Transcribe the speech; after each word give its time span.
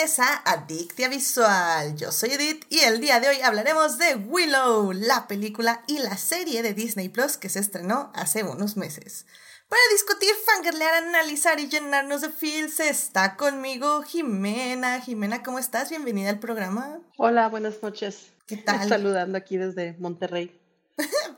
a 0.00 0.36
Adictia 0.50 1.10
Visual. 1.10 1.94
Yo 1.94 2.10
soy 2.10 2.30
Edith 2.30 2.64
y 2.70 2.78
el 2.78 3.02
día 3.02 3.20
de 3.20 3.28
hoy 3.28 3.42
hablaremos 3.42 3.98
de 3.98 4.14
Willow, 4.14 4.92
la 4.94 5.28
película 5.28 5.82
y 5.86 5.98
la 5.98 6.16
serie 6.16 6.62
de 6.62 6.72
Disney 6.72 7.10
Plus 7.10 7.36
que 7.36 7.50
se 7.50 7.58
estrenó 7.58 8.10
hace 8.14 8.42
unos 8.42 8.78
meses. 8.78 9.26
Para 9.68 9.82
discutir, 9.92 10.30
fangirlear, 10.46 10.94
analizar 10.94 11.60
y 11.60 11.68
llenarnos 11.68 12.22
de 12.22 12.30
feels 12.30 12.80
está 12.80 13.36
conmigo 13.36 14.00
Jimena. 14.02 15.02
Jimena, 15.02 15.42
¿cómo 15.42 15.58
estás? 15.58 15.90
Bienvenida 15.90 16.30
al 16.30 16.38
programa. 16.38 17.00
Hola, 17.18 17.50
buenas 17.50 17.82
noches. 17.82 18.30
¿Qué 18.46 18.56
tal? 18.56 18.80
Saludando 18.88 19.36
aquí 19.36 19.58
desde 19.58 19.98
Monterrey. 19.98 20.58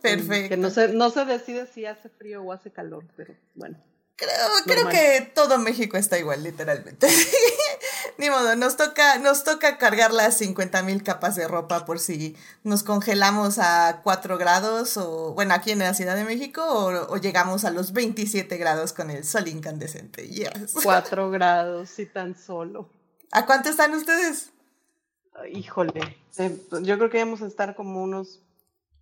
Perfecto. 0.01 0.49
Que 0.51 0.57
no 0.57 0.71
se, 0.71 0.87
no 0.93 1.11
se 1.11 1.25
decide 1.25 1.67
si 1.67 1.85
hace 1.85 2.09
frío 2.09 2.45
o 2.45 2.53
hace 2.53 2.71
calor, 2.71 3.09
pero 3.17 3.35
bueno. 3.57 3.77
Creo, 4.17 4.31
creo 4.67 4.89
que 4.89 5.33
todo 5.35 5.59
México 5.59 5.97
está 5.97 6.19
igual, 6.19 6.43
literalmente. 6.43 7.09
Ni 8.19 8.31
modo, 8.31 8.55
nos 8.57 8.77
toca, 8.77 9.19
nos 9.19 9.43
toca 9.43 9.79
cargar 9.79 10.13
las 10.13 10.37
50 10.39 10.83
mil 10.83 11.03
capas 11.03 11.35
de 11.35 11.49
ropa 11.49 11.85
por 11.85 11.99
si 11.99 12.37
nos 12.63 12.83
congelamos 12.83 13.59
a 13.59 14.01
4 14.03 14.39
grados, 14.39 14.97
o 14.97 15.33
bueno, 15.33 15.55
aquí 15.55 15.73
en 15.73 15.81
la 15.81 15.95
Ciudad 15.95 16.15
de 16.15 16.25
México, 16.25 16.63
o, 16.65 17.17
llegamos 17.17 17.65
a 17.65 17.71
los 17.71 17.93
27 17.93 18.57
grados 18.59 18.93
con 18.93 19.11
el 19.11 19.25
sol 19.25 19.49
incandescente. 19.49 20.29
Yes. 20.29 20.75
4 20.83 21.31
grados, 21.33 21.99
y 21.99 22.07
tan 22.07 22.39
solo. 22.39 22.91
¿A 23.33 23.47
cuánto 23.47 23.71
están 23.71 23.95
ustedes? 23.95 24.51
Híjole, 25.51 26.19
eh, 26.39 26.59
yo 26.83 26.99
creo 26.99 27.11
que 27.11 27.19
vamos 27.19 27.41
a 27.41 27.47
estar 27.47 27.75
como 27.75 28.03
unos 28.03 28.43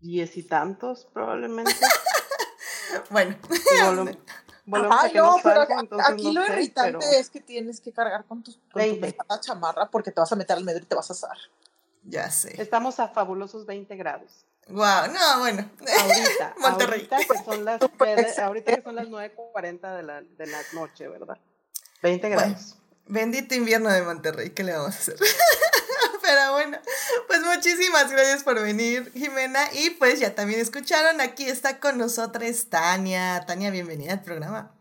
diez 0.00 0.36
y 0.36 0.44
tantos, 0.44 1.08
probablemente. 1.12 1.74
bueno. 3.10 3.36
Aquí 6.06 6.32
lo 6.32 6.44
irritante 6.46 7.18
es 7.18 7.30
que 7.30 7.40
tienes 7.40 7.80
que 7.80 7.92
cargar 7.92 8.24
con, 8.24 8.42
tus, 8.42 8.58
con 8.72 8.82
tu 8.82 9.40
chamarra 9.40 9.90
porque 9.90 10.10
te 10.10 10.20
vas 10.20 10.30
a 10.32 10.36
meter 10.36 10.56
al 10.56 10.64
medio 10.64 10.80
y 10.80 10.84
te 10.84 10.94
vas 10.94 11.10
a 11.10 11.12
asar. 11.12 11.36
Ya 12.04 12.30
sé. 12.30 12.60
Estamos 12.60 12.98
a 12.98 13.08
fabulosos 13.08 13.66
20 13.66 13.94
grados. 13.96 14.44
Wow, 14.68 15.12
no, 15.12 15.38
bueno. 15.40 15.68
Ahorita, 16.00 16.54
Monterrey. 16.58 17.08
ahorita 17.10 17.18
que 17.18 17.44
son 17.44 17.64
las, 17.64 17.80
ahorita 18.38 18.76
que 18.76 18.82
son 18.82 18.94
las 18.94 19.08
9.40 19.08 19.96
de 19.96 20.02
la, 20.02 20.22
de 20.22 20.46
la 20.46 20.60
noche, 20.72 21.08
¿verdad? 21.08 21.38
20 22.02 22.28
grados. 22.28 22.76
bendito 23.06 23.54
invierno 23.54 23.90
de 23.90 24.02
Monterrey, 24.02 24.50
¿qué 24.50 24.62
le 24.62 24.72
vamos 24.72 24.94
a 24.94 24.98
hacer? 24.98 25.16
Pero 26.30 26.52
bueno, 26.52 26.78
pues 27.26 27.40
muchísimas 27.40 28.08
gracias 28.08 28.44
por 28.44 28.62
venir, 28.62 29.10
Jimena. 29.14 29.68
Y 29.72 29.90
pues 29.90 30.20
ya 30.20 30.32
también 30.32 30.60
escucharon, 30.60 31.20
aquí 31.20 31.44
está 31.44 31.80
con 31.80 31.98
nosotros 31.98 32.68
Tania. 32.68 33.44
Tania, 33.48 33.70
bienvenida 33.70 34.12
al 34.12 34.22
programa. 34.22 34.72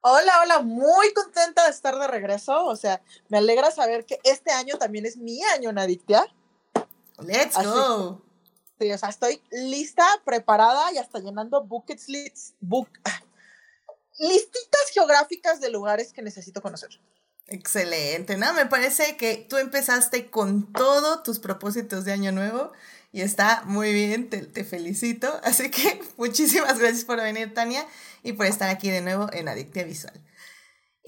Hola, 0.00 0.40
hola, 0.42 0.62
muy 0.62 1.14
contenta 1.14 1.64
de 1.66 1.70
estar 1.70 1.96
de 1.96 2.08
regreso. 2.08 2.64
O 2.64 2.74
sea, 2.74 3.00
me 3.28 3.38
alegra 3.38 3.70
saber 3.70 4.06
que 4.06 4.18
este 4.24 4.50
año 4.50 4.76
también 4.76 5.06
es 5.06 5.16
mi 5.16 5.40
año 5.44 5.70
en 5.70 5.78
Adictia. 5.78 6.26
Let's 7.20 7.56
go. 7.62 8.20
Sí, 8.80 8.90
o 8.90 8.98
sea, 8.98 9.10
estoy 9.10 9.40
lista, 9.52 10.04
preparada 10.24 10.92
y 10.92 10.98
hasta 10.98 11.20
llenando 11.20 11.62
buckets 11.62 12.08
lists, 12.08 12.54
book, 12.58 12.88
ah, 13.04 13.22
listitas 14.18 14.90
geográficas 14.92 15.60
de 15.60 15.70
lugares 15.70 16.12
que 16.12 16.22
necesito 16.22 16.60
conocer. 16.60 16.90
Excelente, 17.48 18.36
¿no? 18.36 18.52
Me 18.54 18.66
parece 18.66 19.16
que 19.16 19.46
tú 19.48 19.56
empezaste 19.56 20.30
con 20.30 20.72
todo 20.72 21.22
tus 21.22 21.38
propósitos 21.38 22.04
de 22.04 22.12
año 22.12 22.32
nuevo 22.32 22.72
y 23.12 23.20
está 23.20 23.62
muy 23.64 23.92
bien, 23.92 24.28
te, 24.28 24.64
felicito. 24.64 25.40
Así 25.44 25.70
que 25.70 26.02
muchísimas 26.16 26.78
gracias 26.78 27.04
por 27.04 27.18
venir, 27.18 27.54
Tania, 27.54 27.86
y 28.24 28.32
por 28.32 28.46
estar 28.46 28.68
aquí 28.68 28.90
de 28.90 29.00
nuevo 29.00 29.28
en 29.32 29.48
Adictia 29.48 29.84
Visual. 29.84 30.12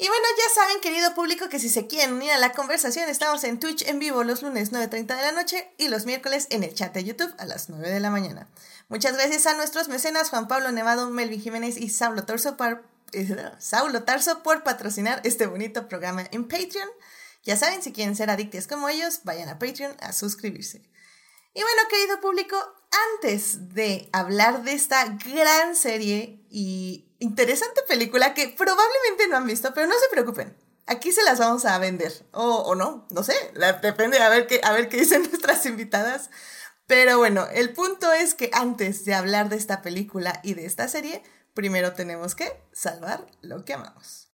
Y 0.01 0.07
bueno, 0.07 0.25
ya 0.39 0.55
saben, 0.55 0.81
querido 0.81 1.13
público, 1.17 1.49
que 1.49 1.59
si 1.59 1.69
se 1.69 1.89
quieren 1.89 2.15
unir 2.15 2.31
a 2.31 2.39
la 2.39 2.53
conversación, 2.53 3.09
estamos 3.09 3.43
en 3.43 3.59
Twitch 3.59 3.83
en 3.83 3.99
vivo 3.99 4.23
los 4.23 4.43
lunes 4.43 4.71
9.30 4.71 5.17
de 5.17 5.23
la 5.23 5.33
noche 5.33 5.69
y 5.77 5.89
los 5.89 6.07
miércoles 6.07 6.47
en 6.51 6.63
el 6.63 6.73
chat 6.73 6.95
de 6.95 7.03
YouTube 7.03 7.35
a 7.39 7.47
las 7.47 7.69
9 7.69 7.91
de 7.91 7.99
la 7.99 8.11
mañana. 8.11 8.49
Muchas 8.89 9.15
gracias 9.15 9.47
a 9.47 9.55
nuestros 9.55 9.89
mecenas 9.89 10.31
Juan 10.31 10.47
Pablo 10.47 10.71
Nevado, 10.71 11.11
Melvin 11.11 11.41
Jiménez 11.41 11.77
y 11.77 11.91
Saulo 11.91 12.25
Torso 12.25 12.57
por 12.57 12.85
Saulo 13.59 14.03
Tarso 14.05 14.43
por 14.43 14.63
patrocinar 14.63 15.21
este 15.25 15.47
bonito 15.47 15.89
programa 15.89 16.25
en 16.31 16.47
Patreon. 16.47 16.89
Ya 17.45 17.57
saben, 17.57 17.83
si 17.83 17.93
quieren 17.93 18.17
ser 18.17 18.31
adictos 18.31 18.67
como 18.67 18.89
ellos, 18.89 19.21
vayan 19.25 19.49
a 19.49 19.59
Patreon 19.59 19.97
a 20.01 20.13
suscribirse. 20.13 20.83
Y 21.55 21.63
bueno, 21.63 21.83
querido 21.91 22.21
público, 22.21 22.57
antes 23.15 23.75
de 23.75 24.09
hablar 24.13 24.63
de 24.63 24.73
esta 24.73 25.05
gran 25.07 25.75
serie 25.75 26.45
y 26.51 27.11
interesante 27.19 27.83
película 27.89 28.35
que 28.35 28.49
probablemente 28.49 29.29
no 29.29 29.37
han 29.37 29.47
visto, 29.47 29.73
pero 29.75 29.87
no 29.87 29.95
se 29.99 30.09
preocupen, 30.11 30.57
aquí 30.87 31.13
se 31.13 31.23
las 31.23 31.39
vamos 31.39 31.65
a 31.65 31.79
vender. 31.79 32.13
O, 32.33 32.75
no, 32.75 33.07
no 33.11 33.23
sé, 33.23 33.35
depende 33.83 34.19
a 34.19 34.29
ver, 34.29 34.47
qué, 34.47 34.61
a 34.63 34.73
ver 34.73 34.89
qué 34.89 34.99
dicen 34.99 35.23
nuestras 35.31 35.65
invitadas. 35.67 36.31
Pero 36.87 37.19
bueno, 37.19 37.47
el 37.53 37.73
punto 37.75 38.13
es 38.13 38.35
que 38.35 38.51
antes 38.53 39.05
de 39.05 39.15
hablar 39.15 39.49
de 39.51 39.57
esta 39.57 39.83
película 39.83 40.41
y 40.43 40.55
de 40.55 40.65
esta 40.65 40.89
serie, 40.89 41.23
primero 41.59 41.93
tenemos 41.93 42.37
que 42.37 42.63
salvar 42.71 43.27
lo 43.43 43.65
que 43.65 43.73
amamos. 43.73 44.29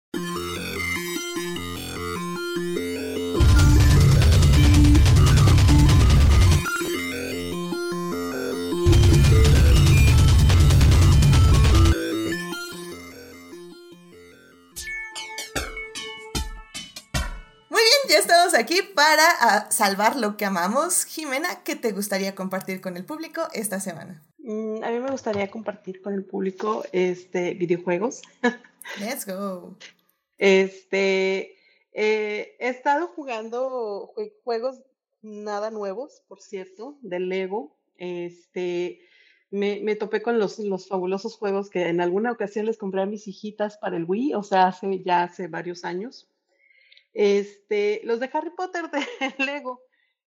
Muy 17.69 17.79
bien, 17.79 18.09
ya 18.09 18.17
estamos 18.17 18.53
aquí 18.53 18.81
para 18.81 19.23
ah, 19.39 19.71
salvar 19.71 20.17
lo 20.17 20.35
que 20.35 20.43
amamos. 20.43 21.05
Jimena, 21.05 21.63
¿qué 21.63 21.77
te 21.77 21.93
gustaría 21.93 22.35
compartir 22.35 22.81
con 22.81 22.97
el 22.97 23.05
público 23.05 23.47
esta 23.53 23.79
semana? 23.79 24.21
Mm, 24.43 24.83
a 24.83 24.91
mí 24.91 24.99
me 24.99 25.09
gustaría 25.09 25.49
compartir 25.49 26.01
con 26.01 26.13
el 26.13 26.25
público 26.25 26.83
este, 26.91 27.53
videojuegos. 27.53 28.21
Let's 28.99 29.25
go. 29.25 29.77
Este, 30.37 31.55
eh, 31.93 32.57
he 32.59 32.67
estado 32.67 33.07
jugando 33.07 34.13
juegos 34.43 34.81
nada 35.21 35.71
nuevos, 35.71 36.21
por 36.27 36.41
cierto, 36.41 36.97
de 37.01 37.21
Lego. 37.21 37.77
Este, 37.95 38.99
me, 39.49 39.79
me, 39.81 39.95
topé 39.95 40.21
con 40.21 40.39
los, 40.39 40.59
los 40.59 40.89
fabulosos 40.89 41.37
juegos 41.37 41.69
que 41.69 41.87
en 41.87 42.01
alguna 42.01 42.33
ocasión 42.33 42.65
les 42.65 42.77
compré 42.77 43.01
a 43.01 43.05
mis 43.05 43.29
hijitas 43.29 43.77
para 43.77 43.95
el 43.95 44.03
Wii, 44.03 44.33
o 44.33 44.43
sea, 44.43 44.67
hace 44.67 45.01
ya 45.05 45.23
hace 45.23 45.47
varios 45.47 45.85
años. 45.85 46.29
Este, 47.13 48.01
los 48.03 48.19
de 48.19 48.29
Harry 48.33 48.49
Potter 48.49 48.89
de 48.91 49.05
Lego. 49.45 49.81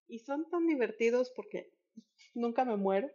Y 0.08 0.20
son 0.20 0.48
tan 0.48 0.66
divertidos 0.66 1.30
porque 1.36 1.70
nunca 2.32 2.64
me 2.64 2.76
muero 2.76 3.10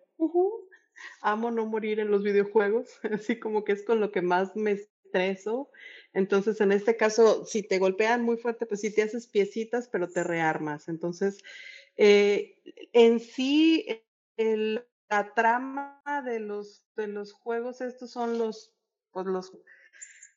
amo 1.21 1.51
no 1.51 1.65
morir 1.65 1.99
en 1.99 2.11
los 2.11 2.23
videojuegos, 2.23 2.99
así 3.11 3.39
como 3.39 3.63
que 3.63 3.73
es 3.73 3.83
con 3.83 3.99
lo 3.99 4.11
que 4.11 4.21
más 4.21 4.55
me 4.55 4.71
estreso. 4.71 5.69
Entonces, 6.13 6.61
en 6.61 6.71
este 6.71 6.95
caso, 6.97 7.45
si 7.45 7.63
te 7.63 7.79
golpean 7.79 8.23
muy 8.23 8.37
fuerte, 8.37 8.65
pues 8.65 8.81
sí 8.81 8.93
te 8.93 9.03
haces 9.03 9.27
piecitas, 9.27 9.87
pero 9.87 10.09
te 10.09 10.23
rearmas. 10.23 10.87
Entonces, 10.87 11.43
eh, 11.97 12.55
en 12.93 13.19
sí, 13.19 13.87
la 14.37 15.33
trama 15.33 16.01
de 16.25 16.39
los, 16.39 16.83
de 16.95 17.07
los 17.07 17.33
juegos, 17.33 17.81
estos 17.81 18.11
son 18.11 18.37
los, 18.37 18.73
pues 19.11 19.25
los, 19.25 19.51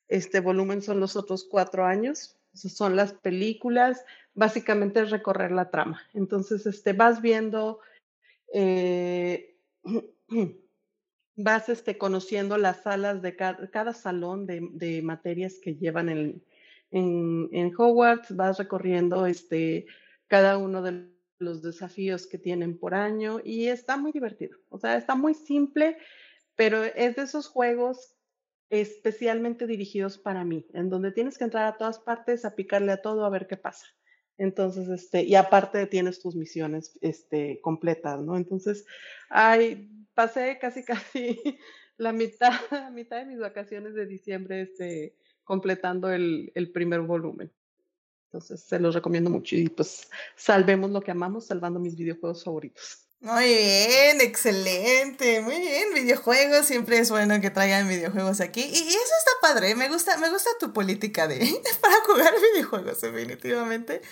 este 0.07 0.41
volumen 0.41 0.81
son 0.81 0.99
los 0.99 1.15
otros 1.15 1.45
cuatro 1.49 1.85
años, 1.85 2.37
son 2.53 2.95
las 2.95 3.13
películas, 3.13 4.05
básicamente 4.33 5.01
es 5.01 5.09
recorrer 5.11 5.51
la 5.51 5.69
trama. 5.71 6.01
Entonces, 6.13 6.65
este, 6.65 6.93
vas 6.93 7.21
viendo... 7.21 7.79
Eh, 8.53 9.57
vas 11.35 11.69
este, 11.69 11.97
conociendo 11.97 12.57
las 12.57 12.83
salas 12.83 13.21
de 13.21 13.35
cada, 13.35 13.93
salón 13.93 14.45
de, 14.45 15.01
materias 15.03 15.59
que 15.61 15.75
llevan 15.75 16.09
en, 16.09 16.43
en, 16.91 17.73
Hogwarts, 17.77 18.35
vas 18.35 18.57
recorriendo 18.57 19.25
este, 19.25 19.85
cada 20.27 20.57
uno 20.57 20.81
de 20.81 21.09
los 21.39 21.61
desafíos 21.61 22.27
que 22.27 22.37
tienen 22.37 22.77
por 22.77 22.93
año 22.93 23.39
y 23.43 23.67
está 23.67 23.97
muy 23.97 24.11
divertido. 24.11 24.57
O 24.69 24.77
sea, 24.77 24.95
está 24.97 25.15
muy 25.15 25.33
simple, 25.33 25.97
pero 26.55 26.83
es 26.83 27.15
de 27.15 27.23
esos 27.23 27.47
juegos 27.47 28.15
especialmente 28.69 29.67
dirigidos 29.67 30.17
para 30.17 30.43
mí, 30.43 30.65
en 30.73 30.89
donde 30.89 31.11
tienes 31.11 31.37
que 31.37 31.43
entrar 31.43 31.65
a 31.65 31.77
todas 31.77 31.99
partes, 31.99 32.45
a 32.45 32.55
picarle 32.55 32.91
a 32.91 33.01
todo, 33.01 33.25
a 33.25 33.29
ver 33.29 33.47
qué 33.47 33.57
pasa. 33.57 33.85
Entonces, 34.37 34.89
este, 34.89 35.23
y 35.23 35.35
aparte 35.35 35.87
tienes 35.87 36.19
tus 36.19 36.35
misiones 36.35 36.97
este, 37.01 37.61
completas, 37.61 38.21
¿no? 38.21 38.35
Entonces, 38.35 38.85
ay, 39.29 39.89
pasé 40.13 40.57
casi, 40.59 40.83
casi 40.85 41.39
la 41.97 42.11
mitad, 42.11 42.53
mitad 42.91 43.17
de 43.17 43.25
mis 43.25 43.39
vacaciones 43.39 43.93
de 43.95 44.05
diciembre 44.05 44.61
este, 44.61 45.15
completando 45.43 46.11
el, 46.11 46.51
el 46.55 46.71
primer 46.71 47.01
volumen. 47.01 47.51
Entonces, 48.25 48.61
se 48.61 48.79
los 48.79 48.93
recomiendo 48.93 49.29
mucho 49.29 49.55
y 49.55 49.69
pues 49.69 50.09
salvemos 50.35 50.91
lo 50.91 51.01
que 51.01 51.11
amamos 51.11 51.47
salvando 51.47 51.79
mis 51.79 51.95
videojuegos 51.95 52.43
favoritos. 52.43 53.04
Muy 53.25 53.45
bien, 53.45 54.21
excelente, 54.21 55.41
muy 55.41 55.59
bien, 55.59 55.95
videojuegos, 55.95 56.67
siempre 56.67 56.99
es 56.99 57.09
bueno 57.09 57.41
que 57.41 57.49
traigan 57.49 57.89
videojuegos 57.89 58.39
aquí 58.39 58.61
y, 58.61 58.87
eso 58.87 58.99
está 58.99 59.31
padre, 59.41 59.73
me 59.73 59.89
gusta, 59.89 60.15
me 60.17 60.29
gusta 60.29 60.51
tu 60.59 60.73
política 60.73 61.27
de 61.27 61.39
para 61.81 61.95
jugar 62.05 62.35
videojuegos 62.53 63.01
definitivamente. 63.01 64.03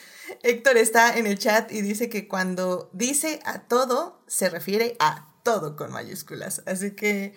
Héctor 0.41 0.77
está 0.77 1.15
en 1.15 1.27
el 1.27 1.37
chat 1.37 1.71
y 1.71 1.83
dice 1.83 2.09
que 2.09 2.27
cuando 2.27 2.89
dice 2.91 3.39
a 3.45 3.59
todo 3.67 4.19
se 4.25 4.49
refiere 4.49 4.95
a 4.97 5.31
todo 5.43 5.75
con 5.75 5.91
mayúsculas, 5.91 6.63
así 6.65 6.95
que 6.95 7.35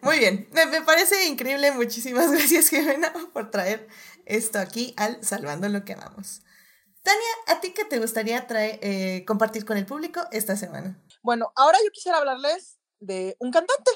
muy 0.00 0.20
bien, 0.20 0.48
me, 0.52 0.64
me 0.64 0.80
parece 0.80 1.26
increíble, 1.26 1.70
muchísimas 1.72 2.30
gracias 2.32 2.70
Jimena 2.70 3.12
por 3.34 3.50
traer 3.50 3.88
esto 4.24 4.58
aquí 4.58 4.94
al 4.96 5.22
Salvando 5.22 5.68
lo 5.68 5.84
que 5.84 5.92
amamos. 5.92 6.40
Tania, 7.02 7.20
¿a 7.46 7.60
ti 7.60 7.72
qué 7.72 7.84
te 7.84 7.98
gustaría 7.98 8.46
traer, 8.46 8.78
eh, 8.82 9.24
compartir 9.26 9.64
con 9.64 9.76
el 9.76 9.86
público 9.86 10.20
esta 10.32 10.56
semana? 10.56 10.98
Bueno, 11.22 11.52
ahora 11.54 11.78
yo 11.84 11.90
quisiera 11.90 12.18
hablarles 12.18 12.78
de 12.98 13.36
un 13.40 13.50
cantante. 13.50 13.90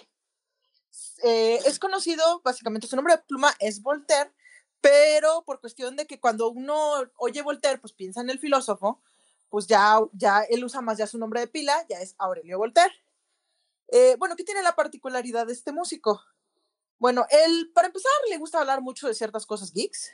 Eh, 1.22 1.58
es 1.64 1.78
conocido, 1.78 2.42
básicamente 2.44 2.86
su 2.86 2.96
nombre 2.96 3.16
de 3.16 3.22
pluma 3.22 3.54
es 3.60 3.80
Voltaire, 3.80 4.32
pero 4.80 5.42
por 5.44 5.60
cuestión 5.60 5.96
de 5.96 6.06
que 6.06 6.20
cuando 6.20 6.50
uno 6.50 7.10
oye 7.16 7.42
Voltaire, 7.42 7.78
pues 7.78 7.94
piensa 7.94 8.20
en 8.20 8.30
el 8.30 8.38
filósofo, 8.38 9.02
pues 9.48 9.66
ya, 9.66 9.98
ya 10.12 10.42
él 10.42 10.64
usa 10.64 10.82
más 10.82 10.98
ya 10.98 11.06
su 11.06 11.18
nombre 11.18 11.40
de 11.40 11.46
pila, 11.46 11.86
ya 11.88 12.00
es 12.00 12.14
Aurelio 12.18 12.58
Voltaire. 12.58 12.94
Eh, 13.88 14.16
bueno, 14.18 14.36
¿qué 14.36 14.44
tiene 14.44 14.62
la 14.62 14.74
particularidad 14.74 15.46
de 15.46 15.52
este 15.54 15.72
músico? 15.72 16.20
Bueno, 16.98 17.26
él, 17.30 17.70
para 17.74 17.86
empezar, 17.86 18.12
le 18.28 18.38
gusta 18.38 18.60
hablar 18.60 18.82
mucho 18.82 19.06
de 19.06 19.14
ciertas 19.14 19.46
cosas 19.46 19.72
geeks, 19.72 20.10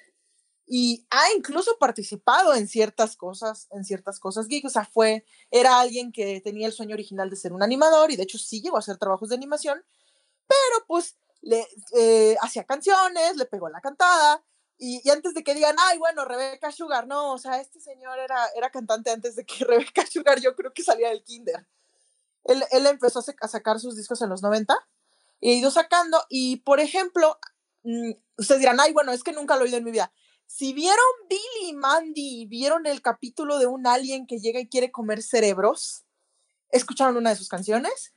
y 0.73 1.05
ha 1.11 1.33
incluso 1.37 1.77
participado 1.79 2.55
en 2.55 2.69
ciertas 2.69 3.17
cosas, 3.17 3.67
en 3.73 3.85
ciertas 3.85 4.21
cosas 4.21 4.47
geek, 4.47 4.67
o 4.67 4.71
sea, 4.71 4.85
fue, 4.85 5.25
era 5.51 5.81
alguien 5.81 6.13
que 6.13 6.41
tenía 6.43 6.69
el 6.69 6.73
sueño 6.73 6.95
original 6.95 7.29
de 7.29 7.35
ser 7.35 7.53
un 7.53 7.65
animador 7.65 8.13
y 8.13 8.17
de 8.17 8.23
hecho 8.23 8.39
sí 8.39 8.63
llegó 8.63 8.77
a 8.77 8.79
hacer 8.79 8.97
trabajos 8.97 9.31
de 9.31 9.35
animación, 9.35 9.85
pero 10.47 10.87
pues 10.87 11.17
le 11.41 11.67
eh, 11.99 12.37
hacía 12.41 12.63
canciones, 12.63 13.37
le 13.37 13.47
pegó 13.47 13.69
la 13.69 13.81
cantada 13.81 14.45
y, 14.79 15.01
y, 15.03 15.11
antes 15.11 15.35
de 15.35 15.43
que 15.43 15.57
digan, 15.57 15.75
ay, 15.77 15.99
bueno, 15.99 16.25
Rebecca 16.25 16.71
Sugar, 16.71 17.09
no, 17.09 17.33
o 17.33 17.39
sea, 17.39 17.61
este 17.61 17.81
señor 17.81 18.21
era, 18.21 18.47
era 18.55 18.71
cantante 18.71 19.11
antes 19.11 19.35
de 19.35 19.45
que 19.45 19.65
Rebecca 19.65 20.07
Sugar 20.07 20.39
yo 20.41 20.55
creo 20.55 20.73
que 20.73 20.85
salía 20.85 21.09
del 21.09 21.25
kinder. 21.25 21.67
Él, 22.45 22.63
él 22.71 22.87
empezó 22.87 23.19
a, 23.19 23.49
sacar 23.49 23.81
sus 23.81 23.97
discos 23.97 24.23
en 24.23 24.29
los 24.29 24.41
90 24.41 24.73
y 25.41 25.51
ha 25.51 25.55
ido 25.57 25.73
sacando 25.73 26.25
y, 26.29 26.59
por 26.59 26.79
ejemplo, 26.79 27.41
mmm, 27.83 28.13
ustedes 28.39 28.61
dirán, 28.61 28.79
ay, 28.79 28.93
bueno, 28.93 29.11
es 29.11 29.25
que 29.25 29.33
nunca 29.33 29.57
lo 29.57 29.63
he 29.63 29.65
oído 29.65 29.79
en 29.79 29.85
mi 29.85 29.91
vida 29.91 30.13
si 30.53 30.73
vieron 30.73 30.99
Billy 31.29 31.69
y 31.69 31.73
Mandy, 31.75 32.47
vieron 32.47 32.85
el 32.85 33.01
capítulo 33.01 33.61
de 33.61 33.67
un 33.67 33.87
alien 33.87 34.27
que 34.27 34.41
llega 34.41 34.59
y 34.59 34.69
quiere 34.69 34.91
comer 34.91 35.23
cerebros, 35.23 36.05
escucharon 36.71 37.17
una 37.17 37.31
de 37.31 37.37
sus 37.37 37.49
canciones. 37.49 38.15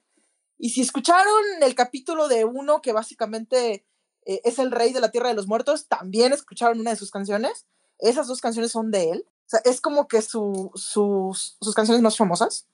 Y 0.57 0.71
si 0.71 0.81
escucharon 0.81 1.43
el 1.61 1.75
capítulo 1.75 2.27
de 2.27 2.43
uno 2.43 2.81
que 2.81 2.91
básicamente 2.91 3.85
eh, 4.25 4.41
es 4.43 4.57
el 4.57 4.71
rey 4.71 4.93
de 4.93 4.99
la 4.99 5.11
tierra 5.11 5.29
de 5.29 5.35
los 5.35 5.45
muertos, 5.45 5.87
también 5.87 6.33
escucharon 6.33 6.79
una 6.79 6.89
de 6.89 6.95
sus 6.95 7.11
canciones. 7.11 7.67
Esas 7.99 8.25
dos 8.25 8.41
canciones 8.41 8.71
son 8.71 8.89
de 8.89 9.11
él. 9.11 9.25
O 9.27 9.49
sea, 9.49 9.61
es 9.63 9.79
como 9.79 10.07
que 10.07 10.23
su, 10.23 10.71
sus, 10.73 11.55
sus 11.61 11.75
canciones 11.75 12.01
más 12.01 12.17
famosas. 12.17 12.67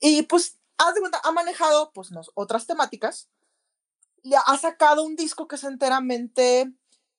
Y 0.00 0.22
pues, 0.22 0.56
haz 0.78 0.94
de 0.94 1.00
cuenta, 1.00 1.20
ha 1.22 1.32
manejado 1.32 1.92
pues 1.92 2.08
otras 2.32 2.66
temáticas. 2.66 3.28
Le 4.22 4.36
ha 4.36 4.56
sacado 4.56 5.04
un 5.04 5.16
disco 5.16 5.46
que 5.46 5.56
es 5.56 5.64
enteramente 5.64 6.72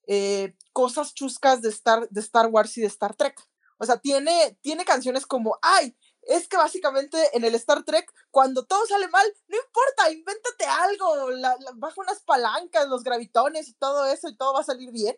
eh, 0.07 0.55
cosas 0.73 1.13
chuscas 1.13 1.61
de 1.61 1.69
Star, 1.69 2.07
de 2.09 2.21
Star 2.21 2.47
Wars 2.47 2.77
y 2.77 2.81
de 2.81 2.87
Star 2.87 3.15
Trek. 3.15 3.39
O 3.77 3.85
sea, 3.85 3.97
tiene, 3.97 4.57
tiene 4.61 4.85
canciones 4.85 5.25
como, 5.25 5.57
ay, 5.61 5.95
es 6.23 6.47
que 6.47 6.57
básicamente 6.57 7.17
en 7.33 7.43
el 7.43 7.55
Star 7.55 7.83
Trek, 7.83 8.11
cuando 8.29 8.65
todo 8.65 8.85
sale 8.85 9.07
mal, 9.07 9.25
no 9.47 9.57
importa, 9.57 10.11
invéntate 10.11 10.65
algo, 10.65 11.27
baja 11.75 11.95
unas 11.99 12.21
palancas, 12.21 12.87
los 12.87 13.03
gravitones 13.03 13.67
y 13.67 13.73
todo 13.73 14.05
eso 14.05 14.29
y 14.29 14.35
todo 14.35 14.53
va 14.53 14.61
a 14.61 14.65
salir 14.65 14.91
bien. 14.91 15.17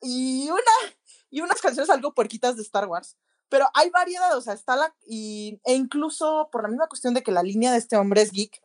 Y 0.00 0.48
una, 0.48 0.96
y 1.28 1.42
unas 1.42 1.60
canciones 1.60 1.90
algo 1.90 2.14
puerquitas 2.14 2.56
de 2.56 2.62
Star 2.62 2.86
Wars. 2.86 3.16
Pero 3.50 3.66
hay 3.74 3.90
variedad, 3.90 4.34
o 4.36 4.40
sea, 4.40 4.54
está 4.54 4.76
la, 4.76 4.94
y, 5.06 5.60
e 5.64 5.74
incluso 5.74 6.48
por 6.50 6.62
la 6.62 6.68
misma 6.68 6.88
cuestión 6.88 7.14
de 7.14 7.22
que 7.22 7.32
la 7.32 7.42
línea 7.42 7.72
de 7.72 7.78
este 7.78 7.96
hombre 7.96 8.22
es 8.22 8.30
geek, 8.30 8.62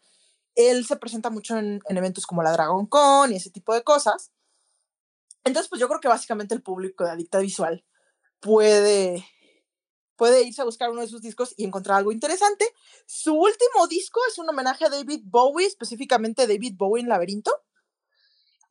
él 0.53 0.85
se 0.85 0.95
presenta 0.95 1.29
mucho 1.29 1.57
en 1.57 1.81
eventos 1.87 2.25
como 2.25 2.43
la 2.43 2.53
Dragon 2.53 2.85
Con 2.85 3.33
y 3.33 3.35
ese 3.35 3.49
tipo 3.49 3.73
de 3.73 3.83
cosas. 3.83 4.31
Entonces, 5.45 5.69
pues 5.69 5.79
yo 5.79 5.87
creo 5.87 6.01
que 6.01 6.07
básicamente 6.07 6.55
el 6.55 6.63
público 6.63 7.03
de 7.03 7.11
Adicta 7.11 7.39
Visual 7.39 7.85
puede, 8.39 9.25
puede 10.15 10.41
irse 10.41 10.61
a 10.61 10.65
buscar 10.65 10.89
uno 10.89 11.01
de 11.01 11.07
sus 11.07 11.21
discos 11.21 11.53
y 11.55 11.65
encontrar 11.65 11.99
algo 11.99 12.11
interesante. 12.11 12.65
Su 13.05 13.35
último 13.35 13.87
disco 13.87 14.19
es 14.27 14.39
un 14.39 14.49
homenaje 14.49 14.85
a 14.85 14.89
David 14.89 15.21
Bowie, 15.23 15.67
específicamente 15.67 16.47
David 16.47 16.73
Bowie 16.75 17.03
en 17.03 17.09
Laberinto. 17.09 17.51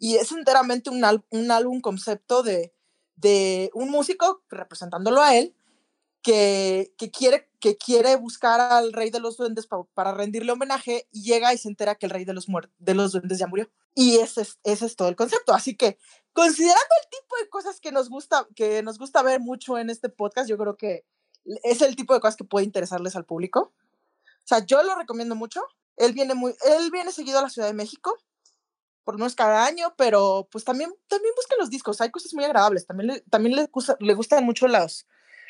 Y 0.01 0.17
es 0.17 0.33
enteramente 0.33 0.91
un, 0.91 1.03
un 1.31 1.51
álbum 1.53 1.81
concepto 1.81 2.43
de, 2.43 2.75
de 3.17 3.71
un 3.75 3.91
músico 3.91 4.43
representándolo 4.51 5.23
a 5.23 5.37
él, 5.37 5.55
que, 6.25 7.11
quiere, 7.13 7.51
que 7.61 7.77
quiere 7.77 8.17
buscar 8.17 8.59
al 8.59 8.95
rey 8.95 9.11
de 9.11 9.21
los 9.21 9.37
duendes 9.37 9.69
para 9.93 10.15
rendirle 10.15 10.53
homenaje 10.53 11.07
y 11.13 11.23
llega 11.23 11.53
y 11.53 11.59
se 11.59 11.69
entera 11.69 11.97
que 11.97 12.07
el 12.07 12.11
rey 12.11 12.25
de 12.25 12.33
los, 12.33 12.47
de 12.79 12.95
los 12.95 13.13
duendes 13.13 13.39
ya 13.39 13.47
murió. 13.47 13.71
Y 13.95 14.17
ese 14.17 14.41
es, 14.41 14.59
ese 14.65 14.87
es 14.87 14.97
todo 14.97 15.09
el 15.09 15.17
concepto. 15.17 15.53
Así 15.53 15.77
que, 15.77 15.99
considerando 16.33 16.81
el 17.03 17.11
tipo 17.11 17.37
de 17.41 17.49
cosas 17.51 17.79
que 17.79 17.93
nos 17.93 18.09
gusta, 18.09 18.49
que 18.57 18.83
nos 18.83 18.99
gusta 18.99 19.23
ver 19.23 19.41
mucho 19.41 19.77
en 19.77 19.91
este 19.91 20.09
podcast, 20.09 20.49
yo 20.49 20.57
creo 20.57 20.79
que 20.79 21.05
es 21.63 21.83
el 21.83 21.95
tipo 21.95 22.15
de 22.15 22.21
cosas 22.21 22.37
que 22.37 22.45
puede 22.45 22.65
interesarles 22.65 23.17
al 23.17 23.27
público. 23.27 23.75
O 24.25 24.47
sea, 24.47 24.65
yo 24.65 24.83
lo 24.83 24.97
recomiendo 24.97 25.35
mucho. 25.35 25.61
Él 25.97 26.15
viene 26.15 26.35
muy, 26.35 26.57
él 26.65 26.91
viene 26.91 27.13
seguido 27.13 27.39
a 27.39 27.43
la 27.43 27.51
Ciudad 27.51 27.69
de 27.69 27.75
México, 27.75 28.17
por 29.05 29.15
lo 29.15 29.19
menos 29.19 29.37
cada 29.37 29.67
año, 29.67 29.95
pero 29.99 30.49
pues 30.51 30.65
también, 30.65 30.91
también 31.07 31.35
busquen 31.37 31.59
los 31.59 31.69
discos. 31.69 32.01
Hay 32.01 32.11
cosas 32.11 32.33
muy 32.33 32.45
agradables. 32.45 32.87
También 32.87 33.09
le, 33.09 33.21
también 33.29 33.57
le, 33.57 33.67
gusta, 33.67 33.99
le 34.01 34.15
gustan 34.15 34.43
mucho 34.43 34.67
los, 34.69 35.07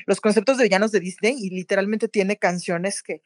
los 0.06 0.20
conceptos 0.20 0.58
de 0.58 0.64
villanos 0.64 0.92
de 0.92 1.00
Disney 1.00 1.36
y 1.38 1.50
literalmente 1.50 2.08
tiene 2.08 2.36
canciones 2.36 3.02
que 3.02 3.22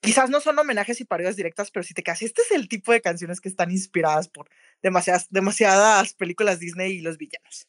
quizás 0.00 0.30
no 0.30 0.40
son 0.40 0.58
homenajes 0.58 1.00
y 1.00 1.04
parodias 1.04 1.36
directas, 1.36 1.70
pero 1.70 1.82
si 1.82 1.94
te 1.94 2.02
quedas, 2.02 2.22
este 2.22 2.42
es 2.42 2.50
el 2.52 2.68
tipo 2.68 2.92
de 2.92 3.00
canciones 3.00 3.40
que 3.40 3.48
están 3.48 3.70
inspiradas 3.70 4.28
por 4.28 4.48
demasiadas, 4.82 5.26
demasiadas 5.30 6.14
películas 6.14 6.60
Disney 6.60 6.92
y 6.92 7.00
los 7.00 7.18
villanos. 7.18 7.68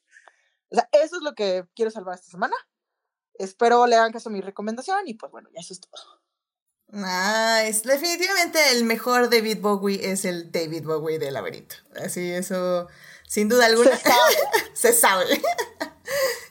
O 0.69 0.75
sea, 0.75 0.89
eso 0.91 1.17
es 1.17 1.21
lo 1.23 1.33
que 1.33 1.65
quiero 1.75 1.91
salvar 1.91 2.15
esta 2.15 2.29
semana. 2.29 2.55
Espero 3.35 3.87
le 3.87 3.95
hagan 3.95 4.11
caso 4.11 4.29
a 4.29 4.31
mi 4.31 4.41
recomendación 4.41 5.07
y 5.07 5.13
pues 5.15 5.31
bueno, 5.31 5.49
ya 5.53 5.61
eso 5.61 5.73
es 5.73 5.79
todo. 5.79 6.21
Nice. 6.91 7.87
Definitivamente 7.87 8.59
el 8.71 8.83
mejor 8.83 9.29
David 9.29 9.59
Bowie 9.61 10.11
es 10.11 10.25
el 10.25 10.51
David 10.51 10.85
Bowie 10.85 11.19
del 11.19 11.35
laberinto. 11.35 11.75
Así, 12.03 12.31
eso, 12.31 12.87
sin 13.29 13.47
duda 13.47 13.67
alguna. 13.67 13.95
Se 13.95 14.01
sabe. 14.01 14.35
Se 14.73 14.93
sabe. 14.93 15.41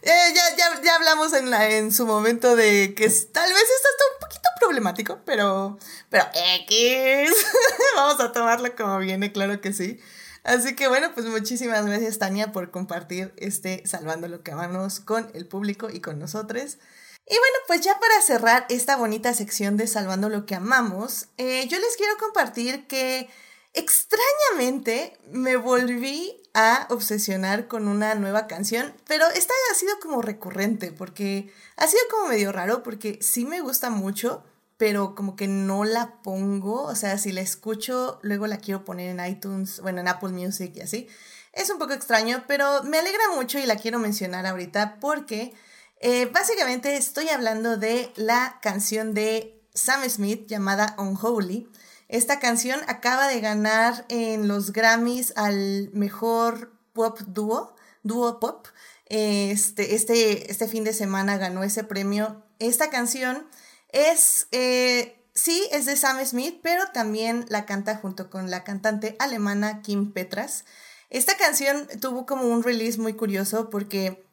Eh, 0.01 0.33
ya, 0.33 0.57
ya, 0.57 0.81
ya, 0.81 0.95
hablamos 0.95 1.33
en, 1.33 1.51
la, 1.51 1.69
en 1.69 1.93
su 1.93 2.07
momento 2.07 2.55
de 2.55 2.95
que 2.95 3.11
tal 3.11 3.53
vez 3.53 3.63
esto 3.63 3.89
está 3.91 4.05
un 4.15 4.21
poquito 4.21 4.49
problemático, 4.61 5.19
pero, 5.27 5.77
pero 6.09 6.25
X. 6.61 7.31
Vamos 7.97 8.21
a 8.21 8.31
tomarlo 8.31 8.75
como 8.77 8.99
viene, 9.01 9.33
claro 9.33 9.61
que 9.61 9.73
sí. 9.73 10.01
Así 10.45 10.77
que 10.77 10.87
bueno, 10.87 11.11
pues 11.13 11.27
muchísimas 11.27 11.85
gracias 11.85 12.19
Tania 12.19 12.53
por 12.53 12.71
compartir 12.71 13.35
este 13.37 13.83
Salvando 13.85 14.29
lo 14.29 14.45
que 14.45 14.53
amamos 14.53 15.01
con 15.01 15.29
el 15.35 15.47
público 15.47 15.91
y 15.91 16.01
con 16.01 16.21
nosotros. 16.21 16.79
Y 17.27 17.37
bueno, 17.37 17.59
pues 17.67 17.81
ya 17.81 17.99
para 17.99 18.23
cerrar 18.23 18.65
esta 18.71 18.97
bonita 18.97 19.35
sección 19.35 19.77
de 19.77 19.89
Salvando 19.89 20.29
lo 20.29 20.47
que 20.47 20.55
amamos, 20.55 21.27
eh, 21.37 21.67
yo 21.67 21.79
les 21.81 21.97
quiero 21.97 22.17
compartir 22.19 22.87
que 22.87 23.29
extrañamente 23.75 25.19
me 25.31 25.57
volví 25.57 26.43
a 26.55 26.87
obsesionar 26.91 27.69
con 27.69 27.89
una 27.89 28.15
nueva 28.15 28.47
canción, 28.47 28.93
pero 29.07 29.27
esta 29.29 29.55
ha 29.71 29.75
sido 29.75 29.99
como 30.01 30.23
recurrente 30.23 30.93
porque 30.93 31.53
ha 31.77 31.87
sido 31.87 32.03
como 32.11 32.29
medio 32.29 32.53
raro 32.53 32.83
porque 32.83 33.19
sí 33.23 33.45
me 33.45 33.61
gusta 33.61 33.91
mucho, 33.91 34.43
pero 34.77 35.15
como 35.15 35.37
que 35.37 35.49
no 35.49 35.85
la 35.85 36.21
pongo, 36.23 36.83
o 36.83 36.95
sea, 36.95 37.19
si 37.19 37.33
la 37.33 37.41
escucho, 37.41 38.19
luego 38.23 38.47
la 38.47 38.59
quiero 38.59 38.85
poner 38.85 39.11
en 39.11 39.25
iTunes, 39.25 39.81
bueno, 39.81 40.01
en 40.01 40.09
Apple 40.09 40.31
Music 40.31 40.73
y 40.75 40.81
así. 40.81 41.09
Es 41.53 41.71
un 41.71 41.79
poco 41.79 41.93
extraño, 41.93 42.45
pero 42.47 42.83
me 42.85 42.99
alegra 42.99 43.31
mucho 43.35 43.59
y 43.59 43.67
la 43.67 43.77
quiero 43.77 43.99
mencionar 43.99 44.47
ahorita 44.47 44.99
porque 45.01 45.55
eh, 46.01 46.27
básicamente 46.27 46.97
estoy 46.97 47.29
hablando 47.29 47.77
de 47.77 48.13
la 48.17 48.59
canción 48.63 49.15
de 49.15 49.61
Sam 49.75 50.09
Smith 50.09 50.47
llamada 50.47 50.95
Unholy. 50.99 51.69
Esta 52.09 52.41
canción 52.41 52.81
acaba 52.87 53.29
de 53.29 53.41
ganar 53.41 54.07
en 54.09 54.49
los 54.49 54.73
Grammys 54.73 55.35
al 55.37 55.91
mejor 55.93 56.73
pop 56.95 57.21
dúo, 57.27 57.77
dúo 58.03 58.41
pop. 58.41 58.67
Este, 59.07 59.95
este, 59.95 60.51
este 60.51 60.69
fin 60.69 60.85
de 60.85 60.95
semana 60.95 61.37
ganó 61.37 61.63
ese 61.63 61.85
premio. 61.85 62.43
Esta 62.59 62.89
canción 62.89 63.47
es, 63.91 64.49
eh, 64.53 65.23
sí, 65.35 65.69
es 65.71 65.85
de 65.85 65.97
Sam 65.97 66.25
Smith, 66.25 66.61
pero 66.63 66.85
también 66.93 67.45
la 67.49 67.67
canta 67.67 67.97
junto 67.97 68.31
con 68.31 68.51
la 68.51 68.65
cantante 68.65 69.15
alemana 69.19 69.83
Kim 69.83 70.13
Petras. 70.13 70.65
Esta 71.11 71.37
canción 71.37 71.89
tuvo 72.01 72.25
como 72.25 72.49
un 72.49 72.63
release 72.63 72.99
muy 72.99 73.15
curioso 73.15 73.69
porque 73.71 74.25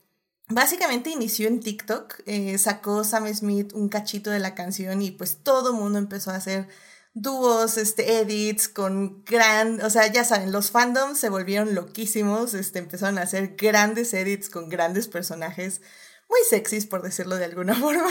básicamente 0.48 1.10
inició 1.10 1.48
en 1.48 1.60
TikTok, 1.60 2.22
eh, 2.26 2.58
sacó 2.58 3.04
Sam 3.04 3.34
Smith 3.34 3.74
un 3.74 3.90
cachito 3.90 4.30
de 4.30 4.40
la 4.40 4.56
canción 4.56 5.02
y 5.02 5.12
pues 5.12 5.38
todo 5.44 5.72
el 5.72 5.78
mundo 5.78 6.00
empezó 6.00 6.32
a 6.32 6.36
hacer 6.36 6.68
dúos, 7.16 7.78
este, 7.78 8.20
edits 8.20 8.68
con 8.68 9.24
gran, 9.24 9.82
o 9.82 9.90
sea, 9.90 10.12
ya 10.12 10.26
saben, 10.26 10.52
los 10.52 10.70
fandoms 10.70 11.18
se 11.18 11.30
volvieron 11.30 11.74
loquísimos, 11.74 12.54
este, 12.54 12.80
empezaron 12.80 13.18
a 13.18 13.22
hacer 13.22 13.56
grandes 13.56 14.14
edits 14.14 14.50
con 14.50 14.70
grandes 14.70 15.08
personajes, 15.08 15.82
muy 16.30 16.40
sexys 16.48 16.86
por 16.86 17.02
decirlo 17.02 17.38
de 17.38 17.46
alguna 17.46 17.74
forma. 17.80 18.10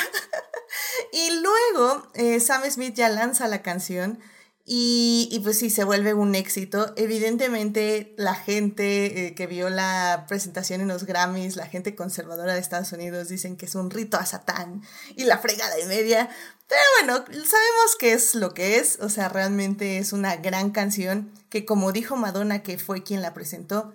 y 1.13 1.41
luego 1.41 2.09
eh, 2.15 2.41
Sam 2.41 2.63
Smith 2.71 2.95
ya 2.95 3.11
lanza 3.11 3.47
la 3.47 3.63
canción 3.63 4.21
y, 4.67 5.29
y, 5.31 5.41
pues 5.41 5.59
sí, 5.59 5.69
se 5.69 5.85
vuelve 5.85 6.15
un 6.15 6.35
éxito. 6.35 6.95
Evidentemente 6.97 8.15
la 8.17 8.35
gente 8.35 9.27
eh, 9.27 9.35
que 9.35 9.47
vio 9.47 9.69
la 9.69 10.25
presentación 10.27 10.81
en 10.81 10.89
los 10.89 11.05
Grammys, 11.05 11.57
la 11.57 11.67
gente 11.67 11.95
conservadora 11.95 12.55
de 12.55 12.61
Estados 12.61 12.91
Unidos, 12.93 13.29
dicen 13.29 13.59
que 13.59 13.67
es 13.67 13.75
un 13.75 13.91
rito 13.91 14.17
a 14.17 14.25
Satán 14.25 14.83
y 15.17 15.25
la 15.25 15.37
fregada 15.37 15.79
y 15.79 15.85
media. 15.85 16.31
Pero 16.67 16.81
bueno, 16.99 17.25
sabemos 17.27 17.97
que 17.99 18.15
es 18.15 18.35
lo 18.35 18.55
que 18.55 18.79
es. 18.79 18.99
O 19.01 19.11
sea, 19.11 19.29
realmente 19.29 19.99
es 19.99 20.15
una 20.15 20.37
gran 20.37 20.71
canción 20.71 21.31
que 21.51 21.67
como 21.67 21.93
dijo 21.93 22.17
Madonna, 22.17 22.63
que 22.63 22.79
fue 22.79 23.03
quien 23.03 23.21
la 23.21 23.35
presentó, 23.35 23.93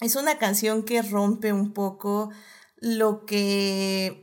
es 0.00 0.14
una 0.16 0.36
canción 0.36 0.82
que 0.82 1.00
rompe 1.00 1.54
un 1.54 1.72
poco 1.72 2.30
lo 2.76 3.24
que 3.24 4.21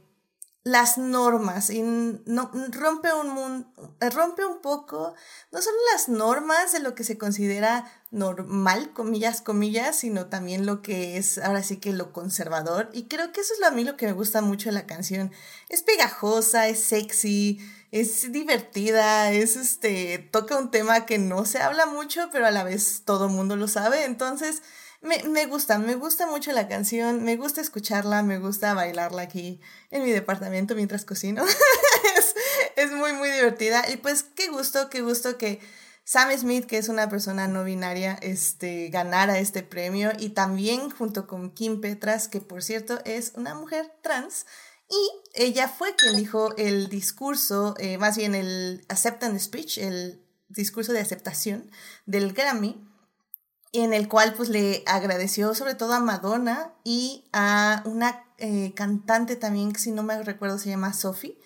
las 0.70 0.98
normas 0.98 1.70
y 1.72 1.82
rompe 1.82 3.12
un 3.14 3.66
rompe 4.00 4.46
un 4.46 4.62
poco 4.62 5.16
no 5.52 5.62
solo 5.62 5.78
las 5.94 6.10
normas 6.10 6.72
de 6.74 6.80
lo 6.80 6.94
que 6.94 7.04
se 7.04 7.18
considera 7.18 7.92
normal, 8.12 8.94
comillas, 8.94 9.42
comillas, 9.42 9.98
sino 9.98 10.28
también 10.28 10.66
lo 10.66 10.82
que 10.82 11.18
es 11.18 11.38
ahora 11.40 11.64
sí 11.64 11.78
que 11.78 11.94
lo 11.94 12.12
conservador. 12.12 12.90
Y 12.94 13.04
creo 13.08 13.32
que 13.32 13.42
eso 13.42 13.54
es 13.54 13.60
lo, 13.60 13.68
a 13.68 13.72
mí 13.72 13.84
lo 13.84 13.98
que 13.98 14.08
me 14.08 14.14
gusta 14.14 14.42
mucho 14.42 14.70
de 14.70 14.74
la 14.74 14.88
canción. 14.88 15.32
Es 15.70 15.84
pegajosa, 15.84 16.68
es 16.68 16.84
sexy, 16.84 17.60
es 17.92 18.32
divertida, 18.32 19.32
es 19.32 19.56
este, 19.56 20.18
toca 20.32 20.58
un 20.58 20.72
tema 20.72 21.06
que 21.06 21.18
no 21.18 21.46
se 21.46 21.60
habla 21.60 21.86
mucho, 21.86 22.30
pero 22.32 22.46
a 22.46 22.52
la 22.52 22.64
vez 22.64 23.04
todo 23.06 23.30
mundo 23.30 23.56
lo 23.56 23.68
sabe. 23.68 24.06
Entonces, 24.06 24.62
me, 25.02 25.24
me, 25.24 25.46
gusta, 25.46 25.80
me 25.80 25.96
gusta 25.96 26.28
mucho 26.28 26.52
la 26.52 26.68
canción, 26.68 27.24
me 27.24 27.38
gusta 27.38 27.62
escucharla, 27.62 28.22
me 28.22 28.38
gusta 28.38 28.74
bailarla 28.74 29.22
aquí 29.22 29.62
en 29.92 30.04
mi 30.04 30.12
departamento 30.12 30.76
mientras 30.76 31.06
cocino. 31.06 31.46
es, 32.18 32.36
es, 32.76 32.92
muy, 32.92 33.14
muy 33.14 33.30
divertida. 33.30 33.90
Y 33.90 33.98
pues 33.98 34.24
qué 34.24 34.50
gusto, 34.50 34.90
qué 34.90 35.02
gusto 35.02 35.38
que 35.38 35.62
Sam 36.04 36.38
Smith, 36.38 36.66
que 36.66 36.78
es 36.78 36.90
una 36.90 37.08
persona 37.08 37.48
no 37.48 37.64
binaria, 37.64 38.18
este, 38.22 38.90
ganara 38.90 39.40
este 39.40 39.64
premio. 39.64 40.12
Y 40.20 40.30
también 40.30 40.90
junto 40.90 41.28
con 41.28 41.52
Kim 41.52 41.80
Petras, 41.80 42.28
que 42.28 42.42
por 42.42 42.62
cierto 42.62 43.00
es 43.06 43.32
una 43.36 43.56
mujer 43.56 43.94
trans. 44.02 44.46
Y 44.90 45.12
ella 45.34 45.70
fue 45.70 45.96
quien 45.96 46.18
dijo 46.18 46.56
el 46.58 46.90
discurso, 46.90 47.76
eh, 47.78 47.98
más 47.98 48.18
bien 48.18 48.36
el 48.36 48.84
acceptance 48.90 49.46
speech, 49.46 49.78
el 49.78 50.26
discurso 50.50 50.92
de 50.92 51.00
aceptación 51.00 51.72
del 52.06 52.34
Grammy 52.34 52.89
en 53.72 53.94
el 53.94 54.08
cual 54.08 54.34
pues 54.34 54.50
le 54.50 54.84
agradeció 54.86 55.54
sobre 55.54 55.76
todo 55.76 55.94
a 55.94 56.00
Madonna 56.00 56.74
y 56.84 57.26
a 57.34 57.84
una 57.86 58.26
eh, 58.38 58.74
cantante 58.76 59.36
también 59.36 59.74
que 59.74 59.80
si 59.80 59.92
no 59.92 60.04
me 60.04 60.22
recuerdo 60.24 60.58
se 60.58 60.70
llama 60.70 60.94
Sophie 60.94 61.38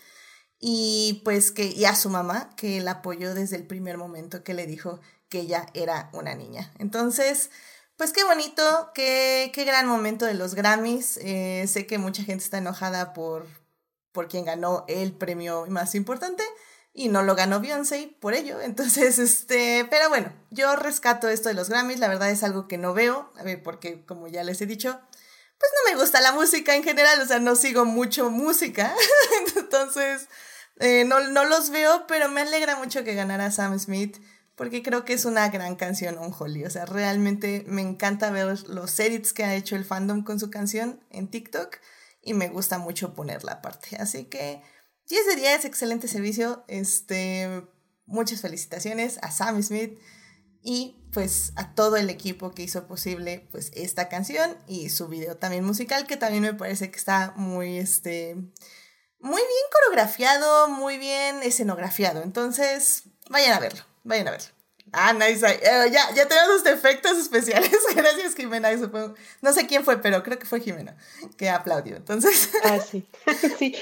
y 0.59 1.21
pues 1.25 1.51
que 1.51 1.65
y 1.65 1.85
a 1.85 1.95
su 1.95 2.09
mamá 2.09 2.49
que 2.55 2.79
la 2.79 2.91
apoyó 2.91 3.33
desde 3.33 3.57
el 3.57 3.67
primer 3.67 3.97
momento 3.97 4.43
que 4.43 4.53
le 4.53 4.65
dijo 4.65 5.01
que 5.27 5.41
ella 5.41 5.65
era 5.73 6.09
una 6.13 6.35
niña. 6.35 6.71
Entonces 6.79 7.49
pues 7.97 8.13
qué 8.13 8.23
bonito 8.23 8.91
qué, 8.93 9.51
qué 9.53 9.65
gran 9.65 9.87
momento 9.87 10.25
de 10.25 10.33
los 10.33 10.55
Grammys. 10.55 11.17
Eh, 11.17 11.65
sé 11.67 11.85
que 11.85 11.97
mucha 11.97 12.23
gente 12.23 12.43
está 12.43 12.59
enojada 12.59 13.13
por 13.13 13.45
por 14.13 14.27
quien 14.27 14.45
ganó 14.45 14.85
el 14.87 15.11
premio 15.11 15.65
más 15.67 15.95
importante 15.95 16.43
y 16.93 17.09
no 17.09 17.23
lo 17.23 17.35
ganó 17.35 17.59
Beyoncé 17.59 18.15
por 18.19 18.33
ello. 18.33 18.61
Entonces, 18.61 19.19
este, 19.19 19.87
pero 19.89 20.09
bueno, 20.09 20.31
yo 20.51 20.75
rescato 20.75 21.27
esto 21.27 21.49
de 21.49 21.55
los 21.55 21.69
Grammys, 21.69 21.99
la 21.99 22.07
verdad 22.07 22.29
es 22.29 22.43
algo 22.43 22.67
que 22.67 22.77
no 22.77 22.93
veo, 22.93 23.31
a 23.37 23.43
ver, 23.43 23.61
porque 23.63 24.05
como 24.05 24.27
ya 24.27 24.43
les 24.43 24.61
he 24.61 24.65
dicho, 24.65 24.99
pues 25.57 25.71
no 25.83 25.91
me 25.91 25.99
gusta 25.99 26.21
la 26.21 26.31
música 26.31 26.75
en 26.75 26.83
general, 26.83 27.19
o 27.21 27.25
sea, 27.25 27.39
no 27.39 27.55
sigo 27.55 27.85
mucho 27.85 28.29
música, 28.29 28.93
entonces 29.55 30.27
eh, 30.79 31.05
no, 31.05 31.19
no 31.29 31.45
los 31.45 31.69
veo, 31.69 32.05
pero 32.07 32.29
me 32.29 32.41
alegra 32.41 32.75
mucho 32.75 33.03
que 33.03 33.15
ganara 33.15 33.51
Sam 33.51 33.79
Smith. 33.79 34.17
Porque 34.55 34.83
creo 34.83 35.03
que 35.03 35.13
es 35.13 35.25
una 35.25 35.49
gran 35.49 35.75
canción 35.75 36.17
On 36.19 36.33
Holly. 36.37 36.63
O 36.65 36.69
sea, 36.69 36.85
realmente 36.85 37.63
me 37.67 37.81
encanta 37.81 38.29
ver 38.29 38.69
los 38.69 38.99
edits 38.99 39.33
que 39.33 39.43
ha 39.43 39.55
hecho 39.55 39.75
el 39.75 39.83
fandom 39.83 40.23
con 40.23 40.39
su 40.39 40.51
canción 40.51 41.03
en 41.09 41.27
TikTok. 41.27 41.77
Y 42.21 42.35
me 42.35 42.49
gusta 42.49 42.77
mucho 42.77 43.15
ponerla 43.15 43.53
aparte. 43.53 43.97
Así 43.97 44.25
que 44.25 44.61
10 45.09 45.25
de 45.27 45.35
10, 45.35 45.65
excelente 45.65 46.07
servicio. 46.07 46.63
Este, 46.67 47.67
muchas 48.05 48.41
felicitaciones 48.41 49.19
a 49.21 49.31
Sam 49.31 49.61
Smith 49.61 49.99
y 50.61 50.97
pues 51.11 51.53
a 51.55 51.75
todo 51.75 51.97
el 51.97 52.09
equipo 52.09 52.51
que 52.51 52.63
hizo 52.63 52.87
posible 52.87 53.47
pues 53.51 53.71
esta 53.75 54.09
canción 54.09 54.57
y 54.67 54.89
su 54.89 55.07
video 55.07 55.35
también 55.37 55.63
musical 55.65 56.07
que 56.07 56.17
también 56.17 56.43
me 56.43 56.53
parece 56.53 56.89
que 56.89 56.97
está 56.97 57.33
muy 57.35 57.77
este 57.77 58.37
muy 59.23 59.41
bien 59.41 59.65
coreografiado, 59.71 60.67
muy 60.67 60.97
bien 60.97 61.41
escenografiado. 61.43 62.21
Entonces, 62.23 63.03
vayan 63.29 63.53
a 63.53 63.59
verlo, 63.59 63.81
vayan 64.03 64.27
a 64.27 64.31
verlo. 64.31 64.49
Ah, 64.91 65.13
nice. 65.13 65.45
Eh, 65.47 65.89
ya, 65.91 66.13
ya 66.13 66.27
tenemos 66.27 66.61
los 66.61 66.65
efectos 66.65 67.17
especiales. 67.17 67.71
Gracias, 67.95 68.35
Jimena. 68.35 68.69
No 69.41 69.53
sé 69.53 69.65
quién 69.65 69.85
fue, 69.85 70.01
pero 70.01 70.21
creo 70.23 70.37
que 70.37 70.45
fue 70.45 70.59
Jimena 70.59 70.97
que 71.37 71.49
aplaudió. 71.49 71.95
Entonces. 71.95 72.49
Ah, 72.63 72.79
sí. 72.79 73.07
sí. 73.59 73.75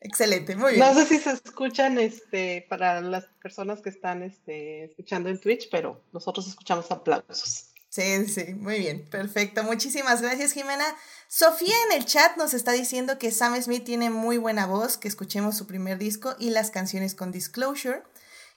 Excelente, 0.00 0.54
muy 0.54 0.74
bien. 0.74 0.86
No 0.86 0.94
sé 0.94 1.06
si 1.06 1.18
se 1.18 1.32
escuchan 1.32 1.98
este, 1.98 2.64
para 2.68 3.00
las 3.00 3.24
personas 3.42 3.80
que 3.80 3.90
están 3.90 4.22
este, 4.22 4.84
escuchando 4.84 5.28
en 5.28 5.40
Twitch, 5.40 5.68
pero 5.70 6.00
nosotros 6.12 6.46
escuchamos 6.46 6.90
aplausos. 6.90 7.72
Sí, 7.88 8.26
sí, 8.28 8.54
muy 8.54 8.78
bien, 8.78 9.08
perfecto. 9.10 9.64
Muchísimas 9.64 10.22
gracias, 10.22 10.52
Jimena. 10.52 10.84
Sofía 11.26 11.74
en 11.90 11.96
el 11.96 12.04
chat 12.04 12.36
nos 12.36 12.54
está 12.54 12.72
diciendo 12.72 13.18
que 13.18 13.32
Sam 13.32 13.60
Smith 13.60 13.84
tiene 13.84 14.10
muy 14.10 14.36
buena 14.36 14.66
voz, 14.66 14.98
que 14.98 15.08
escuchemos 15.08 15.56
su 15.56 15.66
primer 15.66 15.98
disco 15.98 16.36
y 16.38 16.50
las 16.50 16.70
canciones 16.70 17.14
con 17.14 17.32
Disclosure, 17.32 18.02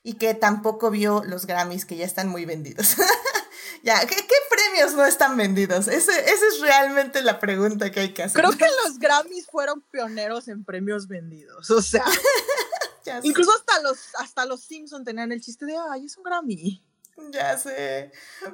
y 0.03 0.13
que 0.13 0.33
tampoco 0.33 0.91
vio 0.91 1.24
los 1.24 1.48
Grammys, 1.48 1.86
que 1.86 1.95
ya 1.95 2.05
están 2.05 2.27
muy 2.27 2.45
vendidos. 2.45 2.98
ya, 3.84 4.06
¿qué, 4.06 4.16
premios 4.50 4.94
no 4.94 5.06
están 5.06 5.38
vendidos? 5.38 5.88
Esa 5.88 6.18
es 6.20 6.60
realmente 6.62 7.22
la 7.22 7.40
pregunta 7.40 7.92
que 7.92 8.02
hay 8.02 8.14
que 8.14 8.24
hacer. 8.24 8.42
Creo 8.42 8.58
que 8.58 8.66
los 8.86 9.00
Grammys 9.00 9.48
fueron 9.48 9.82
pioneros 9.82 10.48
en 10.48 10.64
premios 10.64 11.08
vendidos. 11.08 11.70
O 11.72 11.82
sea, 11.82 12.06
incluso 13.24 13.52
hasta 13.52 13.82
los, 13.82 13.98
hasta 14.20 14.46
los 14.46 14.62
Simpsons 14.62 15.06
tenían 15.06 15.32
el 15.32 15.42
chiste 15.42 15.66
de, 15.66 15.76
ay, 15.92 16.06
es 16.06 16.18
un 16.18 16.24
Grammy. 16.24 16.84
Ya 17.32 17.58
sé. 17.58 18.12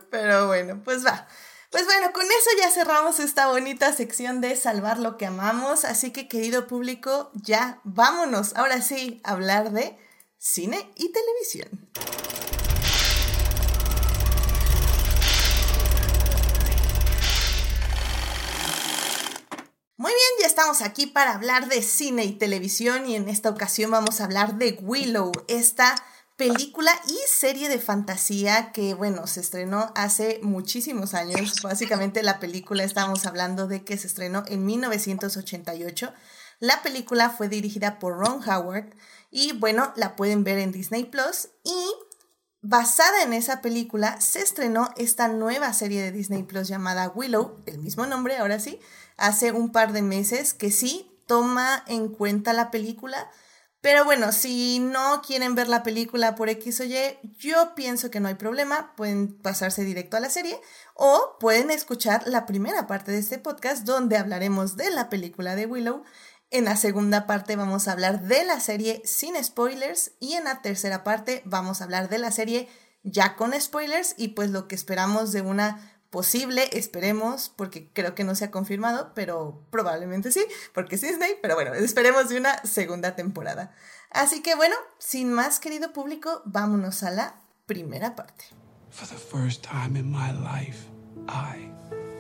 Pero 0.09 0.47
bueno, 0.47 0.81
pues 0.83 1.05
va. 1.05 1.27
Pues 1.69 1.85
bueno, 1.85 2.13
con 2.13 2.23
eso 2.23 2.49
ya 2.59 2.71
cerramos 2.71 3.19
esta 3.19 3.47
bonita 3.47 3.91
sección 3.91 4.39
de 4.39 4.55
salvar 4.55 4.99
lo 4.99 5.17
que 5.17 5.25
amamos. 5.25 5.83
Así 5.83 6.11
que, 6.11 6.27
querido 6.27 6.67
público, 6.67 7.31
ya 7.33 7.81
vámonos. 7.83 8.55
Ahora 8.55 8.81
sí, 8.81 9.21
a 9.23 9.31
hablar 9.31 9.71
de 9.71 9.97
cine 10.37 10.91
y 10.95 11.11
televisión. 11.11 11.89
Muy 19.99 20.11
bien, 20.11 20.29
ya 20.41 20.45
estamos 20.45 20.83
aquí 20.83 21.07
para 21.07 21.33
hablar 21.33 21.69
de 21.69 21.81
cine 21.81 22.23
y 22.23 22.33
televisión 22.33 23.09
y 23.09 23.15
en 23.15 23.27
esta 23.29 23.49
ocasión 23.49 23.89
vamos 23.89 24.21
a 24.21 24.25
hablar 24.25 24.59
de 24.59 24.77
Willow, 24.79 25.31
esta 25.47 25.95
película 26.35 26.91
y 27.07 27.17
serie 27.27 27.67
de 27.67 27.79
fantasía 27.79 28.71
que, 28.71 28.93
bueno, 28.93 29.25
se 29.25 29.39
estrenó 29.39 29.91
hace 29.95 30.39
muchísimos 30.43 31.15
años. 31.15 31.63
Básicamente 31.63 32.21
la 32.21 32.39
película, 32.39 32.83
estamos 32.83 33.25
hablando 33.25 33.67
de 33.67 33.83
que 33.83 33.97
se 33.97 34.05
estrenó 34.05 34.43
en 34.45 34.67
1988. 34.67 36.13
La 36.59 36.83
película 36.83 37.31
fue 37.31 37.49
dirigida 37.49 37.97
por 37.97 38.19
Ron 38.19 38.47
Howard 38.47 38.93
y, 39.31 39.53
bueno, 39.53 39.93
la 39.95 40.15
pueden 40.15 40.43
ver 40.43 40.59
en 40.59 40.71
Disney 40.71 41.05
Plus 41.05 41.49
y 41.63 41.91
Basada 42.61 43.21
en 43.21 43.33
esa 43.33 43.61
película, 43.61 44.19
se 44.19 44.41
estrenó 44.41 44.89
esta 44.97 45.27
nueva 45.27 45.73
serie 45.73 46.01
de 46.01 46.11
Disney 46.11 46.43
Plus 46.43 46.67
llamada 46.67 47.09
Willow, 47.13 47.61
el 47.67 47.77
mismo 47.77 48.07
nombre, 48.07 48.37
ahora 48.37 48.59
sí, 48.59 48.79
hace 49.15 49.51
un 49.51 49.71
par 49.71 49.93
de 49.93 50.01
meses, 50.01 50.53
que 50.53 50.71
sí 50.71 51.11
toma 51.27 51.83
en 51.87 52.09
cuenta 52.09 52.53
la 52.53 52.71
película. 52.71 53.29
Pero 53.79 54.05
bueno, 54.05 54.31
si 54.31 54.79
no 54.79 55.21
quieren 55.21 55.53
ver 55.53 55.69
la 55.69 55.83
película 55.83 56.33
por 56.33 56.49
X 56.49 56.79
o 56.79 56.83
Y, 56.83 56.95
yo 57.37 57.75
pienso 57.75 58.09
que 58.09 58.19
no 58.19 58.27
hay 58.27 58.35
problema, 58.35 58.95
pueden 58.95 59.37
pasarse 59.37 59.83
directo 59.83 60.17
a 60.17 60.19
la 60.19 60.31
serie 60.31 60.59
o 60.95 61.37
pueden 61.39 61.69
escuchar 61.69 62.23
la 62.27 62.47
primera 62.47 62.87
parte 62.87 63.11
de 63.11 63.19
este 63.19 63.37
podcast 63.37 63.85
donde 63.85 64.17
hablaremos 64.17 64.77
de 64.77 64.89
la 64.89 65.09
película 65.09 65.55
de 65.55 65.67
Willow 65.67 66.03
en 66.51 66.65
la 66.65 66.77
segunda 66.77 67.27
parte 67.27 67.55
vamos 67.55 67.87
a 67.87 67.91
hablar 67.91 68.21
de 68.21 68.45
la 68.45 68.59
serie 68.59 69.01
sin 69.05 69.41
spoilers 69.43 70.11
y 70.19 70.33
en 70.33 70.45
la 70.45 70.61
tercera 70.61 71.03
parte 71.03 71.41
vamos 71.45 71.81
a 71.81 71.83
hablar 71.85 72.09
de 72.09 72.19
la 72.19 72.31
serie 72.31 72.69
ya 73.03 73.35
con 73.35 73.59
spoilers 73.59 74.15
y 74.17 74.29
pues 74.29 74.51
lo 74.51 74.67
que 74.67 74.75
esperamos 74.75 75.31
de 75.31 75.41
una 75.41 75.93
posible, 76.09 76.69
esperemos, 76.71 77.49
porque 77.49 77.91
creo 77.91 78.15
que 78.15 78.23
no 78.23 78.33
se 78.33 78.45
ha 78.45 78.51
confirmado, 78.51 79.11
pero 79.13 79.67
probablemente 79.71 80.31
sí, 80.31 80.43
porque 80.73 80.95
es 80.95 81.01
Disney, 81.01 81.33
pero 81.41 81.55
bueno, 81.55 81.73
esperemos 81.73 82.29
de 82.29 82.37
una 82.37 82.57
segunda 82.63 83.15
temporada. 83.15 83.75
Así 84.09 84.41
que 84.41 84.55
bueno, 84.55 84.75
sin 84.99 85.33
más 85.33 85.59
querido 85.59 85.91
público, 85.91 86.41
vámonos 86.45 87.03
a 87.03 87.11
la 87.11 87.41
primera 87.65 88.15
parte. 88.15 88.45
For 88.89 89.07
the 89.07 89.15
first 89.15 89.63
time 89.63 89.99
in 89.99 90.09
my 90.09 90.31
life, 90.31 90.87
I 91.27 91.69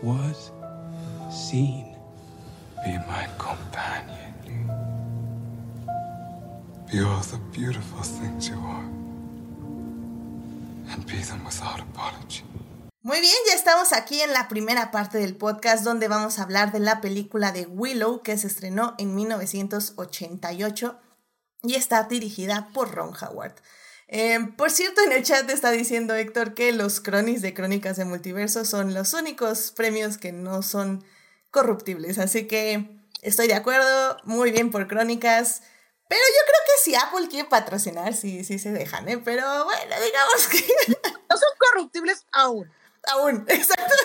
was 0.03 0.51
seen. 1.31 1.96
Be 2.85 2.97
my 3.07 3.27
companion. 3.37 4.33
Be 6.91 7.01
all 7.01 7.21
the 7.21 7.37
beautiful 7.51 8.01
things 8.01 8.47
you 8.47 8.55
are. 8.55 8.85
And 10.89 11.05
be 11.05 11.17
them 11.17 11.43
without 11.43 11.79
apology. 11.79 12.43
Muy 13.01 13.21
bien, 13.21 13.35
ya 13.47 13.55
estamos 13.55 13.93
aquí 13.93 14.21
en 14.21 14.33
la 14.33 14.47
primera 14.47 14.91
parte 14.91 15.17
del 15.17 15.35
podcast 15.35 15.83
donde 15.83 16.07
vamos 16.07 16.39
a 16.39 16.43
hablar 16.43 16.71
de 16.71 16.79
la 16.79 16.99
película 16.99 17.51
de 17.51 17.65
Willow 17.65 18.21
que 18.21 18.37
se 18.37 18.47
estrenó 18.47 18.95
en 18.97 19.15
1988 19.15 20.99
y 21.63 21.75
está 21.75 22.03
dirigida 22.03 22.69
por 22.73 22.93
Ron 22.93 23.13
Howard. 23.15 23.55
Em, 24.07 24.55
por 24.55 24.71
cierto, 24.71 25.01
en 25.01 25.11
el 25.11 25.23
chat 25.23 25.49
está 25.49 25.71
diciendo 25.71 26.15
Héctor 26.15 26.53
que 26.53 26.71
los 26.71 26.99
cronis 26.99 27.41
de 27.41 27.53
Crónicas 27.53 27.97
de 27.97 28.05
Multiverso 28.05 28.65
son 28.65 28.93
los 28.93 29.13
únicos 29.13 29.71
premios 29.71 30.17
que 30.17 30.31
no 30.31 30.61
son 30.61 31.03
corruptibles, 31.57 32.19
así 32.19 32.45
que 32.45 32.87
estoy 33.23 33.47
de 33.47 33.55
acuerdo, 33.55 34.17
muy 34.25 34.51
bien 34.51 34.69
por 34.69 34.87
Crónicas. 34.87 35.63
Pero 36.07 36.21
yo 36.21 36.41
creo 36.45 36.61
que 36.65 36.83
si 36.83 36.95
Apple 36.95 37.27
quiere 37.29 37.49
patrocinar, 37.49 38.13
sí, 38.13 38.43
sí 38.43 38.59
se 38.59 38.71
dejan, 38.71 39.09
¿eh? 39.09 39.17
Pero 39.17 39.65
bueno, 39.65 39.95
digamos 40.05 40.47
que... 40.51 40.63
No 41.27 41.35
son 41.35 41.49
corruptibles 41.57 42.27
aún. 42.31 42.71
Aún, 43.07 43.43
exacto. 43.49 43.95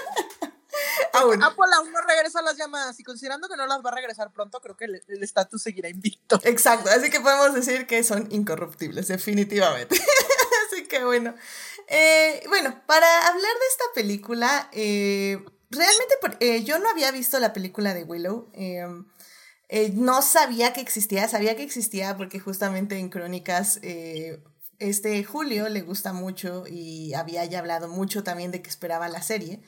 aún. 1.12 1.42
Apple 1.42 1.74
aún 1.76 1.92
no 1.92 2.00
regresa 2.00 2.40
las 2.40 2.56
llamadas 2.56 2.98
y 2.98 3.04
considerando 3.04 3.50
que 3.50 3.56
no 3.58 3.66
las 3.66 3.84
va 3.84 3.90
a 3.90 3.96
regresar 3.96 4.32
pronto, 4.32 4.58
creo 4.60 4.74
que 4.74 4.86
el 4.86 5.22
estatus 5.22 5.62
seguirá 5.62 5.90
invicto. 5.90 6.40
Exacto, 6.44 6.88
así 6.88 7.10
que 7.10 7.20
podemos 7.20 7.52
decir 7.52 7.86
que 7.86 8.02
son 8.02 8.28
incorruptibles, 8.32 9.08
definitivamente. 9.08 10.02
así 10.66 10.88
que 10.88 11.04
bueno. 11.04 11.34
Eh, 11.86 12.44
bueno, 12.48 12.82
para 12.86 13.26
hablar 13.26 13.52
de 13.52 13.66
esta 13.70 13.84
película, 13.94 14.70
eh, 14.72 15.44
realmente 15.72 16.14
eh, 16.40 16.62
yo 16.64 16.78
no 16.78 16.88
había 16.88 17.10
visto 17.10 17.40
la 17.40 17.52
película 17.52 17.94
de 17.94 18.04
Willow. 18.04 18.50
no 19.94 20.22
sabía 20.22 20.72
que 20.72 20.80
existía, 20.80 21.26
sabía 21.28 21.56
que 21.56 21.62
existía 21.64 22.16
porque 22.16 22.38
justamente 22.38 22.98
en 22.98 23.08
Crónicas 23.08 23.80
este 24.78 25.22
Julio 25.24 25.68
le 25.68 25.82
gusta 25.82 26.12
mucho 26.12 26.64
y 26.66 27.14
había 27.14 27.44
ya 27.44 27.60
hablado 27.60 27.88
mucho 27.88 28.24
también 28.24 28.50
de 28.50 28.62
que 28.62 28.70
esperaba 28.70 29.08
la 29.08 29.22
serie. 29.22 29.62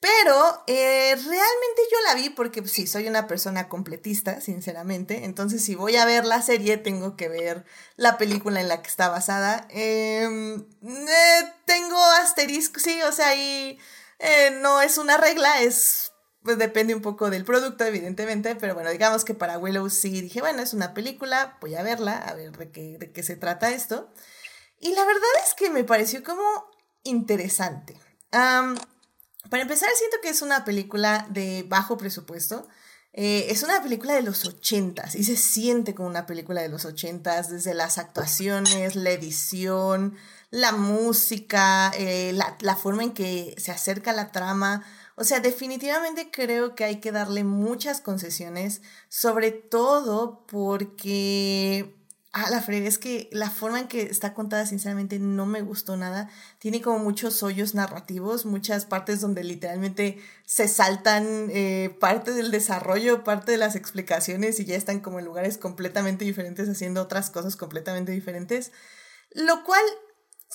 Pero 0.00 0.62
eh, 0.68 1.14
realmente 1.16 1.82
yo 1.90 1.98
la 2.06 2.14
vi 2.14 2.30
porque 2.30 2.62
pues, 2.62 2.72
sí, 2.72 2.86
soy 2.86 3.08
una 3.08 3.26
persona 3.26 3.68
completista, 3.68 4.40
sinceramente. 4.40 5.24
Entonces, 5.24 5.64
si 5.64 5.74
voy 5.74 5.96
a 5.96 6.04
ver 6.04 6.24
la 6.24 6.40
serie, 6.40 6.76
tengo 6.76 7.16
que 7.16 7.28
ver 7.28 7.64
la 7.96 8.16
película 8.16 8.60
en 8.60 8.68
la 8.68 8.80
que 8.80 8.88
está 8.88 9.08
basada. 9.08 9.66
Em, 9.70 10.64
eh, 10.82 11.52
tengo 11.64 12.00
asterisco, 12.22 12.78
sí, 12.78 13.02
o 13.02 13.10
sea, 13.10 13.28
ahí 13.30 13.78
eh, 14.18 14.58
no 14.60 14.80
es 14.80 14.98
una 14.98 15.16
regla, 15.16 15.62
es. 15.62 16.12
Pues 16.42 16.56
depende 16.56 16.94
un 16.94 17.02
poco 17.02 17.30
del 17.30 17.44
producto, 17.44 17.84
evidentemente. 17.84 18.56
Pero 18.56 18.74
bueno, 18.74 18.90
digamos 18.90 19.24
que 19.24 19.34
para 19.34 19.58
Willow 19.58 19.90
sí 19.90 20.20
dije, 20.20 20.40
bueno, 20.40 20.62
es 20.62 20.72
una 20.72 20.94
película, 20.94 21.58
voy 21.60 21.74
a 21.74 21.82
verla, 21.82 22.16
a 22.16 22.34
ver 22.34 22.56
de 22.56 22.70
qué, 22.70 22.96
de 22.98 23.12
qué 23.12 23.22
se 23.22 23.36
trata 23.36 23.70
esto. 23.70 24.10
Y 24.80 24.94
la 24.94 25.04
verdad 25.04 25.28
es 25.44 25.54
que 25.54 25.70
me 25.70 25.84
pareció 25.84 26.22
como 26.22 26.42
interesante. 27.02 28.00
para 28.30 29.62
empezar, 29.62 29.90
siento 29.96 30.18
que 30.22 30.28
es 30.28 30.42
una 30.42 30.64
película 30.64 31.26
de 31.30 31.64
bajo 31.68 31.96
presupuesto. 31.96 32.68
Eh, 33.12 33.50
es 33.50 33.62
una 33.62 33.82
película 33.82 34.14
de 34.14 34.22
los 34.22 34.44
ochentas 34.44 35.16
y 35.16 35.24
se 35.24 35.36
siente 35.36 35.94
como 35.94 36.08
una 36.08 36.26
película 36.26 36.62
de 36.62 36.68
los 36.68 36.84
ochentas, 36.84 37.50
desde 37.50 37.74
las 37.74 37.98
actuaciones, 37.98 38.94
la 38.94 39.10
edición, 39.10 40.16
la 40.50 40.72
música, 40.72 41.90
eh, 41.96 42.32
la, 42.34 42.56
la 42.60 42.76
forma 42.76 43.02
en 43.04 43.12
que 43.12 43.54
se 43.58 43.70
acerca 43.72 44.12
la 44.12 44.32
trama. 44.32 44.84
O 45.16 45.24
sea, 45.24 45.40
definitivamente 45.40 46.30
creo 46.30 46.74
que 46.74 46.84
hay 46.84 47.00
que 47.00 47.12
darle 47.12 47.44
muchas 47.44 48.00
concesiones, 48.00 48.82
sobre 49.08 49.50
todo 49.50 50.46
porque 50.46 51.98
Ah, 52.32 52.50
la 52.50 52.60
frega, 52.60 52.86
es 52.86 52.98
que 52.98 53.28
la 53.32 53.50
forma 53.50 53.80
en 53.80 53.88
que 53.88 54.02
está 54.02 54.34
contada, 54.34 54.66
sinceramente, 54.66 55.18
no 55.18 55.46
me 55.46 55.62
gustó 55.62 55.96
nada. 55.96 56.28
Tiene 56.58 56.82
como 56.82 56.98
muchos 56.98 57.42
hoyos 57.42 57.74
narrativos, 57.74 58.44
muchas 58.44 58.84
partes 58.84 59.20
donde 59.22 59.42
literalmente 59.42 60.18
se 60.44 60.68
saltan 60.68 61.48
eh, 61.50 61.96
parte 62.00 62.32
del 62.32 62.50
desarrollo, 62.50 63.24
parte 63.24 63.52
de 63.52 63.58
las 63.58 63.76
explicaciones 63.76 64.60
y 64.60 64.66
ya 64.66 64.76
están 64.76 65.00
como 65.00 65.18
en 65.18 65.24
lugares 65.24 65.56
completamente 65.56 66.26
diferentes, 66.26 66.68
haciendo 66.68 67.02
otras 67.02 67.30
cosas 67.30 67.56
completamente 67.56 68.12
diferentes. 68.12 68.72
Lo 69.32 69.64
cual 69.64 69.82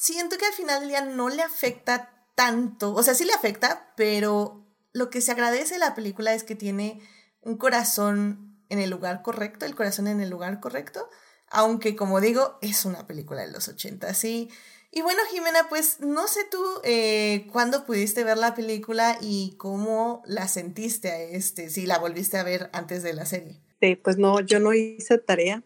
siento 0.04 0.38
que 0.38 0.46
al 0.46 0.54
final 0.54 0.82
del 0.82 0.90
día 0.90 1.06
no 1.06 1.30
le 1.30 1.42
afecta 1.42 2.28
tanto. 2.36 2.94
O 2.94 3.04
sea, 3.04 3.14
sí 3.14 3.26
le 3.26 3.34
afecta, 3.34 3.94
pero 3.96 4.66
lo 4.92 5.10
que 5.10 5.22
se 5.22 5.32
agradece 5.32 5.76
de 5.76 5.80
la 5.80 5.96
película 5.96 6.34
es 6.34 6.44
que 6.44 6.56
tiene 6.56 7.02
un 7.42 7.58
corazón 7.58 8.58
en 8.70 8.80
el 8.80 8.90
lugar 8.90 9.22
correcto, 9.22 9.66
el 9.66 9.76
corazón 9.76 10.08
en 10.08 10.22
el 10.22 10.30
lugar 10.30 10.60
correcto 10.60 11.10
aunque 11.54 11.96
como 11.96 12.20
digo, 12.20 12.58
es 12.62 12.84
una 12.84 13.08
película 13.08 13.46
de 13.46 13.52
los 13.52 13.68
80, 13.68 14.14
sí. 14.16 14.50
Y 14.92 15.02
bueno, 15.02 15.22
Jimena, 15.32 15.70
pues 15.70 16.00
no 16.02 16.28
sé 16.28 16.42
tú 16.52 16.64
eh, 16.84 17.48
cuándo 17.52 17.86
pudiste 17.86 18.24
ver 18.24 18.38
la 18.38 18.54
película 18.54 19.18
y 19.22 19.56
cómo 19.58 20.24
la 20.26 20.48
sentiste 20.48 21.12
a 21.12 21.22
este, 21.22 21.70
si 21.70 21.86
la 21.86 22.00
volviste 22.00 22.38
a 22.38 22.44
ver 22.44 22.70
antes 22.74 23.02
de 23.04 23.14
la 23.14 23.26
serie. 23.26 23.60
Sí, 23.82 23.96
pues 23.96 24.18
no, 24.18 24.40
yo 24.42 24.60
no 24.60 24.74
hice 24.74 25.18
tarea. 25.20 25.64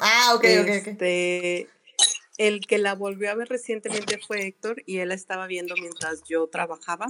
Ah, 0.00 0.32
ok, 0.34 0.44
ok, 0.62 0.88
ok. 0.94 1.68
El 2.36 2.66
que 2.66 2.78
la 2.78 2.94
volvió 2.94 3.30
a 3.30 3.34
ver 3.34 3.48
recientemente 3.48 4.18
fue 4.18 4.46
Héctor 4.46 4.82
y 4.86 4.98
él 4.98 5.10
la 5.10 5.14
estaba 5.14 5.46
viendo 5.46 5.74
mientras 5.76 6.22
yo 6.28 6.48
trabajaba. 6.48 7.06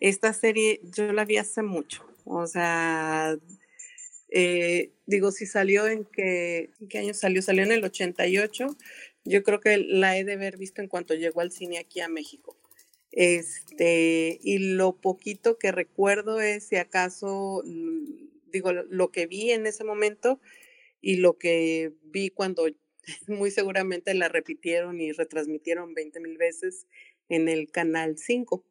Esta 0.00 0.32
serie 0.32 0.80
yo 0.82 1.12
la 1.12 1.24
vi 1.24 1.36
hace 1.36 1.62
mucho, 1.62 2.04
o 2.24 2.46
sea, 2.48 3.38
eh, 4.34 4.90
digo, 5.06 5.30
si 5.30 5.46
salió 5.46 5.86
en 5.86 6.04
qué, 6.04 6.70
¿en 6.80 6.88
qué 6.88 6.98
año 6.98 7.14
salió? 7.14 7.42
Salió 7.42 7.62
en 7.62 7.72
el 7.72 7.84
88. 7.84 8.76
Yo 9.24 9.42
creo 9.42 9.60
que 9.60 9.76
la 9.76 10.18
he 10.18 10.24
de 10.24 10.32
haber 10.32 10.56
visto 10.56 10.80
en 10.80 10.88
cuanto 10.88 11.14
llegó 11.14 11.42
al 11.42 11.52
cine 11.52 11.78
aquí 11.78 12.00
a 12.00 12.08
México. 12.08 12.56
Este, 13.12 14.40
y 14.42 14.58
lo 14.58 14.96
poquito 14.96 15.58
que 15.58 15.70
recuerdo 15.70 16.40
es 16.40 16.64
si 16.64 16.76
acaso, 16.76 17.62
digo, 18.50 18.72
lo 18.72 19.12
que 19.12 19.26
vi 19.26 19.50
en 19.50 19.66
ese 19.66 19.84
momento 19.84 20.40
y 21.02 21.16
lo 21.16 21.36
que 21.36 21.92
vi 22.04 22.30
cuando 22.30 22.66
muy 23.26 23.50
seguramente 23.50 24.14
la 24.14 24.28
repitieron 24.28 25.00
y 25.00 25.12
retransmitieron 25.12 25.94
20 25.94 26.20
mil 26.20 26.38
veces 26.38 26.86
en 27.28 27.48
el 27.48 27.70
canal 27.70 28.18
5. 28.18 28.64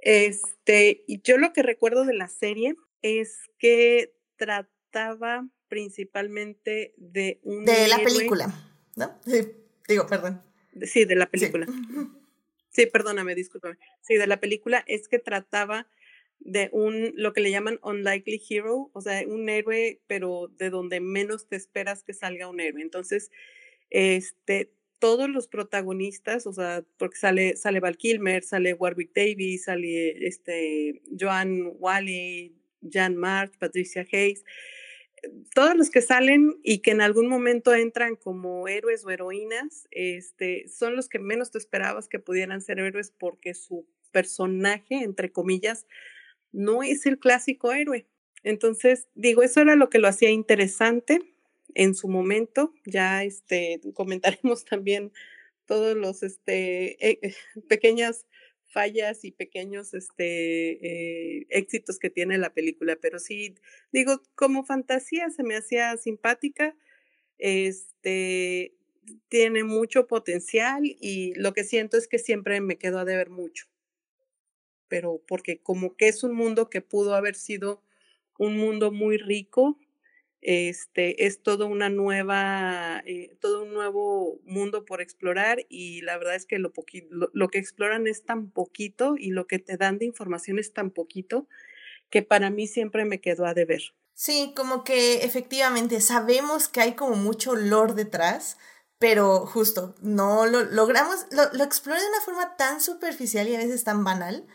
Este, 0.00 1.04
y 1.06 1.20
yo 1.22 1.38
lo 1.38 1.52
que 1.52 1.62
recuerdo 1.62 2.04
de 2.04 2.14
la 2.14 2.28
serie 2.28 2.76
es 3.02 3.38
que 3.58 4.14
trataba 4.36 5.48
principalmente 5.68 6.94
de 6.96 7.40
un... 7.42 7.64
De 7.64 7.88
la 7.88 7.98
película, 7.98 8.54
¿no? 8.96 9.18
Sí, 9.26 9.52
digo, 9.88 10.06
perdón. 10.06 10.42
Sí, 10.82 11.04
de 11.04 11.16
la 11.16 11.26
película. 11.26 11.66
Sí. 12.70 12.86
perdóname, 12.86 13.34
discúlpame. 13.34 13.76
Sí, 14.00 14.16
de 14.16 14.26
la 14.26 14.38
película 14.38 14.84
es 14.86 15.08
que 15.08 15.18
trataba 15.18 15.88
de 16.40 16.70
un, 16.72 17.12
lo 17.16 17.32
que 17.32 17.40
le 17.40 17.50
llaman 17.50 17.78
unlikely 17.82 18.40
hero, 18.48 18.90
o 18.92 19.00
sea, 19.00 19.22
un 19.26 19.48
héroe, 19.48 20.00
pero 20.06 20.50
de 20.58 20.70
donde 20.70 21.00
menos 21.00 21.48
te 21.48 21.56
esperas 21.56 22.02
que 22.02 22.14
salga 22.14 22.48
un 22.48 22.60
héroe. 22.60 22.82
Entonces, 22.82 23.30
este, 23.90 24.70
todos 24.98 25.28
los 25.28 25.48
protagonistas, 25.48 26.46
o 26.46 26.52
sea, 26.52 26.84
porque 26.96 27.16
sale, 27.16 27.56
sale 27.56 27.80
Val 27.80 27.96
Kilmer, 27.96 28.42
sale 28.42 28.74
Warwick 28.74 29.12
Davis, 29.14 29.64
sale 29.64 30.26
este, 30.26 31.02
Joan 31.18 31.72
Wally, 31.78 32.54
Jan 32.90 33.16
March, 33.16 33.52
Patricia 33.58 34.06
Hayes, 34.10 34.44
todos 35.54 35.76
los 35.76 35.90
que 35.90 36.00
salen 36.00 36.58
y 36.62 36.78
que 36.78 36.92
en 36.92 37.00
algún 37.00 37.28
momento 37.28 37.74
entran 37.74 38.16
como 38.16 38.68
héroes 38.68 39.04
o 39.04 39.10
heroínas, 39.10 39.88
este, 39.90 40.68
son 40.68 40.96
los 40.96 41.08
que 41.08 41.18
menos 41.18 41.50
te 41.50 41.58
esperabas 41.58 42.08
que 42.08 42.18
pudieran 42.18 42.60
ser 42.60 42.78
héroes 42.78 43.12
porque 43.18 43.54
su 43.54 43.86
personaje, 44.12 45.02
entre 45.02 45.32
comillas, 45.32 45.86
no 46.52 46.82
es 46.82 47.06
el 47.06 47.18
clásico 47.18 47.72
héroe. 47.72 48.06
Entonces, 48.42 49.08
digo, 49.14 49.42
eso 49.42 49.60
era 49.60 49.76
lo 49.76 49.90
que 49.90 49.98
lo 49.98 50.08
hacía 50.08 50.30
interesante 50.30 51.20
en 51.74 51.94
su 51.94 52.08
momento. 52.08 52.72
Ya 52.86 53.24
este, 53.24 53.80
comentaremos 53.94 54.64
también 54.64 55.12
todos 55.66 55.96
los 55.96 56.22
este, 56.22 56.96
eh, 57.06 57.34
pequeñas 57.68 58.26
fallas 58.68 59.24
y 59.24 59.32
pequeños 59.32 59.94
este, 59.94 61.38
eh, 61.40 61.46
éxitos 61.50 61.98
que 61.98 62.10
tiene 62.10 62.38
la 62.38 62.52
película, 62.52 62.96
pero 63.00 63.18
sí, 63.18 63.54
digo, 63.92 64.22
como 64.34 64.64
fantasía 64.64 65.30
se 65.30 65.42
me 65.42 65.56
hacía 65.56 65.96
simpática, 65.96 66.76
este, 67.38 68.74
tiene 69.28 69.64
mucho 69.64 70.06
potencial 70.06 70.82
y 70.84 71.32
lo 71.34 71.54
que 71.54 71.64
siento 71.64 71.96
es 71.96 72.08
que 72.08 72.18
siempre 72.18 72.60
me 72.60 72.76
quedo 72.76 72.98
a 72.98 73.04
deber 73.04 73.30
mucho. 73.30 73.66
Pero 74.88 75.22
porque 75.26 75.60
como 75.62 75.96
que 75.96 76.08
es 76.08 76.22
un 76.24 76.34
mundo 76.34 76.70
que 76.70 76.80
pudo 76.80 77.14
haber 77.14 77.34
sido 77.34 77.82
un 78.38 78.56
mundo 78.56 78.92
muy 78.92 79.18
rico, 79.18 79.78
este 80.40 81.26
es 81.26 81.42
todo 81.42 81.66
una 81.66 81.88
nueva, 81.88 83.02
eh, 83.06 83.36
todo 83.40 83.64
un 83.64 83.74
nuevo 83.74 84.40
mundo 84.44 84.84
por 84.84 85.00
explorar 85.00 85.66
y 85.68 86.00
la 86.02 86.16
verdad 86.16 86.36
es 86.36 86.46
que 86.46 86.58
lo, 86.58 86.72
lo, 87.10 87.30
lo, 87.32 87.48
que 87.48 87.58
exploran 87.58 88.06
es 88.06 88.24
tan 88.24 88.50
poquito 88.50 89.16
y 89.18 89.30
lo 89.30 89.46
que 89.46 89.58
te 89.58 89.76
dan 89.76 89.98
de 89.98 90.04
información 90.04 90.58
es 90.58 90.72
tan 90.72 90.90
poquito 90.90 91.48
que 92.08 92.22
para 92.22 92.50
mí 92.50 92.66
siempre 92.66 93.04
me 93.04 93.20
quedó 93.20 93.46
a 93.46 93.54
deber. 93.54 93.82
Sí, 94.14 94.52
como 94.56 94.84
que 94.84 95.24
efectivamente 95.24 96.00
sabemos 96.00 96.68
que 96.68 96.80
hay 96.80 96.94
como 96.94 97.16
mucho 97.16 97.56
lore 97.56 97.94
detrás, 97.94 98.58
pero 98.98 99.46
justo 99.46 99.94
no 100.00 100.46
lo 100.46 100.64
logramos, 100.64 101.26
lo, 101.32 101.52
lo 101.52 101.64
explora 101.64 102.00
de 102.00 102.08
una 102.08 102.20
forma 102.20 102.56
tan 102.56 102.80
superficial 102.80 103.48
y 103.48 103.56
a 103.56 103.58
veces 103.58 103.84
tan 103.84 104.04
banal 104.04 104.46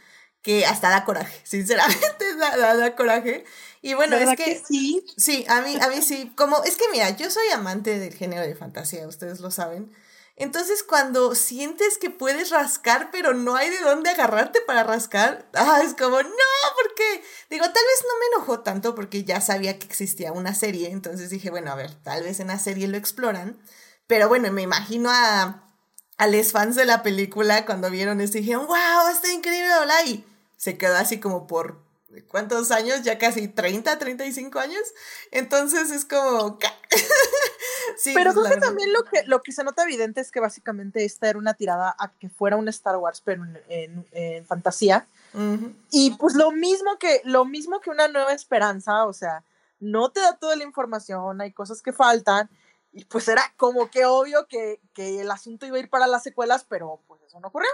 que 0.43 0.65
hasta 0.65 0.89
da 0.89 1.05
coraje, 1.05 1.41
sinceramente 1.43 2.35
da, 2.37 2.75
da, 2.75 2.95
coraje. 2.95 3.45
Y 3.81 3.95
bueno, 3.95 4.15
es 4.17 4.37
que, 4.37 4.61
sí. 4.63 5.03
Sí, 5.17 5.45
a 5.47 5.61
mí, 5.61 5.77
a 5.81 5.87
mí 5.87 6.01
sí, 6.01 6.31
como 6.35 6.63
es 6.63 6.77
que 6.77 6.85
mira, 6.91 7.09
yo 7.11 7.31
soy 7.31 7.47
amante 7.49 7.97
del 7.97 8.13
género 8.13 8.43
de 8.43 8.53
fantasía, 8.53 9.07
ustedes 9.07 9.39
lo 9.39 9.49
saben. 9.49 9.91
Entonces, 10.35 10.83
cuando 10.83 11.35
sientes 11.35 11.97
que 11.99 12.09
puedes 12.09 12.49
rascar, 12.49 13.09
pero 13.11 13.33
no 13.33 13.55
hay 13.55 13.69
de 13.69 13.79
dónde 13.79 14.09
agarrarte 14.09 14.59
para 14.61 14.83
rascar, 14.83 15.47
ah, 15.53 15.81
es 15.83 15.93
como, 15.93 16.21
no, 16.21 16.29
porque, 16.81 17.23
digo, 17.51 17.65
tal 17.65 17.73
vez 17.73 18.03
no 18.03 18.19
me 18.19 18.35
enojó 18.35 18.59
tanto 18.61 18.95
porque 18.95 19.23
ya 19.23 19.41
sabía 19.41 19.77
que 19.77 19.85
existía 19.85 20.31
una 20.31 20.55
serie, 20.55 20.89
entonces 20.89 21.29
dije, 21.29 21.51
bueno, 21.51 21.71
a 21.71 21.75
ver, 21.75 21.93
tal 22.03 22.23
vez 22.23 22.39
en 22.39 22.47
la 22.47 22.57
serie 22.57 22.87
lo 22.87 22.97
exploran, 22.97 23.59
pero 24.07 24.27
bueno, 24.27 24.51
me 24.51 24.63
imagino 24.63 25.11
a, 25.11 25.69
a 26.17 26.27
los 26.27 26.51
fans 26.51 26.75
de 26.75 26.85
la 26.85 27.03
película 27.03 27.65
cuando 27.65 27.91
vieron 27.91 28.19
esto 28.19 28.39
dijeron, 28.39 28.65
wow, 28.65 29.09
está 29.11 29.31
increíble, 29.31 29.71
hola, 29.79 30.03
y 30.03 30.25
se 30.63 30.77
quedó 30.77 30.95
así 30.95 31.19
como 31.19 31.45
por 31.45 31.81
¿cuántos 32.29 32.71
años? 32.71 33.03
Ya 33.03 33.17
casi 33.17 33.49
30, 33.49 33.99
35 33.99 34.59
años. 34.59 34.81
Entonces 35.29 35.91
es 35.91 36.05
como... 36.05 36.57
sí, 37.97 38.13
pero 38.13 38.33
pues, 38.33 38.47
creo 38.47 38.55
que 38.55 38.65
también 38.65 38.93
lo 38.93 39.03
que, 39.03 39.23
lo 39.25 39.41
que 39.41 39.51
se 39.51 39.65
nota 39.65 39.83
evidente 39.83 40.21
es 40.21 40.31
que 40.31 40.39
básicamente 40.39 41.03
esta 41.03 41.29
era 41.29 41.37
una 41.37 41.53
tirada 41.53 41.93
a 41.99 42.13
que 42.17 42.29
fuera 42.29 42.55
un 42.55 42.69
Star 42.69 42.95
Wars, 42.95 43.21
pero 43.25 43.43
en, 43.43 44.07
en, 44.13 44.45
fantasía. 44.45 45.05
Y 45.91 46.11
pues 46.11 46.35
lo 46.35 46.51
mismo, 46.51 46.97
que, 46.97 47.21
lo 47.25 47.43
mismo 47.43 47.81
que 47.81 47.89
una 47.89 48.07
nueva 48.07 48.31
esperanza, 48.31 49.05
o 49.05 49.11
sea, 49.11 49.43
no 49.81 50.11
te 50.11 50.21
da 50.21 50.37
toda 50.37 50.55
la 50.55 50.63
información, 50.63 51.41
hay 51.41 51.51
cosas 51.51 51.81
que 51.81 51.91
faltan. 51.91 52.49
Y 52.93 53.03
pues 53.03 53.27
era 53.27 53.53
como 53.57 53.91
que 53.91 54.05
obvio 54.05 54.47
que, 54.47 54.79
que 54.93 55.19
el 55.19 55.29
asunto 55.29 55.65
iba 55.65 55.75
a 55.75 55.81
ir 55.81 55.89
para 55.89 56.07
las 56.07 56.23
secuelas, 56.23 56.65
pero 56.69 57.01
pues 57.05 57.21
eso 57.23 57.41
no 57.41 57.49
ocurrió. 57.49 57.69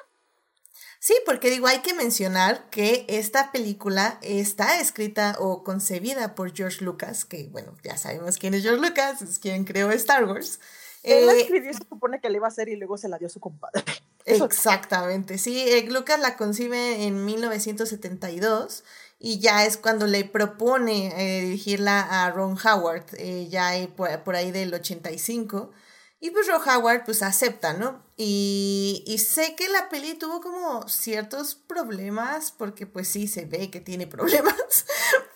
Sí, 0.99 1.15
porque 1.25 1.49
digo, 1.49 1.67
hay 1.67 1.79
que 1.79 1.93
mencionar 1.93 2.69
que 2.69 3.05
esta 3.07 3.53
película 3.53 4.19
está 4.21 4.81
escrita 4.81 5.37
o 5.39 5.63
concebida 5.63 6.35
por 6.35 6.53
George 6.53 6.83
Lucas, 6.83 7.23
que 7.23 7.47
bueno, 7.51 7.73
ya 7.83 7.95
sabemos 7.95 8.37
quién 8.37 8.53
es 8.53 8.63
George 8.63 8.85
Lucas, 8.85 9.21
es 9.21 9.39
quien 9.39 9.63
creó 9.63 9.91
Star 9.91 10.25
Wars. 10.25 10.59
Él 11.03 11.25
la 11.25 11.33
eh, 11.33 11.41
escribió, 11.41 11.71
se 11.71 11.79
supone 11.87 12.19
que 12.19 12.29
le 12.29 12.35
iba 12.35 12.47
a 12.47 12.49
hacer 12.49 12.67
y 12.67 12.75
luego 12.75 12.97
se 12.97 13.07
la 13.07 13.17
dio 13.17 13.27
a 13.27 13.31
su 13.31 13.39
compadre. 13.39 13.83
Exactamente, 14.25 15.37
sí, 15.37 15.63
eh, 15.69 15.87
Lucas 15.89 16.19
la 16.19 16.35
concibe 16.35 17.05
en 17.05 17.23
1972 17.23 18.83
y 19.17 19.39
ya 19.39 19.65
es 19.65 19.77
cuando 19.77 20.05
le 20.05 20.25
propone 20.25 21.13
eh, 21.15 21.41
dirigirla 21.45 22.25
a 22.25 22.29
Ron 22.31 22.57
Howard, 22.63 23.05
ya 23.49 23.71
por, 23.95 24.23
por, 24.23 24.35
ahí 24.35 24.51
del 24.51 24.73
85. 24.73 25.71
Y 26.21 26.31
pues 26.31 26.47
Ron 26.47 26.61
Howard 26.67 27.05
pues 27.05 27.23
acepta, 27.23 27.73
¿no? 27.73 28.03
Y, 28.17 29.03
y, 29.07 29.19
sé 29.19 29.55
que 29.55 29.69
la 29.69 29.87
peli 29.87 30.15
tuvo 30.15 30.41
como 30.41 30.85
ciertos 30.89 31.55
problemas, 31.55 32.51
porque 32.51 32.85
pues 32.85 33.07
sí, 33.07 33.27
se 33.29 33.45
ve 33.45 33.71
que 33.71 33.79
tiene 33.79 34.05
problemas, 34.07 34.85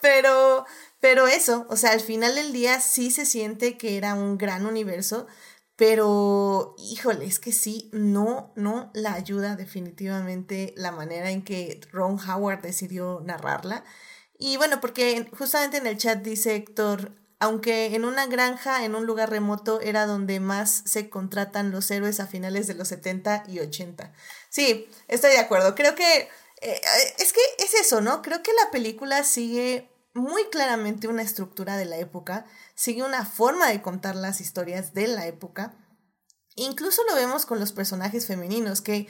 pero, 0.02 0.65
pero 1.00 1.28
eso, 1.28 1.65
o 1.69 1.78
sea, 1.78 1.91
al 1.91 2.02
final 2.02 2.36
del 2.36 2.52
día 2.52 2.82
sí 2.82 3.12
se 3.12 3.26
siente 3.26 3.78
que 3.78 3.98
era 3.98 4.13
un 4.13 4.38
gran 4.38 4.65
universo, 4.65 5.28
pero 5.78 6.76
híjole, 6.78 7.26
es 7.26 7.39
que 7.39 7.52
sí, 7.52 7.89
no, 7.93 8.52
no 8.56 8.91
la 8.93 9.13
ayuda 9.13 9.56
definitivamente 9.56 10.74
la 10.78 10.91
manera 10.91 11.32
en 11.32 11.43
que 11.43 11.82
Ron 11.91 12.19
Howard 12.19 12.62
decidió 12.62 13.22
narrarla. 13.24 13.84
Y 14.38 14.58
bueno, 14.58 14.82
porque 14.82 15.30
justamente 15.38 15.78
en 15.78 15.88
el 15.88 15.98
chat 15.98 16.22
dice 16.22 16.56
Héctor, 16.56 17.13
aunque 17.44 17.94
en 17.94 18.06
una 18.06 18.26
granja 18.26 18.86
en 18.86 18.96
un 18.96 19.06
lugar 19.06 19.30
remoto 19.30 19.82
era 19.82 20.06
donde 20.06 20.40
más 20.40 20.82
se 20.86 21.10
contratan 21.10 21.72
los 21.72 21.92
héroes 21.92 22.22
a 22.22 22.28
finales 22.28 22.68
de 22.68 22.74
los 22.74 22.88
70 22.88 23.44
y 23.50 23.60
80. 23.60 24.14
Sí, 24.50 24.88
estoy 25.10 25.32
de 25.32 25.40
acuerdo. 25.40 25.76
Creo 25.76 25.94
que 25.94 26.30
eh, 26.62 26.82
es 27.20 27.34
que 27.34 27.42
es 27.60 27.74
eso, 27.74 28.00
¿no? 28.00 28.22
Creo 28.22 28.42
que 28.42 28.54
la 28.64 28.72
película 28.72 29.26
sigue 29.26 29.90
muy 30.14 30.46
claramente 30.52 31.10
una 31.10 31.22
estructura 31.22 31.76
de 31.76 31.84
la 31.84 31.98
época, 31.98 32.46
sigue 32.76 33.04
una 33.04 33.26
forma 33.26 33.68
de 33.68 33.82
contar 33.82 34.16
las 34.16 34.40
historias 34.40 34.94
de 34.94 35.08
la 35.08 35.28
época. 35.28 35.76
Incluso 36.56 37.04
lo 37.10 37.16
vemos 37.16 37.46
con 37.46 37.60
los 37.60 37.74
personajes 37.74 38.26
femeninos 38.26 38.80
que 38.80 39.08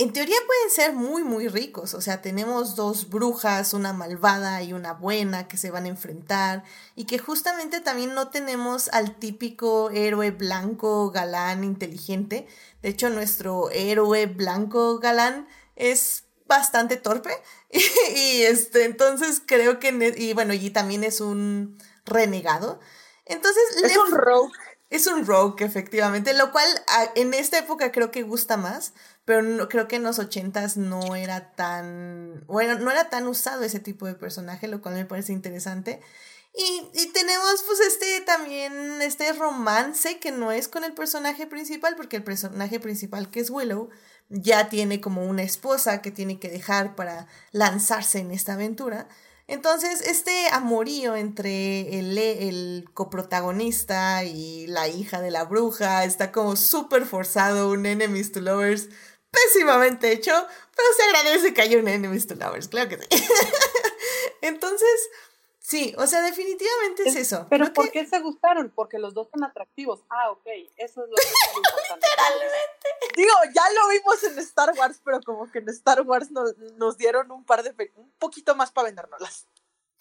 en 0.00 0.14
teoría 0.14 0.36
pueden 0.46 0.70
ser 0.70 0.94
muy, 0.94 1.22
muy 1.22 1.48
ricos. 1.48 1.92
O 1.92 2.00
sea, 2.00 2.22
tenemos 2.22 2.74
dos 2.74 3.10
brujas, 3.10 3.74
una 3.74 3.92
malvada 3.92 4.62
y 4.62 4.72
una 4.72 4.94
buena 4.94 5.46
que 5.46 5.58
se 5.58 5.70
van 5.70 5.84
a 5.84 5.88
enfrentar. 5.88 6.64
Y 6.96 7.04
que 7.04 7.18
justamente 7.18 7.82
también 7.82 8.14
no 8.14 8.28
tenemos 8.28 8.88
al 8.94 9.16
típico 9.16 9.90
héroe 9.90 10.30
blanco, 10.30 11.10
galán, 11.10 11.64
inteligente. 11.64 12.46
De 12.80 12.88
hecho, 12.88 13.10
nuestro 13.10 13.70
héroe 13.72 14.24
blanco, 14.24 14.98
galán, 15.00 15.46
es 15.76 16.24
bastante 16.46 16.96
torpe. 16.96 17.36
y, 17.70 18.42
este, 18.44 18.86
entonces 18.86 19.42
creo 19.44 19.80
que. 19.80 20.14
Y 20.16 20.32
bueno, 20.32 20.54
y 20.54 20.70
también 20.70 21.04
es 21.04 21.20
un 21.20 21.78
renegado. 22.06 22.80
Entonces. 23.26 23.62
Es 23.84 23.98
un 23.98 24.12
rogue. 24.12 24.52
Es 24.90 25.06
un 25.06 25.24
rogue, 25.24 25.64
efectivamente, 25.64 26.34
lo 26.34 26.50
cual 26.50 26.66
en 27.14 27.32
esta 27.32 27.58
época 27.58 27.92
creo 27.92 28.10
que 28.10 28.24
gusta 28.24 28.56
más, 28.56 28.92
pero 29.30 29.42
no, 29.42 29.68
creo 29.68 29.86
que 29.86 29.94
en 29.94 30.02
los 30.02 30.18
ochentas 30.18 30.76
no 30.76 31.14
era 31.14 31.52
tan, 31.52 32.42
bueno, 32.48 32.80
no 32.80 32.90
era 32.90 33.10
tan 33.10 33.28
usado 33.28 33.62
ese 33.62 33.78
tipo 33.78 34.06
de 34.06 34.16
personaje, 34.16 34.66
lo 34.66 34.82
cual 34.82 34.96
me 34.96 35.04
parece 35.04 35.32
interesante. 35.32 36.00
Y, 36.52 36.88
y, 36.94 37.12
tenemos 37.12 37.62
pues 37.64 37.78
este 37.78 38.22
también, 38.22 39.00
este 39.00 39.32
romance 39.32 40.18
que 40.18 40.32
no 40.32 40.50
es 40.50 40.66
con 40.66 40.82
el 40.82 40.94
personaje 40.94 41.46
principal, 41.46 41.94
porque 41.94 42.16
el 42.16 42.24
personaje 42.24 42.80
principal 42.80 43.30
que 43.30 43.38
es 43.38 43.50
Willow 43.50 43.90
ya 44.30 44.68
tiene 44.68 45.00
como 45.00 45.24
una 45.24 45.44
esposa 45.44 46.02
que 46.02 46.10
tiene 46.10 46.40
que 46.40 46.48
dejar 46.48 46.96
para 46.96 47.28
lanzarse 47.52 48.18
en 48.18 48.32
esta 48.32 48.54
aventura. 48.54 49.06
Entonces, 49.46 50.00
este 50.00 50.48
amorío 50.50 51.14
entre 51.14 52.00
el, 52.00 52.18
el 52.18 52.90
coprotagonista 52.94 54.24
y 54.24 54.66
la 54.66 54.88
hija 54.88 55.20
de 55.20 55.30
la 55.30 55.44
bruja 55.44 56.02
está 56.02 56.32
como 56.32 56.56
súper 56.56 57.06
forzado, 57.06 57.70
un 57.70 57.86
enemies 57.86 58.32
to 58.32 58.40
lovers 58.40 58.88
pésimamente 59.30 60.12
hecho, 60.12 60.32
pero 60.76 60.88
se 60.96 61.02
agradece 61.04 61.54
que 61.54 61.62
haya 61.62 61.78
un 61.78 61.88
enemies 61.88 62.26
to 62.26 62.34
lovers, 62.34 62.68
claro 62.68 62.88
que 62.88 62.98
sí. 62.98 63.06
Entonces, 64.42 65.10
sí, 65.58 65.94
o 65.98 66.06
sea, 66.06 66.22
definitivamente 66.22 67.08
es, 67.08 67.16
eso. 67.16 67.46
Pero 67.50 67.72
¿por 67.72 67.90
qué 67.90 68.06
se 68.06 68.20
gustaron? 68.20 68.72
Porque 68.74 68.98
los 68.98 69.14
dos 69.14 69.28
son 69.30 69.44
atractivos. 69.44 70.02
Ah, 70.10 70.30
ok, 70.30 70.46
eso 70.76 71.04
es 71.04 71.10
lo 71.10 71.16
que 71.16 71.22
es 71.22 71.32
Literalmente. 71.94 72.88
Digo, 73.16 73.32
ya 73.54 73.62
lo 73.74 73.88
vimos 73.88 74.24
en 74.24 74.38
Star 74.38 74.72
Wars, 74.76 75.00
pero 75.04 75.20
como 75.22 75.50
que 75.50 75.58
en 75.58 75.68
Star 75.68 76.02
Wars 76.02 76.30
nos, 76.30 76.56
nos 76.76 76.96
dieron 76.96 77.30
un 77.30 77.44
par 77.44 77.62
de, 77.62 77.92
un 77.96 78.10
poquito 78.18 78.54
más 78.54 78.70
para 78.72 78.86
vendérnoslas. 78.86 79.46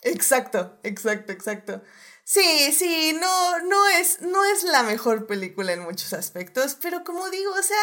Exacto, 0.02 0.80
exacto, 0.84 1.32
exacto. 1.34 1.82
Sí, 2.24 2.72
sí, 2.74 3.18
no, 3.20 3.60
no 3.60 3.88
es, 3.88 4.22
no 4.22 4.46
es 4.46 4.64
la 4.64 4.84
mejor 4.84 5.26
película 5.26 5.74
en 5.74 5.82
muchos 5.82 6.14
aspectos, 6.14 6.78
pero 6.82 7.04
como 7.04 7.30
digo, 7.30 7.52
o 7.52 7.64
sea, 7.64 7.82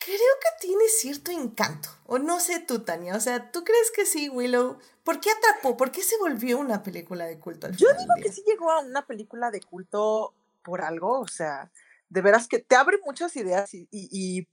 creo 0.00 0.16
que 0.18 0.66
tiene 0.66 0.84
cierto 0.88 1.30
encanto. 1.30 1.88
O 2.06 2.18
no 2.18 2.40
sé 2.40 2.58
tú, 2.60 2.80
Tania, 2.80 3.14
o 3.14 3.20
sea, 3.20 3.52
¿tú 3.52 3.62
crees 3.62 3.90
que 3.94 4.06
sí, 4.06 4.28
Willow? 4.28 4.78
¿Por 5.04 5.20
qué 5.20 5.30
atrapó? 5.30 5.76
¿Por 5.76 5.92
qué 5.92 6.02
se 6.02 6.18
volvió 6.18 6.58
una 6.58 6.82
película 6.82 7.26
de 7.26 7.38
culto 7.38 7.68
Yo 7.70 7.88
digo 7.92 8.14
que 8.22 8.32
sí 8.32 8.42
llegó 8.46 8.70
a 8.70 8.80
una 8.80 9.06
película 9.06 9.50
de 9.50 9.60
culto 9.60 10.34
por 10.62 10.82
algo, 10.82 11.20
o 11.20 11.28
sea, 11.28 11.70
de 12.08 12.22
veras 12.22 12.48
que 12.48 12.58
te 12.58 12.74
abre 12.76 12.98
muchas 13.04 13.36
ideas 13.36 13.72
y, 13.72 13.88
y, 13.90 14.08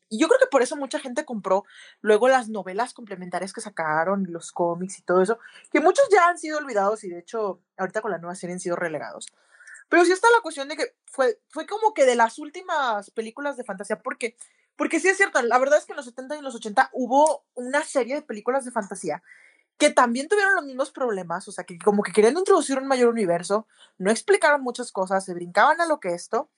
y, 0.10 0.19
yo 0.19 0.27
creo 0.27 0.39
que 0.39 0.47
por 0.47 0.62
eso 0.62 0.75
mucha 0.75 0.99
gente 0.99 1.25
compró 1.25 1.65
luego 2.01 2.27
las 2.27 2.49
novelas 2.49 2.93
complementarias 2.93 3.51
que 3.51 3.62
sacaron 3.62 4.23
y 4.23 4.31
los 4.31 4.51
cómics 4.51 4.99
y 4.99 5.01
todo 5.01 5.23
eso, 5.23 5.39
que 5.71 5.81
muchos 5.81 6.05
ya 6.12 6.27
han 6.27 6.38
sido 6.38 6.60
olvidados 6.60 7.03
y 7.03 7.10
de 7.10 7.19
hecho 7.19 7.60
ahorita 7.77 8.01
con 8.01 8.12
la 8.12 8.19
nueva 8.19 8.36
serie 8.36 8.53
han 8.53 8.60
sido 8.60 8.75
relegados. 8.75 9.27
Pero 9.89 10.03
sí 10.05 10.12
está 10.12 10.27
la 10.36 10.41
cuestión 10.41 10.67
de 10.67 10.75
que 10.75 10.95
fue, 11.05 11.39
fue 11.49 11.65
como 11.65 11.93
que 11.93 12.05
de 12.05 12.15
las 12.15 12.39
últimas 12.39 13.10
películas 13.12 13.57
de 13.57 13.63
fantasía, 13.63 13.99
porque, 13.99 14.36
porque 14.78 15.00
sí 15.00 15.10
es 15.10 15.18
cierto, 15.18 15.42
la 15.42 15.58
verdad 15.58 15.80
es 15.80 15.86
que 15.86 15.94
en 15.94 15.98
los 15.98 16.06
70 16.06 16.36
y 16.36 16.38
en 16.38 16.44
los 16.44 16.56
80 16.56 16.90
hubo 16.94 17.46
una 17.56 17.84
serie 17.84 18.16
de 18.16 18.22
películas 18.22 18.63
de 18.63 18.72
fantasía 18.72 19.22
que 19.78 19.92
también 19.92 20.28
tuvieron 20.28 20.56
los 20.56 20.66
mismos 20.66 20.92
problemas, 20.92 21.48
o 21.48 21.52
sea, 21.52 21.63
que 21.63 21.78
como 21.78 22.02
que 22.02 22.12
querían 22.12 22.38
introducir 22.38 22.80
un 22.80 22.88
mayor 22.88 23.10
universo, 23.10 23.68
no 23.98 24.10
explicaron 24.10 24.62
muchas 24.62 24.92
cosas, 24.92 25.24
se 25.24 25.34
brincaban 25.34 25.80
a 25.82 25.86
lo 25.86 26.00
que 26.00 26.13
esto, 26.13 26.50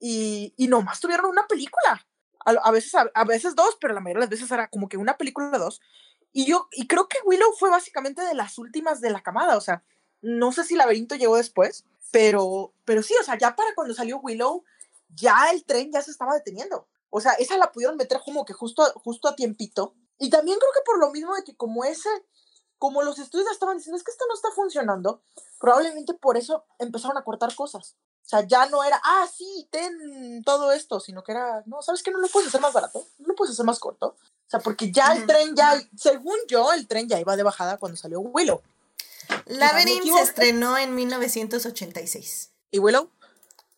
y, 0.00 0.54
y 0.56 0.68
nomás 0.68 1.00
tuvieron 1.00 1.26
una 1.26 1.46
película. 1.46 2.06
A, 2.46 2.70
veces, 2.70 2.94
a, 2.94 3.24
veces 3.24 3.54
dos, 3.54 3.78
pero 3.80 3.94
la 3.94 4.00
mayoría 4.00 4.20
de 4.20 4.26
las 4.26 4.30
veces 4.30 4.50
era 4.50 4.68
como 4.68 4.86
que 4.86 4.98
una 4.98 5.16
película 5.16 5.56
dos. 5.56 5.80
Y 6.30 6.44
yo, 6.44 6.68
y 6.72 6.86
creo 6.86 7.08
que 7.08 7.16
Willow 7.24 7.52
fue 7.58 7.70
básicamente 7.70 8.20
de 8.20 8.34
las 8.34 8.58
últimas 8.58 9.00
de 9.00 9.08
la 9.08 9.22
camada, 9.22 9.56
o 9.56 9.62
sea, 9.62 9.82
no 10.20 10.52
sé 10.52 10.64
si 10.64 10.74
Laberinto 10.74 11.14
llegó 11.14 11.36
después, 11.36 11.86
pero, 12.10 12.74
pero 12.84 13.02
sí, 13.02 13.14
o 13.18 13.24
sea, 13.24 13.38
ya 13.38 13.56
para 13.56 13.74
cuando 13.74 13.94
salió 13.94 14.18
Willow, 14.18 14.62
ya 15.08 15.50
el 15.52 15.64
tren 15.64 15.90
ya 15.90 16.02
se 16.02 16.10
estaba 16.10 16.34
deteniendo. 16.34 16.86
O 17.16 17.20
sea, 17.20 17.34
esa 17.34 17.56
la 17.58 17.70
pudieron 17.70 17.96
meter 17.96 18.20
como 18.24 18.44
que 18.44 18.52
justo, 18.52 18.82
justo 18.96 19.28
a 19.28 19.36
tiempito. 19.36 19.94
Y 20.18 20.30
también 20.30 20.58
creo 20.58 20.72
que 20.74 20.84
por 20.84 20.98
lo 20.98 21.12
mismo 21.12 21.32
de 21.36 21.44
que 21.44 21.54
como 21.54 21.84
ese, 21.84 22.08
como 22.76 23.04
los 23.04 23.20
estudios 23.20 23.48
estaban 23.52 23.76
diciendo, 23.76 23.96
es 23.96 24.02
que 24.02 24.10
esto 24.10 24.24
no 24.26 24.34
está 24.34 24.48
funcionando, 24.50 25.22
probablemente 25.60 26.14
por 26.14 26.36
eso 26.36 26.64
empezaron 26.80 27.16
a 27.16 27.22
cortar 27.22 27.54
cosas. 27.54 27.94
O 28.24 28.28
sea, 28.28 28.44
ya 28.44 28.66
no 28.66 28.82
era, 28.82 29.00
ah, 29.04 29.28
sí, 29.32 29.68
ten 29.70 30.42
todo 30.44 30.72
esto, 30.72 30.98
sino 30.98 31.22
que 31.22 31.30
era, 31.30 31.62
no, 31.66 31.82
¿sabes 31.82 32.02
qué? 32.02 32.10
No 32.10 32.18
lo 32.18 32.26
puedes 32.26 32.48
hacer 32.48 32.60
más 32.60 32.72
barato, 32.72 33.06
no 33.18 33.28
lo 33.28 33.34
puedes 33.36 33.52
hacer 33.52 33.64
más 33.64 33.78
corto. 33.78 34.16
O 34.18 34.50
sea, 34.50 34.58
porque 34.58 34.90
ya 34.90 35.12
el 35.12 35.24
tren 35.24 35.54
ya, 35.54 35.80
según 35.96 36.38
yo, 36.48 36.72
el 36.72 36.88
tren 36.88 37.08
ya 37.08 37.20
iba 37.20 37.36
de 37.36 37.44
bajada 37.44 37.76
cuando 37.78 37.96
salió 37.96 38.18
Willow. 38.18 38.60
Labyrinth 39.46 40.12
se 40.16 40.20
estrenó 40.20 40.76
en 40.78 40.96
1986. 40.96 42.50
¿Y 42.72 42.80
Willow? 42.80 43.08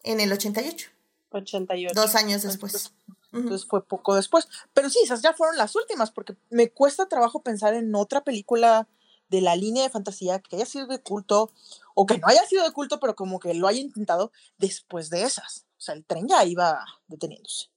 En 0.04 0.20
el 0.20 0.32
88. 0.32 0.88
88. 1.32 2.00
Dos 2.00 2.14
años 2.14 2.42
después. 2.42 2.92
Entonces 3.36 3.66
fue 3.66 3.84
poco 3.84 4.14
después. 4.14 4.48
Pero 4.72 4.90
sí, 4.90 4.98
esas 5.04 5.22
ya 5.22 5.32
fueron 5.32 5.56
las 5.56 5.74
últimas, 5.76 6.10
porque 6.10 6.36
me 6.50 6.70
cuesta 6.70 7.06
trabajo 7.06 7.42
pensar 7.42 7.74
en 7.74 7.94
otra 7.94 8.24
película 8.24 8.88
de 9.28 9.40
la 9.40 9.56
línea 9.56 9.82
de 9.82 9.90
fantasía 9.90 10.38
que 10.40 10.56
haya 10.56 10.66
sido 10.66 10.86
de 10.86 11.00
culto, 11.00 11.50
o 11.94 12.06
que 12.06 12.18
no 12.18 12.28
haya 12.28 12.44
sido 12.46 12.64
de 12.64 12.72
culto, 12.72 13.00
pero 13.00 13.16
como 13.16 13.40
que 13.40 13.54
lo 13.54 13.66
haya 13.66 13.80
intentado 13.80 14.32
después 14.58 15.10
de 15.10 15.22
esas. 15.22 15.66
O 15.76 15.80
sea, 15.80 15.94
el 15.94 16.04
tren 16.04 16.28
ya 16.28 16.44
iba 16.44 16.84
deteniéndose. 17.08 17.70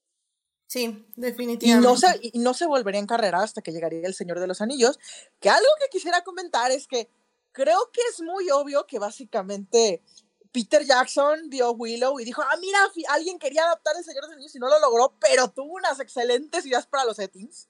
Sí, 0.67 1.05
definitivamente. 1.15 1.87
Y 1.87 1.91
no, 1.91 1.97
se, 1.97 2.19
y 2.21 2.39
no 2.39 2.53
se 2.53 2.67
volvería 2.67 2.99
en 2.99 3.07
carrera 3.07 3.41
hasta 3.41 3.63
que 3.63 3.71
llegaría 3.71 4.07
el 4.07 4.13
Señor 4.13 4.39
de 4.39 4.45
los 4.45 4.61
Anillos. 4.61 4.99
Que 5.39 5.49
algo 5.49 5.67
que 5.79 5.89
quisiera 5.89 6.23
comentar 6.23 6.71
es 6.71 6.85
que 6.85 7.09
creo 7.51 7.89
que 7.91 8.01
es 8.11 8.21
muy 8.21 8.51
obvio 8.51 8.85
que 8.85 8.99
básicamente 8.99 10.03
Peter 10.51 10.83
Jackson 10.83 11.49
vio 11.49 11.71
Willow 11.71 12.19
y 12.19 12.25
dijo, 12.25 12.41
ah, 12.41 12.57
mira, 12.59 12.79
alguien 13.09 13.37
quería 13.37 13.63
adaptar 13.63 13.95
El 13.97 14.03
Señor 14.03 14.23
de 14.23 14.27
los 14.27 14.35
Anillos 14.35 14.55
y 14.55 14.59
no 14.59 14.69
lo 14.69 14.79
logró, 14.79 15.15
pero 15.19 15.49
tuvo 15.49 15.73
unas 15.73 15.99
excelentes 15.99 16.65
ideas 16.65 16.87
para 16.87 17.05
los 17.05 17.17
settings. 17.17 17.67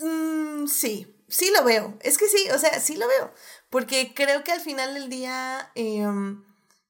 Mm, 0.00 0.66
sí, 0.66 1.16
sí 1.28 1.50
lo 1.50 1.64
veo. 1.64 1.98
Es 2.00 2.18
que 2.18 2.28
sí, 2.28 2.48
o 2.50 2.58
sea, 2.58 2.80
sí 2.80 2.96
lo 2.96 3.08
veo. 3.08 3.32
Porque 3.70 4.14
creo 4.14 4.44
que 4.44 4.52
al 4.52 4.60
final 4.60 4.94
del 4.94 5.08
día 5.08 5.70
em, 5.74 6.44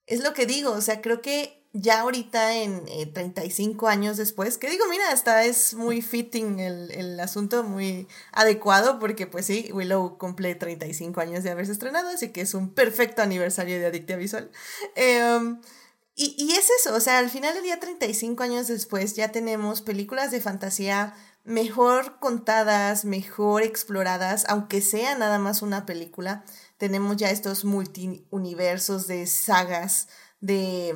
es 0.06 0.20
lo 0.20 0.34
que 0.34 0.46
digo, 0.46 0.72
o 0.72 0.80
sea, 0.80 1.00
creo 1.00 1.22
que 1.22 1.57
ya 1.72 2.00
ahorita 2.00 2.56
en 2.56 2.84
35 3.12 3.88
eh, 3.88 3.92
años 3.92 4.16
después, 4.16 4.58
que 4.58 4.70
digo, 4.70 4.84
mira, 4.88 5.10
hasta 5.10 5.44
es 5.44 5.74
muy 5.74 6.02
fitting 6.02 6.60
el, 6.60 6.90
el, 6.92 7.20
asunto, 7.20 7.62
muy 7.62 8.08
adecuado, 8.32 8.98
porque 8.98 9.26
pues 9.26 9.46
sí, 9.46 9.70
Willow 9.72 10.18
cumple 10.18 10.54
35 10.54 11.20
años 11.20 11.44
de 11.44 11.50
haberse 11.50 11.72
estrenado, 11.72 12.08
así 12.08 12.30
que 12.30 12.40
es 12.40 12.54
un 12.54 12.72
perfecto 12.74 13.22
aniversario 13.22 13.78
de 13.78 13.86
Adictia 13.86 14.16
Visual. 14.16 14.50
Em, 14.94 15.60
y, 16.14 16.34
y 16.38 16.52
es 16.52 16.68
eso, 16.80 16.94
o 16.94 17.00
sea, 17.00 17.18
al 17.18 17.30
final 17.30 17.54
del 17.54 17.62
día, 17.62 17.78
35 17.78 18.42
años 18.42 18.66
después, 18.66 19.14
ya 19.14 19.30
tenemos 19.30 19.82
películas 19.82 20.30
de 20.30 20.40
fantasía 20.40 21.14
mejor 21.48 22.18
contadas, 22.18 23.04
mejor 23.04 23.62
exploradas, 23.62 24.44
aunque 24.48 24.80
sea 24.82 25.16
nada 25.16 25.38
más 25.38 25.62
una 25.62 25.86
película. 25.86 26.44
Tenemos 26.76 27.16
ya 27.16 27.30
estos 27.30 27.64
multiuniversos 27.64 29.06
de 29.06 29.26
sagas, 29.26 30.08
de, 30.40 30.94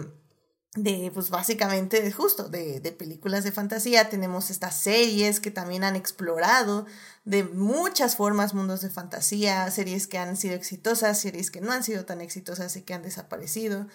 de 0.74 1.10
pues 1.12 1.28
básicamente, 1.28 2.10
justo, 2.12 2.48
de, 2.48 2.80
de 2.80 2.92
películas 2.92 3.44
de 3.44 3.52
fantasía. 3.52 4.08
Tenemos 4.08 4.50
estas 4.50 4.80
series 4.80 5.40
que 5.40 5.50
también 5.50 5.84
han 5.84 5.96
explorado 5.96 6.86
de 7.24 7.44
muchas 7.44 8.16
formas 8.16 8.54
mundos 8.54 8.80
de 8.80 8.90
fantasía, 8.90 9.70
series 9.70 10.06
que 10.06 10.18
han 10.18 10.36
sido 10.36 10.54
exitosas, 10.54 11.20
series 11.20 11.50
que 11.50 11.60
no 11.60 11.72
han 11.72 11.84
sido 11.84 12.04
tan 12.04 12.20
exitosas 12.20 12.74
y 12.76 12.82
que 12.82 12.94
han 12.94 13.02
desaparecido. 13.02 13.86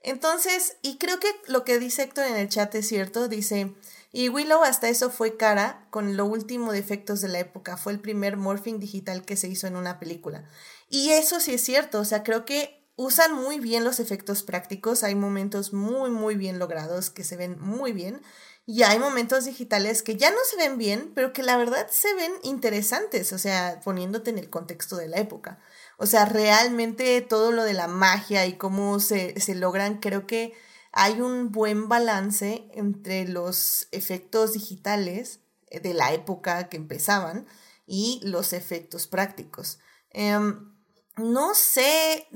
Entonces, 0.00 0.76
y 0.82 0.98
creo 0.98 1.18
que 1.18 1.28
lo 1.46 1.64
que 1.64 1.78
dice 1.78 2.02
Héctor 2.02 2.26
en 2.26 2.36
el 2.36 2.50
chat 2.50 2.74
es 2.74 2.86
cierto, 2.86 3.26
dice, 3.26 3.74
y 4.12 4.28
Willow 4.28 4.62
hasta 4.62 4.88
eso 4.88 5.10
fue 5.10 5.36
cara 5.38 5.86
con 5.90 6.16
lo 6.16 6.26
último 6.26 6.72
de 6.72 6.78
efectos 6.78 7.20
de 7.22 7.28
la 7.28 7.38
época. 7.38 7.76
Fue 7.78 7.92
el 7.92 8.00
primer 8.00 8.36
morphing 8.36 8.78
digital 8.78 9.24
que 9.24 9.36
se 9.36 9.48
hizo 9.48 9.66
en 9.66 9.76
una 9.76 9.98
película. 9.98 10.44
Y 10.90 11.10
eso 11.10 11.40
sí 11.40 11.54
es 11.54 11.62
cierto. 11.62 12.00
O 12.00 12.04
sea, 12.04 12.22
creo 12.22 12.44
que 12.44 12.83
usan 12.96 13.34
muy 13.34 13.58
bien 13.58 13.84
los 13.84 14.00
efectos 14.00 14.42
prácticos. 14.42 15.02
Hay 15.02 15.14
momentos 15.14 15.72
muy, 15.72 16.10
muy 16.10 16.36
bien 16.36 16.58
logrados 16.58 17.10
que 17.10 17.24
se 17.24 17.36
ven 17.36 17.58
muy 17.60 17.92
bien. 17.92 18.22
Y 18.66 18.82
hay 18.82 18.98
momentos 18.98 19.44
digitales 19.44 20.02
que 20.02 20.16
ya 20.16 20.30
no 20.30 20.38
se 20.48 20.56
ven 20.56 20.78
bien, 20.78 21.12
pero 21.14 21.32
que 21.32 21.42
la 21.42 21.56
verdad 21.56 21.86
se 21.90 22.14
ven 22.14 22.32
interesantes. 22.42 23.32
O 23.32 23.38
sea, 23.38 23.80
poniéndote 23.84 24.30
en 24.30 24.38
el 24.38 24.50
contexto 24.50 24.96
de 24.96 25.08
la 25.08 25.18
época. 25.18 25.58
O 25.98 26.06
sea, 26.06 26.24
realmente 26.24 27.20
todo 27.20 27.52
lo 27.52 27.64
de 27.64 27.74
la 27.74 27.88
magia 27.88 28.46
y 28.46 28.56
cómo 28.56 29.00
se, 29.00 29.38
se 29.40 29.54
logran, 29.54 29.98
creo 29.98 30.26
que 30.26 30.54
hay 30.92 31.20
un 31.20 31.50
buen 31.50 31.88
balance 31.88 32.68
entre 32.72 33.26
los 33.26 33.88
efectos 33.90 34.52
digitales 34.52 35.40
de 35.70 35.94
la 35.94 36.12
época 36.12 36.68
que 36.68 36.76
empezaban 36.76 37.46
y 37.86 38.20
los 38.22 38.52
efectos 38.52 39.06
prácticos. 39.06 39.78
Em, 40.10 40.73
no 41.16 41.54
sé, 41.54 42.28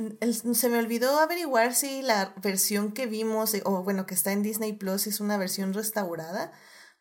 se 0.55 0.69
me 0.69 0.79
olvidó 0.79 1.19
averiguar 1.19 1.75
si 1.75 2.03
la 2.03 2.35
versión 2.43 2.93
que 2.93 3.07
vimos, 3.07 3.57
o 3.65 3.83
bueno, 3.83 4.07
que 4.07 4.15
está 4.15 4.33
en 4.33 4.43
Disney 4.43 4.73
Plus, 4.73 5.07
es 5.07 5.21
una 5.21 5.37
versión 5.37 5.75
restaurada, 5.75 6.53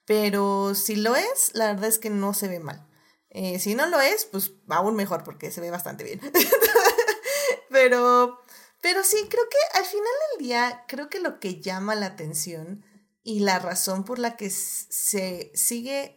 pero 0.06 0.74
si 0.76 0.96
lo 0.96 1.16
es, 1.16 1.52
la 1.54 1.68
verdad 1.68 1.86
es 1.90 2.00
que 2.00 2.10
no 2.10 2.34
se 2.34 2.48
ve 2.48 2.60
mal. 2.60 2.88
Eh, 3.30 3.60
si 3.60 3.76
no 3.76 3.86
lo 3.88 4.00
es, 4.00 4.26
pues 4.26 4.54
aún 4.70 4.96
mejor 4.96 5.24
porque 5.24 5.52
se 5.52 5.62
ve 5.62 5.70
bastante 5.70 6.04
bien. 6.04 6.22
pero 7.70 8.40
pero 8.82 9.04
sí, 9.04 9.18
creo 9.30 9.44
que 9.50 9.80
al 9.80 9.86
final 9.86 10.14
del 10.32 10.48
día, 10.48 10.86
creo 10.88 11.10
que 11.10 11.20
lo 11.20 11.40
que 11.40 11.60
llama 11.62 11.96
la 11.96 12.06
atención 12.08 12.86
y 13.24 13.40
la 13.40 13.60
razón 13.60 14.04
por 14.06 14.20
la 14.20 14.38
que 14.38 14.50
se 14.50 15.52
sigue, 15.56 16.17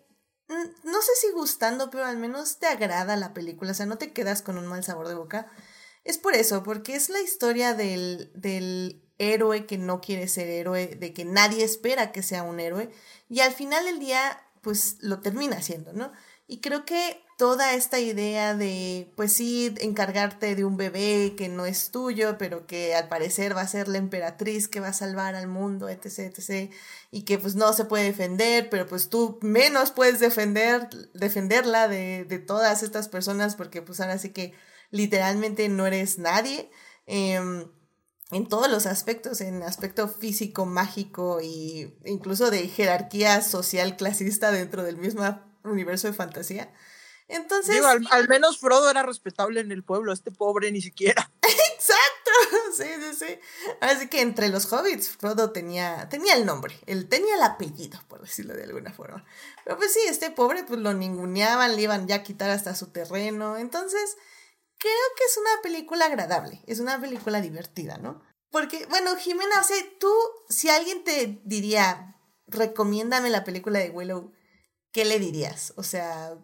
no 0.85 1.03
sé 1.03 1.13
si 1.21 1.31
gustando, 1.33 1.91
pero 1.91 2.05
al 2.05 2.17
menos 2.17 2.59
te 2.59 2.67
agrada 2.67 3.17
la 3.17 3.33
película, 3.33 3.71
o 3.71 3.75
sea, 3.75 3.87
no 3.87 3.99
te 3.99 4.13
quedas 4.13 4.43
con 4.43 4.59
un 4.59 4.67
mal 4.67 4.85
sabor 4.85 5.09
de 5.09 5.15
boca, 5.15 5.51
es 6.05 6.19
por 6.19 6.35
eso, 6.35 6.63
porque 6.63 6.97
es 6.97 7.09
la 7.09 7.21
historia 7.21 7.75
del, 7.75 8.31
del 8.35 9.03
héroe 9.19 9.67
que 9.67 9.79
no 9.79 10.01
quiere 10.01 10.29
ser 10.29 10.49
héroe, 10.49 10.87
de 10.87 11.13
que 11.13 11.25
nadie 11.25 11.65
espera 11.65 12.13
que 12.13 12.23
sea 12.23 12.43
un 12.43 12.59
héroe, 12.59 12.91
y 13.29 13.41
al 13.41 13.53
final 13.53 13.85
del 13.85 13.99
día, 13.99 14.43
pues 14.61 14.97
lo 15.01 15.21
termina 15.21 15.63
siendo, 15.63 15.93
¿no? 15.93 16.13
Y 16.51 16.61
creo 16.61 16.85
que 16.85 17.23
toda 17.39 17.75
esta 17.75 18.01
idea 18.01 18.57
de, 18.57 19.13
pues 19.15 19.33
sí, 19.33 19.73
encargarte 19.79 20.57
de 20.57 20.65
un 20.65 20.77
bebé 20.77 21.37
que 21.37 21.49
no 21.49 21.65
es 21.65 21.93
tuyo, 21.93 22.39
pero 22.39 22.67
que 22.67 22.97
al 22.97 23.09
parecer 23.09 23.57
va 23.57 23.61
a 23.61 23.69
ser 23.69 23.87
la 23.87 23.99
emperatriz 23.99 24.67
que 24.67 24.81
va 24.81 24.89
a 24.89 24.93
salvar 24.93 25.37
al 25.37 25.47
mundo, 25.47 25.89
etc., 25.89 26.19
etc., 26.37 26.73
y 27.13 27.23
que 27.23 27.39
pues 27.39 27.55
no 27.55 27.73
se 27.73 27.85
puede 27.85 28.03
defender, 28.03 28.69
pero 28.69 28.89
pues 28.89 29.09
tú 29.09 29.39
menos 29.43 29.93
puedes 29.93 30.19
defender, 30.19 30.89
defenderla 31.15 31.87
de, 31.87 32.25
de 32.25 32.41
todas 32.41 32.83
estas 32.83 33.09
personas, 33.09 33.55
porque 33.55 33.81
pues 33.81 34.01
ahora 34.01 34.19
sí 34.19 34.31
que 34.31 34.53
literalmente 34.91 35.69
no 35.69 35.87
eres 35.87 36.19
nadie. 36.19 36.69
Em, 37.07 37.71
en 38.33 38.49
todos 38.49 38.69
los 38.69 38.87
aspectos, 38.87 39.41
en 39.41 39.63
aspecto 39.63 40.09
físico, 40.09 40.67
mágico 40.67 41.39
e 41.39 41.97
incluso 42.07 42.51
de 42.51 42.67
jerarquía 42.67 43.41
social 43.41 43.97
clasista 43.97 44.51
dentro 44.51 44.83
del 44.83 44.97
mismo 44.97 45.23
universo 45.65 46.09
de 46.09 46.15
fantasía. 46.15 46.73
Entonces. 47.31 47.75
Digo, 47.75 47.87
al, 47.87 48.29
menos 48.29 48.59
Frodo 48.59 48.91
era 48.91 49.03
respetable 49.05 49.61
en 49.61 49.71
el 49.71 49.85
pueblo, 49.85 50.13
este 50.13 50.33
pobre 50.33 50.73
ni 50.73 50.81
siquiera. 50.81 51.31
Exacto, 51.43 52.31
sí, 52.77 52.85
sí, 53.01 53.27
sí. 53.27 53.41
Así 53.81 54.09
que 54.09 54.21
entre 54.21 54.49
los 54.49 54.71
hobbits, 54.73 55.11
Frodo 55.17 55.53
tenía, 55.53 56.09
tenía 56.09 56.35
el 56.35 56.45
nombre, 56.45 56.79
él 56.87 57.09
tenía 57.09 57.37
el 57.37 57.43
apellido, 57.43 58.01
por 58.09 58.21
decirlo 58.21 58.55
de 58.55 58.65
alguna 58.65 58.93
forma. 58.93 59.25
Pero 59.65 59.77
pues 59.77 59.93
sí, 59.93 60.01
este 60.07 60.31
pobre, 60.31 60.65
pues 60.65 60.81
lo 60.81 60.93
ninguneaban, 60.93 61.77
le 61.77 61.83
iban 61.83 62.09
ya 62.09 62.17
a 62.17 62.23
quitar 62.23 62.51
hasta 62.51 62.75
su 62.75 62.89
terreno. 62.89 63.57
Entonces, 63.57 64.17
creo 64.79 64.93
que 65.17 65.25
es 65.25 65.37
una 65.39 65.63
película 65.63 66.07
agradable, 66.07 66.63
es 66.67 66.81
una 66.81 67.01
película 67.01 67.41
divertida, 67.41 67.99
¿no? 67.99 68.23
Porque, 68.51 68.87
bueno, 68.87 69.15
Jimena, 69.17 69.61
o 69.61 69.65
sea, 69.65 69.77
tú, 70.01 70.13
si 70.49 70.69
alguien 70.69 71.05
te 71.05 71.41
diría, 71.45 72.17
recomiéndame 72.49 73.31
la 73.31 73.45
película 73.45 73.79
de 73.79 73.91
Willow, 73.91 74.33
¿qué 74.93 75.05
le 75.05 75.19
dirías? 75.19 75.73
O 75.77 75.83
sea, 75.83 76.37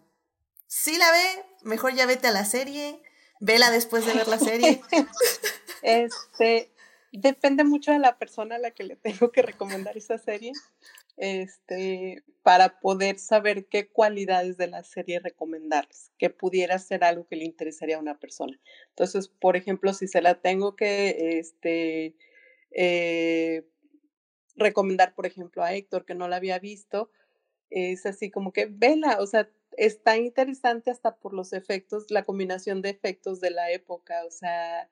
si 0.66 0.96
la 0.98 1.10
ve, 1.10 1.44
mejor 1.62 1.94
ya 1.94 2.06
vete 2.06 2.28
a 2.28 2.32
la 2.32 2.44
serie, 2.44 3.00
vela 3.40 3.70
después 3.70 4.06
de 4.06 4.14
ver 4.14 4.28
la 4.28 4.38
serie. 4.38 4.80
este, 5.82 6.70
depende 7.12 7.64
mucho 7.64 7.92
de 7.92 7.98
la 7.98 8.18
persona 8.18 8.56
a 8.56 8.58
la 8.58 8.70
que 8.70 8.84
le 8.84 8.96
tengo 8.96 9.32
que 9.32 9.42
recomendar 9.42 9.96
esa 9.96 10.18
serie, 10.18 10.52
este, 11.16 12.22
para 12.42 12.78
poder 12.78 13.18
saber 13.18 13.66
qué 13.66 13.88
cualidades 13.88 14.56
de 14.58 14.66
la 14.66 14.84
serie 14.84 15.20
recomendarles, 15.20 16.12
que 16.18 16.30
pudiera 16.30 16.78
ser 16.78 17.04
algo 17.04 17.26
que 17.26 17.36
le 17.36 17.44
interesaría 17.44 17.96
a 17.96 18.00
una 18.00 18.18
persona. 18.18 18.60
Entonces, 18.90 19.28
por 19.28 19.56
ejemplo, 19.56 19.94
si 19.94 20.08
se 20.08 20.20
la 20.20 20.40
tengo 20.40 20.76
que, 20.76 21.38
este, 21.38 22.16
eh, 22.70 23.66
recomendar, 24.56 25.14
por 25.14 25.26
ejemplo, 25.26 25.62
a 25.62 25.74
Héctor, 25.74 26.04
que 26.04 26.14
no 26.14 26.28
la 26.28 26.36
había 26.36 26.58
visto, 26.58 27.10
es 27.70 28.06
así 28.06 28.30
como 28.30 28.52
que 28.52 28.66
vela, 28.66 29.18
o 29.20 29.26
sea, 29.26 29.48
está 29.76 30.16
interesante 30.16 30.90
hasta 30.90 31.16
por 31.16 31.34
los 31.34 31.52
efectos, 31.52 32.10
la 32.10 32.24
combinación 32.24 32.82
de 32.82 32.90
efectos 32.90 33.40
de 33.40 33.50
la 33.50 33.70
época, 33.70 34.24
o 34.26 34.30
sea, 34.30 34.90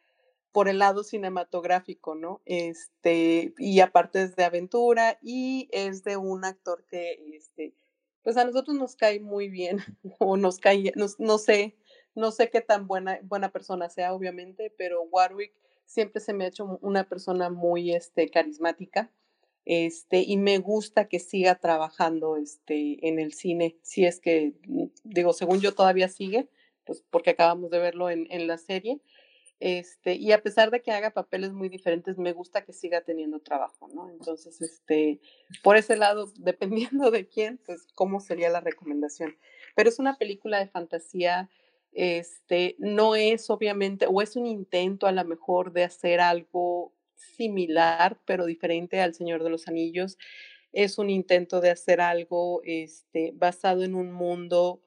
por 0.53 0.69
el 0.69 0.79
lado 0.79 1.03
cinematográfico, 1.05 2.15
¿no? 2.15 2.41
Este, 2.45 3.55
y 3.59 3.81
aparte 3.81 4.23
es 4.23 4.37
de 4.37 4.45
aventura 4.45 5.19
y 5.23 5.69
es 5.73 6.05
de 6.05 6.17
un 6.17 6.45
actor 6.45 6.85
que, 6.87 7.19
este, 7.35 7.75
pues 8.23 8.37
a 8.37 8.45
nosotros 8.45 8.77
nos 8.77 8.97
cae 8.97 9.21
muy 9.21 9.49
bien, 9.49 9.79
o 10.21 10.37
nos 10.37 10.59
cae, 10.59 10.93
no 11.19 11.39
sé, 11.39 11.77
no 12.15 12.31
sé 12.31 12.51
qué 12.51 12.61
tan 12.61 12.87
buena, 12.87 13.19
buena 13.23 13.51
persona 13.51 13.89
sea, 13.91 14.15
obviamente, 14.15 14.73
pero 14.77 15.03
Warwick 15.03 15.55
siempre 15.87 16.21
se 16.21 16.33
me 16.33 16.45
ha 16.45 16.49
hecho 16.49 16.79
una 16.83 17.09
persona 17.09 17.51
muy, 17.51 17.93
este, 17.95 18.29
carismática 18.31 19.11
este, 19.65 20.23
y 20.27 20.37
me 20.37 20.59
gusta 20.59 21.09
que 21.09 21.19
siga 21.19 21.57
trabajando 21.57 22.37
este, 22.37 23.07
en 23.07 23.19
el 23.19 23.33
cine, 23.33 23.77
si 23.83 24.05
es 24.05 24.21
que, 24.21 24.55
mm, 24.67 24.85
digo, 25.05 25.33
según 25.33 25.61
yo 25.61 25.75
todavía 25.75 26.09
sigue, 26.09 26.49
pues 26.85 27.03
porque 27.11 27.31
acabamos 27.31 27.71
de 27.71 27.79
verlo 27.79 28.11
en, 28.11 28.27
en 28.31 28.47
la 28.47 28.59
serie, 28.59 29.01
este, 29.61 30.15
y 30.17 30.33
a 30.33 30.43
pesar 30.43 30.71
de 30.71 30.83
que 30.83 30.91
haga 30.91 31.11
papeles 31.11 31.53
muy 31.53 31.69
diferentes, 31.69 32.19
me 32.19 32.33
gusta 32.33 32.65
que 32.65 32.73
siga 32.73 33.03
teniendo 33.03 33.41
trabajo, 33.41 33.89
¿no? 33.95 34.11
Entonces, 34.11 34.61
este, 34.61 35.21
por 35.63 35.77
ese 35.77 35.97
lado, 35.97 36.31
dependiendo 36.39 37.11
de 37.11 37.27
quién, 37.27 37.59
pues 37.65 37.87
cómo 37.95 38.21
sería 38.21 38.51
la 38.51 38.61
recomendación. 38.61 39.37
Pero 39.75 39.89
es 39.89 39.99
una 39.99 40.19
película 40.19 40.59
de 40.59 40.69
fantasía, 40.69 41.49
este, 41.93 42.75
no 42.79 43.15
es 43.15 43.49
obviamente, 43.51 44.07
o 44.07 44.21
es 44.21 44.37
un 44.37 44.47
intento 44.47 45.07
a 45.07 45.13
lo 45.13 45.25
mejor 45.25 45.73
de 45.73 45.85
hacer 45.85 46.21
algo 46.21 46.93
similar, 47.15 48.21
pero 48.25 48.47
diferente 48.47 49.01
al 49.01 49.15
Señor 49.15 49.43
de 49.43 49.51
los 49.51 49.69
Anillos. 49.69 50.19
Es 50.73 50.99
un 50.99 51.11
intento 51.11 51.61
de 51.61 51.71
hacer 51.71 52.01
algo 52.01 52.61
este, 52.65 53.33
basado 53.35 53.85
en 53.85 53.95
un 53.95 54.13
mundo 54.13 54.83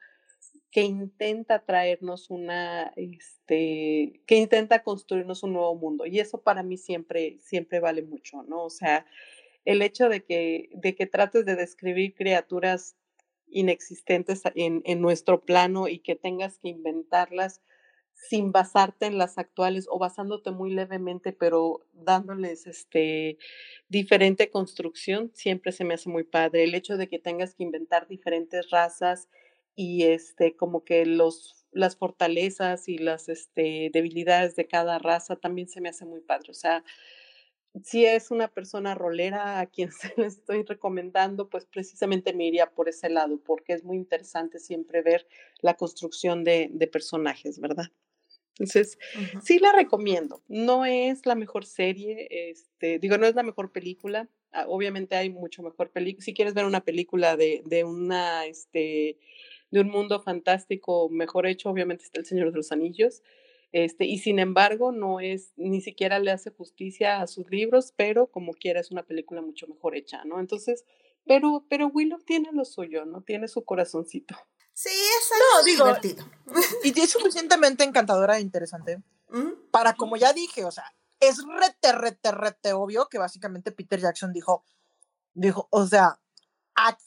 que 0.72 0.82
intenta 0.84 1.66
traernos 1.66 2.30
una, 2.30 2.94
este, 2.98 4.22
que 4.28 4.36
intenta 4.36 4.84
construirnos 4.84 5.44
un 5.44 5.54
nuevo 5.54 5.76
mundo. 5.76 6.06
Y 6.06 6.20
eso 6.20 6.42
para 6.42 6.62
mí 6.62 6.78
siempre, 6.78 7.40
siempre 7.42 7.80
vale 7.80 8.04
mucho, 8.04 8.44
¿no? 8.44 8.66
O 8.66 8.70
sea, 8.70 9.06
el 9.66 9.82
hecho 9.82 10.10
de 10.10 10.24
que, 10.24 10.70
de 10.74 10.96
que 10.96 11.08
trates 11.08 11.46
de 11.46 11.56
describir 11.56 12.16
criaturas 12.16 12.96
inexistentes 13.48 14.44
en, 14.56 14.82
en 14.86 15.02
nuestro 15.02 15.46
plano 15.46 15.88
y 15.88 16.00
que 16.00 16.16
tengas 16.16 16.60
que 16.60 16.70
inventarlas 16.70 17.62
sin 18.30 18.52
basarte 18.52 19.06
en 19.06 19.18
las 19.18 19.38
actuales 19.38 19.88
o 19.90 20.00
basándote 20.00 20.52
muy 20.52 20.74
levemente, 20.74 21.34
pero 21.34 21.86
dándoles 21.94 22.68
este 22.68 23.38
diferente 23.90 24.50
construcción, 24.50 25.32
siempre 25.34 25.72
se 25.72 25.86
me 25.86 25.94
hace 25.94 26.10
muy 26.10 26.24
padre. 26.24 26.64
El 26.64 26.76
hecho 26.76 26.98
de 26.98 27.08
que 27.08 27.20
tengas 27.20 27.54
que 27.54 27.64
inventar 27.64 28.08
diferentes 28.08 28.70
razas 28.72 29.30
y 29.76 30.04
este 30.04 30.56
como 30.56 30.84
que 30.84 31.06
los 31.06 31.58
las 31.72 31.96
fortalezas 31.98 32.88
y 32.90 32.98
las 32.98 33.30
este, 33.30 33.90
debilidades 33.94 34.56
de 34.56 34.68
cada 34.68 35.00
raza 35.00 35.36
también 35.36 35.68
se 35.70 35.82
me 35.82 35.90
hace 35.90 36.06
muy 36.06 36.22
padre. 36.22 36.52
O 36.52 36.54
sea, 36.54 36.84
si 37.84 38.06
es 38.06 38.32
una 38.32 38.48
persona 38.48 38.96
rolera 38.96 39.60
a 39.60 39.68
quien 39.68 39.92
se 39.92 40.14
le 40.18 40.28
estoy 40.28 40.64
recomendando, 40.64 41.50
pues 41.50 41.66
precisamente 41.66 42.34
me 42.34 42.46
iría 42.48 42.72
por 42.72 42.90
ese 42.90 43.10
lado, 43.10 43.40
porque 43.44 43.74
es 43.74 43.84
muy 43.84 43.98
interesante 43.98 44.60
siempre 44.60 45.02
ver 45.02 45.28
la 45.62 45.76
construcción 45.76 46.44
de, 46.44 46.70
de 46.72 46.88
personajes, 46.88 47.60
¿verdad? 47.60 47.92
Entonces, 48.60 48.98
sí 49.44 49.60
la 49.60 49.72
recomiendo. 49.72 50.42
No 50.48 50.86
es 50.86 51.26
la 51.26 51.36
mejor 51.36 51.66
serie, 51.66 52.28
este, 52.30 53.00
digo, 53.00 53.18
no 53.18 53.28
es 53.28 53.36
la 53.36 53.44
mejor 53.44 53.72
película. 53.72 54.30
Ah, 54.52 54.66
obviamente 54.68 55.16
hay 55.16 55.30
mucho 55.30 55.62
mejor 55.62 55.92
película. 55.92 56.24
Si 56.24 56.34
quieres 56.34 56.54
ver 56.54 56.66
una 56.66 56.82
película 56.82 57.38
de, 57.38 57.62
de 57.66 57.84
una, 57.84 58.46
este, 58.46 59.18
de 59.72 59.82
un 59.82 59.90
mundo 59.90 60.20
fantástico 60.22 61.10
mejor 61.10 61.46
hecho, 61.46 61.70
obviamente 61.70 62.04
está 62.04 62.20
El 62.20 62.26
Señor 62.26 62.52
de 62.52 62.58
los 62.58 62.72
Anillos. 62.72 63.22
Este, 63.74 64.06
y 64.06 64.18
sin 64.20 64.40
embargo, 64.40 64.92
no 64.92 65.20
es, 65.20 65.54
ni 65.58 65.82
siquiera 65.82 66.20
le 66.20 66.32
hace 66.32 66.52
justicia 66.52 67.22
a 67.22 67.28
sus 67.28 67.50
libros, 67.52 67.94
pero 67.96 68.28
como 68.28 68.54
quiera 68.54 68.80
es 68.80 68.92
una 68.92 69.04
película 69.04 69.42
mucho 69.42 69.68
mejor 69.68 69.96
hecha, 69.96 70.24
¿no? 70.26 70.40
Entonces, 70.40 70.86
pero, 71.26 71.66
pero 71.70 71.88
Willow 71.88 72.20
tiene 72.20 72.50
lo 72.54 72.64
suyo, 72.66 73.06
¿no? 73.06 73.22
Tiene 73.22 73.48
su 73.48 73.66
corazoncito. 73.66 74.36
Sí, 74.78 74.90
es 74.90 75.32
algo 75.32 75.66
divertido. 75.66 76.30
Y 76.84 77.00
es 77.00 77.10
suficientemente 77.10 77.84
encantadora 77.84 78.38
e 78.38 78.42
interesante 78.42 79.02
para, 79.72 79.96
como 79.96 80.18
ya 80.18 80.34
dije, 80.34 80.66
o 80.66 80.72
sea, 80.72 80.94
es 81.20 81.40
rete, 81.44 81.94
rete, 81.94 82.32
rete 82.32 82.74
obvio 82.74 83.10
que 83.10 83.18
básicamente 83.18 83.72
Peter 83.72 84.00
Jackson 84.00 84.32
dijo, 84.32 84.64
dijo, 85.34 85.68
o 85.72 85.88
sea, 85.88 86.20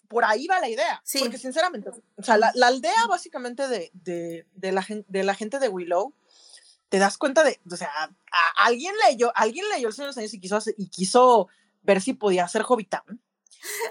por 0.08 0.24
ahí 0.24 0.48
va 0.48 0.58
la 0.58 0.68
idea. 0.68 1.00
Sí. 1.04 1.20
Porque 1.20 1.38
sinceramente, 1.38 1.90
o 2.16 2.22
sea, 2.24 2.38
la, 2.38 2.52
aldea 2.66 3.06
básicamente 3.08 3.68
de, 3.68 3.92
de, 3.94 4.48
de, 4.52 4.72
la, 4.72 4.84
de 5.06 5.22
la 5.22 5.36
gente 5.36 5.60
de 5.60 5.68
Willow, 5.68 6.12
te 6.88 6.98
das 6.98 7.18
cuenta 7.18 7.44
de, 7.44 7.60
o 7.70 7.76
sea, 7.76 7.92
alguien 8.56 8.96
leyó, 9.08 9.30
alguien 9.36 9.68
leyó 9.68 9.86
El 9.86 9.94
Señor 9.94 10.06
de 10.06 10.08
los 10.08 10.18
Años 10.18 10.34
y 10.34 10.40
quiso, 10.40 10.58
y 10.76 10.88
quiso 10.88 11.46
ver 11.82 12.00
si 12.00 12.14
podía 12.14 12.48
ser 12.48 12.64
Hobbitán. 12.66 13.22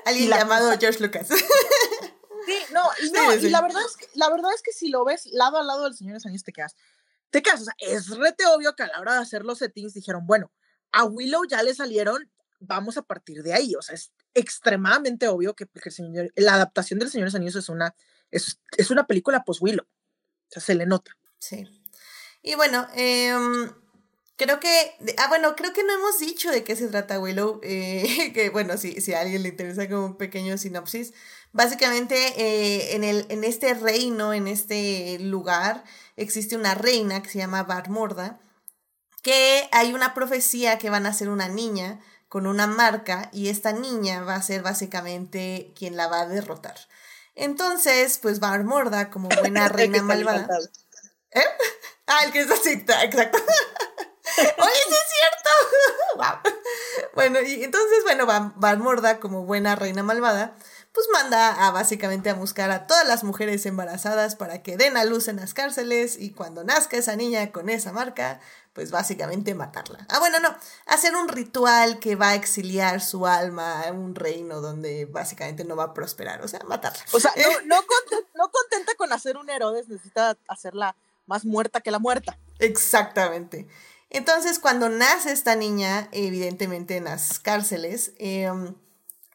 Alguien 0.05 0.31
llamado 0.31 0.69
George 0.77 0.99
Lucas. 0.99 1.29
Sí, 2.49 2.73
no, 2.73 2.81
y, 3.03 3.11
no, 3.11 3.35
y 3.35 3.49
la 3.49 3.61
verdad 3.61 3.81
es 3.85 3.95
que, 3.95 4.07
la 4.15 4.29
verdad 4.29 4.51
es 4.55 4.61
que 4.61 4.71
si 4.71 4.89
lo 4.89 5.05
ves 5.05 5.27
lado 5.27 5.57
a 5.57 5.63
lado 5.63 5.83
del 5.83 5.95
Señor 5.95 6.13
de 6.13 6.15
los 6.15 6.25
Anillos 6.25 6.43
te 6.43 6.51
quedas, 6.51 6.75
te 7.29 7.41
quedas, 7.41 7.61
o 7.61 7.65
sea, 7.65 7.75
es 7.77 8.07
rete 8.09 8.45
obvio 8.47 8.75
que 8.75 8.83
a 8.83 8.87
la 8.87 8.99
hora 8.99 9.13
de 9.13 9.19
hacer 9.19 9.43
los 9.43 9.59
settings 9.59 9.93
dijeron, 9.93 10.25
bueno, 10.25 10.51
a 10.91 11.05
Willow 11.05 11.45
ya 11.45 11.61
le 11.61 11.75
salieron, 11.75 12.31
vamos 12.59 12.97
a 12.97 13.03
partir 13.03 13.43
de 13.43 13.53
ahí, 13.53 13.75
o 13.75 13.81
sea, 13.81 13.93
es 13.93 14.11
extremadamente 14.33 15.27
obvio 15.27 15.55
que, 15.55 15.67
el 15.71 15.91
señor, 15.91 16.31
la 16.35 16.55
adaptación 16.55 16.99
del 16.99 17.11
Señor 17.11 17.25
de 17.25 17.27
los 17.27 17.35
Anillos 17.35 17.55
es 17.55 17.69
una, 17.69 17.95
es, 18.31 18.59
es 18.77 18.89
una 18.89 19.05
película 19.05 19.43
post-Willow, 19.43 19.85
o 19.85 20.51
sea, 20.51 20.61
se 20.61 20.73
le 20.73 20.85
nota. 20.87 21.15
Sí. 21.39 21.67
Y 22.41 22.55
bueno, 22.55 22.87
eh, 22.95 23.35
Creo 24.39 24.61
que, 24.61 24.95
ah, 25.17 25.27
bueno, 25.27 25.53
creo 25.57 25.73
que 25.73 25.83
no 25.83 25.91
hemos 25.91 26.17
dicho 26.17 26.49
de 26.49 26.63
qué 26.63 26.77
se 26.77 26.87
trata 26.87 27.19
Willow, 27.19 27.59
eh, 27.61 28.31
que 28.33 28.49
bueno, 28.49 28.77
si, 28.77 29.01
si 29.01 29.13
a 29.13 29.19
alguien 29.19 29.43
le 29.43 29.49
interesa 29.49 29.89
como 29.89 30.05
un 30.05 30.17
pequeño 30.17 30.57
sinopsis, 30.57 31.13
básicamente 31.51 32.15
eh, 32.37 32.95
en, 32.95 33.03
el, 33.03 33.25
en 33.29 33.43
este 33.43 33.73
reino, 33.73 34.33
en 34.33 34.47
este 34.47 35.17
lugar, 35.19 35.83
existe 36.15 36.55
una 36.55 36.75
reina 36.75 37.21
que 37.21 37.29
se 37.29 37.39
llama 37.39 37.63
Barmorda, 37.63 38.39
que 39.21 39.67
hay 39.71 39.93
una 39.93 40.13
profecía 40.13 40.77
que 40.77 40.89
van 40.89 41.05
a 41.05 41.13
ser 41.13 41.29
una 41.29 41.49
niña 41.49 41.99
con 42.27 42.45
una 42.45 42.67
marca 42.67 43.29
y 43.33 43.49
esta 43.49 43.73
niña 43.73 44.21
va 44.21 44.35
a 44.35 44.41
ser 44.41 44.61
básicamente 44.61 45.73
quien 45.75 45.97
la 45.97 46.07
va 46.07 46.21
a 46.21 46.27
derrotar. 46.27 46.75
Entonces, 47.35 48.19
pues 48.19 48.39
Barmorda, 48.39 49.09
como 49.09 49.29
buena 49.39 49.67
reina 49.67 50.01
malvada. 50.01 50.47
¿Eh? 51.31 51.41
Ah, 52.11 52.23
el 52.25 52.31
que 52.31 52.39
está 52.39 52.55
así, 52.55 52.71
exacto. 52.71 53.37
Oye, 54.57 54.81
sí 54.87 54.95
es 54.95 55.13
cierto. 55.13 55.49
Bueno, 57.13 57.39
y 57.41 57.63
entonces, 57.63 58.03
bueno, 58.03 58.25
Van, 58.25 58.79
Morda, 58.79 59.19
como 59.19 59.45
buena 59.45 59.75
reina 59.75 60.01
malvada, 60.01 60.55
pues 60.91 61.07
manda 61.13 61.67
a 61.67 61.71
básicamente 61.71 62.29
a 62.29 62.33
buscar 62.33 62.71
a 62.71 62.87
todas 62.87 63.07
las 63.07 63.23
mujeres 63.23 63.65
embarazadas 63.65 64.35
para 64.35 64.63
que 64.63 64.77
den 64.77 64.97
a 64.97 65.05
luz 65.05 65.27
en 65.27 65.37
las 65.37 65.53
cárceles 65.53 66.17
y 66.19 66.31
cuando 66.31 66.63
nazca 66.63 66.97
esa 66.97 67.15
niña 67.15 67.51
con 67.51 67.69
esa 67.69 67.91
marca, 67.91 68.39
pues 68.73 68.91
básicamente 68.91 69.53
matarla. 69.53 70.05
Ah, 70.09 70.19
bueno, 70.19 70.39
no, 70.39 70.55
hacer 70.85 71.15
un 71.15 71.27
ritual 71.27 71.99
que 71.99 72.15
va 72.15 72.29
a 72.29 72.35
exiliar 72.35 73.01
su 73.01 73.27
alma 73.27 73.81
a 73.81 73.91
un 73.91 74.15
reino 74.15 74.61
donde 74.61 75.05
básicamente 75.05 75.63
no 75.63 75.75
va 75.75 75.85
a 75.85 75.93
prosperar, 75.93 76.41
o 76.41 76.47
sea, 76.47 76.61
matarla. 76.65 77.03
O 77.11 77.19
sea, 77.19 77.33
no, 77.65 77.75
no 78.35 78.51
contenta 78.51 78.95
con 78.95 79.13
hacer 79.13 79.37
un 79.37 79.49
Herodes, 79.49 79.87
necesita 79.87 80.37
hacerla 80.47 80.95
más 81.25 81.45
muerta 81.45 81.81
que 81.81 81.91
la 81.91 81.99
muerta. 81.99 82.37
Exactamente. 82.57 83.67
Entonces, 84.09 84.57
cuando 84.57 84.89
nace 84.89 85.31
esta 85.31 85.55
niña, 85.55 86.09
evidentemente 86.11 86.97
en 86.97 87.03
las 87.03 87.39
cárceles, 87.39 88.13
em, 88.17 88.75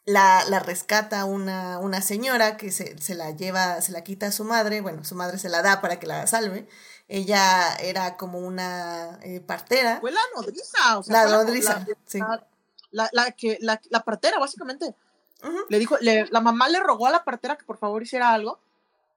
la, 0.04 0.58
rescata 0.60 1.24
una, 1.24 1.78
una 1.78 2.02
señora 2.02 2.56
que 2.56 2.70
se, 2.70 3.14
la 3.14 3.30
lleva, 3.30 3.80
se 3.80 3.92
la 3.92 4.04
quita 4.04 4.26
a 4.26 4.32
su 4.32 4.44
madre, 4.44 4.80
bueno, 4.80 5.04
su 5.04 5.14
madre 5.14 5.38
se 5.38 5.48
la 5.48 5.62
da 5.62 5.80
para 5.80 5.98
que 5.98 6.06
la 6.06 6.26
salve. 6.26 6.68
Ella 7.08 7.74
era 7.76 8.16
como 8.16 8.38
una 8.38 9.18
eh, 9.22 9.40
partera. 9.40 10.00
Fue 10.00 10.10
la 10.10 10.20
nodriza, 10.34 10.98
o 10.98 11.02
sea. 11.02 11.24
La 11.24 11.30
nodriza, 11.30 11.84
la, 11.86 11.96
sí. 12.06 12.20
La, 12.90 13.30
que, 13.32 13.58
la, 13.60 13.78
partera, 14.04 14.38
básicamente. 14.38 14.94
Le 15.68 15.78
dijo, 15.78 15.96
la 16.00 16.40
mamá 16.40 16.68
le 16.68 16.80
rogó 16.80 17.06
a 17.06 17.10
la 17.10 17.22
partera 17.22 17.56
que 17.56 17.64
por 17.64 17.76
favor 17.76 18.02
hiciera 18.02 18.32
algo. 18.32 18.58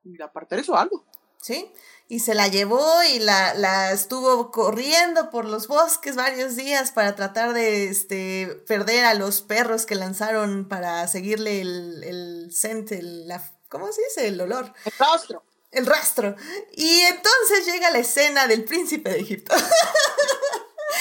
Y 0.04 0.18
la 0.18 0.32
partera 0.32 0.62
hizo 0.62 0.78
algo. 0.78 1.06
¿sí? 1.42 1.72
Y 2.10 2.20
se 2.20 2.36
la 2.36 2.47
llevó 2.47 3.03
y 3.03 3.20
la, 3.20 3.53
la, 3.53 3.91
estuvo 3.91 4.49
corriendo 4.49 5.30
por 5.30 5.43
los 5.43 5.68
bosques 5.68 6.16
varios 6.16 6.55
días 6.55 6.91
para 6.91 7.16
tratar 7.16 7.53
de 7.53 7.89
este, 7.89 8.47
perder 8.66 9.03
a 9.03 9.14
los 9.14 9.41
perros 9.41 9.86
que 9.86 9.95
lanzaron 9.95 10.70
para 10.70 11.05
seguirle 11.10 11.60
el, 11.60 12.03
el 12.05 12.49
scent, 12.53 12.93
el, 12.93 13.28
la, 13.28 13.43
¿cómo 13.68 13.91
se 13.91 14.01
dice? 14.03 14.28
El 14.28 14.39
olor. 14.39 14.74
El 14.86 14.93
rastro. 14.97 15.43
El 15.72 15.86
rastro. 15.86 16.36
Y 16.72 17.01
entonces 17.01 17.66
llega 17.66 17.91
la 17.91 17.99
escena 17.99 18.47
del 18.47 18.64
príncipe 18.64 19.10
de 19.10 19.20
Egipto. 19.20 19.53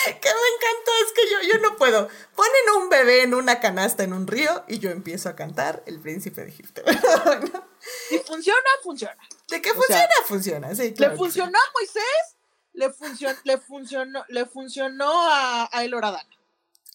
que 0.05 0.29
me 0.29 0.49
encantó, 0.57 0.91
es 1.05 1.13
que 1.13 1.31
yo, 1.31 1.53
yo 1.53 1.61
no 1.61 1.77
puedo. 1.77 2.09
Ponen 2.35 2.83
un 2.83 2.89
bebé 2.89 3.23
en 3.23 3.35
una 3.35 3.61
canasta 3.61 4.03
en 4.03 4.13
un 4.13 4.27
río 4.27 4.65
y 4.67 4.81
yo 4.81 4.91
empiezo 4.91 5.29
a 5.29 5.37
cantar 5.37 5.83
El 5.87 6.01
príncipe 6.01 6.43
de 6.43 6.49
Egipto. 6.49 6.83
Y 8.11 8.19
funciona, 8.19 8.69
funciona. 8.83 9.17
De 9.49 9.63
que 9.63 9.73
funciona, 9.73 10.09
funciona, 10.25 10.75
sí. 10.75 10.95
le 10.97 11.11
funcionó 11.11 11.57
a 11.57 11.73
Moisés, 11.73 12.37
le, 12.73 12.93
funcionó, 12.93 13.39
le 13.45 13.59
funcionó, 13.59 14.25
le 14.29 14.47
funcionó 14.47 15.31
a, 15.31 15.69
a 15.73 15.85
El. 15.85 15.95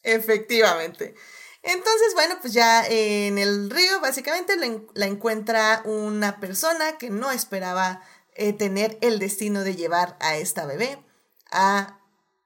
Efectivamente. 0.03 1.15
Entonces, 1.63 2.13
bueno, 2.15 2.35
pues 2.41 2.53
ya 2.53 2.85
en 2.87 3.37
el 3.37 3.69
río 3.69 3.99
básicamente 4.01 4.55
la, 4.93 5.05
encuentra 5.05 5.81
una 5.85 6.39
persona 6.39 6.97
que 6.97 7.09
no 7.09 7.31
esperaba 7.31 8.01
eh, 8.33 8.53
tener 8.53 8.97
el 9.01 9.19
destino 9.19 9.63
de 9.63 9.75
llevar 9.75 10.17
a 10.19 10.37
esta 10.37 10.65
bebé 10.65 11.03
a 11.51 11.99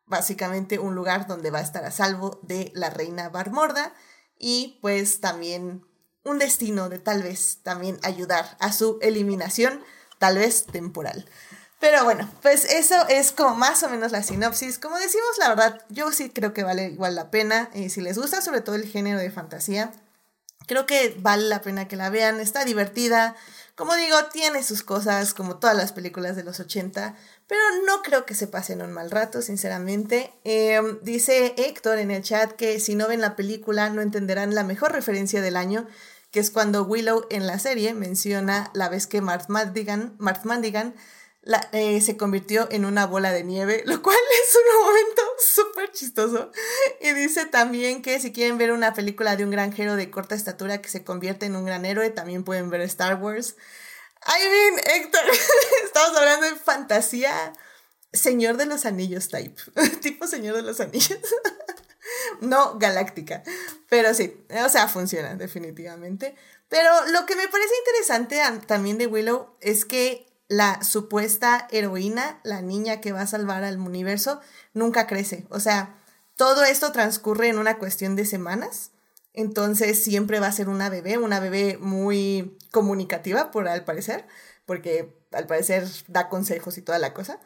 básicamente 0.06 0.80
un 0.80 0.96
lugar 0.96 1.28
donde 1.28 1.52
va 1.52 1.60
a 1.60 1.64
estar 1.64 1.86
a 1.86 1.92
salvo 1.92 2.40
de 2.44 2.72
la 2.76 2.90
reina 2.90 3.30
Barmorda 3.30 3.94
y 4.38 4.78
pues 4.82 5.22
también 5.22 5.86
un 6.24 6.40
destino 6.40 6.90
de 6.90 7.00
tal 7.00 7.24
vez 7.24 7.60
también 7.64 8.00
ayudar 8.04 8.58
a 8.60 8.74
su 8.74 8.98
eliminación, 9.02 9.84
tal 10.20 10.38
vez 10.38 10.66
temporal. 10.66 11.26
Pero 11.80 12.04
bueno, 12.04 12.30
pues 12.42 12.66
eso 12.66 12.96
es 13.10 13.32
como 13.32 13.56
más 13.56 13.84
o 13.84 13.90
menos 13.90 14.12
la 14.12 14.24
sinopsis. 14.24 14.80
Como 14.80 14.98
decimos, 14.98 15.38
la 15.38 15.50
verdad, 15.50 15.86
yo 15.90 16.12
sí 16.12 16.30
creo 16.30 16.54
que 16.54 16.64
vale 16.64 16.86
igual 16.86 17.16
la 17.16 17.30
pena. 17.30 17.70
Y 17.74 17.90
si 17.90 18.02
les 18.02 18.18
gusta 18.18 18.42
sobre 18.42 18.62
todo 18.62 18.76
el 18.76 18.88
género 18.88 19.20
de 19.20 19.30
fantasía, 19.30 19.92
creo 20.68 20.86
que 20.86 21.16
vale 21.20 21.44
la 21.44 21.62
pena 21.62 21.88
que 21.88 21.96
la 21.96 22.10
vean. 22.10 22.40
Está 22.40 22.66
divertida. 22.66 23.36
Como 23.76 23.94
digo, 23.96 24.16
tiene 24.32 24.64
sus 24.64 24.84
cosas 24.84 25.34
como 25.34 25.58
todas 25.58 25.76
las 25.76 25.92
películas 25.92 26.38
de 26.38 26.44
los 26.44 26.62
80, 26.62 27.14
pero 27.46 27.62
no 27.86 28.02
creo 28.04 28.26
que 28.26 28.34
se 28.34 28.48
pasen 28.48 28.82
un 28.82 28.94
mal 28.94 29.12
rato, 29.12 29.42
sinceramente. 29.42 30.34
Em, 30.46 30.98
dice 31.02 31.54
Héctor 31.58 32.00
en 32.00 32.10
el 32.10 32.24
chat 32.24 32.54
que 32.54 32.80
si 32.80 32.96
no 32.96 33.10
ven 33.10 33.20
la 33.20 33.36
película 33.36 33.90
no 33.90 34.02
entenderán 34.02 34.56
la 34.56 34.64
mejor 34.64 34.94
referencia 34.94 35.42
del 35.42 35.58
año, 35.58 35.88
que 36.36 36.42
es 36.42 36.52
cuando 36.52 36.84
Willow 36.84 37.28
en 37.30 37.48
la 37.48 37.60
serie 37.60 37.94
menciona 37.94 38.70
la 38.74 38.90
vez 38.90 39.08
que 39.08 39.22
Marth 39.22 39.48
Mandigan, 39.48 40.18
Marth 40.20 40.44
Mandigan 40.44 40.94
eh, 41.72 42.02
se 42.02 42.18
convirtió 42.18 42.68
en 42.72 42.84
una 42.84 43.06
bola 43.06 43.32
de 43.32 43.46
nieve, 43.46 43.84
lo 43.86 44.02
cual 44.02 44.18
es 44.18 44.54
un 44.54 44.86
momento 44.86 45.22
súper 45.40 45.94
chistoso. 45.94 46.52
Y 47.00 47.14
dice 47.14 47.46
también 47.46 48.02
que 48.02 48.20
si 48.20 48.34
quieren 48.34 48.58
ver 48.58 48.74
una 48.74 48.94
película 48.94 49.38
de 49.38 49.46
un 49.46 49.50
granjero 49.50 49.96
de 49.96 50.12
corta 50.12 50.36
estatura 50.36 50.82
que 50.82 50.90
se 50.90 51.06
convierte 51.06 51.46
en 51.46 51.56
un 51.56 51.64
gran 51.64 51.86
héroe, 51.86 52.10
también 52.10 52.44
pueden 52.44 52.70
ver 52.70 52.82
Star 52.82 53.16
Wars. 53.16 53.56
I 54.28 54.50
mean, 54.50 55.04
Héctor, 55.04 55.22
estamos 55.86 56.18
hablando 56.18 56.48
de 56.48 56.56
fantasía 56.58 57.54
Señor 58.12 58.58
de 58.58 58.66
los 58.66 58.86
Anillos 58.86 59.30
type, 59.30 59.62
tipo 60.02 60.28
Señor 60.28 60.58
de 60.58 60.64
los 60.64 60.82
Anillos. 60.82 61.18
no 62.42 62.78
galáctica, 62.78 63.44
pero 63.90 64.14
sí, 64.14 64.46
o 64.64 64.70
sea, 64.70 64.88
funciona 64.88 65.36
definitivamente. 65.36 66.36
Pero 66.68 66.90
lo 67.08 67.26
que 67.26 67.36
me 67.36 67.48
parece 67.48 67.74
interesante 67.86 68.42
también 68.66 68.98
de 68.98 69.08
Willow 69.08 69.56
es 69.62 69.86
que 69.86 70.28
la 70.48 70.84
supuesta 70.84 71.68
heroína, 71.72 72.40
la 72.44 72.62
niña 72.62 73.02
que 73.02 73.12
va 73.12 73.22
a 73.22 73.28
salvar 73.28 73.64
al 73.64 73.80
universo, 73.80 74.42
nunca 74.74 75.08
crece. 75.08 75.46
O 75.50 75.60
sea, 75.60 76.02
todo 76.36 76.64
esto 76.64 76.92
transcurre 76.92 77.50
en 77.50 77.60
una 77.60 77.78
cuestión 77.78 78.16
de 78.16 78.26
semanas. 78.26 78.92
Entonces 79.34 80.04
siempre 80.04 80.40
va 80.40 80.48
a 80.48 80.52
ser 80.52 80.70
una 80.70 80.90
bebé, 80.90 81.18
una 81.18 81.40
bebé 81.40 81.78
muy 81.80 82.58
comunicativa, 82.72 83.52
por 83.52 83.68
al 83.68 83.84
parecer, 83.84 84.26
porque 84.66 85.18
al 85.32 85.46
parecer 85.48 85.88
da 86.08 86.30
consejos 86.30 86.78
y 86.78 86.82
toda 86.82 87.00
la 87.00 87.14
cosa. 87.14 87.40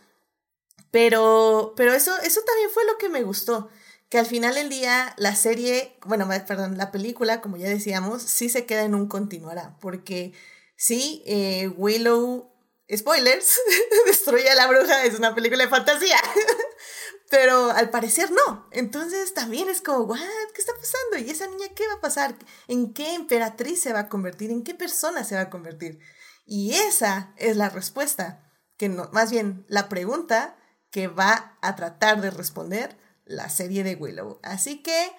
Pero, 0.91 1.73
pero 1.75 1.93
eso, 1.93 2.15
eso 2.21 2.41
también 2.45 2.69
fue 2.71 2.85
lo 2.85 2.97
que 2.97 3.09
me 3.09 3.23
gustó, 3.23 3.69
que 4.09 4.17
al 4.17 4.25
final 4.25 4.55
del 4.55 4.69
día 4.69 5.13
la 5.17 5.35
serie, 5.35 5.97
bueno, 6.05 6.27
perdón, 6.47 6.77
la 6.77 6.91
película, 6.91 7.41
como 7.41 7.57
ya 7.57 7.69
decíamos, 7.69 8.23
sí 8.23 8.49
se 8.49 8.65
queda 8.65 8.83
en 8.83 8.95
un 8.95 9.07
continuará, 9.07 9.77
porque 9.79 10.33
sí, 10.75 11.23
eh, 11.25 11.67
Willow 11.77 12.49
spoilers, 12.95 13.59
Destruye 14.05 14.49
a 14.49 14.55
la 14.55 14.67
bruja 14.67 15.03
es 15.03 15.17
una 15.17 15.35
película 15.35 15.63
de 15.63 15.69
fantasía. 15.69 16.17
Pero 17.29 17.69
al 17.69 17.91
parecer 17.91 18.31
no. 18.31 18.67
Entonces 18.71 19.35
también 19.35 19.69
es 19.69 19.81
como, 19.81 20.05
¿what? 20.05 20.19
¿Qué 20.53 20.61
está 20.61 20.73
pasando? 20.73 21.25
¿Y 21.25 21.29
esa 21.29 21.45
niña 21.47 21.67
qué 21.75 21.87
va 21.87 21.93
a 21.93 22.01
pasar? 22.01 22.35
¿En 22.67 22.93
qué 22.93 23.13
emperatriz 23.13 23.81
se 23.81 23.93
va 23.93 23.99
a 23.99 24.09
convertir? 24.09 24.49
¿En 24.49 24.63
qué 24.63 24.73
persona 24.73 25.23
se 25.23 25.35
va 25.35 25.41
a 25.41 25.49
convertir? 25.51 25.99
Y 26.47 26.73
esa 26.73 27.35
es 27.37 27.55
la 27.55 27.69
respuesta, 27.69 28.51
que 28.77 28.89
no, 28.89 29.07
más 29.13 29.29
bien 29.29 29.63
la 29.67 29.87
pregunta 29.89 30.57
que 30.89 31.07
va 31.07 31.59
a 31.61 31.75
tratar 31.75 32.21
de 32.21 32.31
responder 32.31 32.97
la 33.29 33.47
serie 33.49 33.83
de 33.83 33.95
Willow. 33.95 34.39
Así 34.43 34.81
que, 34.81 35.11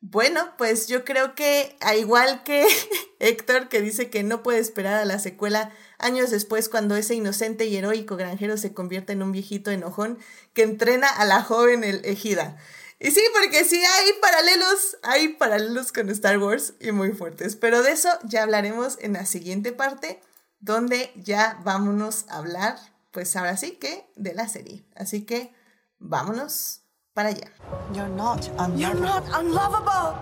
bueno, 0.00 0.54
pues 0.56 0.86
yo 0.86 1.04
creo 1.04 1.34
que, 1.34 1.76
a 1.80 1.96
igual 1.96 2.44
que 2.44 2.66
Héctor, 3.18 3.68
que 3.68 3.80
dice 3.80 4.10
que 4.10 4.22
no 4.22 4.42
puede 4.42 4.58
esperar 4.58 4.94
a 4.94 5.04
la 5.04 5.18
secuela 5.18 5.72
años 5.98 6.30
después 6.30 6.68
cuando 6.68 6.94
ese 6.94 7.14
inocente 7.14 7.64
y 7.64 7.76
heroico 7.76 8.16
granjero 8.16 8.56
se 8.58 8.74
convierte 8.74 9.14
en 9.14 9.22
un 9.22 9.32
viejito 9.32 9.70
enojón 9.70 10.18
que 10.52 10.62
entrena 10.62 11.08
a 11.08 11.24
la 11.24 11.42
joven 11.42 11.82
el 11.82 12.04
ejida. 12.04 12.56
Y 13.00 13.10
sí, 13.10 13.22
porque 13.32 13.64
sí 13.64 13.82
hay 13.82 14.12
paralelos, 14.20 14.98
hay 15.02 15.28
paralelos 15.28 15.90
con 15.90 16.10
Star 16.10 16.38
Wars 16.38 16.74
y 16.80 16.92
muy 16.92 17.12
fuertes, 17.12 17.56
pero 17.56 17.82
de 17.82 17.92
eso 17.92 18.10
ya 18.24 18.42
hablaremos 18.42 18.98
en 19.00 19.14
la 19.14 19.26
siguiente 19.26 19.72
parte, 19.72 20.20
donde 20.60 21.12
ya 21.16 21.60
vámonos 21.64 22.26
a 22.28 22.36
hablar, 22.36 22.78
pues 23.10 23.34
ahora 23.36 23.56
sí 23.56 23.72
que 23.72 24.06
de 24.16 24.34
la 24.34 24.48
serie. 24.48 24.84
Así 24.94 25.24
que 25.24 25.52
vámonos 25.98 26.83
para 27.14 27.30
allá. 27.30 27.48
You're 27.94 28.08
not 28.08 28.50
You're 28.76 29.00
not 29.00 29.24
unlovable. 29.32 30.14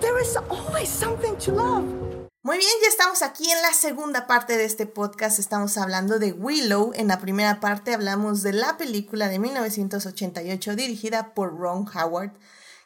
There 0.00 0.20
is 0.20 0.36
always 0.48 0.88
something 0.88 1.36
to 1.44 1.52
love. 1.52 1.84
Muy 2.42 2.56
bien, 2.56 2.70
ya 2.82 2.88
estamos 2.88 3.20
aquí 3.20 3.50
en 3.50 3.60
la 3.60 3.74
segunda 3.74 4.26
parte 4.26 4.56
de 4.56 4.64
este 4.64 4.86
podcast. 4.86 5.38
Estamos 5.38 5.76
hablando 5.76 6.18
de 6.18 6.32
Willow. 6.32 6.92
En 6.94 7.08
la 7.08 7.20
primera 7.20 7.60
parte 7.60 7.92
hablamos 7.92 8.42
de 8.42 8.54
la 8.54 8.78
película 8.78 9.28
de 9.28 9.38
1988 9.38 10.74
dirigida 10.74 11.34
por 11.34 11.58
Ron 11.58 11.86
Howard, 11.94 12.32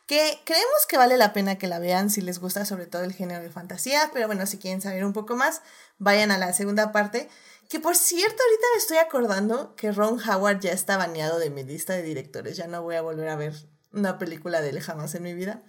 que 0.07 0.41
creemos 0.45 0.87
que 0.89 0.99
vale 0.99 1.17
la 1.17 1.33
pena 1.33 1.57
que 1.57 1.69
la 1.69 1.79
vean 1.79 2.11
si 2.11 2.21
les 2.21 2.41
gusta 2.41 2.67
sobre 2.67 2.87
todo 2.87 3.05
el 3.05 3.13
género 3.13 3.45
de 3.45 3.51
fantasía, 3.51 4.11
pero 4.13 4.27
bueno, 4.27 4.45
si 4.47 4.59
quieren 4.59 4.83
saber 4.83 5.05
un 5.05 5.13
poco 5.13 5.37
más, 5.37 5.63
vayan 5.99 6.33
a 6.33 6.39
la 6.39 6.53
segunda 6.53 6.91
parte. 6.91 7.29
Que 7.75 7.81
por 7.81 7.97
cierto, 7.97 8.41
ahorita 8.41 8.67
me 8.73 8.79
estoy 8.79 8.97
acordando 8.99 9.75
que 9.75 9.91
Ron 9.91 10.21
Howard 10.21 10.61
ya 10.61 10.71
está 10.71 10.97
baneado 10.97 11.41
de 11.41 11.51
mi 11.51 11.65
lista 11.65 11.93
de 11.93 12.05
directores. 12.05 12.57
Ya 12.57 12.69
no 12.69 12.83
voy 12.83 12.95
a 12.95 13.03
volver 13.03 13.29
a 13.29 13.35
ver 13.35 13.53
una 13.91 14.17
película 14.17 14.63
de 14.63 14.71
él 14.71 14.81
jamás 14.81 15.13
en 15.17 15.25
mi 15.25 15.35
vida. 15.35 15.65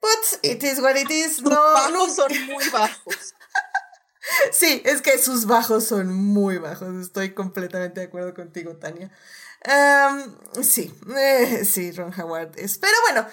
But 0.00 0.40
it 0.40 0.62
is 0.62 0.80
what 0.80 0.96
it 0.96 1.10
is. 1.10 1.42
no, 1.42 1.50
bajos 1.50 2.16
son 2.16 2.32
muy 2.46 2.66
bajos. 2.70 3.34
sí, 4.52 4.80
es 4.86 5.02
que 5.02 5.18
sus 5.18 5.44
bajos 5.44 5.84
son 5.84 6.14
muy 6.14 6.56
bajos. 6.56 6.96
Estoy 7.02 7.34
completamente 7.34 8.00
de 8.00 8.06
acuerdo 8.06 8.32
contigo, 8.32 8.76
Tania. 8.76 9.10
sí, 10.62 10.94
eh, 11.14 11.66
sí, 11.66 11.92
Ron 11.92 12.18
Howard 12.18 12.58
es. 12.58 12.78
Pero 12.78 12.94
bueno, 13.02 13.28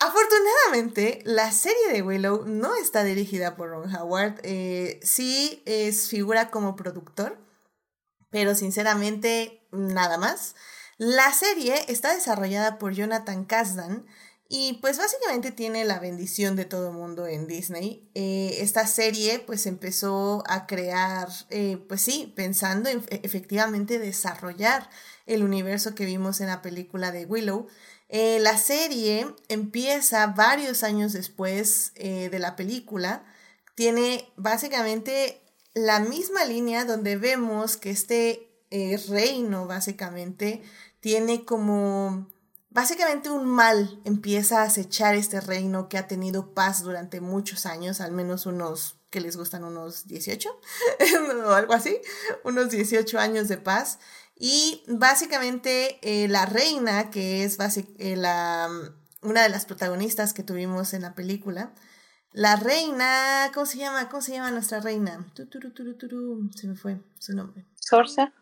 afortunadamente, 0.00 1.20
la 1.24 1.50
serie 1.52 1.92
de 1.92 2.02
Willow 2.02 2.44
no 2.46 2.74
está 2.76 3.04
dirigida 3.04 3.56
por 3.56 3.70
Ron 3.70 3.94
Howard. 3.94 4.40
Eh, 4.42 5.00
sí 5.02 5.62
es 5.66 6.08
figura 6.08 6.50
como 6.50 6.76
productor, 6.76 7.38
pero 8.30 8.54
sinceramente, 8.54 9.66
nada 9.72 10.18
más. 10.18 10.54
La 10.96 11.32
serie 11.32 11.74
está 11.88 12.14
desarrollada 12.14 12.78
por 12.78 12.92
Jonathan 12.94 13.44
Kasdan 13.44 14.06
y 14.48 14.74
pues 14.74 14.98
básicamente 14.98 15.50
tiene 15.50 15.84
la 15.84 15.98
bendición 15.98 16.54
de 16.54 16.64
todo 16.64 16.88
el 16.88 16.94
mundo 16.94 17.26
en 17.26 17.46
Disney. 17.46 18.10
Eh, 18.14 18.58
esta 18.60 18.86
serie 18.86 19.40
pues 19.40 19.66
empezó 19.66 20.44
a 20.46 20.66
crear, 20.66 21.28
eh, 21.50 21.84
pues 21.88 22.02
sí, 22.02 22.32
pensando 22.36 22.88
en 22.90 22.98
e, 23.08 23.20
efectivamente 23.24 23.98
desarrollar 23.98 24.88
el 25.26 25.42
universo 25.42 25.94
que 25.94 26.04
vimos 26.04 26.40
en 26.40 26.48
la 26.48 26.62
película 26.62 27.10
de 27.10 27.24
Willow. 27.24 27.66
Eh, 28.08 28.38
la 28.40 28.58
serie 28.58 29.26
empieza 29.48 30.26
varios 30.28 30.82
años 30.82 31.12
después 31.12 31.92
de 31.94 32.38
la 32.38 32.56
película. 32.56 33.24
Tiene 33.74 34.32
básicamente 34.36 35.42
la 35.74 36.00
misma 36.00 36.44
línea 36.44 36.84
donde 36.84 37.16
vemos 37.16 37.76
que 37.76 37.90
este 37.90 38.50
reino 39.08 39.66
básicamente 39.66 40.62
tiene 41.00 41.44
como 41.44 42.28
Básicamente 42.74 43.30
un 43.30 43.46
mal 43.46 44.00
empieza 44.04 44.60
a 44.60 44.64
acechar 44.64 45.14
este 45.14 45.40
reino 45.40 45.88
que 45.88 45.96
ha 45.96 46.08
tenido 46.08 46.54
paz 46.54 46.82
durante 46.82 47.20
muchos 47.20 47.66
años, 47.66 48.00
al 48.00 48.10
menos 48.10 48.46
unos 48.46 48.96
que 49.10 49.20
les 49.20 49.36
gustan 49.36 49.62
unos 49.62 50.08
18 50.08 50.60
o 51.46 51.50
algo 51.52 51.72
así, 51.72 52.00
unos 52.42 52.70
18 52.70 53.16
años 53.20 53.46
de 53.46 53.58
paz. 53.58 54.00
Y 54.36 54.82
básicamente 54.88 55.98
eh, 56.02 56.28
la 56.28 56.46
reina, 56.46 57.10
que 57.10 57.44
es 57.44 57.56
eh, 57.98 58.16
la, 58.16 58.68
una 59.22 59.42
de 59.42 59.48
las 59.48 59.64
protagonistas 59.66 60.34
que 60.34 60.42
tuvimos 60.42 60.92
en 60.92 61.02
la 61.02 61.14
película, 61.14 61.72
la 62.32 62.56
reina, 62.56 63.50
¿cómo 63.54 63.64
se 63.64 63.78
llama? 63.78 64.08
¿Cómo 64.08 64.20
se 64.20 64.32
llama 64.32 64.50
nuestra 64.50 64.80
reina? 64.80 65.24
Se 65.36 66.66
me 66.66 66.74
fue 66.74 67.00
su 67.18 67.32
nombre. 67.32 67.64
Sorsa. 67.76 68.32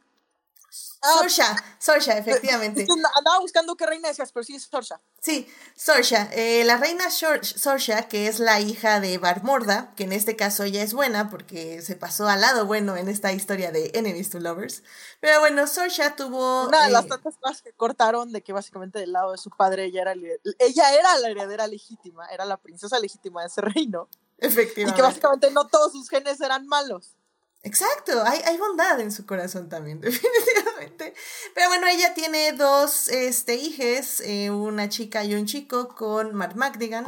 Ah, 1.04 1.18
Sorsha, 1.18 1.56
Sorsha, 1.80 2.16
efectivamente. 2.16 2.86
Andaba 3.16 3.40
buscando 3.40 3.74
qué 3.76 3.86
reina 3.86 4.08
decías, 4.08 4.30
pero 4.30 4.44
sí 4.44 4.54
es 4.54 4.62
Sorsha. 4.62 5.00
Sí, 5.20 5.48
Sorsha. 5.74 6.28
Eh, 6.32 6.62
la 6.64 6.76
reina 6.76 7.10
Sorsha, 7.10 8.06
que 8.06 8.28
es 8.28 8.38
la 8.38 8.60
hija 8.60 9.00
de 9.00 9.18
Barmorda, 9.18 9.92
que 9.96 10.04
en 10.04 10.12
este 10.12 10.36
caso 10.36 10.62
ella 10.62 10.80
es 10.80 10.94
buena 10.94 11.28
porque 11.28 11.82
se 11.82 11.96
pasó 11.96 12.28
al 12.28 12.40
lado 12.40 12.66
bueno 12.66 12.96
en 12.96 13.08
esta 13.08 13.32
historia 13.32 13.72
de 13.72 13.90
Enemies 13.94 14.30
to 14.30 14.38
Lovers. 14.38 14.84
Pero 15.18 15.40
bueno, 15.40 15.66
Sorsha 15.66 16.14
tuvo... 16.14 16.68
Una 16.68 16.84
de 16.84 16.92
las 16.92 17.06
eh, 17.06 17.08
tantas 17.08 17.36
cosas 17.36 17.62
que 17.62 17.72
cortaron 17.72 18.30
de 18.30 18.42
que 18.42 18.52
básicamente 18.52 19.00
del 19.00 19.10
lado 19.10 19.32
de 19.32 19.38
su 19.38 19.50
padre 19.50 19.86
ella 19.86 20.02
era, 20.02 20.14
ella 20.60 20.94
era 20.94 21.18
la 21.18 21.30
heredera 21.30 21.66
legítima, 21.66 22.26
era 22.26 22.44
la 22.44 22.58
princesa 22.58 23.00
legítima 23.00 23.40
de 23.40 23.48
ese 23.48 23.60
reino. 23.60 24.08
Efectivamente. 24.38 24.92
Y 24.92 24.94
que 24.94 25.02
básicamente 25.02 25.50
no 25.50 25.66
todos 25.66 25.90
sus 25.90 26.08
genes 26.08 26.40
eran 26.40 26.66
malos. 26.68 27.16
Exacto, 27.64 28.24
hay, 28.24 28.40
hay, 28.44 28.56
bondad 28.56 28.98
en 28.98 29.12
su 29.12 29.24
corazón 29.24 29.68
también, 29.68 30.00
definitivamente. 30.00 31.14
Pero 31.54 31.68
bueno, 31.68 31.86
ella 31.86 32.12
tiene 32.12 32.52
dos 32.52 33.08
este, 33.08 33.54
hijes, 33.54 34.20
eh, 34.20 34.50
una 34.50 34.88
chica 34.88 35.24
y 35.24 35.34
un 35.34 35.46
chico 35.46 35.88
con 35.94 36.34
Mark 36.34 36.56
McDigan. 36.56 37.06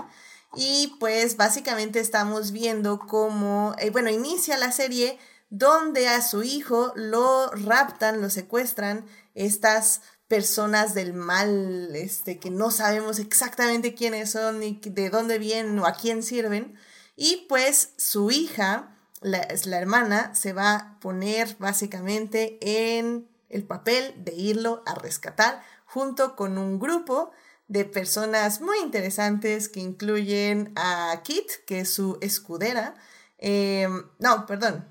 Y 0.55 0.97
pues 1.01 1.37
básicamente 1.37 1.99
estamos 1.99 2.53
viendo 2.53 3.01
cómo, 3.01 3.75
eh, 3.79 3.91
bueno, 3.91 4.11
inicia 4.11 4.57
la 4.57 4.71
serie 4.71 5.19
donde 5.51 6.09
a 6.09 6.23
su 6.23 6.45
hijo 6.45 6.93
lo 6.95 7.51
raptan, 7.51 8.21
lo 8.21 8.31
secuestran 8.31 9.07
estas 9.35 10.03
personas 10.29 10.95
del 10.95 11.15
mal, 11.15 11.95
este, 11.97 12.39
que 12.39 12.51
no 12.51 12.71
sabemos 12.71 13.19
exactamente 13.19 13.95
quiénes 13.95 14.31
son 14.31 14.61
ni 14.61 14.81
de 14.85 15.11
dónde 15.11 15.39
vienen 15.39 15.79
o 15.81 15.87
a 15.87 15.95
quién 15.95 16.23
sirven. 16.23 16.77
Y 17.17 17.47
pues 17.49 17.91
su 17.97 18.31
hija 18.31 18.94
la, 19.25 19.49
la 19.65 19.79
hermana 19.79 20.35
se 20.35 20.53
va 20.53 20.75
a 20.75 21.01
poner 21.01 21.57
básicamente 21.59 22.59
en 22.61 23.27
el 23.49 23.65
papel 23.65 24.15
de 24.19 24.35
irlo 24.35 24.83
a 24.85 24.95
rescatar 24.95 25.63
junto 25.87 26.37
con 26.37 26.59
un 26.59 26.79
grupo 26.79 27.33
de 27.67 27.87
personas 27.87 28.61
muy 28.61 28.79
interesantes 28.81 29.71
que 29.71 29.81
incluyen 29.81 30.73
a 30.77 31.23
Kit, 31.25 31.51
que 31.67 31.81
es 31.81 31.91
su 31.91 32.19
escudera. 32.21 32.95
Em, 33.39 34.11
no, 34.19 34.45
perdón. 34.45 34.87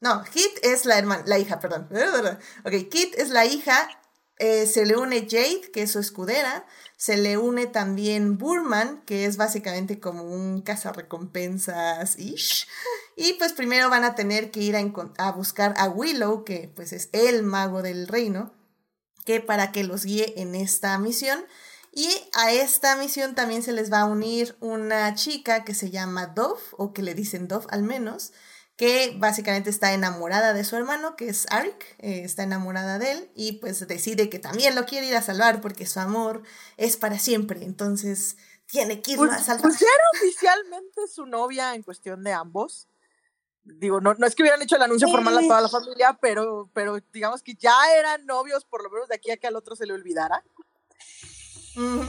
No, 0.00 0.22
Kit 0.24 0.58
es 0.62 0.84
la 0.84 0.98
hermana, 0.98 1.22
la 1.26 1.38
hija, 1.38 1.58
perdón. 1.58 1.88
Ok, 2.64 2.90
Kit 2.90 3.14
es 3.16 3.30
la 3.30 3.46
hija. 3.46 3.88
Eh, 4.38 4.66
se 4.66 4.84
le 4.84 4.96
une 4.96 5.26
Jade, 5.28 5.70
que 5.72 5.82
es 5.82 5.92
su 5.92 5.98
escudera. 5.98 6.66
Se 6.98 7.16
le 7.16 7.38
une 7.38 7.66
también 7.66 8.38
Burman, 8.38 9.02
que 9.06 9.24
es 9.24 9.36
básicamente 9.36 10.00
como 10.00 10.24
un 10.24 10.62
cazarrecompensas-ish. 10.62 12.66
Y 13.14 13.34
pues 13.34 13.52
primero 13.52 13.88
van 13.88 14.02
a 14.02 14.16
tener 14.16 14.50
que 14.50 14.60
ir 14.60 14.76
a, 14.76 15.30
buscar 15.30 15.74
a 15.76 15.88
Willow, 15.88 16.42
que 16.42 16.72
pues 16.74 16.92
es 16.92 17.08
el 17.12 17.44
mago 17.44 17.82
del 17.82 18.08
reino, 18.08 18.52
que 19.24 19.40
para 19.40 19.70
que 19.70 19.84
los 19.84 20.04
guíe 20.04 20.40
en 20.40 20.56
esta 20.56 20.98
misión. 20.98 21.38
Y 21.92 22.08
a 22.34 22.50
esta 22.50 22.96
misión 22.96 23.36
también 23.36 23.62
se 23.62 23.72
les 23.72 23.92
va 23.92 24.00
a 24.00 24.06
unir 24.06 24.56
una 24.58 25.14
chica 25.14 25.64
que 25.64 25.74
se 25.74 25.90
llama 25.90 26.26
Dove, 26.26 26.60
o 26.72 26.92
que 26.92 27.02
le 27.02 27.14
dicen 27.14 27.46
Dove 27.46 27.66
al 27.70 27.84
menos, 27.84 28.32
que 28.78 29.12
básicamente 29.18 29.68
está 29.68 29.92
enamorada 29.92 30.54
de 30.54 30.64
su 30.64 30.76
hermano, 30.76 31.16
que 31.16 31.28
es 31.28 31.46
Arik, 31.50 31.96
eh, 31.98 32.22
está 32.24 32.44
enamorada 32.44 32.98
de 32.98 33.12
él, 33.12 33.30
y 33.34 33.54
pues 33.54 33.86
decide 33.86 34.30
que 34.30 34.38
también 34.38 34.74
lo 34.74 34.86
quiere 34.86 35.08
ir 35.08 35.16
a 35.16 35.22
salvar 35.22 35.60
porque 35.60 35.84
su 35.84 36.00
amor 36.00 36.42
es 36.76 36.96
para 36.96 37.18
siempre, 37.18 37.64
entonces 37.64 38.36
tiene 38.66 39.02
que 39.02 39.12
ir 39.12 39.16
pues, 39.18 39.32
a 39.32 39.40
salvar. 39.40 39.62
Pues 39.62 39.82
era 39.82 39.90
oficialmente 40.14 41.08
su 41.12 41.26
novia 41.26 41.74
en 41.74 41.82
cuestión 41.82 42.22
de 42.22 42.32
ambos 42.32 42.88
digo, 43.64 44.00
no, 44.00 44.14
no 44.14 44.26
es 44.26 44.34
que 44.34 44.42
hubieran 44.42 44.62
hecho 44.62 44.76
el 44.76 44.82
anuncio 44.82 45.08
formal 45.08 45.36
a 45.36 45.42
toda 45.42 45.60
la 45.60 45.68
familia, 45.68 46.18
pero, 46.20 46.70
pero 46.72 46.98
digamos 47.12 47.42
que 47.42 47.54
ya 47.54 47.76
eran 47.98 48.24
novios, 48.24 48.64
por 48.64 48.82
lo 48.82 48.88
menos 48.88 49.08
de 49.08 49.16
aquí 49.16 49.30
a 49.30 49.36
que 49.36 49.46
al 49.46 49.56
otro 49.56 49.76
se 49.76 49.84
le 49.84 49.92
olvidara. 49.92 50.42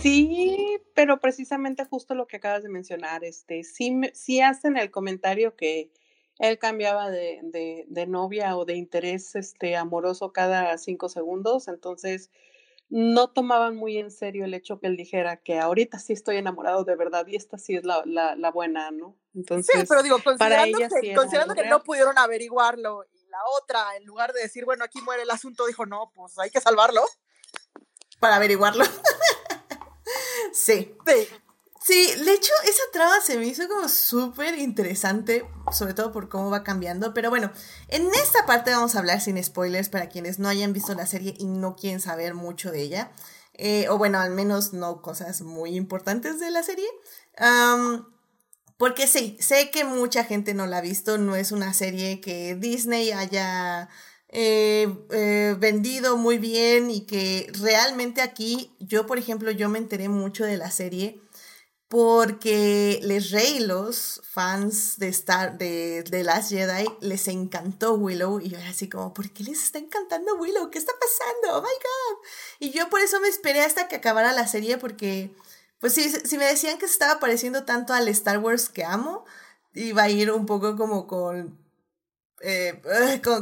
Sí, 0.01 0.81
pero 0.95 1.19
precisamente 1.19 1.85
justo 1.85 2.15
lo 2.15 2.27
que 2.27 2.37
acabas 2.37 2.63
de 2.63 2.69
mencionar, 2.69 3.23
este, 3.23 3.63
sí, 3.63 3.99
sí 4.13 4.41
hacen 4.41 4.77
el 4.77 4.89
comentario 4.89 5.55
que 5.55 5.91
él 6.39 6.57
cambiaba 6.57 7.11
de, 7.11 7.39
de, 7.43 7.85
de 7.87 8.07
novia 8.07 8.57
o 8.57 8.65
de 8.65 8.75
interés 8.75 9.35
este, 9.35 9.75
amoroso 9.75 10.31
cada 10.31 10.77
cinco 10.77 11.09
segundos, 11.09 11.67
entonces 11.67 12.31
no 12.89 13.29
tomaban 13.29 13.75
muy 13.75 13.97
en 13.97 14.09
serio 14.09 14.45
el 14.45 14.53
hecho 14.53 14.79
que 14.79 14.87
él 14.87 14.97
dijera 14.97 15.37
que 15.37 15.59
ahorita 15.59 15.99
sí 15.99 16.13
estoy 16.13 16.37
enamorado 16.37 16.85
de 16.85 16.95
verdad 16.95 17.27
y 17.27 17.35
esta 17.35 17.59
sí 17.59 17.75
es 17.75 17.83
la, 17.83 18.01
la, 18.05 18.35
la 18.35 18.51
buena, 18.51 18.89
¿no? 18.89 19.15
Entonces, 19.35 19.79
sí, 19.79 19.85
pero 19.87 20.01
digo, 20.01 20.17
considerando, 20.23 20.79
que, 20.79 21.13
considerando 21.13 21.53
que 21.53 21.67
no 21.67 21.83
pudieron 21.83 22.17
averiguarlo 22.17 23.03
y 23.13 23.27
la 23.27 23.37
otra, 23.61 23.95
en 23.95 24.05
lugar 24.05 24.33
de 24.33 24.41
decir, 24.41 24.65
bueno, 24.65 24.83
aquí 24.83 25.01
muere 25.01 25.21
el 25.21 25.29
asunto, 25.29 25.67
dijo, 25.67 25.85
no, 25.85 26.11
pues 26.15 26.39
hay 26.39 26.49
que 26.49 26.61
salvarlo. 26.61 27.01
Para 28.19 28.37
averiguarlo. 28.37 28.83
sí. 30.51 30.95
Sí. 31.05 31.27
Sí, 31.81 32.13
de 32.13 32.33
hecho, 32.33 32.51
esa 32.65 32.81
trama 32.91 33.15
se 33.23 33.37
me 33.37 33.47
hizo 33.47 33.67
como 33.67 33.87
súper 33.87 34.59
interesante, 34.59 35.45
sobre 35.71 35.93
todo 35.93 36.11
por 36.11 36.27
cómo 36.27 36.49
va 36.49 36.63
cambiando. 36.63 37.13
Pero 37.13 37.29
bueno, 37.29 37.51
en 37.87 38.07
esta 38.13 38.45
parte 38.45 38.71
vamos 38.71 38.95
a 38.95 38.99
hablar 38.99 39.21
sin 39.21 39.41
spoilers 39.41 39.89
para 39.89 40.09
quienes 40.09 40.39
no 40.39 40.49
hayan 40.49 40.73
visto 40.73 40.93
la 40.93 41.05
serie 41.05 41.35
y 41.37 41.45
no 41.45 41.75
quieren 41.75 42.01
saber 42.01 42.33
mucho 42.33 42.71
de 42.71 42.81
ella. 42.81 43.11
Eh, 43.53 43.87
o 43.89 43.97
bueno, 43.97 44.19
al 44.19 44.31
menos 44.31 44.73
no 44.73 45.01
cosas 45.01 45.41
muy 45.41 45.75
importantes 45.75 46.39
de 46.39 46.51
la 46.51 46.63
serie. 46.63 46.87
porque 48.77 49.07
sí, 49.07 49.37
sé 49.39 49.71
que 49.71 49.83
mucha 49.83 50.23
gente 50.23 50.53
no 50.53 50.65
la 50.67 50.77
ha 50.77 50.81
visto, 50.81 51.17
no 51.17 51.35
es 51.35 51.51
una 51.51 51.73
serie 51.73 52.21
que 52.21 52.55
Disney 52.55 53.11
haya 53.11 53.89
eh, 54.29 54.87
eh, 55.11 55.55
vendido 55.59 56.17
muy 56.17 56.37
bien 56.37 56.89
y 56.89 57.01
que 57.01 57.51
realmente 57.59 58.21
aquí, 58.21 58.75
yo 58.79 59.05
por 59.05 59.17
ejemplo, 59.17 59.51
yo 59.51 59.69
me 59.69 59.79
enteré 59.79 60.07
mucho 60.07 60.45
de 60.45 60.57
la 60.57 60.71
serie 60.71 61.21
porque 61.89 62.99
les 63.01 63.31
rey 63.31 63.59
los 63.59 64.21
fans 64.23 64.99
de 64.99 65.07
Star 65.07 65.57
de, 65.57 66.03
de 66.03 66.23
Last 66.23 66.51
Jedi 66.51 66.85
les 67.01 67.27
encantó 67.27 67.95
Willow 67.95 68.39
y 68.39 68.49
yo 68.49 68.59
era 68.59 68.69
así 68.69 68.87
como 68.87 69.11
¿por 69.11 69.31
qué 69.31 69.43
les 69.43 69.63
está 69.63 69.79
encantando 69.79 70.35
Willow? 70.35 70.69
¿qué 70.69 70.77
está 70.77 70.93
pasando? 70.93 71.57
oh 71.57 71.61
my 71.61 71.67
god 71.67 72.27
y 72.59 72.69
yo 72.69 72.89
por 72.89 73.01
eso 73.01 73.19
me 73.19 73.27
esperé 73.27 73.61
hasta 73.61 73.87
que 73.87 73.95
acabara 73.95 74.33
la 74.33 74.47
serie 74.47 74.77
porque 74.77 75.35
pues 75.79 75.95
si, 75.95 76.09
si 76.11 76.37
me 76.37 76.45
decían 76.45 76.77
que 76.77 76.85
se 76.85 76.93
estaba 76.93 77.19
pareciendo 77.19 77.63
tanto 77.63 77.93
al 77.93 78.07
Star 78.09 78.37
Wars 78.37 78.69
que 78.69 78.85
amo 78.85 79.25
iba 79.73 80.03
a 80.03 80.09
ir 80.09 80.31
un 80.31 80.45
poco 80.45 80.77
como 80.77 81.07
con 81.07 81.57
eh, 82.41 82.81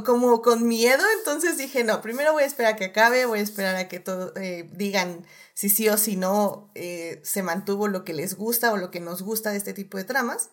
como 0.05 0.41
con 0.41 0.67
miedo, 0.67 1.03
entonces 1.17 1.57
dije, 1.57 1.83
no, 1.83 2.01
primero 2.01 2.33
voy 2.33 2.43
a 2.43 2.47
esperar 2.47 2.73
a 2.73 2.75
que 2.75 2.85
acabe, 2.85 3.25
voy 3.25 3.39
a 3.39 3.43
esperar 3.43 3.75
a 3.75 3.87
que 3.87 3.99
todo, 3.99 4.33
eh, 4.35 4.69
digan 4.73 5.25
si 5.53 5.69
sí 5.69 5.87
o 5.89 5.97
si 5.97 6.15
no 6.15 6.71
eh, 6.75 7.21
se 7.23 7.43
mantuvo 7.43 7.87
lo 7.87 8.03
que 8.03 8.13
les 8.13 8.35
gusta 8.35 8.71
o 8.71 8.77
lo 8.77 8.91
que 8.91 8.99
nos 8.99 9.21
gusta 9.21 9.51
de 9.51 9.57
este 9.57 9.73
tipo 9.73 9.97
de 9.97 10.03
tramas. 10.03 10.49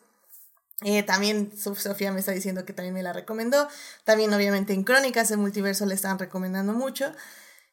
también 1.07 1.57
Sofía 1.57 2.12
me 2.12 2.20
está 2.20 2.32
diciendo 2.32 2.64
que 2.64 2.72
también 2.72 2.95
me 2.95 3.03
la 3.03 3.12
recomendó. 3.12 3.68
También 4.05 4.32
obviamente 4.34 4.72
en 4.72 4.84
Crónicas 4.84 5.28
del 5.30 5.38
Multiverso 5.38 5.86
le 5.86 5.95
están 5.95 6.18
recomendando 6.18 6.72
mucho. 6.72 7.12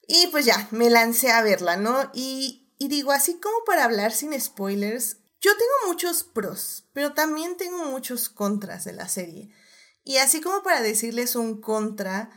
Y 0.08 0.28
pues 0.28 0.46
ya, 0.46 0.68
me 0.72 0.90
lancé 0.90 1.32
a 1.32 1.42
verla, 1.42 1.78
¿no? 1.78 2.10
Y 2.14 2.68
digo, 2.80 3.12
así 3.12 3.40
como 3.40 3.64
para 3.66 3.86
hablar 3.86 4.12
sin 4.12 4.40
spoilers, 4.40 5.18
yo 5.42 5.52
tengo 5.58 5.88
muchos 5.88 6.24
pros, 6.24 6.86
pero 6.94 7.14
también 7.14 7.58
tengo 7.58 7.86
muchos 7.86 8.30
contras 8.30 8.84
de 8.84 8.94
la 8.94 9.10
serie. 9.10 9.50
Y 10.04 10.18
así 10.18 10.42
como 10.42 10.64
para 10.64 10.82
decirles 10.82 11.36
un 11.36 11.62
contra, 11.62 12.30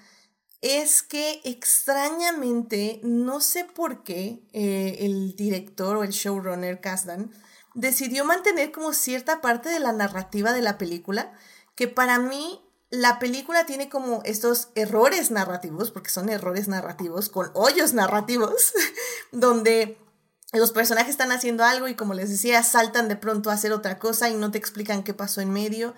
es 0.60 1.02
que 1.02 1.40
extrañamente, 1.44 3.00
no 3.02 3.40
sé 3.40 3.64
por 3.64 4.02
qué, 4.02 4.46
eh, 4.52 4.96
el 5.00 5.36
director 5.36 5.96
o 5.96 6.04
el 6.04 6.10
showrunner 6.10 6.80
Kasdan 6.80 7.30
decidió 7.74 8.24
mantener 8.24 8.72
como 8.72 8.92
cierta 8.92 9.40
parte 9.40 9.68
de 9.68 9.80
la 9.80 9.92
narrativa 9.92 10.52
de 10.52 10.62
la 10.62 10.78
película, 10.78 11.32
que 11.74 11.88
para 11.88 12.18
mí 12.18 12.60
la 12.90 13.18
película 13.18 13.66
tiene 13.66 13.88
como 13.88 14.22
estos 14.24 14.68
errores 14.74 15.30
narrativos, 15.30 15.90
porque 15.90 16.10
son 16.10 16.28
errores 16.28 16.68
narrativos, 16.68 17.28
con 17.28 17.50
hoyos 17.54 17.92
narrativos, 17.92 18.72
donde 19.32 19.98
los 20.52 20.70
personajes 20.70 21.10
están 21.10 21.32
haciendo 21.32 21.64
algo 21.64 21.88
y 21.88 21.96
como 21.96 22.14
les 22.14 22.30
decía, 22.30 22.62
saltan 22.62 23.08
de 23.08 23.16
pronto 23.16 23.50
a 23.50 23.54
hacer 23.54 23.72
otra 23.72 23.98
cosa 23.98 24.30
y 24.30 24.36
no 24.36 24.50
te 24.50 24.58
explican 24.58 25.02
qué 25.02 25.12
pasó 25.12 25.40
en 25.40 25.50
medio. 25.50 25.94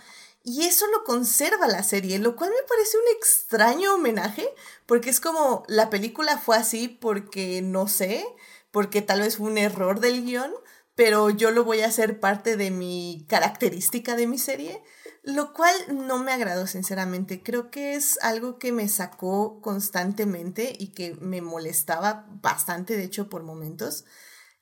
Y 0.49 0.63
eso 0.63 0.87
lo 0.93 1.03
conserva 1.03 1.67
la 1.67 1.83
serie, 1.83 2.21
lo 2.21 2.37
cual 2.37 2.51
me 2.51 2.69
parece 2.69 2.97
un 2.99 3.17
extraño 3.19 3.97
homenaje, 3.97 4.49
porque 4.87 5.11
es 5.11 5.19
como 5.19 5.65
la 5.67 5.91
película 5.91 6.39
fue 6.39 6.57
así 6.57 6.87
porque 6.87 7.63
no 7.63 7.89
sé, 7.89 8.25
porque 8.71 9.03
tal 9.03 9.23
vez 9.23 9.39
fue 9.39 9.51
un 9.51 9.59
error 9.59 9.99
del 9.99 10.25
guion, 10.25 10.53
pero 10.95 11.31
yo 11.31 11.51
lo 11.51 11.65
voy 11.65 11.81
a 11.81 11.89
hacer 11.89 12.21
parte 12.21 12.57
de 12.57 12.71
mi 12.71 13.27
característica 13.29 14.15
de 14.15 14.29
mi 14.29 14.39
serie, 14.39 14.85
lo 15.25 15.53
cual 15.53 15.75
no 15.89 16.19
me 16.19 16.33
agradó 16.33 16.69
sinceramente. 16.69 17.43
Creo 17.43 17.73
que 17.73 17.97
es 17.97 18.17
algo 18.23 18.61
que 18.61 18.71
me 18.71 18.89
sacó 18.89 19.61
constantemente 19.61 20.77
y 20.79 20.93
que 20.93 21.17
me 21.17 21.43
molestaba 21.43 22.25
bastante, 22.41 22.97
de 22.97 23.03
hecho, 23.03 23.29
por 23.29 23.43
momentos. 23.43 24.05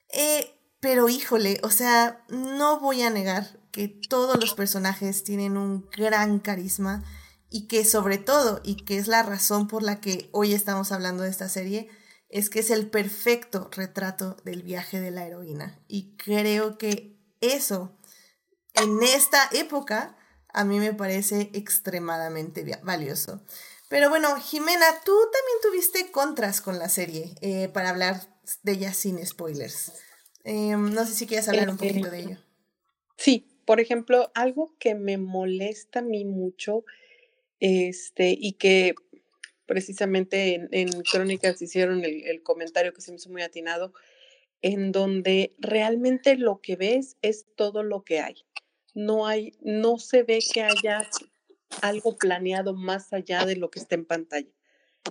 Eh, 0.08 0.58
pero 0.80 1.10
híjole, 1.10 1.60
o 1.62 1.68
sea, 1.68 2.24
no 2.30 2.80
voy 2.80 3.02
a 3.02 3.10
negar 3.10 3.62
que 3.74 3.88
todos 3.88 4.38
los 4.38 4.54
personajes 4.54 5.24
tienen 5.24 5.56
un 5.56 5.90
gran 5.90 6.38
carisma 6.38 7.02
y 7.50 7.66
que 7.66 7.84
sobre 7.84 8.18
todo, 8.18 8.60
y 8.62 8.76
que 8.84 8.98
es 8.98 9.08
la 9.08 9.24
razón 9.24 9.66
por 9.66 9.82
la 9.82 10.00
que 10.00 10.28
hoy 10.30 10.54
estamos 10.54 10.92
hablando 10.92 11.24
de 11.24 11.30
esta 11.30 11.48
serie, 11.48 11.90
es 12.28 12.50
que 12.50 12.60
es 12.60 12.70
el 12.70 12.88
perfecto 12.88 13.68
retrato 13.72 14.36
del 14.44 14.62
viaje 14.62 15.00
de 15.00 15.10
la 15.10 15.26
heroína. 15.26 15.82
Y 15.88 16.16
creo 16.16 16.78
que 16.78 17.18
eso, 17.40 17.98
en 18.74 19.02
esta 19.02 19.48
época, 19.50 20.16
a 20.52 20.64
mí 20.64 20.78
me 20.78 20.94
parece 20.94 21.50
extremadamente 21.52 22.64
valioso. 22.84 23.42
Pero 23.88 24.08
bueno, 24.08 24.36
Jimena, 24.40 24.86
tú 25.04 25.16
también 25.32 25.58
tuviste 25.62 26.12
contras 26.12 26.60
con 26.60 26.78
la 26.78 26.88
serie, 26.88 27.34
eh, 27.40 27.68
para 27.70 27.90
hablar 27.90 28.38
de 28.62 28.72
ella 28.72 28.94
sin 28.94 29.24
spoilers. 29.26 29.92
Em, 30.44 30.94
no 30.94 31.04
sé 31.04 31.14
si 31.14 31.26
quieres 31.26 31.48
hablar 31.48 31.70
un 31.70 31.76
poquito 31.76 32.08
de 32.08 32.20
ello. 32.20 32.38
Sí, 33.16 33.53
por 33.64 33.80
ejemplo, 33.80 34.30
algo 34.34 34.74
que 34.78 34.94
me 34.94 35.18
molesta 35.18 36.00
a 36.00 36.02
mí 36.02 36.24
mucho, 36.24 36.84
este, 37.60 38.36
y 38.38 38.52
que 38.52 38.94
precisamente 39.66 40.68
en, 40.70 40.88
Crónicas 41.10 41.60
hicieron 41.62 42.04
el, 42.04 42.24
el, 42.24 42.42
comentario 42.42 42.92
que 42.92 43.00
se 43.00 43.10
me 43.10 43.16
hizo 43.16 43.30
muy 43.30 43.42
atinado, 43.42 43.92
en 44.62 44.92
donde 44.92 45.54
realmente 45.58 46.36
lo 46.36 46.60
que 46.60 46.76
ves 46.76 47.16
es 47.22 47.46
todo 47.56 47.82
lo 47.82 48.02
que 48.02 48.20
hay. 48.20 48.44
No 48.94 49.26
hay, 49.26 49.52
no 49.60 49.98
se 49.98 50.22
ve 50.22 50.40
que 50.52 50.62
haya 50.62 51.08
algo 51.82 52.16
planeado 52.16 52.74
más 52.74 53.12
allá 53.12 53.44
de 53.44 53.56
lo 53.56 53.70
que 53.70 53.80
está 53.80 53.94
en 53.94 54.04
pantalla. 54.04 54.50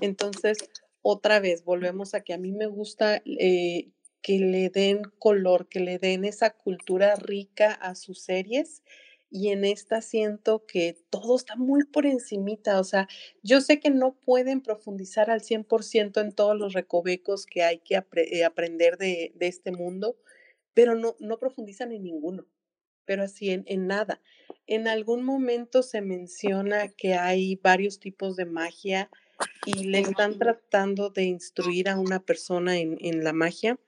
Entonces, 0.01 0.57
otra 1.01 1.39
vez, 1.39 1.63
volvemos 1.63 2.13
a 2.13 2.21
que 2.21 2.33
a 2.33 2.37
mí 2.37 2.51
me 2.51 2.67
gusta 2.67 3.21
eh, 3.25 3.89
que 4.23 4.39
le 4.39 4.69
den 4.69 5.03
color, 5.19 5.67
que 5.67 5.81
le 5.81 5.99
den 5.99 6.23
esa 6.23 6.51
cultura 6.51 7.15
rica 7.15 7.73
a 7.73 7.93
sus 7.93 8.21
series. 8.21 8.81
Y 9.29 9.49
en 9.49 9.65
esta 9.65 10.01
siento 10.01 10.65
que 10.65 10.95
todo 11.09 11.35
está 11.35 11.55
muy 11.55 11.83
por 11.83 12.05
encimita. 12.05 12.79
O 12.79 12.83
sea, 12.83 13.07
yo 13.41 13.61
sé 13.61 13.79
que 13.79 13.89
no 13.89 14.13
pueden 14.13 14.61
profundizar 14.61 15.29
al 15.29 15.41
100% 15.41 16.21
en 16.21 16.31
todos 16.31 16.57
los 16.57 16.73
recovecos 16.73 17.45
que 17.45 17.63
hay 17.63 17.79
que 17.79 17.95
eh, 17.95 18.43
aprender 18.45 18.97
de, 18.97 19.33
este 19.39 19.71
mundo, 19.71 20.17
pero 20.73 20.95
no, 20.95 21.15
no 21.19 21.37
profundizan 21.37 21.91
en 21.91 22.03
ninguno, 22.03 22.45
pero 23.05 23.23
así 23.23 23.49
en, 23.49 23.63
en 23.67 23.87
nada. 23.87 24.21
En 24.67 24.87
algún 24.87 25.23
momento 25.23 25.83
se 25.83 26.01
menciona 26.01 26.87
que 26.87 27.15
hay 27.15 27.55
varios 27.55 27.99
tipos 27.99 28.35
de 28.37 28.45
magia 28.45 29.09
y 29.65 29.85
le 29.85 29.99
están 29.99 30.37
tratando 30.37 31.09
de 31.09 31.23
instruir 31.23 31.89
a 31.89 31.99
una 31.99 32.23
persona 32.23 32.77
en, 32.77 32.97
en 33.01 33.23
la 33.23 33.33
magia 33.33 33.79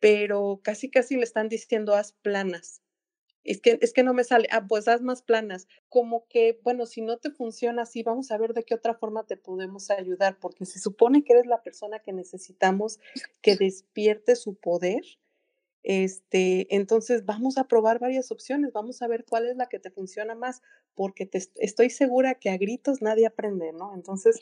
pero 0.00 0.60
casi 0.62 0.90
casi 0.90 1.16
le 1.16 1.24
están 1.24 1.48
diciendo 1.48 1.94
haz 1.94 2.12
planas. 2.12 2.82
Es 3.44 3.62
que, 3.62 3.78
es 3.80 3.92
que 3.94 4.02
no 4.02 4.12
me 4.12 4.24
sale, 4.24 4.46
ah, 4.50 4.66
pues 4.66 4.88
haz 4.88 5.00
más 5.00 5.22
planas. 5.22 5.68
Como 5.88 6.26
que, 6.28 6.60
bueno, 6.64 6.84
si 6.84 7.00
no 7.00 7.16
te 7.16 7.30
funciona 7.30 7.82
así, 7.82 8.02
vamos 8.02 8.30
a 8.30 8.36
ver 8.36 8.52
de 8.52 8.62
qué 8.62 8.74
otra 8.74 8.94
forma 8.94 9.26
te 9.26 9.38
podemos 9.38 9.90
ayudar, 9.90 10.38
porque 10.38 10.66
se 10.66 10.78
supone 10.78 11.24
que 11.24 11.32
eres 11.32 11.46
la 11.46 11.62
persona 11.62 12.00
que 12.00 12.12
necesitamos 12.12 13.00
que 13.40 13.56
despierte 13.56 14.36
su 14.36 14.54
poder. 14.54 15.02
Este, 15.82 16.74
entonces 16.74 17.24
vamos 17.24 17.56
a 17.56 17.68
probar 17.68 17.98
varias 17.98 18.30
opciones, 18.30 18.72
vamos 18.74 19.00
a 19.00 19.06
ver 19.06 19.24
cuál 19.24 19.46
es 19.46 19.56
la 19.56 19.70
que 19.70 19.78
te 19.78 19.90
funciona 19.90 20.34
más, 20.34 20.60
porque 20.94 21.24
te, 21.24 21.38
estoy 21.54 21.88
segura 21.88 22.34
que 22.34 22.50
a 22.50 22.58
gritos 22.58 23.00
nadie 23.00 23.26
aprende, 23.26 23.72
¿no? 23.72 23.94
Entonces, 23.94 24.38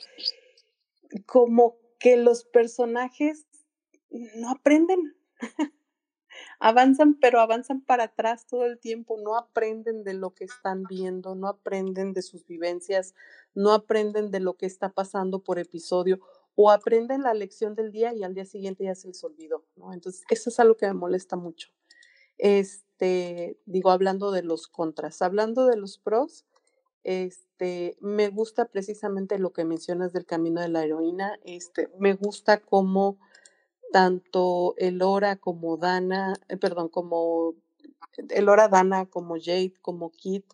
como 1.26 1.76
que 2.00 2.16
los 2.16 2.44
personajes 2.44 3.46
no 4.10 4.50
aprenden, 4.50 5.14
avanzan, 6.58 7.18
pero 7.20 7.40
avanzan 7.40 7.80
para 7.80 8.04
atrás 8.04 8.46
todo 8.46 8.64
el 8.66 8.78
tiempo, 8.78 9.16
no 9.22 9.36
aprenden 9.36 10.04
de 10.04 10.14
lo 10.14 10.34
que 10.34 10.44
están 10.44 10.84
viendo, 10.84 11.34
no 11.34 11.48
aprenden 11.48 12.12
de 12.12 12.22
sus 12.22 12.46
vivencias, 12.46 13.14
no 13.54 13.72
aprenden 13.72 14.30
de 14.30 14.40
lo 14.40 14.56
que 14.56 14.66
está 14.66 14.90
pasando 14.90 15.42
por 15.42 15.58
episodio 15.58 16.20
o 16.54 16.70
aprenden 16.70 17.22
la 17.22 17.34
lección 17.34 17.74
del 17.74 17.92
día 17.92 18.14
y 18.14 18.22
al 18.24 18.34
día 18.34 18.46
siguiente 18.46 18.84
ya 18.84 18.94
se 18.94 19.08
les 19.08 19.22
olvidó, 19.22 19.64
¿no? 19.76 19.92
Entonces, 19.92 20.24
eso 20.30 20.50
es 20.50 20.58
algo 20.58 20.76
que 20.76 20.86
me 20.86 20.94
molesta 20.94 21.36
mucho. 21.36 21.68
Este, 22.38 23.58
digo, 23.66 23.90
hablando 23.90 24.30
de 24.30 24.42
los 24.42 24.66
contras, 24.66 25.20
hablando 25.20 25.66
de 25.66 25.76
los 25.76 25.98
pros, 25.98 26.46
este, 27.04 27.96
me 28.00 28.30
gusta 28.30 28.64
precisamente 28.66 29.38
lo 29.38 29.52
que 29.52 29.64
mencionas 29.64 30.12
del 30.12 30.26
camino 30.26 30.60
de 30.60 30.68
la 30.68 30.82
heroína, 30.82 31.38
este, 31.44 31.88
me 31.98 32.14
gusta 32.14 32.60
cómo 32.60 33.18
tanto 33.92 34.74
Elora 34.78 35.36
como 35.36 35.76
Dana, 35.76 36.34
eh, 36.48 36.56
perdón, 36.56 36.88
como 36.88 37.54
Elora, 38.30 38.68
Dana, 38.68 39.06
como 39.06 39.36
Jade, 39.36 39.74
como 39.82 40.10
Kit, 40.10 40.44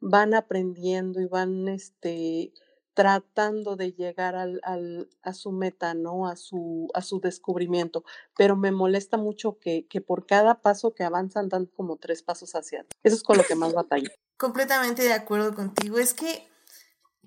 van 0.00 0.34
aprendiendo 0.34 1.20
y 1.20 1.26
van 1.26 1.68
este, 1.68 2.52
tratando 2.94 3.76
de 3.76 3.92
llegar 3.92 4.34
al, 4.34 4.60
al, 4.64 5.08
a 5.22 5.32
su 5.32 5.52
meta, 5.52 5.94
¿no? 5.94 6.26
A 6.26 6.36
su, 6.36 6.88
a 6.94 7.02
su 7.02 7.20
descubrimiento. 7.20 8.04
Pero 8.36 8.56
me 8.56 8.72
molesta 8.72 9.16
mucho 9.16 9.58
que, 9.58 9.86
que 9.86 10.00
por 10.00 10.26
cada 10.26 10.60
paso 10.60 10.94
que 10.94 11.04
avanzan 11.04 11.48
dan 11.48 11.66
como 11.66 11.96
tres 11.96 12.22
pasos 12.22 12.54
hacia 12.54 12.80
atrás. 12.80 12.98
Eso 13.02 13.16
es 13.16 13.22
con 13.22 13.36
lo 13.36 13.44
que 13.44 13.54
más 13.54 13.72
batalla. 13.74 14.10
Completamente 14.36 15.02
de 15.02 15.12
acuerdo 15.12 15.54
contigo. 15.54 15.98
Es 15.98 16.14
que 16.14 16.48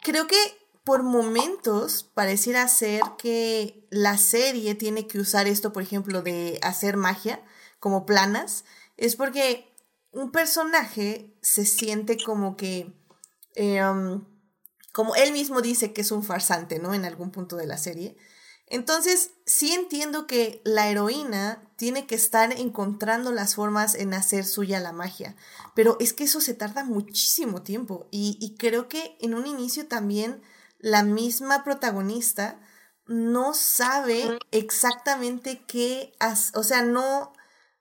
creo 0.03 0.27
que 0.27 0.35
por 0.83 1.03
momentos 1.03 2.09
pareciera 2.13 2.67
ser 2.67 3.01
que 3.17 3.87
la 3.91 4.17
serie 4.17 4.75
tiene 4.75 5.07
que 5.07 5.19
usar 5.19 5.47
esto, 5.47 5.71
por 5.73 5.83
ejemplo, 5.83 6.21
de 6.21 6.59
hacer 6.63 6.97
magia 6.97 7.43
como 7.79 8.05
planas, 8.05 8.65
es 8.97 9.15
porque 9.15 9.73
un 10.11 10.31
personaje 10.31 11.35
se 11.41 11.65
siente 11.65 12.17
como 12.23 12.57
que, 12.57 12.93
um, 13.57 14.25
como 14.91 15.15
él 15.15 15.31
mismo 15.31 15.61
dice 15.61 15.93
que 15.93 16.01
es 16.01 16.11
un 16.11 16.23
farsante, 16.23 16.79
¿no? 16.79 16.93
En 16.93 17.05
algún 17.05 17.31
punto 17.31 17.55
de 17.55 17.67
la 17.67 17.77
serie. 17.77 18.17
Entonces, 18.67 19.31
sí 19.45 19.73
entiendo 19.73 20.27
que 20.27 20.61
la 20.63 20.89
heroína 20.89 21.69
tiene 21.75 22.07
que 22.07 22.15
estar 22.15 22.53
encontrando 22.53 23.31
las 23.31 23.55
formas 23.55 23.95
en 23.95 24.13
hacer 24.13 24.45
suya 24.45 24.79
la 24.79 24.93
magia, 24.93 25.35
pero 25.75 25.97
es 25.99 26.13
que 26.13 26.23
eso 26.23 26.39
se 26.41 26.53
tarda 26.53 26.85
muchísimo 26.85 27.63
tiempo 27.63 28.07
y 28.11 28.55
creo 28.57 28.87
que 28.87 29.17
en 29.19 29.33
un 29.33 29.45
inicio 29.45 29.87
también 29.87 30.41
la 30.81 31.03
misma 31.03 31.63
protagonista 31.63 32.59
no 33.05 33.53
sabe 33.53 34.39
exactamente 34.51 35.63
qué, 35.67 36.13
o 36.53 36.63
sea, 36.63 36.81
no, 36.81 37.33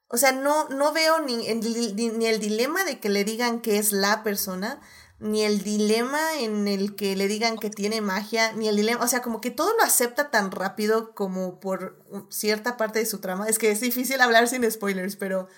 o 0.08 0.16
sea, 0.16 0.32
no, 0.32 0.68
no 0.68 0.92
veo 0.92 1.20
ni, 1.20 1.36
ni, 1.36 2.26
el 2.26 2.40
dilema 2.40 2.84
de 2.84 3.00
que 3.00 3.08
le 3.08 3.24
digan 3.24 3.60
que 3.60 3.78
es 3.78 3.92
la 3.92 4.22
persona, 4.22 4.80
ni 5.18 5.42
el 5.42 5.62
dilema 5.62 6.38
en 6.38 6.66
el 6.66 6.96
que 6.96 7.14
le 7.14 7.28
digan 7.28 7.58
que 7.58 7.70
tiene 7.70 8.00
magia, 8.00 8.52
ni 8.52 8.68
el 8.68 8.76
dilema, 8.76 9.04
o 9.04 9.08
sea, 9.08 9.22
como 9.22 9.40
que 9.40 9.50
todo 9.50 9.74
lo 9.76 9.82
acepta 9.82 10.30
tan 10.30 10.50
rápido 10.50 11.14
como 11.14 11.60
por 11.60 12.04
cierta 12.30 12.76
parte 12.76 12.98
de 12.98 13.06
su 13.06 13.20
trama. 13.20 13.46
Es 13.48 13.58
que 13.58 13.70
es 13.70 13.80
difícil 13.80 14.20
hablar 14.20 14.48
sin 14.48 14.68
spoilers, 14.70 15.16
pero 15.16 15.48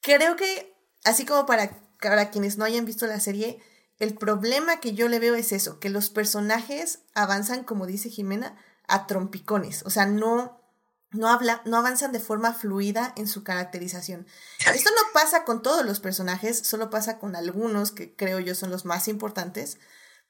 creo 0.00 0.36
que, 0.36 0.74
así 1.04 1.26
como 1.26 1.44
para, 1.44 1.82
para 2.00 2.30
quienes 2.30 2.56
no 2.56 2.64
hayan 2.64 2.84
visto 2.86 3.06
la 3.06 3.20
serie, 3.20 3.60
el 4.00 4.14
problema 4.14 4.80
que 4.80 4.94
yo 4.94 5.08
le 5.08 5.20
veo 5.20 5.34
es 5.34 5.52
eso, 5.52 5.78
que 5.78 5.90
los 5.90 6.08
personajes 6.08 7.00
avanzan, 7.14 7.64
como 7.64 7.86
dice 7.86 8.08
Jimena, 8.08 8.56
a 8.88 9.06
trompicones, 9.06 9.82
o 9.84 9.90
sea, 9.90 10.06
no, 10.06 10.60
no, 11.10 11.28
habla, 11.28 11.62
no 11.66 11.76
avanzan 11.76 12.10
de 12.10 12.18
forma 12.18 12.54
fluida 12.54 13.12
en 13.16 13.28
su 13.28 13.44
caracterización. 13.44 14.26
Esto 14.74 14.90
no 14.96 15.02
pasa 15.12 15.44
con 15.44 15.62
todos 15.62 15.84
los 15.84 16.00
personajes, 16.00 16.58
solo 16.58 16.90
pasa 16.90 17.18
con 17.18 17.36
algunos 17.36 17.92
que 17.92 18.16
creo 18.16 18.40
yo 18.40 18.54
son 18.54 18.70
los 18.70 18.86
más 18.86 19.06
importantes, 19.06 19.78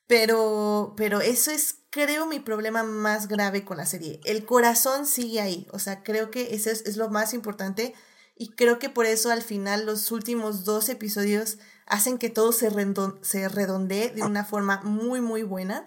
pero, 0.09 0.95
pero 0.97 1.21
eso 1.21 1.53
es, 1.53 1.77
creo, 1.91 2.27
mi 2.27 2.41
problema 2.41 2.83
más 2.83 3.29
grave 3.29 3.64
con 3.64 3.77
la 3.77 3.87
serie. 3.87 4.21
El 4.25 4.45
corazón 4.45 5.07
sigue 5.07 5.41
ahí, 5.41 5.68
o 5.73 5.79
sea, 5.79 6.03
creo 6.03 6.33
que 6.33 6.57
eso 6.57 6.71
es, 6.71 6.83
es 6.87 6.97
lo 6.97 7.09
más 7.09 7.35
importante 7.35 7.95
y 8.35 8.51
creo 8.53 8.81
que 8.81 8.89
por 8.89 9.07
eso 9.07 9.31
al 9.31 9.43
final 9.43 9.87
los 9.87 10.11
últimos 10.11 10.64
dos 10.64 10.89
episodios 10.89 11.59
hacen 11.91 12.18
que 12.18 12.30
todo 12.30 12.53
se, 12.53 12.70
se 13.22 13.49
redondee 13.49 14.11
de 14.11 14.22
una 14.22 14.45
forma 14.45 14.80
muy, 14.82 15.20
muy 15.20 15.43
buena. 15.43 15.84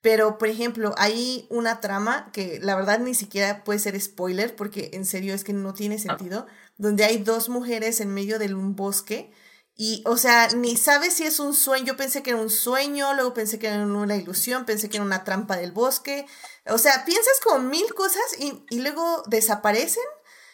Pero, 0.00 0.38
por 0.38 0.48
ejemplo, 0.48 0.94
hay 0.98 1.46
una 1.48 1.80
trama 1.80 2.30
que 2.32 2.60
la 2.60 2.76
verdad 2.76 3.00
ni 3.00 3.14
siquiera 3.14 3.64
puede 3.64 3.78
ser 3.78 4.00
spoiler, 4.00 4.54
porque 4.54 4.90
en 4.92 5.04
serio 5.04 5.34
es 5.34 5.44
que 5.44 5.52
no 5.52 5.74
tiene 5.74 5.96
ah. 5.96 5.98
sentido, 5.98 6.46
donde 6.76 7.04
hay 7.04 7.18
dos 7.18 7.48
mujeres 7.48 8.00
en 8.00 8.12
medio 8.12 8.38
de 8.38 8.52
un 8.54 8.76
bosque. 8.76 9.32
Y, 9.74 10.02
o 10.06 10.16
sea, 10.16 10.48
ni 10.56 10.76
sabes 10.76 11.14
si 11.14 11.24
es 11.24 11.38
un 11.38 11.54
sueño. 11.54 11.86
Yo 11.86 11.96
pensé 11.96 12.22
que 12.22 12.30
era 12.30 12.40
un 12.40 12.50
sueño, 12.50 13.14
luego 13.14 13.32
pensé 13.32 13.60
que 13.60 13.68
era 13.68 13.84
una 13.84 14.16
ilusión, 14.16 14.64
pensé 14.64 14.88
que 14.88 14.96
era 14.96 15.06
una 15.06 15.22
trampa 15.22 15.56
del 15.56 15.70
bosque. 15.70 16.26
O 16.66 16.78
sea, 16.78 17.04
piensas 17.04 17.38
con 17.44 17.68
mil 17.68 17.94
cosas 17.94 18.24
y, 18.40 18.64
y 18.70 18.80
luego 18.80 19.22
desaparecen 19.28 20.02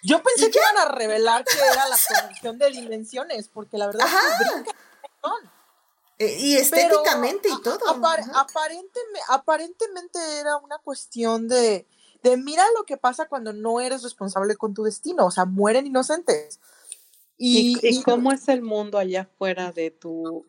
yo 0.04 0.22
pensé 0.22 0.50
que 0.50 0.58
iban 0.58 0.86
a 0.86 0.92
revelar 0.92 1.44
que 1.44 1.56
era 1.56 1.88
la 1.88 1.96
conexión 1.96 2.58
de 2.58 2.70
dimensiones, 2.70 3.48
porque 3.48 3.78
la 3.78 3.86
verdad 3.86 4.06
es 4.06 4.62
que 4.62 4.70
eh, 6.18 6.36
y 6.38 6.54
estéticamente 6.54 7.48
y 7.48 7.62
todo. 7.62 7.78
aparentemente, 7.88 9.20
aparentemente 9.28 10.18
era 10.38 10.58
una 10.58 10.78
cuestión 10.78 11.48
de, 11.48 11.86
de 12.22 12.36
mira 12.36 12.62
lo 12.76 12.84
que 12.84 12.96
pasa 12.96 13.26
cuando 13.26 13.52
no 13.52 13.80
eres 13.80 14.02
responsable 14.02 14.56
con 14.56 14.74
tu 14.74 14.84
destino, 14.84 15.26
o 15.26 15.30
sea, 15.30 15.44
mueren 15.44 15.86
inocentes. 15.86 16.60
Y, 17.36 17.78
y, 17.82 18.02
cómo 18.02 18.30
es 18.30 18.46
el 18.48 18.62
mundo 18.62 18.96
allá 18.96 19.22
afuera 19.22 19.72
de 19.72 19.90
tu 19.90 20.46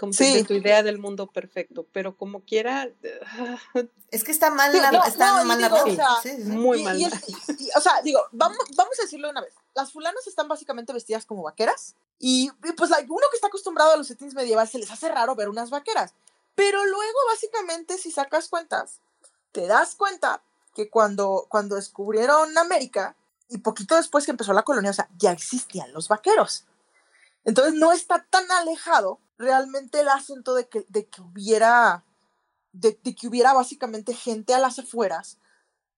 como 0.00 0.14
Sí. 0.14 0.32
de 0.32 0.44
tu 0.44 0.54
idea 0.54 0.82
del 0.82 0.98
mundo 0.98 1.26
perfecto, 1.26 1.86
pero 1.92 2.16
como 2.16 2.40
quiera, 2.40 2.88
Es 4.10 4.24
que 4.24 4.32
está 4.32 4.50
mal, 4.50 4.72
Sí, 4.72 4.80
la- 4.80 4.90
no, 4.90 5.04
está 5.04 5.36
no, 5.38 5.44
mal 5.44 5.58
digo, 5.58 5.68
narrado. 5.70 5.92
o 5.92 5.94
sea, 5.94 6.08
Sí, 6.22 6.30
sí, 6.30 6.42
sí. 6.42 6.48
muy 6.48 6.80
Y- 6.80 6.84
mal. 6.84 6.98
y 6.98 7.04
el- 7.04 7.12
y- 7.26 7.64
y, 7.64 7.68
o 7.76 7.80
sea, 7.82 8.00
digo, 8.02 8.20
vamos, 8.32 8.56
vamos 8.74 8.98
a 8.98 9.02
decirlo 9.02 9.28
de 9.28 9.32
una 9.32 9.42
vez. 9.42 9.52
Las 9.74 9.92
fulanas 9.92 10.26
están 10.26 10.48
básicamente 10.48 10.92
vestidas 10.94 11.26
como 11.26 11.42
vaqueras. 11.42 11.94
Y, 12.18 12.50
y, 12.64 12.72
pues, 12.72 12.90
like, 12.90 13.06
uno 13.10 13.26
que 13.30 13.36
está 13.36 13.46
acostumbrado 13.48 13.92
a 13.92 13.96
los 13.96 14.06
settings 14.08 14.34
medievales 14.34 14.70
se 14.72 14.78
les 14.78 14.90
hace 14.90 15.08
raro 15.10 15.34
ver 15.36 15.48
unas 15.48 15.70
vaqueras. 15.70 16.14
Pero 16.54 16.84
luego, 16.86 17.18
básicamente, 17.28 17.98
si 17.98 18.10
sacas 18.10 18.48
cuentas, 18.48 19.00
te 19.52 19.66
das 19.66 19.94
cuenta 19.94 20.42
que 20.74 20.88
cuando, 20.90 21.46
cuando 21.48 21.76
descubrieron 21.76 22.56
América 22.58 23.14
y 23.48 23.58
poquito 23.58 23.94
después 23.96 24.24
que 24.24 24.30
empezó 24.32 24.52
la 24.54 24.62
colonia, 24.64 24.90
o 24.90 24.94
sea, 24.94 25.08
ya 25.18 25.30
existían 25.30 25.92
los 25.92 26.08
vaqueros. 26.08 26.64
Entonces, 27.44 27.74
no 27.74 27.92
está 27.92 28.26
tan 28.28 28.50
alejado 28.50 29.18
realmente 29.40 30.00
el 30.00 30.08
asunto 30.08 30.54
de 30.54 30.68
que, 30.68 30.84
de 30.88 31.08
que 31.08 31.20
hubiera. 31.22 32.04
De, 32.72 32.96
que 32.96 33.26
hubiera 33.26 33.52
básicamente 33.52 34.14
gente 34.14 34.54
a 34.54 34.60
las 34.60 34.78
afueras 34.78 35.38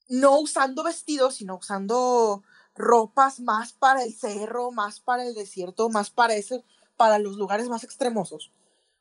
no 0.09 0.39
usando 0.41 0.83
vestidos, 0.83 1.35
sino 1.35 1.57
usando 1.57 2.43
ropas 2.75 3.41
más 3.41 3.75
para 3.75 4.03
el 4.03 4.15
cerro, 4.15 4.71
más 4.71 5.01
para 5.01 5.25
el 5.25 5.35
desierto, 5.35 5.91
más 5.91 6.11
para 6.11 6.35
ese, 6.35 6.65
para 6.97 7.19
los 7.19 7.37
lugares 7.37 7.69
más 7.69 7.85
extremosos. 7.85 8.53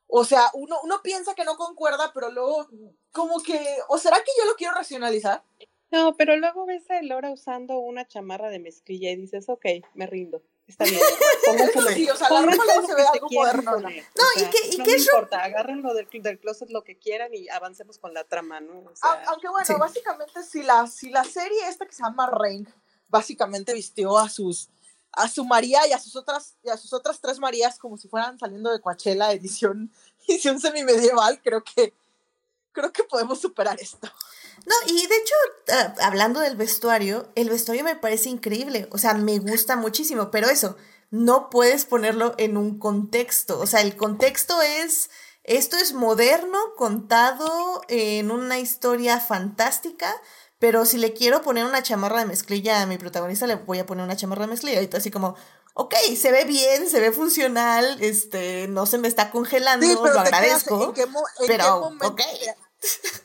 O 0.08 0.26
sea, 0.26 0.50
uno, 0.54 0.76
uno 0.84 1.02
piensa 1.02 1.34
que 1.34 1.46
no 1.46 1.56
concuerda, 1.56 2.12
pero 2.14 2.30
luego 2.30 2.68
como 3.14 3.39
que, 3.39 3.78
o 3.88 3.98
será 3.98 4.18
que 4.18 4.32
yo 4.38 4.46
lo 4.46 4.56
quiero 4.56 4.74
racionalizar. 4.74 5.44
No, 5.92 6.16
pero 6.18 6.36
luego 6.36 6.66
ves 6.66 6.89
a 6.89 7.00
Elora 7.00 7.32
usando 7.32 7.80
una 7.80 8.08
chamarra 8.08 8.50
de 8.50 8.60
mezclilla 8.60 9.12
y 9.12 9.16
dices, 9.16 9.48
ok, 9.48 9.66
me 9.94 10.08
rindo. 10.08 10.42
Está 10.72 10.86
bien. 10.86 10.99
Pónganselo- 11.45 11.93
Sí, 11.95 12.09
o 12.09 12.15
sea, 12.15 12.30
la 12.30 12.41
ropa 12.41 12.55
pónganse 12.57 12.65
luego 12.65 12.82
lo 12.82 12.88
se 12.88 12.95
que 12.95 13.01
ve 13.01 13.03
se 13.03 13.09
algo 13.13 13.28
quieran 13.28 13.45
modernona. 13.65 13.82
poner, 13.84 14.05
No, 14.17 14.24
o 14.24 14.28
y 14.36 14.39
sea, 14.39 14.49
que- 14.49 14.67
y 14.67 14.78
no 14.78 14.84
que 14.86 14.91
me 14.91 14.97
eso- 14.97 15.11
importa, 15.11 15.43
agárrenlo 15.43 15.93
del, 15.93 16.07
del 16.11 16.39
closet 16.39 16.69
lo 16.69 16.84
que 16.84 16.97
quieran 16.97 17.34
y 17.34 17.49
avancemos 17.49 17.97
con 17.97 18.13
la 18.13 18.24
trama, 18.24 18.59
¿no? 18.61 18.80
O 18.80 18.95
sea, 18.95 19.09
Au- 19.11 19.30
Aunque 19.30 19.49
bueno, 19.49 19.65
sí. 19.65 19.74
básicamente 19.78 20.43
si 20.43 20.63
la, 20.63 20.88
si 20.88 21.09
la 21.09 21.24
serie 21.24 21.67
esta 21.67 21.86
que 21.86 21.93
se 21.93 22.03
llama 22.03 22.30
Reign 22.32 22.67
básicamente 23.09 23.74
vistió 23.74 24.17
a 24.17 24.30
sus 24.30 24.69
a 25.13 25.28
su 25.28 25.43
María 25.43 25.86
y 25.88 25.91
a 25.91 25.99
sus 25.99 26.15
otras 26.15 26.55
y 26.63 26.69
a 26.69 26.78
sus 26.78 26.93
otras 26.93 27.19
tres 27.19 27.38
Marías 27.38 27.78
como 27.78 27.97
si 27.97 28.07
fueran 28.07 28.39
saliendo 28.39 28.72
de 28.72 28.80
Coachella 28.80 29.34
edición 29.34 29.91
edición 30.28 30.59
semimedieval, 30.61 31.41
creo 31.43 31.61
que 31.63 31.93
creo 32.72 32.93
que 32.93 33.03
podemos 33.03 33.41
superar 33.41 33.78
esto. 33.82 34.09
No, 34.66 34.76
y 34.88 35.08
de 35.08 35.16
hecho, 35.16 35.34
ah, 35.74 35.93
hablando 36.02 36.39
del 36.39 36.56
vestuario, 36.56 37.32
el 37.36 37.49
vestuario 37.49 37.84
me 37.84 37.95
parece 37.95 38.30
increíble. 38.30 38.88
O 38.91 38.97
sea, 38.97 39.14
me 39.14 39.39
gusta 39.39 39.76
muchísimo, 39.76 40.32
pero 40.32 40.49
eso, 40.49 40.78
no 41.10 41.49
puedes 41.49 41.86
ponerlo 41.86 42.36
en 42.38 42.58
un 42.58 42.78
contexto. 42.80 43.60
O 43.60 43.66
sea, 43.68 43.82
el 43.82 43.95
contexto 43.95 44.62
es. 44.62 45.10
Esto 45.43 45.76
es 45.78 45.93
moderno, 45.93 46.60
contado 46.78 47.82
en 47.88 48.30
una 48.30 48.60
historia 48.60 49.20
fantástica. 49.20 50.14
Pero 50.60 50.86
si 50.86 50.99
le 50.99 51.14
quiero 51.14 51.41
poner 51.41 51.66
una 51.66 51.82
chamarra 51.82 52.20
de 52.20 52.28
mezclilla 52.28 52.82
a 52.82 52.86
mi 52.86 52.99
protagonista, 52.99 53.47
le 53.47 53.56
voy 53.56 53.80
a 53.80 53.88
poner 53.88 54.06
una 54.06 54.16
chamarra 54.16 54.43
de 54.43 54.52
mezclilla. 54.52 54.80
Y 54.84 54.89
así 54.95 55.10
como, 55.10 55.36
ok, 55.74 55.95
se 56.16 56.32
ve 56.32 56.45
bien, 56.45 56.88
se 56.88 56.99
ve 56.99 57.12
funcional, 57.12 57.97
este, 57.99 58.68
no 58.68 58.86
se 58.86 58.99
me 58.99 59.08
está 59.08 59.32
congelando, 59.32 59.88
lo 60.14 60.20
agradezco. 60.20 60.84
¿en 60.86 60.93
qué, 60.93 61.06
mo- 61.08 61.24
en 61.39 61.47
pero, 61.47 61.64
qué 61.64 61.70
momento, 61.72 62.08
ok. 62.10 62.22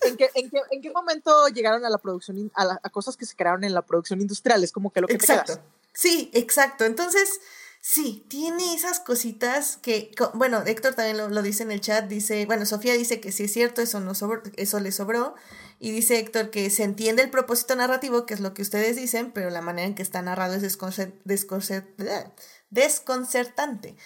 ¿En 0.02 0.16
qué, 0.16 0.30
en 0.34 0.50
qué- 0.50 0.62
en 0.70 0.82
qué 0.82 0.90
momento 0.90 1.48
llegaron 1.48 1.84
a 1.84 1.90
la 1.90 1.98
producción, 1.98 2.50
a, 2.54 2.78
cosas 2.90 3.16
que 3.16 3.26
se 3.26 3.36
crearon 3.36 3.64
en 3.64 3.74
la 3.74 3.82
producción 3.82 4.20
industrial? 4.20 4.62
Es 4.64 4.72
como 4.72 4.92
que 4.92 5.00
lo 5.00 5.06
que 5.06 5.14
Exacto. 5.14 5.58
Sí, 5.92 6.30
exacto. 6.34 6.84
Entonces, 6.84 7.40
sí, 7.80 8.24
tiene 8.28 8.74
esas 8.74 9.00
cositas 9.00 9.78
que, 9.78 10.10
bueno, 10.34 10.62
Héctor 10.66 10.94
también 10.94 11.16
lo, 11.32 11.42
dice 11.42 11.62
en 11.62 11.70
el 11.72 11.80
chat, 11.80 12.06
dice, 12.06 12.44
bueno, 12.46 12.66
Sofía 12.66 12.92
dice 12.94 13.20
que 13.20 13.32
sí 13.32 13.44
es 13.44 13.52
cierto, 13.52 13.80
eso, 13.80 14.00
no 14.00 14.14
sobró, 14.14 14.42
eso 14.56 14.78
le 14.80 14.92
sobró, 14.92 15.34
y 15.78 15.90
dice 15.92 16.18
Héctor 16.18 16.50
que 16.50 16.68
se 16.70 16.82
entiende 16.82 17.22
el 17.22 17.30
propósito 17.30 17.76
narrativo, 17.76 18.26
que 18.26 18.34
es 18.34 18.40
lo 18.40 18.52
que 18.54 18.62
ustedes 18.62 18.96
dicen, 18.96 19.32
pero 19.32 19.48
la 19.50 19.62
manera 19.62 19.86
en 19.88 19.94
que 19.94 20.02
está 20.02 20.20
narrado 20.20 20.54
es 20.54 20.62
desconcer- 20.62 21.14
desconcer- 21.24 21.86
bleh, 21.96 22.26
desconcertante. 22.70 23.96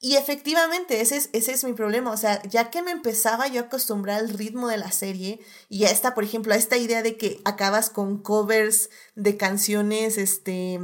Y 0.00 0.16
efectivamente, 0.16 1.00
ese 1.00 1.16
es, 1.16 1.30
ese 1.32 1.52
es 1.52 1.64
mi 1.64 1.72
problema. 1.72 2.12
O 2.12 2.16
sea, 2.16 2.40
ya 2.44 2.70
que 2.70 2.82
me 2.82 2.92
empezaba 2.92 3.48
yo 3.48 3.62
a 3.62 3.64
acostumbrar 3.64 4.20
al 4.20 4.30
ritmo 4.30 4.68
de 4.68 4.76
la 4.76 4.92
serie 4.92 5.40
y 5.68 5.84
a 5.84 5.90
esta, 5.90 6.14
por 6.14 6.22
ejemplo, 6.24 6.54
a 6.54 6.56
esta 6.56 6.76
idea 6.76 7.02
de 7.02 7.16
que 7.16 7.40
acabas 7.44 7.90
con 7.90 8.22
covers 8.22 8.90
de 9.16 9.36
canciones, 9.36 10.16
este, 10.16 10.78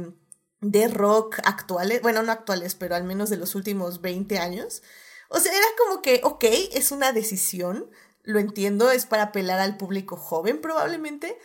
de 0.59 0.87
rock 0.89 1.39
actuales, 1.45 2.01
bueno, 2.01 2.23
no 2.23 2.31
actuales, 2.31 2.75
pero 2.75 2.95
al 2.95 3.05
menos 3.05 3.29
de 3.29 3.37
los 3.37 3.55
últimos 3.55 4.01
20 4.01 4.37
años. 4.37 4.83
O 5.29 5.39
sea, 5.39 5.51
era 5.51 5.67
como 5.77 6.01
que, 6.01 6.21
ok, 6.23 6.43
es 6.73 6.91
una 6.91 7.13
decisión, 7.13 7.89
lo 8.23 8.39
entiendo, 8.39 8.91
es 8.91 9.05
para 9.05 9.23
apelar 9.23 9.59
al 9.59 9.77
público 9.77 10.17
joven 10.17 10.59
probablemente, 10.59 11.37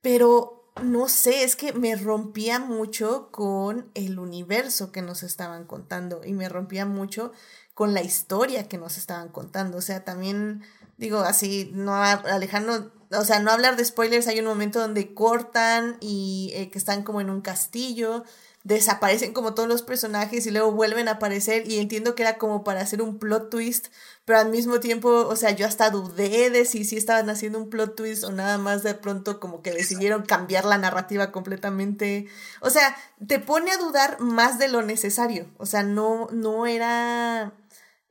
pero 0.00 0.57
no 0.82 1.08
sé, 1.08 1.44
es 1.44 1.56
que 1.56 1.72
me 1.72 1.94
rompía 1.96 2.58
mucho 2.58 3.30
con 3.30 3.90
el 3.94 4.18
universo 4.18 4.92
que 4.92 5.02
nos 5.02 5.22
estaban 5.22 5.64
contando 5.66 6.22
y 6.24 6.32
me 6.32 6.48
rompía 6.48 6.86
mucho 6.86 7.32
con 7.74 7.94
la 7.94 8.02
historia 8.02 8.68
que 8.68 8.78
nos 8.78 8.98
estaban 8.98 9.28
contando. 9.28 9.78
O 9.78 9.80
sea, 9.82 10.04
también 10.04 10.62
digo 10.96 11.20
así, 11.20 11.70
no 11.74 11.94
a- 11.94 12.12
alejando, 12.12 12.92
o 13.12 13.24
sea, 13.24 13.38
no 13.40 13.50
hablar 13.52 13.76
de 13.76 13.84
spoilers, 13.84 14.26
hay 14.26 14.40
un 14.40 14.46
momento 14.46 14.80
donde 14.80 15.14
cortan 15.14 15.96
y 16.00 16.50
eh, 16.54 16.70
que 16.70 16.78
están 16.78 17.02
como 17.04 17.20
en 17.20 17.30
un 17.30 17.40
castillo, 17.40 18.24
desaparecen 18.64 19.32
como 19.32 19.54
todos 19.54 19.68
los 19.68 19.82
personajes 19.82 20.46
y 20.46 20.50
luego 20.50 20.72
vuelven 20.72 21.08
a 21.08 21.12
aparecer 21.12 21.70
y 21.70 21.78
entiendo 21.78 22.14
que 22.14 22.22
era 22.22 22.38
como 22.38 22.64
para 22.64 22.80
hacer 22.80 23.00
un 23.00 23.18
plot 23.18 23.50
twist, 23.50 23.88
pero 24.24 24.40
al 24.40 24.50
mismo 24.50 24.80
tiempo, 24.80 25.08
o 25.08 25.36
sea, 25.36 25.52
yo 25.52 25.66
hasta 25.66 25.90
dudé 25.90 26.50
de 26.50 26.64
si 26.64 26.84
sí 26.84 26.96
estaban 26.96 27.30
haciendo 27.30 27.58
un 27.58 27.70
plot 27.70 27.96
twist 27.96 28.24
o 28.24 28.32
nada 28.32 28.58
más 28.58 28.82
de 28.82 28.94
pronto 28.94 29.40
como 29.40 29.62
que 29.62 29.72
decidieron 29.72 30.22
cambiar 30.22 30.64
la 30.64 30.78
narrativa 30.78 31.32
completamente. 31.32 32.26
O 32.60 32.70
sea, 32.70 32.96
te 33.26 33.38
pone 33.38 33.70
a 33.70 33.78
dudar 33.78 34.20
más 34.20 34.58
de 34.58 34.68
lo 34.68 34.82
necesario. 34.82 35.46
O 35.56 35.64
sea, 35.64 35.82
no, 35.82 36.28
no 36.30 36.66
era 36.66 37.54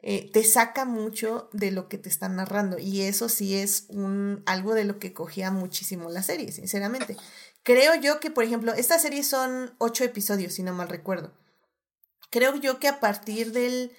eh, 0.04 0.30
te 0.32 0.44
saca 0.44 0.86
mucho 0.86 1.50
de 1.54 1.72
lo 1.72 1.90
que 1.90 1.98
te 1.98 2.08
están 2.08 2.36
narrando 2.36 2.78
y 2.78 3.02
eso 3.02 3.30
sí 3.30 3.56
es 3.56 3.88
un 3.90 4.44
algo 4.46 4.74
de 4.76 4.86
lo 4.86 5.00
que 5.00 5.12
cogía 5.12 5.52
muchísimo 5.52 6.10
la 6.10 6.24
serie, 6.24 6.52
sinceramente. 6.52 7.18
Creo 7.68 7.96
yo 7.96 8.22
que, 8.22 8.32
por 8.32 8.46
ejemplo, 8.46 8.74
esta 8.74 8.98
serie 8.98 9.24
son 9.24 9.76
ocho 9.78 10.06
episodios, 10.06 10.54
si 10.54 10.64
no 10.64 10.72
mal 10.72 10.88
recuerdo. 10.88 11.34
Creo 12.30 12.56
yo 12.56 12.80
que 12.80 12.88
a 12.88 13.02
partir 13.02 13.52
del 13.52 13.92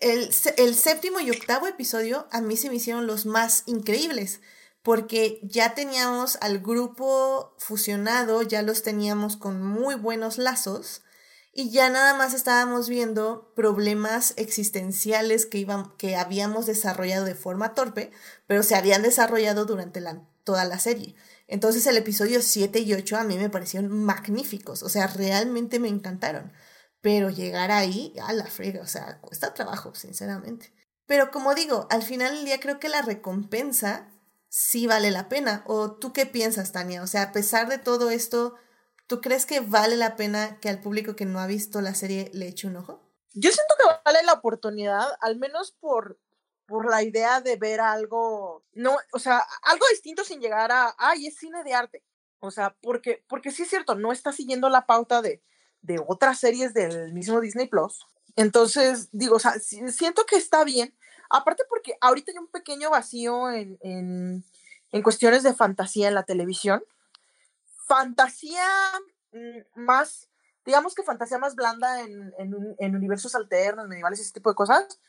el, 0.00 0.28
el 0.56 0.74
séptimo 0.74 1.20
y 1.20 1.30
octavo 1.30 1.68
episodio 1.68 2.26
a 2.32 2.40
mí 2.40 2.56
se 2.56 2.68
me 2.68 2.74
hicieron 2.74 3.06
los 3.06 3.26
más 3.26 3.62
increíbles 3.66 4.40
porque 4.82 5.38
ya 5.44 5.76
teníamos 5.76 6.36
al 6.40 6.58
grupo 6.58 7.54
fusionado, 7.58 8.42
ya 8.42 8.62
los 8.62 8.82
teníamos 8.82 9.36
con 9.36 9.62
muy 9.62 9.94
buenos 9.94 10.36
lazos 10.36 11.02
y 11.52 11.70
ya 11.70 11.90
nada 11.90 12.14
más 12.14 12.34
estábamos 12.34 12.88
viendo 12.88 13.52
problemas 13.54 14.34
existenciales 14.36 15.46
que, 15.46 15.58
iban, 15.58 15.96
que 15.96 16.16
habíamos 16.16 16.66
desarrollado 16.66 17.24
de 17.24 17.36
forma 17.36 17.74
torpe, 17.74 18.10
pero 18.48 18.64
se 18.64 18.74
habían 18.74 19.02
desarrollado 19.02 19.64
durante 19.64 20.00
la, 20.00 20.26
toda 20.42 20.64
la 20.64 20.80
serie. 20.80 21.14
Entonces 21.48 21.86
el 21.86 21.96
episodio 21.96 22.42
7 22.42 22.78
y 22.80 22.94
8 22.94 23.16
a 23.16 23.24
mí 23.24 23.38
me 23.38 23.50
parecieron 23.50 23.90
magníficos, 23.90 24.82
o 24.82 24.88
sea, 24.88 25.06
realmente 25.08 25.80
me 25.80 25.88
encantaron. 25.88 26.52
Pero 27.00 27.30
llegar 27.30 27.70
ahí, 27.70 28.14
a 28.22 28.32
la 28.32 28.44
frega, 28.44 28.82
o 28.82 28.86
sea, 28.86 29.20
cuesta 29.20 29.54
trabajo, 29.54 29.94
sinceramente. 29.94 30.72
Pero 31.06 31.30
como 31.30 31.54
digo, 31.54 31.86
al 31.90 32.02
final 32.02 32.36
del 32.36 32.44
día 32.44 32.60
creo 32.60 32.78
que 32.78 32.90
la 32.90 33.02
recompensa 33.02 34.12
sí 34.48 34.86
vale 34.86 35.10
la 35.10 35.28
pena. 35.28 35.64
¿O 35.66 35.92
tú 35.92 36.12
qué 36.12 36.26
piensas, 36.26 36.72
Tania? 36.72 37.02
O 37.02 37.06
sea, 37.06 37.22
a 37.22 37.32
pesar 37.32 37.68
de 37.68 37.78
todo 37.78 38.10
esto, 38.10 38.56
¿tú 39.06 39.20
crees 39.22 39.46
que 39.46 39.60
vale 39.60 39.96
la 39.96 40.16
pena 40.16 40.58
que 40.60 40.68
al 40.68 40.80
público 40.80 41.16
que 41.16 41.24
no 41.24 41.40
ha 41.40 41.46
visto 41.46 41.80
la 41.80 41.94
serie 41.94 42.30
le 42.34 42.48
eche 42.48 42.66
un 42.66 42.76
ojo? 42.76 43.08
Yo 43.32 43.50
siento 43.50 43.74
que 43.78 43.94
vale 44.04 44.22
la 44.24 44.34
oportunidad, 44.34 45.06
al 45.20 45.38
menos 45.38 45.72
por, 45.72 46.18
por 46.68 46.88
la 46.88 47.02
idea 47.02 47.40
de 47.40 47.56
ver 47.56 47.80
algo, 47.80 48.62
no, 48.74 48.96
o 49.12 49.18
sea, 49.18 49.42
algo 49.62 49.84
distinto 49.90 50.22
sin 50.22 50.40
llegar 50.40 50.70
a, 50.70 50.94
ay, 50.98 51.26
es 51.26 51.36
cine 51.38 51.64
de 51.64 51.74
arte. 51.74 52.04
O 52.40 52.52
sea, 52.52 52.76
porque, 52.82 53.24
porque 53.28 53.50
sí 53.50 53.62
es 53.64 53.70
cierto, 53.70 53.96
no 53.96 54.12
está 54.12 54.32
siguiendo 54.32 54.68
la 54.68 54.86
pauta 54.86 55.22
de, 55.22 55.42
de 55.82 56.00
otras 56.06 56.38
series 56.38 56.74
del 56.74 57.12
mismo 57.14 57.40
Disney 57.40 57.66
Plus. 57.68 58.06
Entonces, 58.36 59.08
digo, 59.12 59.36
o 59.36 59.40
sea, 59.40 59.52
si- 59.54 59.90
siento 59.90 60.26
que 60.26 60.36
está 60.36 60.62
bien. 60.62 60.94
Aparte 61.30 61.64
porque 61.68 61.96
ahorita 62.00 62.32
hay 62.32 62.38
un 62.38 62.48
pequeño 62.48 62.90
vacío 62.90 63.50
en, 63.50 63.78
en, 63.80 64.44
en 64.92 65.02
cuestiones 65.02 65.42
de 65.42 65.54
fantasía 65.54 66.08
en 66.08 66.14
la 66.14 66.22
televisión. 66.24 66.84
Fantasía 67.86 68.66
mm, 69.32 69.80
más, 69.80 70.28
digamos 70.64 70.94
que 70.94 71.02
fantasía 71.02 71.38
más 71.38 71.54
blanda 71.54 72.02
en, 72.02 72.32
en, 72.38 72.54
en 72.78 72.96
universos 72.96 73.34
alternos, 73.34 73.88
medievales, 73.88 74.20
ese 74.20 74.32
tipo 74.32 74.50
de 74.50 74.56
cosas. 74.56 75.00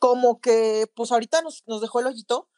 Como 0.00 0.40
que, 0.40 0.90
pues 0.94 1.12
ahorita 1.12 1.42
nos, 1.42 1.64
nos 1.66 1.80
dejó 1.80 2.00
el 2.00 2.06
hoyito. 2.06 2.48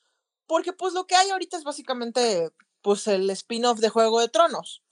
Porque 0.47 0.73
pues 0.73 0.95
lo 0.95 1.07
que 1.07 1.17
hay 1.17 1.31
ahorita 1.31 1.57
es 1.57 1.65
básicamente, 1.65 2.51
pues 2.83 3.07
el 3.07 3.29
spin-off 3.31 3.81
de 3.81 3.91
Juego 3.91 4.21
de 4.21 4.29
Tronos. 4.29 4.83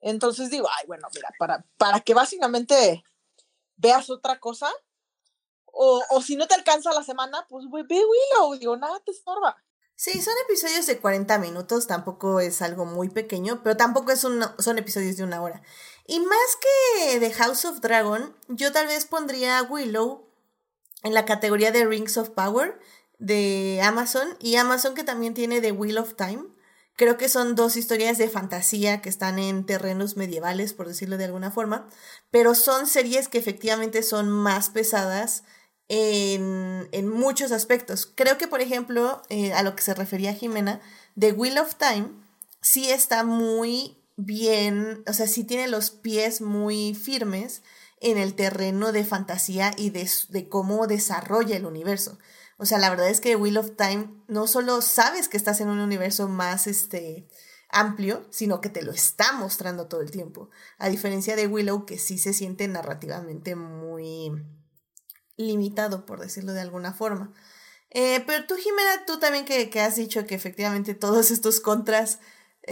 Entonces 0.00 0.50
digo, 0.50 0.68
ay, 0.78 0.86
bueno, 0.86 1.08
mira, 1.14 1.30
para, 1.38 1.64
para 1.76 2.00
que 2.00 2.14
básicamente 2.14 3.04
veas 3.76 4.10
otra 4.10 4.40
cosa, 4.40 4.68
O, 5.72 6.02
o 6.10 6.20
si 6.22 6.36
no 6.36 6.46
te 6.48 6.54
alcanza 6.54 6.92
la 6.92 7.04
semana, 7.04 7.46
pues 7.48 7.66
ve 7.70 7.84
Willow, 8.04 8.58
digo, 8.58 8.76
nada 8.76 9.00
te 9.04 9.12
estorba. 9.12 9.56
Sí, 9.94 10.20
son 10.22 10.32
episodios 10.44 10.86
de 10.86 10.98
40 10.98 11.38
minutos, 11.38 11.86
tampoco 11.86 12.40
es 12.40 12.62
algo 12.62 12.86
muy 12.86 13.10
pequeño, 13.10 13.62
pero 13.62 13.76
tampoco 13.76 14.12
es 14.12 14.24
un, 14.24 14.42
son 14.58 14.78
episodios 14.78 15.16
de 15.18 15.24
una 15.24 15.42
hora. 15.42 15.62
Y 16.06 16.18
más 16.20 16.56
que 16.60 17.20
The 17.20 17.32
House 17.34 17.66
of 17.66 17.80
Dragon, 17.80 18.34
yo 18.48 18.72
tal 18.72 18.86
vez 18.86 19.04
pondría 19.04 19.62
Willow 19.62 20.29
en 21.02 21.14
la 21.14 21.24
categoría 21.24 21.72
de 21.72 21.86
Rings 21.86 22.16
of 22.16 22.30
Power 22.30 22.78
de 23.18 23.80
Amazon 23.82 24.36
y 24.40 24.56
Amazon 24.56 24.94
que 24.94 25.04
también 25.04 25.34
tiene 25.34 25.60
The 25.60 25.72
Wheel 25.72 25.98
of 25.98 26.14
Time. 26.14 26.44
Creo 26.96 27.16
que 27.16 27.28
son 27.28 27.54
dos 27.54 27.76
historias 27.76 28.18
de 28.18 28.28
fantasía 28.28 29.00
que 29.00 29.08
están 29.08 29.38
en 29.38 29.64
terrenos 29.64 30.16
medievales, 30.16 30.74
por 30.74 30.86
decirlo 30.86 31.16
de 31.16 31.24
alguna 31.24 31.50
forma, 31.50 31.88
pero 32.30 32.54
son 32.54 32.86
series 32.86 33.28
que 33.28 33.38
efectivamente 33.38 34.02
son 34.02 34.28
más 34.28 34.68
pesadas 34.70 35.44
en, 35.88 36.88
en 36.92 37.08
muchos 37.08 37.52
aspectos. 37.52 38.06
Creo 38.14 38.36
que, 38.36 38.48
por 38.48 38.60
ejemplo, 38.60 39.22
eh, 39.28 39.52
a 39.54 39.62
lo 39.62 39.74
que 39.74 39.82
se 39.82 39.94
refería 39.94 40.34
Jimena, 40.34 40.80
The 41.18 41.32
Wheel 41.32 41.58
of 41.58 41.74
Time 41.76 42.10
sí 42.60 42.90
está 42.90 43.24
muy 43.24 43.98
bien, 44.16 45.02
o 45.06 45.12
sea, 45.12 45.26
sí 45.26 45.44
tiene 45.44 45.68
los 45.68 45.90
pies 45.90 46.40
muy 46.40 46.94
firmes 46.94 47.62
en 48.00 48.18
el 48.18 48.34
terreno 48.34 48.92
de 48.92 49.04
fantasía 49.04 49.72
y 49.76 49.90
de, 49.90 50.48
cómo 50.48 50.86
desarrolla 50.86 51.56
el 51.56 51.66
universo. 51.66 52.18
O 52.56 52.66
sea, 52.66 52.78
la 52.78 52.90
verdad 52.90 53.08
es 53.08 53.20
que 53.20 53.36
Wheel 53.36 53.58
of 53.58 53.76
Time 53.76 54.10
no 54.26 54.46
solo 54.46 54.80
sabes 54.82 55.28
que 55.28 55.36
estás 55.36 55.60
en 55.60 55.68
un 55.68 55.78
universo 55.78 56.28
más 56.28 56.66
este, 56.66 57.28
amplio, 57.70 58.26
sino 58.30 58.60
que 58.60 58.68
te 58.68 58.82
lo 58.82 58.92
está 58.92 59.32
mostrando 59.32 59.86
todo 59.86 60.00
el 60.00 60.10
tiempo. 60.10 60.50
A 60.78 60.88
diferencia 60.88 61.36
de 61.36 61.46
Willow, 61.46 61.86
que 61.86 61.98
sí 61.98 62.18
se 62.18 62.32
siente 62.32 62.66
narrativamente 62.68 63.54
muy 63.54 64.32
limitado, 65.36 66.04
por 66.06 66.20
decirlo 66.20 66.52
de 66.52 66.60
alguna 66.60 66.92
forma. 66.92 67.32
Eh, 67.90 68.22
pero 68.26 68.46
tú, 68.46 68.56
Jimena, 68.56 69.04
tú 69.06 69.18
también 69.18 69.44
que, 69.44 69.68
que, 69.68 69.80
has 69.80 69.96
dicho 69.96 70.24
que 70.24 70.34
efectivamente 70.34 70.94
todos 70.94 71.30
estos 71.30 71.60
contras, 71.60 72.20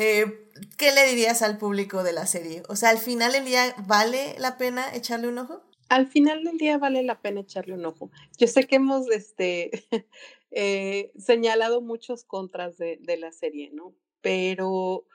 eh, 0.00 0.50
¿qué 0.76 0.92
le 0.92 1.04
dirías 1.06 1.42
al 1.42 1.58
público 1.58 2.02
de 2.02 2.12
la 2.12 2.26
serie? 2.26 2.62
O 2.68 2.76
sea, 2.76 2.90
al 2.90 2.98
final 2.98 3.32
del 3.32 3.44
día, 3.44 3.74
¿vale 3.86 4.36
la 4.38 4.56
pena 4.56 4.94
echarle 4.94 5.28
un 5.28 5.38
ojo? 5.38 5.68
al 5.88 6.06
final 6.06 6.44
del 6.44 6.58
día 6.58 6.78
vale 6.78 7.02
la 7.02 7.20
pena 7.20 7.40
echarle 7.40 7.74
un 7.74 7.86
ojo. 7.86 8.10
Yo 8.38 8.46
sé 8.46 8.66
que 8.66 8.76
hemos 8.76 9.10
este, 9.10 9.70
eh, 10.50 11.12
señalado 11.18 11.80
muchos 11.80 12.24
contras 12.24 12.76
de, 12.76 13.16
la 13.18 13.32
serie, 13.32 13.70
¿no? 13.72 13.94
Pero 14.20 15.06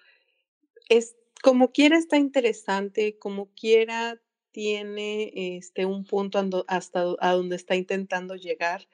es 0.90 1.16
como 1.42 1.72
quiera 1.72 1.98
está 1.98 2.18
interesante, 2.18 3.18
como 3.20 3.54
quiera 3.54 4.20
tiene 4.52 5.32
este, 5.58 5.86
un 5.86 6.06
punto 6.06 6.66
hasta 6.68 7.16
a 7.20 7.34
donde 7.34 7.56
está 7.56 7.76
intentando 7.76 8.36
llegar. 8.36 8.88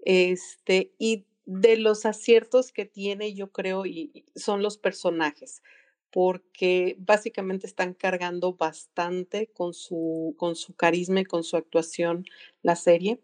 Este, 0.00 0.92
y 0.98 1.26
de 1.48 1.78
los 1.78 2.04
aciertos 2.04 2.72
que 2.72 2.84
tiene, 2.84 3.32
yo 3.32 3.50
creo, 3.50 3.86
y, 3.86 4.26
son 4.36 4.62
los 4.62 4.76
personajes 4.76 5.62
porque 6.10 6.96
básicamente 6.98 7.66
están 7.66 7.92
cargando 7.94 8.54
bastante 8.54 9.46
con 9.48 9.74
su, 9.74 10.34
con 10.38 10.56
su 10.56 10.74
carisma 10.74 11.20
y 11.20 11.24
con 11.24 11.44
su 11.44 11.56
actuación 11.56 12.24
la 12.62 12.76
serie. 12.76 13.20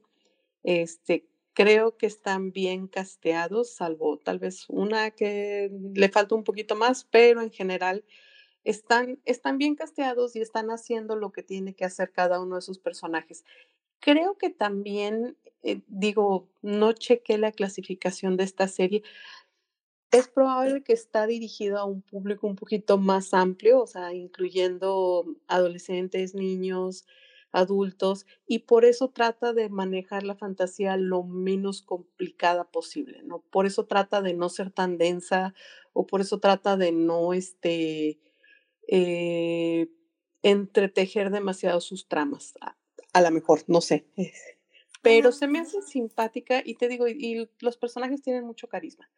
Este, 0.62 1.26
creo 1.54 1.96
que 1.96 2.06
están 2.06 2.52
bien 2.52 2.88
casteados, 2.88 3.74
salvo 3.74 4.18
tal 4.18 4.38
vez 4.38 4.66
una 4.68 5.10
que 5.10 5.70
le 5.94 6.08
falta 6.08 6.34
un 6.34 6.44
poquito 6.44 6.76
más, 6.76 7.04
pero 7.04 7.42
en 7.42 7.50
general 7.50 8.04
están, 8.64 9.20
están 9.24 9.58
bien 9.58 9.76
casteados 9.76 10.34
y 10.36 10.40
están 10.40 10.68
haciendo 10.70 11.16
lo 11.16 11.30
que 11.32 11.42
tiene 11.42 11.74
que 11.74 11.84
hacer 11.84 12.12
cada 12.12 12.40
uno 12.40 12.56
de 12.56 12.62
sus 12.62 12.78
personajes. 12.78 13.44
Creo 14.04 14.36
que 14.36 14.50
también, 14.50 15.34
eh, 15.62 15.80
digo, 15.88 16.46
no 16.60 16.92
chequé 16.92 17.38
la 17.38 17.52
clasificación 17.52 18.36
de 18.36 18.44
esta 18.44 18.68
serie, 18.68 19.02
es 20.12 20.28
probable 20.28 20.82
que 20.82 20.92
está 20.92 21.26
dirigido 21.26 21.78
a 21.78 21.86
un 21.86 22.02
público 22.02 22.46
un 22.46 22.54
poquito 22.54 22.98
más 22.98 23.32
amplio, 23.32 23.80
o 23.80 23.86
sea, 23.86 24.12
incluyendo 24.12 25.24
adolescentes, 25.48 26.34
niños, 26.34 27.06
adultos, 27.50 28.26
y 28.46 28.58
por 28.58 28.84
eso 28.84 29.08
trata 29.08 29.54
de 29.54 29.70
manejar 29.70 30.22
la 30.22 30.34
fantasía 30.34 30.98
lo 30.98 31.22
menos 31.22 31.80
complicada 31.80 32.64
posible, 32.70 33.22
¿no? 33.22 33.40
Por 33.50 33.64
eso 33.64 33.86
trata 33.86 34.20
de 34.20 34.34
no 34.34 34.50
ser 34.50 34.70
tan 34.70 34.98
densa 34.98 35.54
o 35.94 36.06
por 36.06 36.20
eso 36.20 36.40
trata 36.40 36.76
de 36.76 36.92
no, 36.92 37.32
este, 37.32 38.20
eh, 38.86 39.88
entretejer 40.42 41.30
demasiado 41.30 41.80
sus 41.80 42.06
tramas, 42.06 42.52
a, 43.14 43.20
lo 43.22 43.30
mejor, 43.30 43.64
no 43.66 43.80
sé. 43.80 44.04
Pero 45.02 45.32
se 45.32 45.48
me 45.48 45.60
hace 45.60 45.80
simpática 45.82 46.62
y 46.64 46.74
te 46.74 46.88
digo, 46.88 47.08
y, 47.08 47.12
y 47.18 47.48
los 47.60 47.76
personajes 47.76 48.22
tienen 48.22 48.44
mucho 48.44 48.68
carisma. 48.68 49.08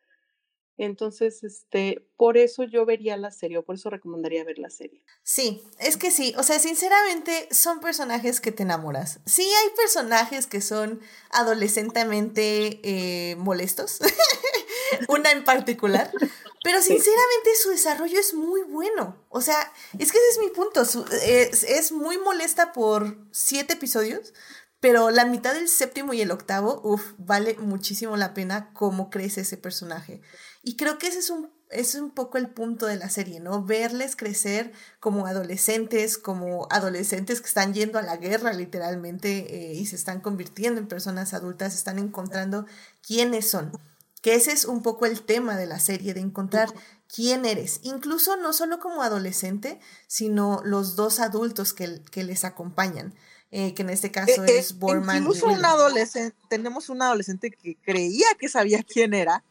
Entonces, 0.78 1.42
este, 1.42 2.06
por 2.18 2.36
eso 2.36 2.64
yo 2.64 2.84
vería 2.84 3.16
la 3.16 3.30
serie, 3.30 3.58
o 3.58 3.64
por 3.64 3.76
eso 3.76 3.88
recomendaría 3.88 4.44
ver 4.44 4.58
la 4.58 4.68
serie. 4.68 5.02
Sí, 5.22 5.62
es 5.78 5.96
que 5.96 6.10
sí, 6.10 6.34
o 6.36 6.42
sea, 6.42 6.58
sinceramente 6.58 7.48
son 7.50 7.80
personajes 7.80 8.40
que 8.42 8.52
te 8.52 8.64
enamoras. 8.64 9.20
Sí 9.24 9.42
hay 9.42 9.74
personajes 9.74 10.46
que 10.46 10.60
son 10.60 11.00
adolescentemente 11.30 12.80
eh, 12.82 13.36
molestos, 13.36 14.00
una 15.08 15.32
en 15.32 15.44
particular, 15.44 16.10
pero 16.66 16.82
sinceramente 16.82 17.50
su 17.62 17.70
desarrollo 17.70 18.18
es 18.18 18.34
muy 18.34 18.62
bueno. 18.64 19.24
O 19.28 19.40
sea, 19.40 19.72
es 20.00 20.10
que 20.10 20.18
ese 20.18 20.30
es 20.32 20.38
mi 20.40 20.48
punto, 20.48 20.84
su, 20.84 21.04
es, 21.22 21.62
es 21.62 21.92
muy 21.92 22.18
molesta 22.18 22.72
por 22.72 23.16
siete 23.30 23.74
episodios, 23.74 24.34
pero 24.80 25.10
la 25.10 25.26
mitad 25.26 25.54
del 25.54 25.68
séptimo 25.68 26.12
y 26.12 26.22
el 26.22 26.32
octavo, 26.32 26.80
uff, 26.82 27.12
vale 27.18 27.54
muchísimo 27.60 28.16
la 28.16 28.34
pena 28.34 28.72
cómo 28.72 29.10
crece 29.10 29.42
ese 29.42 29.56
personaje. 29.56 30.22
Y 30.64 30.74
creo 30.74 30.98
que 30.98 31.06
ese 31.06 31.20
es 31.20 31.30
un, 31.30 31.52
es 31.70 31.94
un 31.94 32.10
poco 32.10 32.36
el 32.36 32.50
punto 32.50 32.86
de 32.86 32.96
la 32.96 33.10
serie, 33.10 33.38
¿no? 33.38 33.62
Verles 33.62 34.16
crecer 34.16 34.72
como 34.98 35.28
adolescentes, 35.28 36.18
como 36.18 36.66
adolescentes 36.72 37.40
que 37.40 37.46
están 37.46 37.74
yendo 37.74 38.00
a 38.00 38.02
la 38.02 38.16
guerra 38.16 38.52
literalmente 38.52 39.54
eh, 39.54 39.74
y 39.74 39.86
se 39.86 39.94
están 39.94 40.20
convirtiendo 40.20 40.80
en 40.80 40.88
personas 40.88 41.32
adultas, 41.32 41.76
están 41.76 42.00
encontrando 42.00 42.66
quiénes 43.02 43.48
son. 43.48 43.70
Que 44.22 44.34
ese 44.34 44.52
es 44.52 44.64
un 44.64 44.82
poco 44.82 45.06
el 45.06 45.22
tema 45.22 45.56
de 45.56 45.66
la 45.66 45.78
serie, 45.78 46.14
de 46.14 46.20
encontrar 46.20 46.72
quién 47.12 47.44
eres. 47.44 47.80
Incluso 47.82 48.36
no 48.36 48.52
solo 48.52 48.78
como 48.78 49.02
adolescente, 49.02 49.78
sino 50.06 50.60
los 50.64 50.96
dos 50.96 51.20
adultos 51.20 51.72
que, 51.72 52.02
que 52.10 52.24
les 52.24 52.44
acompañan 52.44 53.14
eh, 53.52 53.74
que 53.74 53.82
en 53.82 53.90
este 53.90 54.10
caso 54.10 54.44
eh, 54.44 54.58
es 54.58 54.78
Borman. 54.78 55.18
Incluso 55.18 55.46
un 55.46 55.64
adolescente, 55.64 56.36
tenemos 56.48 56.88
un 56.88 57.00
adolescente 57.00 57.50
que 57.50 57.76
creía 57.76 58.26
que 58.38 58.48
sabía 58.48 58.82
quién 58.82 59.14
era 59.14 59.44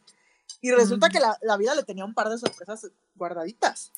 y 0.60 0.70
resulta 0.70 1.08
mm. 1.08 1.10
que 1.10 1.20
la, 1.20 1.38
la, 1.40 1.56
vida 1.56 1.74
le 1.74 1.82
tenía 1.82 2.04
un 2.04 2.14
par 2.14 2.28
de 2.28 2.38
sorpresas 2.38 2.88
guardaditas. 3.14 3.92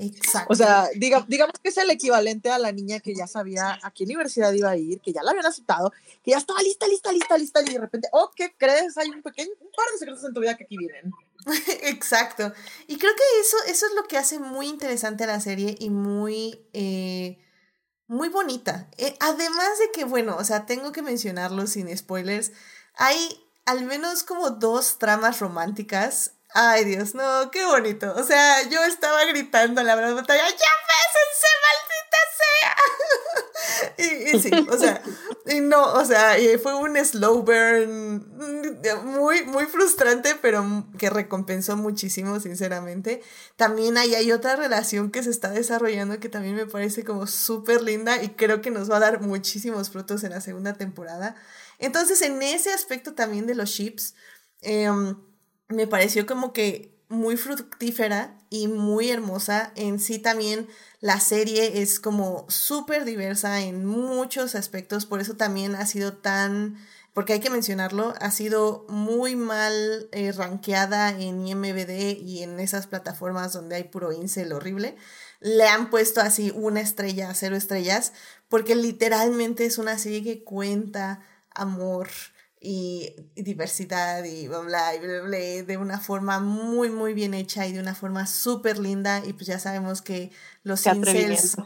Exacto. 0.00 0.52
O 0.52 0.56
sea, 0.56 0.88
diga, 0.94 1.24
digamos 1.28 1.54
que 1.62 1.68
es 1.68 1.76
el 1.76 1.90
equivalente 1.90 2.50
a 2.50 2.58
la 2.58 2.72
niña 2.72 3.00
que 3.00 3.14
ya 3.14 3.26
sabía 3.26 3.78
a 3.82 3.90
qué 3.90 4.04
universidad 4.04 4.52
iba 4.52 4.70
a 4.70 4.76
ir, 4.76 5.00
que 5.00 5.12
ya 5.12 5.22
la 5.22 5.32
habían 5.32 5.46
aceptado, 5.46 5.92
que 6.24 6.30
ya 6.30 6.38
estaba 6.38 6.62
lista, 6.62 6.86
lista, 6.88 7.12
lista, 7.12 7.36
lista, 7.36 7.60
y 7.62 7.74
de 7.74 7.80
repente, 7.80 8.08
oh, 8.12 8.30
¿qué 8.34 8.54
crees? 8.56 8.96
Hay 8.96 9.10
un 9.10 9.22
pequeño, 9.22 9.50
un 9.60 9.70
par 9.76 9.86
de 9.92 9.98
secretos 9.98 10.24
en 10.24 10.32
tu 10.32 10.40
vida 10.40 10.56
que 10.56 10.64
aquí 10.64 10.76
vienen. 10.78 11.12
Exacto. 11.82 12.52
Y 12.86 12.96
creo 12.96 13.12
que 13.14 13.40
eso, 13.40 13.56
eso 13.66 13.86
es 13.86 13.92
lo 13.94 14.04
que 14.04 14.16
hace 14.16 14.38
muy 14.38 14.68
interesante 14.68 15.24
a 15.24 15.28
la 15.28 15.40
serie 15.40 15.76
y 15.78 15.90
muy... 15.90 16.66
Eh, 16.72 17.38
muy 18.06 18.28
bonita. 18.28 18.88
Eh, 18.98 19.16
además 19.20 19.78
de 19.78 19.92
que, 19.92 20.04
bueno, 20.04 20.36
o 20.36 20.42
sea, 20.42 20.66
tengo 20.66 20.90
que 20.90 21.00
mencionarlo 21.00 21.68
sin 21.68 21.96
spoilers, 21.96 22.50
hay 22.94 23.16
al 23.66 23.84
menos 23.84 24.24
como 24.24 24.50
dos 24.50 24.98
tramas 24.98 25.38
románticas. 25.38 26.32
Ay, 26.52 26.84
Dios, 26.84 27.14
no, 27.14 27.50
qué 27.50 27.64
bonito. 27.64 28.12
O 28.16 28.24
sea, 28.24 28.68
yo 28.68 28.82
estaba 28.82 29.24
gritando 29.26 29.82
la 29.82 29.94
verdad, 29.94 30.24
ya 30.26 30.34
bésense, 30.34 31.46
maldita 31.66 32.18
sea. 32.38 32.76
y, 33.98 34.36
y, 34.36 34.40
sí, 34.40 34.66
o 34.68 34.76
sea, 34.76 35.00
y 35.46 35.60
no, 35.60 35.92
o 35.92 36.04
sea, 36.04 36.36
fue 36.60 36.74
un 36.74 36.96
slow 37.04 37.42
burn 37.42 38.26
muy, 39.04 39.44
muy 39.44 39.66
frustrante, 39.66 40.34
pero 40.42 40.86
que 40.98 41.08
recompensó 41.08 41.76
muchísimo, 41.76 42.40
sinceramente. 42.40 43.22
También 43.56 43.96
ahí 43.96 44.16
hay 44.16 44.32
otra 44.32 44.56
relación 44.56 45.12
que 45.12 45.22
se 45.22 45.30
está 45.30 45.50
desarrollando 45.50 46.18
que 46.18 46.28
también 46.28 46.56
me 46.56 46.66
parece 46.66 47.04
como 47.04 47.28
súper 47.28 47.82
linda 47.82 48.22
y 48.22 48.30
creo 48.30 48.60
que 48.60 48.72
nos 48.72 48.90
va 48.90 48.96
a 48.96 49.00
dar 49.00 49.20
muchísimos 49.20 49.90
frutos 49.90 50.24
en 50.24 50.30
la 50.30 50.40
segunda 50.40 50.74
temporada. 50.74 51.36
Entonces, 51.78 52.22
en 52.22 52.42
ese 52.42 52.72
aspecto 52.72 53.14
también 53.14 53.46
de 53.46 53.54
los 53.54 53.70
chips, 53.72 54.14
eh, 54.62 54.88
me 55.70 55.86
pareció 55.86 56.26
como 56.26 56.52
que 56.52 56.90
muy 57.08 57.36
fructífera 57.36 58.38
y 58.50 58.68
muy 58.68 59.10
hermosa. 59.10 59.72
En 59.74 59.98
sí 59.98 60.18
también 60.18 60.68
la 61.00 61.20
serie 61.20 61.82
es 61.82 62.00
como 62.00 62.46
súper 62.48 63.04
diversa 63.04 63.60
en 63.60 63.84
muchos 63.84 64.54
aspectos, 64.54 65.06
por 65.06 65.20
eso 65.20 65.34
también 65.36 65.74
ha 65.74 65.86
sido 65.86 66.14
tan, 66.14 66.76
porque 67.12 67.32
hay 67.34 67.40
que 67.40 67.50
mencionarlo, 67.50 68.14
ha 68.20 68.30
sido 68.30 68.86
muy 68.88 69.34
mal 69.34 70.08
eh, 70.12 70.32
rankeada 70.32 71.10
en 71.10 71.46
IMBD 71.46 72.18
y 72.22 72.42
en 72.42 72.60
esas 72.60 72.86
plataformas 72.86 73.52
donde 73.52 73.76
hay 73.76 73.84
puro 73.84 74.12
incel 74.12 74.52
horrible. 74.52 74.96
Le 75.40 75.66
han 75.66 75.90
puesto 75.90 76.20
así 76.20 76.52
una 76.54 76.80
estrella, 76.80 77.34
cero 77.34 77.56
estrellas, 77.56 78.12
porque 78.48 78.74
literalmente 78.76 79.64
es 79.64 79.78
una 79.78 79.98
serie 79.98 80.22
que 80.22 80.44
cuenta 80.44 81.26
amor 81.52 82.08
y, 82.62 83.16
y 83.34 83.42
diversidad 83.42 84.22
y 84.24 84.46
bla 84.46 84.58
bla 84.58 84.94
y 84.94 84.98
bla 84.98 85.22
bla 85.22 85.38
de 85.38 85.76
una 85.78 85.98
forma 85.98 86.40
muy 86.40 86.90
muy 86.90 87.14
bien 87.14 87.32
hecha 87.32 87.66
y 87.66 87.72
de 87.72 87.80
una 87.80 87.94
forma 87.94 88.26
súper 88.26 88.78
linda 88.78 89.22
y 89.24 89.32
pues 89.32 89.46
ya 89.46 89.58
sabemos 89.58 90.02
que 90.02 90.30
los 90.62 90.82
Qué 90.82 90.90
incels 90.90 91.56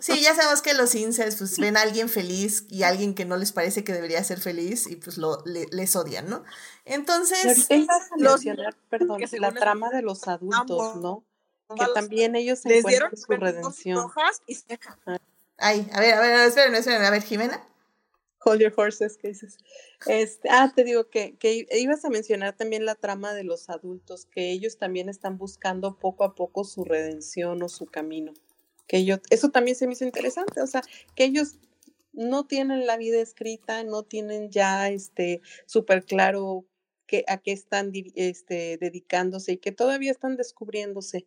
sí 0.00 0.20
ya 0.22 0.36
sabemos 0.36 0.62
que 0.62 0.74
los 0.74 0.94
incels 0.94 1.34
pues 1.34 1.58
ven 1.58 1.76
a 1.76 1.82
alguien 1.82 2.08
feliz 2.08 2.64
y 2.68 2.84
a 2.84 2.88
alguien 2.88 3.14
que 3.16 3.24
no 3.24 3.36
les 3.36 3.50
parece 3.50 3.82
que 3.82 3.92
debería 3.92 4.22
ser 4.22 4.38
feliz 4.38 4.86
y 4.86 4.94
pues 4.94 5.18
lo 5.18 5.42
le- 5.46 5.66
les 5.72 5.96
odian 5.96 6.30
no 6.30 6.44
entonces 6.84 7.66
Los- 8.16 8.44
perdón, 8.88 9.18
que 9.18 9.38
la 9.40 9.50
trama 9.52 9.90
de 9.90 10.02
los 10.02 10.28
adultos, 10.28 10.60
Ambos. 10.60 10.96
¿no? 10.96 11.24
Que 11.74 11.86
también 11.92 12.36
ellos 12.36 12.60
Les 12.64 12.84
dieron 12.84 13.10
encuentran 13.12 13.16
su 13.16 13.32
redención. 13.62 13.96
rojas 13.96 14.42
y 14.46 14.54
se 14.54 14.78
ay 15.58 15.88
a 15.92 16.00
ver 16.00 16.14
a 16.14 16.20
ver 16.20 16.46
espérenme 16.46 16.78
espérenme 16.78 17.06
a 17.06 17.10
ver 17.10 17.22
Jimena 17.24 17.60
Hold 18.46 18.60
your 18.60 18.72
horses, 18.76 19.16
¿qué 19.16 19.28
dices? 19.28 19.58
Este, 20.06 20.48
ah, 20.50 20.72
te 20.74 20.84
digo 20.84 21.10
que, 21.10 21.36
que 21.36 21.54
i- 21.54 21.66
ibas 21.72 22.04
a 22.04 22.10
mencionar 22.10 22.56
también 22.56 22.84
la 22.86 22.94
trama 22.94 23.34
de 23.34 23.42
los 23.42 23.68
adultos, 23.68 24.26
que 24.26 24.52
ellos 24.52 24.78
también 24.78 25.08
están 25.08 25.36
buscando 25.36 25.98
poco 25.98 26.22
a 26.22 26.36
poco 26.36 26.62
su 26.62 26.84
redención 26.84 27.60
o 27.64 27.68
su 27.68 27.86
camino. 27.86 28.32
Que 28.86 28.98
ellos, 28.98 29.18
eso 29.30 29.50
también 29.50 29.76
se 29.76 29.88
me 29.88 29.94
hizo 29.94 30.04
interesante, 30.04 30.60
o 30.62 30.66
sea, 30.68 30.82
que 31.16 31.24
ellos 31.24 31.58
no 32.12 32.46
tienen 32.46 32.86
la 32.86 32.96
vida 32.96 33.20
escrita, 33.20 33.82
no 33.82 34.04
tienen 34.04 34.50
ya 34.50 34.88
este 34.90 35.42
súper 35.66 36.04
claro 36.04 36.64
que, 37.08 37.24
a 37.26 37.38
qué 37.38 37.50
están 37.50 37.90
este, 38.14 38.78
dedicándose 38.78 39.52
y 39.52 39.56
que 39.58 39.72
todavía 39.72 40.12
están 40.12 40.36
descubriéndose 40.36 41.26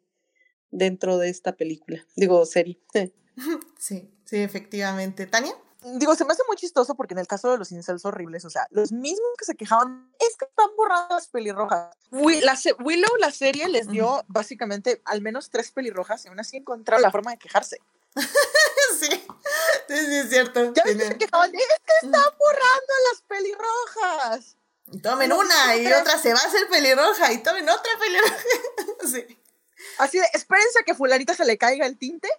dentro 0.71 1.17
de 1.17 1.29
esta 1.29 1.57
película, 1.57 2.05
digo, 2.15 2.45
serie. 2.45 2.79
sí 3.77 4.09
sí 4.25 4.37
efectivamente 4.37 5.25
Tania 5.25 5.53
Digo, 5.81 6.13
se 6.15 6.25
me 6.25 6.33
hace 6.33 6.43
muy 6.47 6.57
chistoso 6.57 6.95
porque 6.95 7.13
en 7.13 7.19
el 7.19 7.27
caso 7.27 7.51
de 7.51 7.57
los 7.57 7.71
incels 7.71 8.03
horribles, 8.03 8.43
o 8.43 8.49
sea, 8.49 8.67
los 8.69 8.91
mismos 8.91 9.29
que 9.37 9.45
se 9.45 9.55
quejaban 9.55 10.13
es 10.19 10.35
que 10.35 10.45
están 10.45 10.67
borradas 10.75 11.09
las 11.09 11.27
pelirrojas. 11.29 11.95
La 12.11 12.57
Willow, 12.79 13.15
la 13.17 13.31
serie, 13.31 13.69
les 13.69 13.87
dio 13.87 14.15
Ujú. 14.15 14.23
básicamente 14.27 15.01
al 15.05 15.21
menos 15.21 15.49
tres 15.49 15.71
pelirrojas 15.71 16.25
y 16.25 16.27
aún 16.27 16.39
así 16.39 16.57
encontraron 16.57 17.01
la 17.01 17.11
forma 17.11 17.31
de 17.31 17.37
quejarse. 17.37 17.77
sí 18.99 19.07
sí 19.07 20.05
sí 20.05 20.15
es 20.15 20.29
cierto 20.29 20.73
Ya 20.73 20.83
ves 20.83 20.97
que 20.97 21.05
se 21.05 21.17
quejaban 21.17 21.53
es 21.53 21.61
que 21.61 22.07
están 22.07 22.33
borrando 22.37 22.93
las 23.11 23.21
pelirrojas. 23.21 24.57
Y 24.91 24.99
tomen 25.01 25.31
una 25.31 25.75
y 25.77 25.87
otra 25.93 26.17
se 26.17 26.33
va 26.33 26.39
a 26.39 26.47
hacer 26.47 26.67
pelirroja 26.67 27.31
y 27.31 27.41
tomen 27.43 27.69
otra 27.69 27.91
pelirroja. 27.99 28.43
sí. 29.09 29.39
Así 29.99 30.17
de, 30.19 30.25
espérense 30.33 30.79
a 30.79 30.83
que 30.83 30.93
fulanita 30.93 31.33
se 31.35 31.45
le 31.45 31.57
caiga 31.57 31.85
el 31.85 31.97
tinte. 31.97 32.29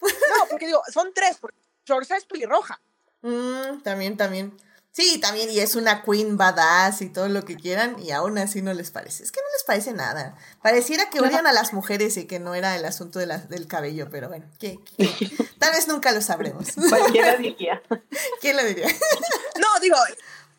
No, 0.00 0.46
porque 0.50 0.66
digo, 0.66 0.82
son 0.92 1.12
tres, 1.14 1.38
porque 1.40 1.58
Georgia 1.86 2.16
es 2.16 2.24
pelirroja. 2.26 2.80
Mm, 3.22 3.80
también, 3.82 4.16
también. 4.16 4.56
Sí, 4.92 5.18
también, 5.20 5.50
y 5.50 5.58
es 5.60 5.74
una 5.74 6.02
queen 6.02 6.38
badass 6.38 7.02
y 7.02 7.10
todo 7.10 7.28
lo 7.28 7.44
que 7.44 7.56
quieran, 7.56 7.98
y 8.02 8.12
aún 8.12 8.38
así 8.38 8.62
no 8.62 8.72
les 8.72 8.90
parece. 8.90 9.24
Es 9.24 9.30
que 9.32 9.40
no 9.40 9.46
les 9.54 9.62
parece 9.64 9.92
nada. 9.92 10.36
Pareciera 10.62 11.10
que 11.10 11.20
odian 11.20 11.46
a 11.46 11.52
las 11.52 11.74
mujeres 11.74 12.16
y 12.16 12.26
que 12.26 12.38
no 12.38 12.54
era 12.54 12.74
el 12.76 12.84
asunto 12.86 13.18
de 13.18 13.26
la- 13.26 13.36
del 13.38 13.66
cabello, 13.66 14.08
pero 14.10 14.28
bueno, 14.28 14.46
¿qué, 14.58 14.78
qué? 14.96 15.06
tal 15.58 15.72
vez 15.72 15.86
nunca 15.86 16.12
lo 16.12 16.22
sabremos. 16.22 16.68
Cualquiera 16.88 17.36
diría. 17.38 17.82
¿Quién 18.40 18.56
lo 18.56 18.64
diría? 18.64 18.88
No, 19.60 19.80
digo, 19.80 19.96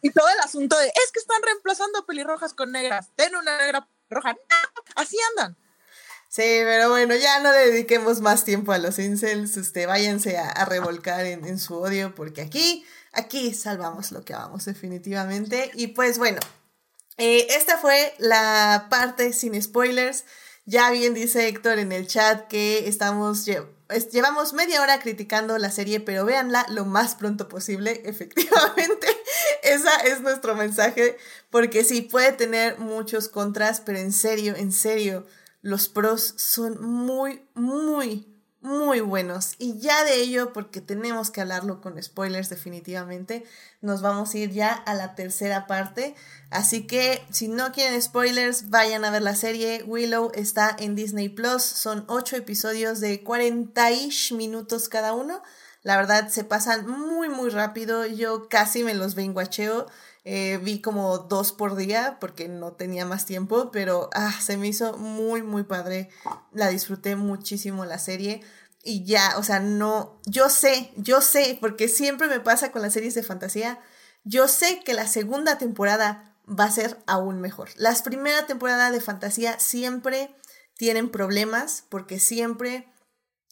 y 0.02 0.12
todo 0.12 0.28
el 0.30 0.40
asunto 0.42 0.78
de, 0.78 0.88
es 0.88 1.12
que 1.12 1.20
están 1.20 1.42
reemplazando 1.44 2.06
pelirrojas 2.06 2.54
con 2.54 2.72
negras. 2.72 3.10
Ten 3.16 3.36
una 3.36 3.58
negra 3.58 3.88
roja. 4.10 4.34
No, 4.34 4.84
así 4.96 5.18
andan. 5.32 5.58
Sí, 6.30 6.42
pero 6.44 6.90
bueno, 6.90 7.16
ya 7.16 7.40
no 7.40 7.52
le 7.52 7.72
dediquemos 7.72 8.22
más 8.22 8.44
tiempo 8.44 8.72
a 8.74 8.78
los 8.78 9.00
incels. 9.00 9.56
Usted 9.58 9.88
váyanse 9.88 10.38
a, 10.38 10.50
a 10.50 10.66
revolcar 10.66 11.26
en, 11.26 11.46
en 11.46 11.58
su 11.58 11.76
odio, 11.76 12.14
porque 12.16 12.42
aquí, 12.42 12.86
aquí 13.14 13.54
salvamos 13.54 14.12
lo 14.12 14.24
que 14.24 14.34
amamos, 14.34 14.66
definitivamente. 14.66 15.72
Y 15.74 15.88
pues 15.88 16.18
bueno, 16.18 16.40
eh, 17.18 17.48
esta 17.52 17.78
fue 17.78 18.14
la 18.20 18.88
parte 18.90 19.34
sin 19.34 19.62
spoilers. 19.62 20.26
Ya 20.66 20.92
bien 20.92 21.14
dice 21.14 21.48
Héctor 21.48 21.80
en 21.80 21.92
el 21.94 22.08
chat 22.08 22.48
que 22.48 22.88
estamos 22.90 23.48
lle- 23.48 23.68
es- 23.90 24.10
llevamos 24.12 24.54
media 24.54 24.82
hora 24.82 25.00
criticando 25.00 25.58
la 25.58 25.72
serie, 25.72 26.00
pero 26.02 26.26
véanla 26.26 26.66
lo 26.70 26.86
más 26.86 27.16
pronto 27.16 27.48
posible. 27.50 28.02
Efectivamente, 28.06 29.08
esa 29.64 29.96
es 30.02 30.22
nuestro 30.22 30.56
mensaje, 30.56 31.18
porque 31.52 31.84
sí 31.84 32.02
puede 32.04 32.32
tener 32.34 32.80
muchos 32.80 33.30
contras, 33.30 33.82
pero 33.82 34.00
en 34.00 34.12
serio, 34.14 34.56
en 34.58 34.72
serio, 34.74 35.26
los 35.68 35.90
pros 35.90 36.34
son 36.38 36.82
muy, 36.82 37.46
muy, 37.54 38.26
muy 38.62 39.02
buenos. 39.02 39.56
Y 39.60 39.78
ya 39.80 40.06
de 40.06 40.16
ello, 40.16 40.54
porque 40.54 40.80
tenemos 40.80 41.30
que 41.30 41.42
hablarlo 41.42 41.82
con 41.82 42.02
spoilers 42.02 42.48
definitivamente, 42.48 43.44
nos 43.82 44.02
vamos 44.02 44.34
a 44.34 44.38
ir 44.38 44.52
ya 44.52 44.72
a 44.72 44.94
la 44.94 45.14
tercera 45.14 45.68
parte. 45.68 46.16
Así 46.52 46.88
que 46.88 47.22
si 47.32 47.50
no 47.50 47.74
quieren 47.74 48.02
spoilers, 48.02 48.70
vayan 48.70 49.04
a 49.04 49.12
ver 49.12 49.24
la 49.24 49.36
serie. 49.36 49.84
Willow 49.84 50.32
está 50.36 50.74
en 50.80 50.96
Disney 50.96 51.28
Plus. 51.28 51.64
Son 51.64 52.06
ocho 52.08 52.38
episodios 52.38 53.02
de 53.02 53.22
40 53.22 53.90
minutos 54.38 54.88
cada 54.88 55.14
uno. 55.14 55.44
La 55.84 55.98
verdad 55.98 56.30
se 56.30 56.46
pasan 56.46 56.88
muy 56.88 57.28
muy 57.28 57.50
rápido. 57.50 58.06
Yo 58.06 58.48
casi 58.48 58.86
me 58.86 58.94
los 58.94 59.16
venguacheo. 59.16 59.88
Eh, 60.30 60.60
vi 60.62 60.82
como 60.82 61.20
dos 61.20 61.54
por 61.54 61.78
día 61.78 62.18
porque 62.20 62.50
no 62.50 62.74
tenía 62.74 63.06
más 63.06 63.26
tiempo, 63.26 63.72
pero 63.72 64.10
ah, 64.14 64.34
se 64.42 64.58
me 64.58 64.68
hizo 64.68 64.98
muy 64.98 65.42
muy 65.42 65.64
padre. 65.64 66.10
La 66.52 66.68
disfruté 66.68 67.16
muchísimo 67.16 67.86
la 67.86 67.98
serie. 67.98 68.42
Y 68.84 69.06
ya, 69.06 69.38
o 69.38 69.44
sea, 69.44 69.62
no, 69.62 70.20
yo 70.26 70.50
sé, 70.50 70.92
yo 70.98 71.22
sé, 71.22 71.58
porque 71.62 71.88
siempre 71.88 72.28
me 72.28 72.42
pasa 72.42 72.74
con 72.74 72.82
las 72.82 72.92
series 72.92 73.16
de 73.16 73.24
fantasía, 73.24 73.80
yo 74.26 74.50
sé 74.50 74.82
que 74.84 74.94
la 74.94 75.08
segunda 75.08 75.58
temporada 75.58 76.36
va 76.48 76.66
a 76.66 76.72
ser 76.72 77.02
aún 77.08 77.40
mejor. 77.40 77.70
Las 77.78 78.02
primeras 78.02 78.48
temporadas 78.48 78.92
de 78.92 79.00
fantasía 79.00 79.58
siempre 79.60 80.36
tienen 80.76 81.10
problemas, 81.10 81.86
porque 81.88 82.20
siempre 82.20 82.92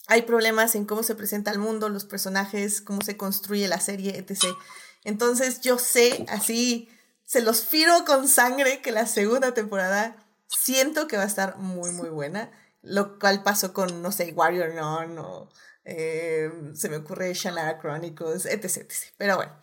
hay 0.07 0.23
problemas 0.23 0.75
en 0.75 0.83
cómo 0.83 1.03
se 1.03 1.15
presenta 1.15 1.51
el 1.51 1.59
mundo, 1.59 1.87
los 1.87 2.03
personajes, 2.03 2.81
cómo 2.81 3.01
se 3.01 3.15
construye 3.15 3.69
la 3.69 3.79
serie, 3.79 4.17
etc. 4.17 4.43
Entonces 5.05 5.61
yo 5.61 5.77
sé, 5.79 6.25
así, 6.27 6.89
se 7.23 7.41
los 7.41 7.63
firo 7.63 8.03
con 8.05 8.27
sangre 8.27 8.81
que 8.81 8.91
la 8.91 9.07
segunda 9.07 9.53
temporada 9.53 10.17
siento 10.47 11.07
que 11.07 11.17
va 11.17 11.23
a 11.23 11.27
estar 11.27 11.57
muy, 11.57 11.91
muy 11.91 12.09
buena. 12.09 12.51
Lo 12.81 13.17
cual 13.17 13.41
pasó 13.41 13.73
con, 13.73 14.01
no 14.01 14.11
sé, 14.11 14.33
Warrior 14.35 14.75
Non 14.75 15.17
o 15.17 15.49
eh, 15.85 16.51
se 16.73 16.89
me 16.89 16.97
ocurre 16.97 17.33
Shannara 17.33 17.79
Chronicles, 17.79 18.45
etc, 18.45 18.65
etc. 18.65 18.93
Pero 19.17 19.37
bueno, 19.37 19.53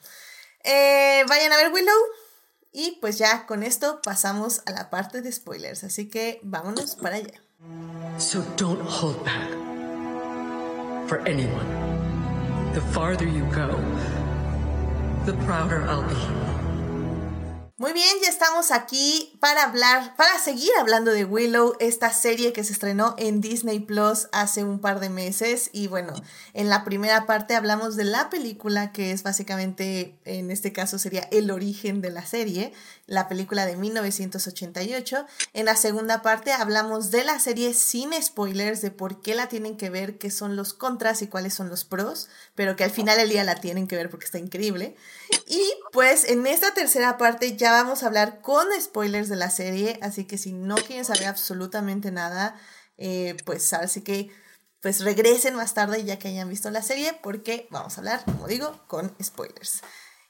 eh, 0.64 1.24
vayan 1.28 1.53
a 1.53 1.57
ver 1.57 1.72
Willow. 1.72 2.03
Y 2.72 2.99
pues 3.01 3.18
ya 3.18 3.47
con 3.47 3.62
esto 3.62 4.01
pasamos 4.03 4.62
a 4.64 4.72
la 4.72 4.90
parte 4.90 5.20
de 5.20 5.30
spoilers. 5.30 5.84
Así 5.84 6.09
que 6.09 6.40
vámonos 6.43 6.97
para 6.97 7.16
allá. 7.16 7.43
So 8.18 8.43
don't 8.57 8.80
hold 8.80 9.22
back. 9.24 9.51
For 11.09 11.20
anyone. 11.28 11.66
The 12.72 12.80
farther 12.93 13.26
you 13.26 13.45
go, 13.53 13.76
the 15.24 15.32
prouder 15.44 15.82
I'll 15.82 16.02
be. 16.08 16.51
Muy 17.83 17.95
bien, 17.95 18.16
ya 18.22 18.28
estamos 18.28 18.70
aquí 18.70 19.37
para 19.41 19.64
hablar, 19.64 20.14
para 20.14 20.39
seguir 20.39 20.70
hablando 20.78 21.11
de 21.11 21.24
Willow, 21.24 21.74
esta 21.80 22.12
serie 22.12 22.53
que 22.53 22.62
se 22.62 22.72
estrenó 22.72 23.16
en 23.18 23.41
Disney 23.41 23.80
Plus 23.80 24.28
hace 24.30 24.62
un 24.62 24.78
par 24.78 25.01
de 25.01 25.09
meses. 25.09 25.68
Y 25.72 25.89
bueno, 25.89 26.14
en 26.55 26.68
la 26.68 26.85
primera 26.85 27.26
parte 27.26 27.57
hablamos 27.57 27.97
de 27.97 28.05
la 28.05 28.30
película, 28.30 28.93
que 28.93 29.11
es 29.11 29.24
básicamente, 29.24 30.16
en 30.24 30.53
este 30.53 30.72
caso 30.72 30.97
sería 30.97 31.26
el 31.33 31.51
origen 31.51 32.01
de 32.03 32.12
la 32.12 32.24
serie, 32.24 32.72
la 33.07 33.26
película 33.26 33.66
de 33.66 33.76
1988. 33.76 35.26
En 35.53 35.64
la 35.64 35.74
segunda 35.74 36.22
parte 36.22 36.53
hablamos 36.53 37.11
de 37.11 37.24
la 37.24 37.41
serie 37.41 37.74
sin 37.74 38.12
spoilers, 38.22 38.80
de 38.80 38.93
por 38.93 39.22
qué 39.22 39.35
la 39.35 39.49
tienen 39.49 39.76
que 39.76 39.91
ver, 39.91 40.18
qué 40.18 40.30
son 40.30 40.55
los 40.55 40.72
contras 40.72 41.20
y 41.22 41.26
cuáles 41.26 41.55
son 41.55 41.68
los 41.68 41.85
pros, 41.85 42.28
pero 42.55 42.76
que 42.76 42.85
al 42.85 42.93
final 42.93 43.18
del 43.18 43.30
día 43.30 43.43
la 43.43 43.57
tienen 43.57 43.89
que 43.89 43.97
ver 43.97 44.09
porque 44.09 44.26
está 44.26 44.39
increíble. 44.39 44.95
Y 45.47 45.62
pues 45.93 46.24
en 46.24 46.47
esta 46.47 46.74
tercera 46.74 47.18
parte 47.18 47.57
ya 47.57 47.72
vamos 47.72 48.03
a 48.03 48.07
hablar 48.07 48.41
con 48.41 48.66
spoilers 48.80 49.28
de 49.28 49.37
la 49.37 49.51
serie, 49.51 49.99
así 50.03 50.24
que 50.24 50.39
si 50.39 50.53
no 50.53 50.76
quieren 50.76 51.05
saber 51.05 51.26
absolutamente 51.26 52.11
nada, 52.11 52.57
eh, 52.99 53.37
pues 53.45 53.72
ahora 53.72 53.89
sí 53.89 54.03
que 54.03 54.30
pues 54.80 55.01
regresen 55.05 55.55
más 55.55 55.74
tarde 55.74 56.05
ya 56.05 56.18
que 56.18 56.28
hayan 56.28 56.49
visto 56.49 56.70
la 56.70 56.83
serie 56.83 57.18
porque 57.22 57.68
vamos 57.70 57.97
a 57.97 58.01
hablar, 58.01 58.24
como 58.24 58.49
digo, 58.49 58.83
con 58.89 59.14
spoilers. 59.22 59.83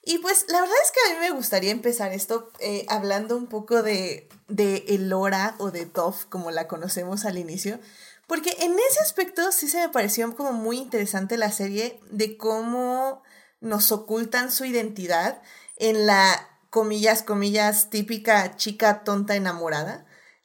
Y 0.04 0.18
pues 0.18 0.46
la 0.48 0.60
verdad 0.60 0.76
es 0.84 0.90
que 0.90 1.10
a 1.10 1.14
mí 1.14 1.20
me 1.20 1.30
gustaría 1.30 1.70
empezar 1.70 2.12
esto 2.12 2.50
eh, 2.58 2.84
hablando 2.88 3.36
un 3.36 3.46
poco 3.46 3.82
de, 3.82 4.28
de 4.48 4.84
Elora 4.88 5.54
o 5.58 5.70
de 5.70 5.86
Toph 5.86 6.24
como 6.24 6.50
la 6.50 6.66
conocemos 6.66 7.24
al 7.24 7.38
inicio, 7.38 7.78
porque 8.26 8.56
en 8.60 8.76
ese 8.90 9.00
aspecto 9.00 9.52
sí 9.52 9.68
se 9.68 9.78
me 9.78 9.88
pareció 9.88 10.34
como 10.36 10.52
muy 10.52 10.78
interesante 10.78 11.36
la 11.36 11.52
serie 11.52 12.00
de 12.10 12.36
cómo 12.36 13.22
nos 13.62 13.90
ocultan 13.92 14.52
su 14.52 14.66
identidad 14.66 15.40
en 15.76 16.06
la, 16.06 16.48
comillas, 16.68 17.22
comillas, 17.22 17.88
típica 17.88 18.56
chica 18.56 19.04
tonta 19.04 19.36
enamorada. 19.36 20.04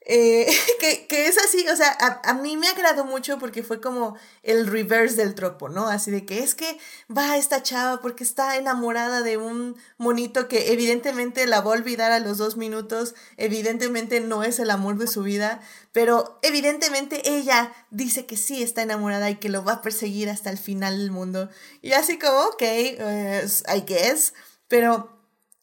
Eh, 0.09 0.47
que, 0.79 1.05
que, 1.05 1.27
es 1.27 1.37
así, 1.37 1.67
o 1.67 1.75
sea, 1.75 1.89
a, 1.99 2.29
a, 2.29 2.33
mí 2.33 2.55
me 2.55 2.69
agradó 2.69 3.03
mucho 3.03 3.37
porque 3.39 3.61
fue 3.61 3.81
como 3.81 4.15
el 4.41 4.65
reverse 4.65 5.17
del 5.17 5.35
tropo, 5.35 5.67
¿no? 5.67 5.87
Así 5.87 6.11
de 6.11 6.25
que 6.25 6.39
es 6.39 6.55
que 6.55 6.79
va 7.15 7.35
esta 7.35 7.61
chava 7.61 7.99
porque 8.01 8.23
está 8.23 8.55
enamorada 8.55 9.21
de 9.21 9.35
un 9.35 9.75
monito 9.97 10.47
que 10.47 10.71
evidentemente 10.71 11.45
la 11.45 11.59
va 11.59 11.71
a 11.71 11.77
olvidar 11.77 12.13
a 12.13 12.21
los 12.21 12.37
dos 12.37 12.55
minutos, 12.55 13.15
evidentemente 13.35 14.21
no 14.21 14.45
es 14.45 14.59
el 14.59 14.69
amor 14.69 14.97
de 14.97 15.07
su 15.07 15.23
vida, 15.23 15.59
pero 15.91 16.39
evidentemente 16.41 17.29
ella 17.29 17.73
dice 17.91 18.25
que 18.25 18.37
sí 18.37 18.63
está 18.63 18.83
enamorada 18.83 19.29
y 19.29 19.35
que 19.35 19.49
lo 19.49 19.65
va 19.65 19.73
a 19.73 19.81
perseguir 19.81 20.29
hasta 20.29 20.49
el 20.51 20.57
final 20.57 20.99
del 20.99 21.11
mundo. 21.11 21.49
Y 21.81 21.91
así 21.91 22.17
como, 22.17 22.39
ok, 22.43 22.63
uh, 22.63 23.75
I 23.75 23.81
guess, 23.85 24.33
pero 24.69 25.16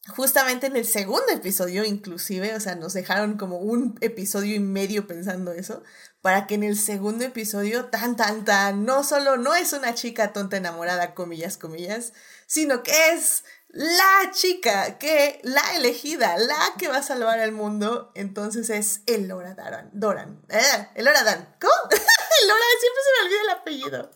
justamente 0.08 0.66
en 0.66 0.76
el 0.76 0.84
segundo 0.84 1.30
episodio, 1.30 1.84
inclusive, 1.84 2.54
o 2.54 2.60
sea, 2.60 2.74
nos 2.74 2.92
dejaron 2.92 3.36
como 3.36 3.58
un 3.58 3.96
episodio 4.00 4.54
y 4.54 4.60
medio 4.60 5.06
pensando 5.06 5.52
eso, 5.52 5.82
para 6.20 6.46
que 6.46 6.54
en 6.54 6.62
el 6.62 6.76
segundo 6.76 7.24
episodio, 7.24 7.86
tan, 7.86 8.16
tan, 8.16 8.44
tan, 8.44 8.84
no 8.84 9.04
solo 9.04 9.36
no 9.36 9.54
es 9.54 9.72
una 9.72 9.94
chica 9.94 10.32
tonta 10.32 10.56
enamorada, 10.56 11.14
comillas, 11.14 11.56
comillas, 11.56 12.12
sino 12.46 12.82
que 12.82 12.92
es 13.12 13.44
la 13.68 14.30
chica, 14.32 14.98
que 14.98 15.40
la 15.42 15.74
elegida, 15.74 16.36
la 16.38 16.74
que 16.78 16.88
va 16.88 16.98
a 16.98 17.02
salvar 17.02 17.40
al 17.40 17.52
mundo, 17.52 18.12
entonces 18.14 18.70
es 18.70 19.00
Elora 19.06 19.54
Doran, 19.54 19.90
Doran, 19.92 20.44
eh, 20.48 20.88
Elora 20.94 21.24
Dan, 21.24 21.56
¿cómo? 21.60 21.72
Elora, 22.42 22.64
siempre 22.80 23.02
se 23.02 23.10
me 23.10 23.26
olvida 23.26 23.42
el 23.42 23.50
apellido. 23.50 24.10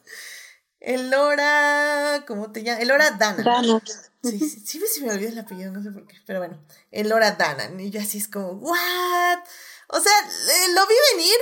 Elora, 0.81 2.25
¿cómo 2.27 2.53
te 2.53 2.63
llamas? 2.63 2.83
Elora 2.83 3.11
Dana. 3.13 3.43
Dana. 3.43 3.83
Sí, 4.23 4.39
sí, 4.41 4.61
sí, 4.65 4.83
sí 4.93 5.05
me 5.05 5.13
olvida 5.13 5.29
el 5.29 5.39
apellido, 5.39 5.71
no 5.73 5.83
sé 5.83 5.91
por 5.91 6.07
qué, 6.07 6.17
pero 6.27 6.41
bueno, 6.41 6.59
Elora 6.91 7.33
Dana. 7.33 7.71
Y 7.81 7.91
yo 7.91 8.01
así 8.01 8.19
es 8.19 8.29
como, 8.29 8.53
¿what? 8.53 9.39
O 9.89 10.01
sea, 10.01 10.13
lo 10.75 10.87
vi 10.87 10.95
venir 11.15 11.37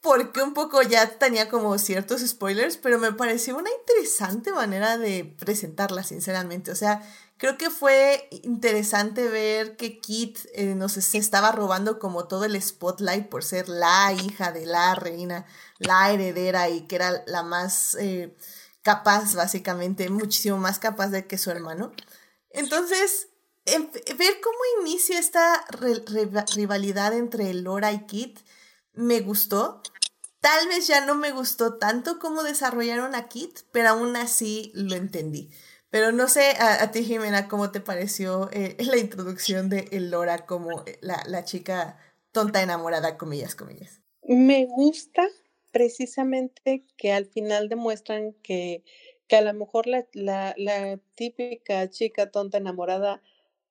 porque 0.00 0.42
un 0.42 0.54
poco 0.54 0.82
ya 0.82 1.18
tenía 1.18 1.48
como 1.48 1.78
ciertos 1.78 2.22
spoilers, 2.26 2.76
pero 2.76 2.98
me 2.98 3.12
pareció 3.12 3.56
una 3.56 3.70
interesante 3.70 4.50
manera 4.50 4.98
de 4.98 5.24
presentarla, 5.38 6.02
sinceramente. 6.02 6.72
O 6.72 6.74
sea, 6.74 7.02
creo 7.36 7.56
que 7.56 7.70
fue 7.70 8.28
interesante 8.42 9.28
ver 9.28 9.76
que 9.76 10.00
Kit 10.00 10.38
eh, 10.54 10.74
nos 10.74 10.92
se 10.92 11.18
estaba 11.18 11.52
robando 11.52 11.98
como 12.00 12.26
todo 12.26 12.44
el 12.46 12.60
spotlight 12.60 13.28
por 13.28 13.44
ser 13.44 13.68
la 13.68 14.12
hija 14.12 14.50
de 14.52 14.66
la 14.66 14.94
reina, 14.96 15.46
la 15.78 16.10
heredera 16.10 16.68
y 16.68 16.82
que 16.88 16.96
era 16.96 17.22
la 17.26 17.42
más... 17.42 17.94
Eh, 18.00 18.34
capaz, 18.82 19.34
básicamente, 19.34 20.10
muchísimo 20.10 20.58
más 20.58 20.78
capaz 20.78 21.08
de 21.08 21.26
que 21.26 21.38
su 21.38 21.50
hermano. 21.50 21.92
Entonces, 22.52 23.28
em, 23.64 23.90
ver 23.90 24.40
cómo 24.42 24.58
inicia 24.82 25.18
esta 25.18 25.64
rivalidad 26.54 27.14
entre 27.14 27.52
Laura 27.54 27.92
y 27.92 28.06
Kit 28.06 28.40
me 28.92 29.20
gustó. 29.20 29.82
Tal 30.40 30.68
vez 30.68 30.86
ya 30.86 31.06
no 31.06 31.14
me 31.14 31.30
gustó 31.30 31.78
tanto 31.78 32.18
como 32.18 32.42
desarrollaron 32.42 33.14
a 33.14 33.28
Kit, 33.28 33.60
pero 33.70 33.90
aún 33.90 34.16
así 34.16 34.72
lo 34.74 34.96
entendí. 34.96 35.50
Pero 35.90 36.10
no 36.10 36.26
sé 36.26 36.56
a, 36.58 36.90
ti, 36.90 37.04
Jimena, 37.04 37.48
cómo 37.48 37.70
te 37.70 37.80
pareció 37.80 38.48
eh, 38.52 38.76
la 38.80 38.96
introducción 38.96 39.68
de 39.68 39.88
Laura 39.92 40.46
como 40.46 40.82
eh, 40.86 40.98
la, 41.02 41.22
la 41.26 41.44
chica 41.44 41.98
tonta 42.32 42.62
enamorada, 42.62 43.18
comillas, 43.18 43.54
comillas. 43.54 44.00
Me 44.22 44.66
gusta 44.66 45.28
precisamente 45.70 46.86
que 46.96 47.12
al 47.12 47.26
final 47.26 47.68
demuestran 47.68 48.34
que, 48.42 48.84
que 49.32 49.36
a 49.36 49.40
lo 49.40 49.54
mejor 49.54 49.86
la, 49.86 50.04
la, 50.58 51.00
típica 51.14 51.88
chica 51.88 52.30
tonta 52.30 52.58
enamorada 52.58 53.22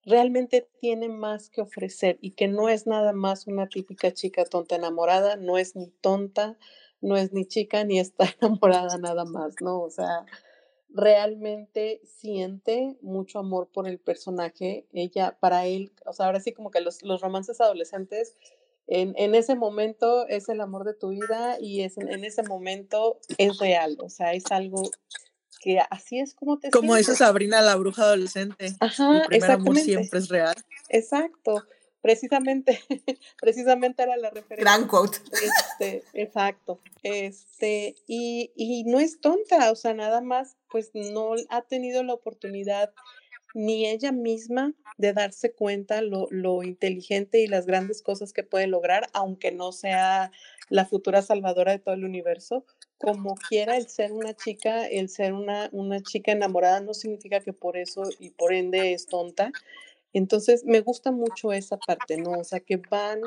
realmente 0.04 0.68
tiene 0.80 1.08
más 1.08 1.52
que 1.52 1.62
ofrecer 1.62 2.18
y 2.20 2.32
que 2.32 2.48
no 2.48 2.68
es 2.68 2.88
nada 2.88 3.14
más 3.14 3.46
una 3.46 3.70
típica 3.70 4.12
chica 4.12 4.44
tonta 4.44 4.76
enamorada, 4.76 5.36
no 5.36 5.60
es 5.60 5.76
ni 5.76 5.92
tonta, 6.02 6.58
no 7.00 7.16
es 7.16 7.32
ni 7.32 7.46
chica 7.46 7.84
ni 7.84 8.00
está 8.00 8.26
enamorada 8.42 8.98
nada 8.98 9.24
más, 9.24 9.54
¿no? 9.62 9.84
O 9.84 9.92
sea, 9.92 10.26
realmente 10.90 12.02
siente 12.06 12.98
mucho 13.04 13.38
amor 13.38 13.70
por 13.72 13.88
el 13.88 14.00
personaje, 14.00 14.88
ella, 14.94 15.38
para 15.40 15.68
él, 15.68 15.92
o 16.08 16.14
sea, 16.14 16.26
ahora 16.26 16.40
sí 16.40 16.54
como 16.54 16.72
que 16.72 16.82
los, 16.82 17.04
los 17.04 17.22
romances 17.22 17.62
adolescentes 17.62 18.36
en, 18.88 19.14
en, 19.16 19.36
ese 19.36 19.54
momento 19.54 20.28
es 20.28 20.50
el 20.50 20.60
amor 20.60 20.86
de 20.86 20.96
tu 20.96 21.10
vida 21.10 21.58
y 21.62 21.82
es, 21.82 22.00
en 22.00 22.26
ese 22.26 22.42
momento 22.42 23.20
es 23.38 23.60
real, 23.60 24.00
o 24.02 24.10
sea, 24.10 24.34
es 24.34 24.52
algo 24.52 24.90
que 25.62 25.80
así 25.92 26.20
es 26.20 26.34
como 26.34 26.60
te 26.60 26.72
Como 26.72 26.96
dice 26.96 27.16
Sabrina, 27.16 27.62
la 27.62 27.76
bruja 27.76 28.04
adolescente. 28.04 28.76
Ajá, 28.80 29.20
el 29.20 29.28
primer 29.28 29.52
amor 29.52 29.78
siempre 29.78 30.20
es 30.20 30.28
real. 30.28 30.56
Exacto, 30.90 31.64
precisamente, 32.02 32.82
precisamente 33.40 34.02
era 34.02 34.18
la 34.18 34.32
referencia. 34.32 34.58
Gran 34.58 34.88
quote. 34.88 35.20
Este, 35.32 36.04
exacto. 36.14 36.82
Este, 37.04 37.96
y, 38.08 38.52
y 38.56 38.86
no 38.86 39.00
es 39.00 39.22
tonta, 39.22 39.72
o 39.72 39.76
sea, 39.76 39.94
nada 39.94 40.20
más, 40.22 40.58
pues 40.70 40.90
no 40.94 41.36
ha 41.50 41.62
tenido 41.62 42.04
la 42.04 42.16
oportunidad 42.16 42.92
ni 43.54 43.88
ella 43.88 44.12
misma 44.12 44.74
de 44.98 45.14
darse 45.14 45.52
cuenta 45.54 46.02
lo, 46.02 46.28
lo, 46.32 46.64
inteligente 46.64 47.40
y 47.40 47.48
las 47.48 47.66
grandes 47.66 48.02
cosas 48.02 48.34
que 48.34 48.44
puede 48.44 48.68
lograr, 48.68 49.10
aunque 49.14 49.52
no 49.52 49.72
sea 49.72 50.32
la 50.70 50.86
futura 50.86 51.22
salvadora 51.22 51.74
de 51.74 51.80
todo 51.80 51.94
el 51.96 52.06
universo. 52.06 52.66
Como 53.02 53.36
quiera, 53.36 53.78
el 53.78 53.88
ser 53.88 54.12
una 54.12 54.36
chica, 54.36 54.88
el 54.88 55.10
ser 55.10 55.34
una, 55.34 55.70
una 55.72 56.02
chica 56.02 56.32
enamorada 56.32 56.82
no 56.82 56.94
significa 56.94 57.40
que 57.40 57.54
por 57.54 57.78
eso 57.78 58.04
y 58.20 58.30
por 58.30 58.54
ende 58.54 58.94
es 58.94 59.08
tonta. 59.08 59.52
Entonces, 60.14 60.66
me 60.66 60.82
gusta 60.82 61.12
mucho 61.12 61.54
esa 61.54 61.78
parte, 61.78 62.18
¿no? 62.18 62.32
O 62.32 62.44
sea, 62.44 62.60
que 62.60 62.78
van 62.78 63.22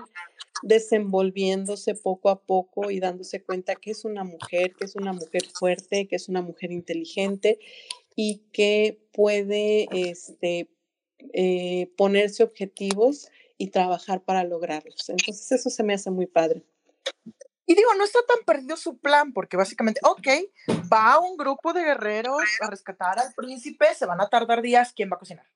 desenvolviéndose 0.63 1.95
poco 1.95 2.31
a 2.31 2.41
poco 2.41 2.91
y 2.91 3.01
dándose 3.01 3.43
cuenta 3.43 3.75
que 3.75 3.91
es 3.91 4.05
una 4.05 4.25
mujer, 4.25 4.75
que 4.75 4.85
es 4.85 4.97
una 4.97 5.13
mujer 5.13 5.43
fuerte, 5.53 6.07
que 6.07 6.17
es 6.17 6.29
una 6.29 6.43
mujer 6.43 6.73
inteligente 6.73 7.59
y 8.17 8.43
que 8.53 8.99
puede 9.13 9.89
este, 9.91 10.69
eh, 11.33 11.91
ponerse 11.97 12.45
objetivos 12.45 13.29
y 13.59 13.69
trabajar 13.69 14.23
para 14.23 14.45
lograrlos. 14.45 15.09
Entonces 15.09 15.51
eso 15.53 15.71
se 15.71 15.83
me 15.83 15.95
hace 15.95 16.11
muy 16.11 16.27
padre. 16.27 16.63
Y 17.67 17.75
digo, 17.75 17.95
no 17.95 18.05
está 18.05 18.19
tan 18.27 18.45
perdido 18.45 18.77
su 18.77 18.99
plan, 18.99 19.33
porque 19.33 19.57
básicamente, 19.57 20.01
ok, 20.05 20.29
va 20.93 21.19
un 21.19 21.37
grupo 21.37 21.73
de 21.73 21.83
guerreros 21.83 22.43
a 22.61 22.69
rescatar 22.69 23.19
al 23.19 23.33
príncipe, 23.35 23.95
se 23.95 24.07
van 24.07 24.21
a 24.21 24.29
tardar 24.29 24.61
días, 24.61 24.93
¿quién 24.95 25.11
va 25.11 25.17
a 25.17 25.19
cocinar? 25.19 25.47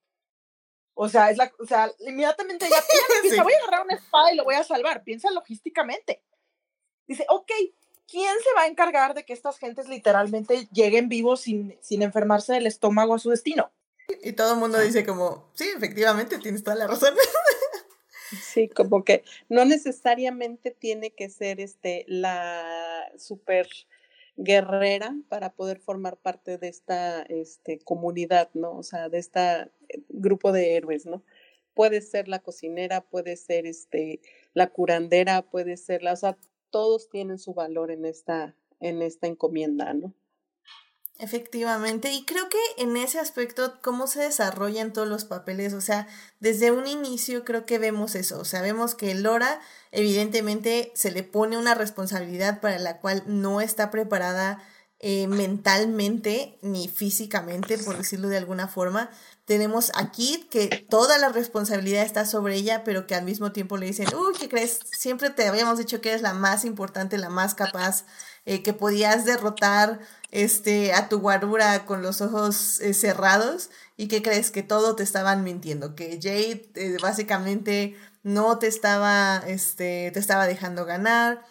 O 0.95 1.09
sea, 1.09 1.31
es 1.31 1.37
la, 1.37 1.53
o 1.59 1.67
sea, 1.67 1.93
inmediatamente 2.01 2.69
ya 2.69 2.77
piensa, 3.23 3.43
voy 3.43 3.53
a 3.53 3.59
agarrar 3.59 3.85
una 3.85 3.95
espada 3.95 4.33
y 4.33 4.37
lo 4.37 4.45
voy 4.45 4.55
a 4.55 4.65
salvar, 4.65 5.05
piensa 5.05 5.31
logísticamente. 5.31 6.25
Dice, 7.07 7.25
ok, 7.29 7.51
¿quién 8.07 8.35
se 8.43 8.55
va 8.57 8.63
a 8.63 8.67
encargar 8.67 9.15
de 9.15 9.25
que 9.25 9.33
estas 9.33 9.59
gentes 9.59 9.89
literalmente 9.89 10.67
lleguen 10.73 11.09
vivos 11.09 11.43
sin, 11.43 11.79
sin 11.83 12.03
enfermarse 12.03 12.55
del 12.55 12.67
estómago 12.67 13.15
a 13.15 13.19
su 13.19 13.31
destino? 13.31 13.71
Y 14.23 14.33
todo 14.33 14.55
el 14.55 14.59
mundo 14.59 14.81
dice 14.81 15.05
como, 15.05 15.53
sí, 15.55 15.69
efectivamente, 15.77 16.39
tienes 16.39 16.65
toda 16.65 16.77
la 16.77 16.87
razón. 16.87 17.15
Sí, 18.31 18.69
como 18.69 19.05
que 19.05 19.25
no 19.49 19.65
necesariamente 19.65 20.71
tiene 20.71 21.13
que 21.13 21.29
ser 21.31 21.61
este 21.61 22.05
la 22.09 23.11
super 23.17 23.69
guerrera 24.37 25.17
para 25.29 25.53
poder 25.55 25.81
formar 25.81 26.17
parte 26.17 26.59
de 26.59 26.69
esta 26.69 27.23
este, 27.23 27.79
comunidad, 27.81 28.51
¿no? 28.55 28.73
O 28.77 28.83
sea, 28.83 29.09
de 29.09 29.19
este 29.19 29.71
grupo 30.09 30.53
de 30.53 30.77
héroes, 30.77 31.07
¿no? 31.07 31.23
Puede 31.75 32.01
ser 32.03 32.29
la 32.29 32.41
cocinera, 32.41 33.01
puede 33.03 33.37
ser 33.37 33.67
este, 33.67 34.21
la 34.55 34.69
curandera, 34.69 35.43
puede 35.43 35.77
ser 35.77 36.03
la, 36.03 36.13
o 36.13 36.17
sea, 36.17 36.39
todos 36.71 37.09
tienen 37.09 37.39
su 37.39 37.55
valor 37.55 37.91
en 37.91 38.05
esta, 38.05 38.55
en 38.81 39.03
esta 39.03 39.27
encomienda, 39.27 39.93
¿no? 39.95 40.15
Efectivamente, 41.21 42.13
y 42.13 42.25
creo 42.25 42.49
que 42.49 42.59
en 42.77 42.97
ese 42.97 43.19
aspecto, 43.19 43.81
cómo 43.83 44.07
se 44.07 44.21
desarrollan 44.21 44.93
todos 44.93 45.09
los 45.09 45.25
papeles, 45.25 45.73
o 45.73 45.81
sea, 45.81 46.07
desde 46.39 46.71
un 46.71 46.87
inicio 46.87 47.45
creo 47.45 47.67
que 47.67 47.81
vemos 47.81 48.15
eso, 48.15 48.39
o 48.39 48.45
sea, 48.45 48.63
vemos 48.63 48.95
que 48.95 49.17
Lora 49.17 49.61
evidentemente 49.91 50.93
se 50.95 51.11
le 51.11 51.25
pone 51.25 51.59
una 51.59 51.75
responsabilidad 51.75 52.61
para 52.61 52.79
la 52.79 52.99
cual 52.99 53.25
no 53.27 53.61
está 53.61 53.91
preparada 53.91 54.63
eh, 55.01 55.29
mentalmente 55.29 56.59
ni 56.61 56.89
físicamente, 56.89 57.79
por 57.79 57.97
decirlo 57.97 58.29
de 58.29 58.37
alguna 58.37 58.67
forma. 58.67 59.11
Tenemos 59.45 59.93
a 59.95 60.11
Kit, 60.11 60.49
que 60.49 60.87
toda 60.91 61.19
la 61.19 61.29
responsabilidad 61.29 62.05
está 62.05 62.27
sobre 62.27 62.57
ella, 62.57 62.83
pero 62.83 63.07
que 63.07 63.15
al 63.15 63.25
mismo 63.25 63.53
tiempo 63.53 63.77
le 63.77 63.87
dicen, 63.87 64.09
uy, 64.15 64.35
¿qué 64.39 64.49
crees? 64.49 64.81
Siempre 64.91 65.31
te 65.31 65.47
habíamos 65.47 65.79
dicho 65.79 66.01
que 66.01 66.11
eres 66.11 66.23
la 66.23 66.35
más 66.35 66.65
importante, 66.65 67.17
la 67.17 67.31
más 67.31 67.55
capaz, 67.55 68.05
eh, 68.45 68.63
que 68.65 68.73
podías 68.73 69.25
derrotar 69.25 70.01
este, 70.33 70.93
a 70.93 71.09
tu 71.09 71.21
guarura 71.21 71.87
con 71.87 72.03
los 72.03 72.21
ojos 72.21 72.81
eh, 72.81 72.93
cerrados 72.93 73.71
y 73.97 74.09
que 74.09 74.21
crees 74.21 74.51
que 74.51 74.63
todo 74.65 74.97
te 74.97 75.05
estaban 75.05 75.45
mintiendo, 75.45 75.95
que 75.95 76.19
Jade 76.21 76.99
básicamente 77.01 77.97
no 78.23 78.59
te 78.59 78.67
estaba, 78.67 79.43
este, 79.47 80.11
te 80.13 80.19
estaba 80.19 80.47
dejando 80.47 80.85
ganar, 80.85 81.45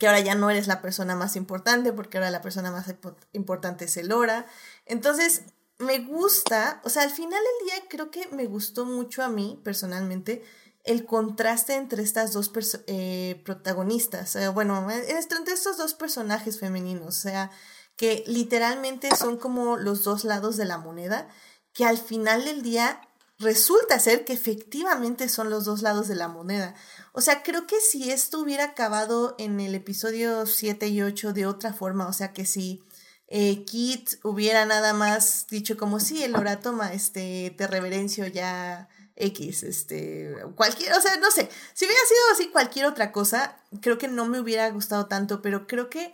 que 0.00 0.08
ahora 0.08 0.20
ya 0.20 0.34
no 0.34 0.50
eres 0.50 0.66
la 0.66 0.80
persona 0.80 1.14
más 1.14 1.36
importante 1.36 1.92
porque 1.92 2.16
ahora 2.16 2.30
la 2.30 2.40
persona 2.40 2.72
más 2.72 2.86
importante 3.32 3.84
es 3.84 3.96
Elora. 3.98 4.46
Entonces, 4.86 5.42
me 5.78 5.98
gusta, 5.98 6.80
o 6.84 6.88
sea, 6.88 7.02
al 7.02 7.10
final 7.10 7.38
del 7.38 7.68
día 7.68 7.88
creo 7.88 8.10
que 8.10 8.26
me 8.28 8.46
gustó 8.46 8.86
mucho 8.86 9.22
a 9.22 9.28
mí 9.28 9.60
personalmente 9.62 10.42
el 10.84 11.04
contraste 11.04 11.74
entre 11.74 12.02
estas 12.02 12.32
dos 12.32 12.50
eh, 12.86 13.42
protagonistas, 13.44 14.38
bueno, 14.54 14.88
entre 14.90 15.54
estos 15.54 15.76
dos 15.76 15.92
personajes 15.92 16.58
femeninos, 16.58 17.18
o 17.18 17.20
sea, 17.20 17.50
que 17.96 18.24
literalmente 18.26 19.14
son 19.14 19.36
como 19.36 19.76
los 19.76 20.02
dos 20.04 20.24
lados 20.24 20.56
de 20.56 20.64
la 20.64 20.78
moneda, 20.78 21.28
que 21.74 21.84
al 21.84 21.98
final 21.98 22.46
del 22.46 22.62
día 22.62 23.02
resulta 23.40 23.98
ser 23.98 24.24
que 24.24 24.34
efectivamente 24.34 25.28
son 25.28 25.50
los 25.50 25.64
dos 25.64 25.82
lados 25.82 26.08
de 26.08 26.14
la 26.14 26.28
moneda. 26.28 26.74
O 27.12 27.22
sea, 27.22 27.42
creo 27.42 27.66
que 27.66 27.80
si 27.80 28.10
esto 28.10 28.38
hubiera 28.38 28.64
acabado 28.64 29.34
en 29.38 29.58
el 29.60 29.74
episodio 29.74 30.46
7 30.46 30.88
y 30.88 31.02
8 31.02 31.32
de 31.32 31.46
otra 31.46 31.72
forma, 31.72 32.06
o 32.06 32.12
sea, 32.12 32.32
que 32.34 32.44
si 32.44 32.84
eh, 33.28 33.64
Kit 33.64 34.14
hubiera 34.22 34.66
nada 34.66 34.92
más 34.92 35.46
dicho 35.48 35.78
como, 35.78 36.00
sí, 36.00 36.22
el 36.22 36.34
toma, 36.60 36.92
este, 36.92 37.54
te 37.56 37.66
reverencio 37.66 38.26
ya 38.26 38.88
X, 39.16 39.62
este, 39.62 40.36
cualquier, 40.54 40.92
o 40.92 41.00
sea, 41.00 41.16
no 41.16 41.30
sé, 41.30 41.48
si 41.72 41.86
hubiera 41.86 42.02
sido 42.02 42.20
así 42.32 42.48
cualquier 42.50 42.86
otra 42.86 43.10
cosa, 43.10 43.58
creo 43.80 43.96
que 43.96 44.08
no 44.08 44.26
me 44.26 44.38
hubiera 44.38 44.68
gustado 44.70 45.06
tanto, 45.06 45.40
pero 45.40 45.66
creo 45.66 45.88
que 45.88 46.12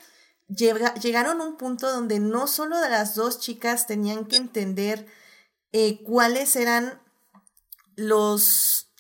llegaron 0.49 1.41
a 1.41 1.45
un 1.45 1.57
punto 1.57 1.91
donde 1.91 2.21
no 2.21 2.47
solo 2.47 2.79
las 2.89 3.17
dos 3.17 3.41
chicas 3.41 3.89
tenían 3.89 4.27
que 4.27 4.37
entender 4.37 5.07
eh, 5.73 6.03
cuáles 6.05 6.55
eran 6.55 7.01
los, 7.97 8.91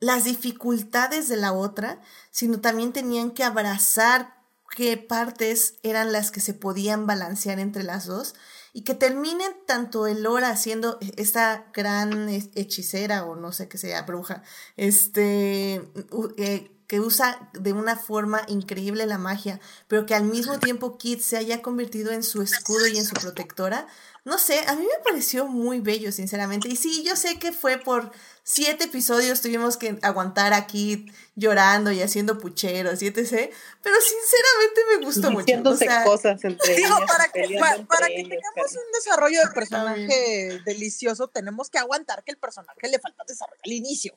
las 0.00 0.24
dificultades 0.24 1.28
de 1.28 1.36
la 1.36 1.52
otra, 1.52 2.00
sino 2.30 2.60
también 2.60 2.92
tenían 2.92 3.30
que 3.30 3.44
abrazar 3.44 4.34
qué 4.74 4.96
partes 4.96 5.74
eran 5.82 6.12
las 6.12 6.30
que 6.30 6.40
se 6.40 6.54
podían 6.54 7.06
balancear 7.06 7.60
entre 7.60 7.84
las 7.84 8.06
dos 8.06 8.34
y 8.72 8.82
que 8.82 8.94
terminen 8.94 9.52
tanto 9.66 10.06
Elora 10.08 10.56
siendo 10.56 10.98
esta 11.16 11.70
gran 11.72 12.28
hechicera 12.28 13.24
o 13.24 13.36
no 13.36 13.52
sé 13.52 13.68
qué 13.68 13.78
sea, 13.78 14.02
bruja, 14.02 14.42
este, 14.76 15.88
eh, 16.36 16.74
que 16.88 17.00
usa 17.00 17.50
de 17.54 17.72
una 17.72 17.96
forma 17.96 18.42
increíble 18.48 19.06
la 19.06 19.16
magia, 19.16 19.60
pero 19.86 20.06
que 20.06 20.14
al 20.14 20.24
mismo 20.24 20.58
tiempo 20.58 20.98
Kit 20.98 21.20
se 21.20 21.36
haya 21.36 21.62
convertido 21.62 22.10
en 22.10 22.22
su 22.22 22.42
escudo 22.42 22.86
y 22.88 22.98
en 22.98 23.04
su 23.04 23.14
protectora, 23.14 23.86
no 24.24 24.38
sé, 24.38 24.60
a 24.66 24.74
mí 24.74 24.82
me 24.82 25.04
pareció 25.04 25.46
muy 25.46 25.80
bello, 25.80 26.10
sinceramente. 26.10 26.68
Y 26.68 26.76
sí, 26.76 27.04
yo 27.04 27.14
sé 27.14 27.38
que 27.38 27.52
fue 27.52 27.76
por 27.76 28.10
siete 28.42 28.84
episodios 28.84 29.40
tuvimos 29.40 29.76
que 29.76 29.98
aguantar 30.02 30.52
aquí 30.52 31.06
llorando 31.34 31.92
y 31.92 32.00
haciendo 32.00 32.38
pucheros 32.38 33.02
y 33.02 33.06
etc. 33.06 33.52
Pero 33.82 33.96
sinceramente 34.00 34.80
me 34.98 35.04
gustó 35.04 35.30
mucho. 35.30 35.54
O 35.64 35.76
sea, 35.76 36.04
cosas 36.04 36.42
entre 36.42 36.74
digo, 36.74 36.96
para 37.06 37.28
que, 37.28 37.58
para, 37.86 38.06
que 38.06 38.22
tengamos 38.22 38.72
un 38.72 38.92
desarrollo 38.94 39.40
de 39.40 39.50
personaje 39.54 40.60
delicioso, 40.64 41.28
tenemos 41.28 41.68
que 41.68 41.78
aguantar 41.78 42.24
que 42.24 42.32
el 42.32 42.38
personaje 42.38 42.88
le 42.88 42.98
falta 42.98 43.24
desarrollo 43.26 43.60
al 43.62 43.72
inicio. 43.72 44.16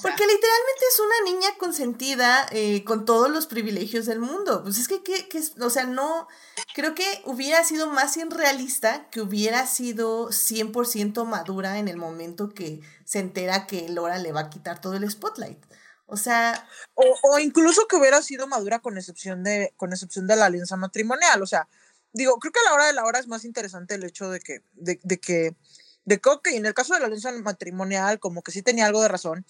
Porque 0.00 0.26
literalmente 0.26 0.84
es 0.92 1.00
una 1.00 1.32
niña 1.32 1.58
consentida 1.58 2.46
eh, 2.52 2.84
con 2.84 3.04
todos 3.04 3.30
los 3.30 3.46
privilegios 3.46 4.06
del 4.06 4.20
mundo. 4.20 4.62
Pues 4.62 4.78
es 4.78 4.86
que, 4.86 5.02
que, 5.02 5.28
que, 5.28 5.42
o 5.60 5.70
sea, 5.70 5.86
no, 5.86 6.28
creo 6.74 6.94
que 6.94 7.22
hubiera 7.24 7.64
sido 7.64 7.88
más 7.88 8.16
irrealista 8.16 9.10
que 9.10 9.20
hubiera 9.20 9.66
sido 9.66 10.28
100% 10.30 11.24
madura 11.24 11.78
en 11.78 11.88
el 11.88 11.96
momento 11.96 12.48
que 12.50 12.80
se 13.04 13.18
entera 13.18 13.66
que 13.66 13.88
Laura 13.88 14.18
le 14.18 14.30
va 14.30 14.42
a 14.42 14.50
quitar 14.50 14.80
todo 14.80 14.94
el 14.94 15.10
spotlight. 15.10 15.58
O 16.06 16.16
sea... 16.16 16.68
O, 16.94 17.04
o 17.22 17.38
incluso 17.40 17.86
que 17.88 17.96
hubiera 17.96 18.22
sido 18.22 18.46
madura 18.46 18.78
con 18.78 18.98
excepción, 18.98 19.42
de, 19.42 19.74
con 19.76 19.92
excepción 19.92 20.28
de 20.28 20.36
la 20.36 20.46
alianza 20.46 20.76
matrimonial. 20.76 21.42
O 21.42 21.46
sea, 21.46 21.68
digo, 22.12 22.38
creo 22.38 22.52
que 22.52 22.60
a 22.60 22.70
la 22.70 22.74
hora 22.74 22.86
de 22.86 22.92
la 22.92 23.04
hora 23.04 23.18
es 23.18 23.26
más 23.26 23.44
interesante 23.44 23.94
el 23.96 24.04
hecho 24.04 24.30
de 24.30 24.40
que, 24.40 24.62
de, 24.74 25.00
de 25.02 25.18
que, 25.18 25.56
de 26.04 26.20
que, 26.20 26.56
en 26.56 26.66
el 26.66 26.74
caso 26.74 26.94
de 26.94 27.00
la 27.00 27.06
alianza 27.06 27.32
matrimonial, 27.32 28.18
como 28.20 28.42
que 28.42 28.52
sí 28.52 28.62
tenía 28.62 28.86
algo 28.86 29.02
de 29.02 29.08
razón, 29.08 29.44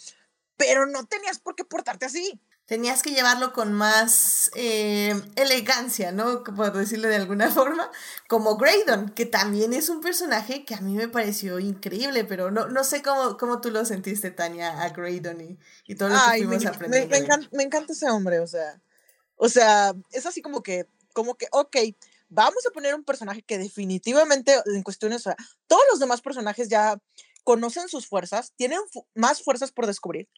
pero 0.59 0.86
no 0.86 1.06
tenías 1.06 1.39
por 1.39 1.55
qué 1.55 1.64
portarte 1.64 2.05
así. 2.05 2.39
Tenías 2.66 3.02
que 3.02 3.12
llevarlo 3.12 3.55
con 3.55 3.72
más 3.72 4.51
eh, 4.55 5.18
elegancia, 5.36 6.12
¿no? 6.12 6.44
Por 6.44 6.72
decirlo 6.74 7.09
de 7.09 7.16
alguna 7.16 7.51
forma, 7.51 7.90
como 8.28 8.59
Graydon, 8.59 9.09
que 9.10 9.24
también 9.24 9.72
es 9.72 9.89
un 9.89 10.02
personaje 10.02 10.66
que 10.66 10.74
a 10.74 10.80
mí 10.80 10.94
me 10.94 11.09
pareció 11.09 11.60
increíble, 11.60 12.24
pero 12.24 12.51
no, 12.51 12.68
no 12.68 12.85
sé 12.85 13.01
cómo, 13.01 13.39
cómo 13.39 13.62
tú 13.62 13.70
lo 13.70 13.86
sentiste, 13.86 14.30
Tania, 14.32 14.82
a 14.82 14.90
Graydon 14.90 15.40
y, 15.40 15.59
y 15.86 15.94
todo 15.94 16.10
lo 16.10 16.16
que 16.16 16.39
fuimos 16.39 16.62
me, 16.62 16.68
aprendiendo. 16.68 17.09
Me, 17.09 17.16
encanta, 17.16 17.48
me, 17.52 17.62
encanta, 17.62 17.93
ese 17.94 18.10
hombre, 18.10 18.40
o 18.40 18.47
sea, 18.47 18.82
o 19.36 19.48
sea, 19.48 19.94
es 20.10 20.26
así 20.26 20.43
como 20.43 20.62
que, 20.62 20.86
como 21.14 21.36
que, 21.36 21.47
ok, 21.52 21.76
vamos 22.28 22.66
a 22.66 22.72
poner 22.72 22.94
un 22.94 23.05
personaje 23.05 23.43
que 23.43 23.56
definitivamente 23.59 24.60
en 24.66 24.82
cuestiones, 24.82 25.20
o 25.20 25.30
sea, 25.30 25.36
todos 25.68 25.85
los 25.90 26.01
demás 26.01 26.20
personajes 26.20 26.68
ya 26.68 26.98
conocen 27.44 27.89
sus 27.89 28.06
fuerzas, 28.06 28.52
tienen 28.56 28.80
más 29.14 29.43
fuerzas 29.43 29.72
por 29.72 29.86
descubrir 29.86 30.28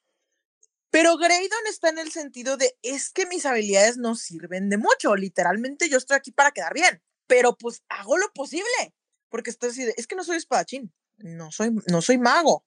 pero 0.91 1.17
Graydon 1.17 1.67
está 1.69 1.89
en 1.89 1.99
el 1.99 2.11
sentido 2.11 2.57
de, 2.57 2.77
es 2.83 3.11
que 3.11 3.27
mis 3.27 3.47
habilidades 3.47 3.97
no 3.97 4.17
sirven 4.17 4.69
de 4.69 4.77
mucho, 4.77 5.15
literalmente 5.15 5.89
yo 5.89 5.99
estoy 5.99 6.17
aquí 6.17 6.33
para 6.33 6.51
quedar 6.51 6.75
bien, 6.75 7.03
pero 7.27 7.57
pues 7.57 7.83
hago 7.89 8.19
lo 8.19 8.33
posible, 8.33 8.95
porque 9.29 9.51
estoy 9.51 9.71
así 9.71 9.89
es 9.97 10.07
que 10.07 10.17
no 10.17 10.25
soy 10.25 10.37
espadachín, 10.37 10.93
no 11.19 11.53
soy, 11.53 11.71
no 11.87 12.03
soy 12.03 12.19
mago. 12.19 12.65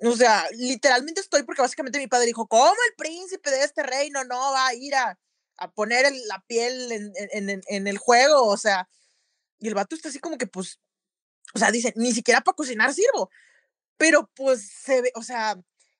O 0.00 0.16
sea, 0.16 0.46
literalmente 0.52 1.20
estoy 1.20 1.42
porque 1.42 1.62
básicamente 1.62 1.98
mi 1.98 2.06
padre 2.06 2.26
dijo, 2.26 2.46
¿cómo 2.46 2.72
el 2.88 2.94
príncipe 2.96 3.50
de 3.50 3.64
este 3.64 3.82
reino 3.82 4.22
no 4.24 4.52
va 4.52 4.68
a 4.68 4.74
ir 4.74 4.94
a, 4.94 5.18
a 5.56 5.72
poner 5.72 6.12
la 6.26 6.40
piel 6.46 6.92
en, 6.92 7.12
en, 7.32 7.62
en, 7.66 7.86
el 7.88 7.98
juego? 7.98 8.46
O 8.46 8.56
sea, 8.56 8.88
y 9.58 9.66
el 9.66 9.74
vato 9.74 9.96
está 9.96 10.08
así 10.08 10.20
como 10.20 10.38
que, 10.38 10.46
pues, 10.46 10.78
o 11.52 11.58
sea, 11.58 11.72
dice, 11.72 11.92
ni 11.96 12.12
siquiera 12.12 12.42
para 12.42 12.54
cocinar 12.54 12.94
sirvo. 12.94 13.30
Pero 13.96 14.30
pues 14.34 14.70
se 14.70 15.02
ve, 15.02 15.12
o 15.16 15.22
sea, 15.22 15.56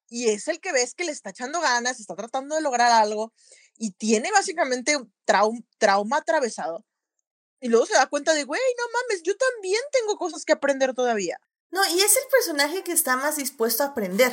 y 0.08 0.28
es 0.28 0.48
el 0.48 0.60
que 0.60 0.72
ves 0.72 0.94
que 0.94 1.04
le 1.04 1.12
está 1.12 1.30
echando 1.30 1.60
ganas, 1.60 2.00
está 2.00 2.14
tratando 2.14 2.54
de 2.54 2.62
lograr 2.62 2.90
algo 2.90 3.32
y 3.76 3.92
tiene 3.92 4.30
básicamente 4.32 4.96
un 4.96 5.12
trauma 5.76 6.16
atravesado. 6.16 6.84
Y 7.60 7.68
luego 7.68 7.86
se 7.86 7.94
da 7.94 8.06
cuenta 8.06 8.34
de, 8.34 8.44
güey, 8.44 8.60
no 8.76 8.84
mames, 8.92 9.22
yo 9.22 9.36
también 9.36 9.80
tengo 9.92 10.16
cosas 10.16 10.44
que 10.44 10.52
aprender 10.52 10.94
todavía. 10.94 11.38
No, 11.70 11.84
y 11.86 12.00
es 12.00 12.16
el 12.16 12.30
personaje 12.30 12.82
que 12.82 12.92
está 12.92 13.16
más 13.16 13.36
dispuesto 13.36 13.82
a 13.82 13.88
aprender, 13.88 14.32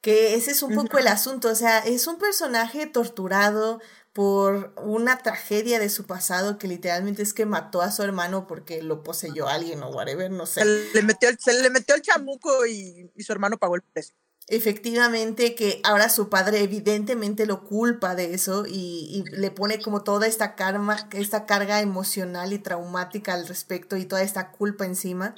que 0.00 0.34
ese 0.34 0.52
es 0.52 0.62
un 0.62 0.74
poco 0.74 0.98
el 0.98 1.08
asunto, 1.08 1.48
o 1.48 1.54
sea, 1.54 1.78
es 1.78 2.06
un 2.06 2.18
personaje 2.18 2.86
torturado 2.86 3.80
por 4.12 4.72
una 4.76 5.18
tragedia 5.18 5.78
de 5.78 5.90
su 5.90 6.06
pasado 6.06 6.58
que 6.58 6.68
literalmente 6.68 7.22
es 7.22 7.34
que 7.34 7.44
mató 7.44 7.82
a 7.82 7.90
su 7.90 8.02
hermano 8.02 8.46
porque 8.46 8.82
lo 8.82 9.02
poseyó 9.02 9.48
alguien 9.48 9.82
o 9.82 9.90
whatever, 9.90 10.30
no 10.30 10.46
sé. 10.46 10.60
Se 10.60 10.94
le 10.94 11.02
metió, 11.02 11.28
se 11.38 11.60
le 11.60 11.70
metió 11.70 11.94
el 11.94 12.02
chamuco 12.02 12.66
y, 12.66 13.10
y 13.14 13.22
su 13.24 13.32
hermano 13.32 13.58
pagó 13.58 13.74
el 13.74 13.82
precio 13.82 14.14
efectivamente 14.48 15.54
que 15.54 15.80
ahora 15.82 16.08
su 16.08 16.28
padre 16.28 16.62
evidentemente 16.62 17.46
lo 17.46 17.64
culpa 17.64 18.14
de 18.14 18.34
eso 18.34 18.64
y, 18.66 19.24
le 19.32 19.50
pone 19.50 19.80
como 19.80 20.02
toda 20.02 20.26
esta 20.26 20.54
karma, 20.54 21.08
esta 21.12 21.46
carga 21.46 21.80
emocional 21.80 22.52
y 22.52 22.58
traumática 22.58 23.34
al 23.34 23.46
respecto 23.48 23.96
y 23.96 24.04
toda 24.04 24.22
esta 24.22 24.52
culpa 24.52 24.84
encima. 24.84 25.34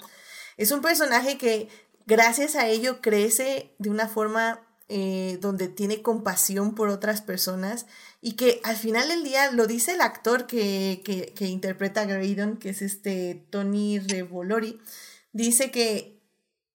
Es 0.57 0.73
un 0.73 0.83
personaje 0.83 1.39
que 1.39 1.69
gracias 2.07 2.55
a 2.57 2.67
ello 2.67 3.01
crece 3.01 3.73
de 3.79 3.91
una 3.91 4.09
forma 4.09 4.61
eh, 4.91 5.39
donde 5.41 5.69
tiene 5.69 6.03
compasión 6.03 6.75
por 6.75 6.89
otras 6.89 7.23
personas 7.23 7.87
y 8.21 8.33
que 8.33 8.61
al 8.65 8.77
final 8.77 9.09
del 9.09 9.23
día 9.23 9.51
lo 9.53 9.67
dice 9.67 9.93
el 9.93 10.01
actor 10.01 10.47
que, 10.47 11.03
que, 11.05 11.33
que 11.35 11.47
interpreta 11.47 12.03
a 12.03 12.07
Graydon, 12.07 12.57
que 12.57 12.71
es 12.71 12.83
este 12.83 13.47
Tony 13.51 14.01
Revolori, 14.01 14.81
dice 15.33 15.71
que 15.71 16.18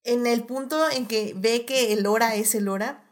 en 0.04 0.26
el 0.26 0.44
punto 0.44 0.90
en 0.90 1.06
que 1.06 1.34
ve 1.36 1.64
que 1.64 1.92
el 1.92 2.06
Hora 2.06 2.34
es 2.34 2.54
el 2.54 2.68
Hora, 2.68 3.04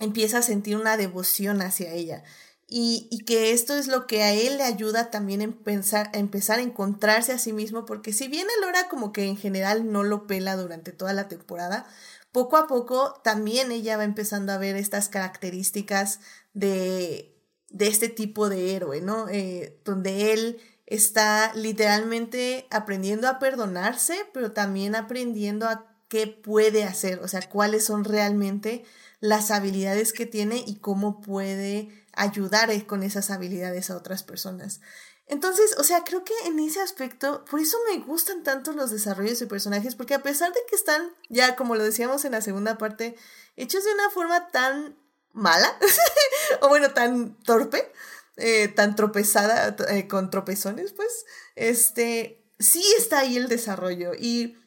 empieza 0.00 0.38
a 0.38 0.42
sentir 0.42 0.76
una 0.76 0.96
devoción 0.96 1.62
hacia 1.62 1.92
ella. 1.92 2.24
Y, 2.66 3.06
y, 3.10 3.24
que 3.24 3.52
esto 3.52 3.74
es 3.74 3.86
lo 3.86 4.06
que 4.06 4.22
a 4.22 4.32
él 4.32 4.56
le 4.56 4.64
ayuda 4.64 5.10
también 5.10 5.42
a, 5.42 5.62
pensar, 5.62 6.10
empezar 6.14 6.58
a 6.58 6.62
encontrarse 6.62 7.32
a 7.32 7.38
sí 7.38 7.52
mismo, 7.52 7.84
porque 7.84 8.14
si 8.14 8.28
bien 8.28 8.46
el 8.58 8.64
Hora 8.64 8.88
como 8.88 9.12
que 9.12 9.26
en 9.26 9.36
general 9.36 9.92
no 9.92 10.02
lo 10.04 10.26
pela 10.26 10.56
durante 10.56 10.90
toda 10.92 11.12
la 11.12 11.28
temporada, 11.28 11.86
poco 12.32 12.56
a 12.56 12.66
poco 12.66 13.20
también 13.22 13.70
ella 13.72 13.98
va 13.98 14.04
empezando 14.04 14.52
a 14.52 14.58
ver 14.58 14.76
estas 14.76 15.10
características 15.10 16.20
de, 16.54 17.36
de 17.68 17.88
este 17.88 18.08
tipo 18.08 18.48
de 18.48 18.74
héroe, 18.74 19.02
¿no? 19.02 19.28
Eh, 19.28 19.78
donde 19.84 20.32
él 20.32 20.58
está 20.86 21.52
literalmente 21.54 22.66
aprendiendo 22.70 23.28
a 23.28 23.38
perdonarse, 23.38 24.16
pero 24.32 24.52
también 24.52 24.94
aprendiendo 24.94 25.68
a 25.68 25.91
qué 26.12 26.26
puede 26.26 26.84
hacer, 26.84 27.20
o 27.20 27.28
sea, 27.28 27.40
cuáles 27.48 27.86
son 27.86 28.04
realmente 28.04 28.84
las 29.20 29.50
habilidades 29.50 30.12
que 30.12 30.26
tiene 30.26 30.62
y 30.66 30.76
cómo 30.76 31.22
puede 31.22 31.88
ayudar 32.12 32.70
eh, 32.70 32.86
con 32.86 33.02
esas 33.02 33.30
habilidades 33.30 33.88
a 33.88 33.96
otras 33.96 34.22
personas. 34.22 34.82
Entonces, 35.26 35.74
o 35.78 35.84
sea, 35.84 36.04
creo 36.04 36.22
que 36.22 36.34
en 36.44 36.58
ese 36.58 36.82
aspecto, 36.82 37.46
por 37.46 37.60
eso 37.60 37.78
me 37.90 38.04
gustan 38.04 38.42
tanto 38.42 38.72
los 38.72 38.90
desarrollos 38.90 39.38
de 39.38 39.46
personajes, 39.46 39.94
porque 39.94 40.12
a 40.12 40.22
pesar 40.22 40.52
de 40.52 40.60
que 40.68 40.76
están, 40.76 41.16
ya 41.30 41.56
como 41.56 41.76
lo 41.76 41.82
decíamos 41.82 42.26
en 42.26 42.32
la 42.32 42.42
segunda 42.42 42.76
parte, 42.76 43.16
hechos 43.56 43.82
de 43.82 43.94
una 43.94 44.10
forma 44.10 44.50
tan 44.50 44.98
mala, 45.32 45.78
o 46.60 46.68
bueno, 46.68 46.92
tan 46.92 47.42
torpe, 47.42 47.90
eh, 48.36 48.68
tan 48.68 48.96
tropezada, 48.96 49.74
eh, 49.88 50.08
con 50.08 50.28
tropezones, 50.28 50.92
pues, 50.92 51.24
este, 51.56 52.44
sí 52.58 52.84
está 52.98 53.20
ahí 53.20 53.38
el 53.38 53.48
desarrollo. 53.48 54.12
Y 54.12 54.58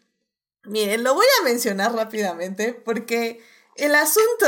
Miren, 0.66 1.04
lo 1.04 1.14
voy 1.14 1.26
a 1.40 1.44
mencionar 1.44 1.94
rápidamente 1.94 2.74
porque 2.74 3.42
el 3.76 3.96
asunto 3.96 4.46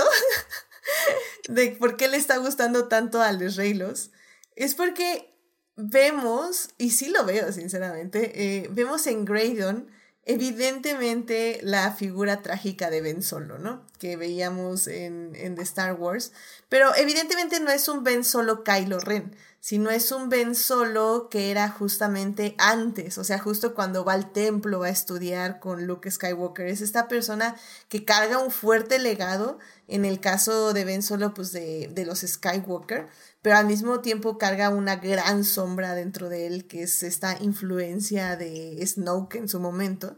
de 1.49 1.71
por 1.71 1.97
qué 1.97 2.07
le 2.07 2.17
está 2.17 2.37
gustando 2.37 2.87
tanto 2.87 3.21
a 3.21 3.31
los 3.31 3.55
Reylos, 3.55 4.11
es 4.55 4.73
porque 4.73 5.33
vemos, 5.75 6.69
y 6.77 6.91
sí 6.91 7.09
lo 7.09 7.25
veo 7.25 7.51
sinceramente, 7.51 8.31
eh, 8.35 8.67
vemos 8.71 9.05
en 9.07 9.25
Graydon 9.25 9.91
evidentemente 10.27 11.59
la 11.63 11.93
figura 11.93 12.41
trágica 12.41 12.89
de 12.89 12.99
Ben 13.01 13.23
Solo, 13.23 13.59
¿no? 13.59 13.85
Que 13.97 14.17
veíamos 14.17 14.87
en, 14.87 15.31
en 15.35 15.55
The 15.55 15.61
Star 15.61 15.93
Wars, 15.93 16.33
pero 16.67 16.93
evidentemente 16.95 17.61
no 17.61 17.71
es 17.71 17.87
un 17.87 18.03
Ben 18.03 18.25
Solo 18.25 18.63
Kylo 18.63 18.99
Ren, 18.99 19.35
sino 19.67 19.89
es 19.89 20.13
un 20.13 20.29
Ben 20.29 20.55
Solo 20.55 21.27
que 21.29 21.51
era 21.51 21.67
justamente 21.67 22.55
antes, 22.57 23.17
o 23.17 23.25
sea, 23.25 23.37
justo 23.37 23.75
cuando 23.75 24.05
va 24.05 24.13
al 24.13 24.31
templo 24.31 24.83
a 24.83 24.89
estudiar 24.89 25.59
con 25.59 25.85
Luke 25.85 26.09
Skywalker. 26.09 26.67
Es 26.67 26.79
esta 26.79 27.09
persona 27.09 27.53
que 27.89 28.05
carga 28.05 28.37
un 28.37 28.49
fuerte 28.49 28.97
legado, 28.97 29.59
en 29.89 30.05
el 30.05 30.21
caso 30.21 30.71
de 30.71 30.85
Ben 30.85 31.03
Solo, 31.03 31.33
pues 31.33 31.51
de, 31.51 31.89
de 31.91 32.05
los 32.05 32.19
Skywalker, 32.19 33.09
pero 33.41 33.57
al 33.57 33.65
mismo 33.65 33.99
tiempo 33.99 34.37
carga 34.37 34.69
una 34.69 34.95
gran 34.95 35.43
sombra 35.43 35.95
dentro 35.95 36.29
de 36.29 36.47
él, 36.47 36.65
que 36.65 36.83
es 36.83 37.03
esta 37.03 37.37
influencia 37.41 38.37
de 38.37 38.81
Snoke 38.87 39.35
en 39.35 39.49
su 39.49 39.59
momento, 39.59 40.17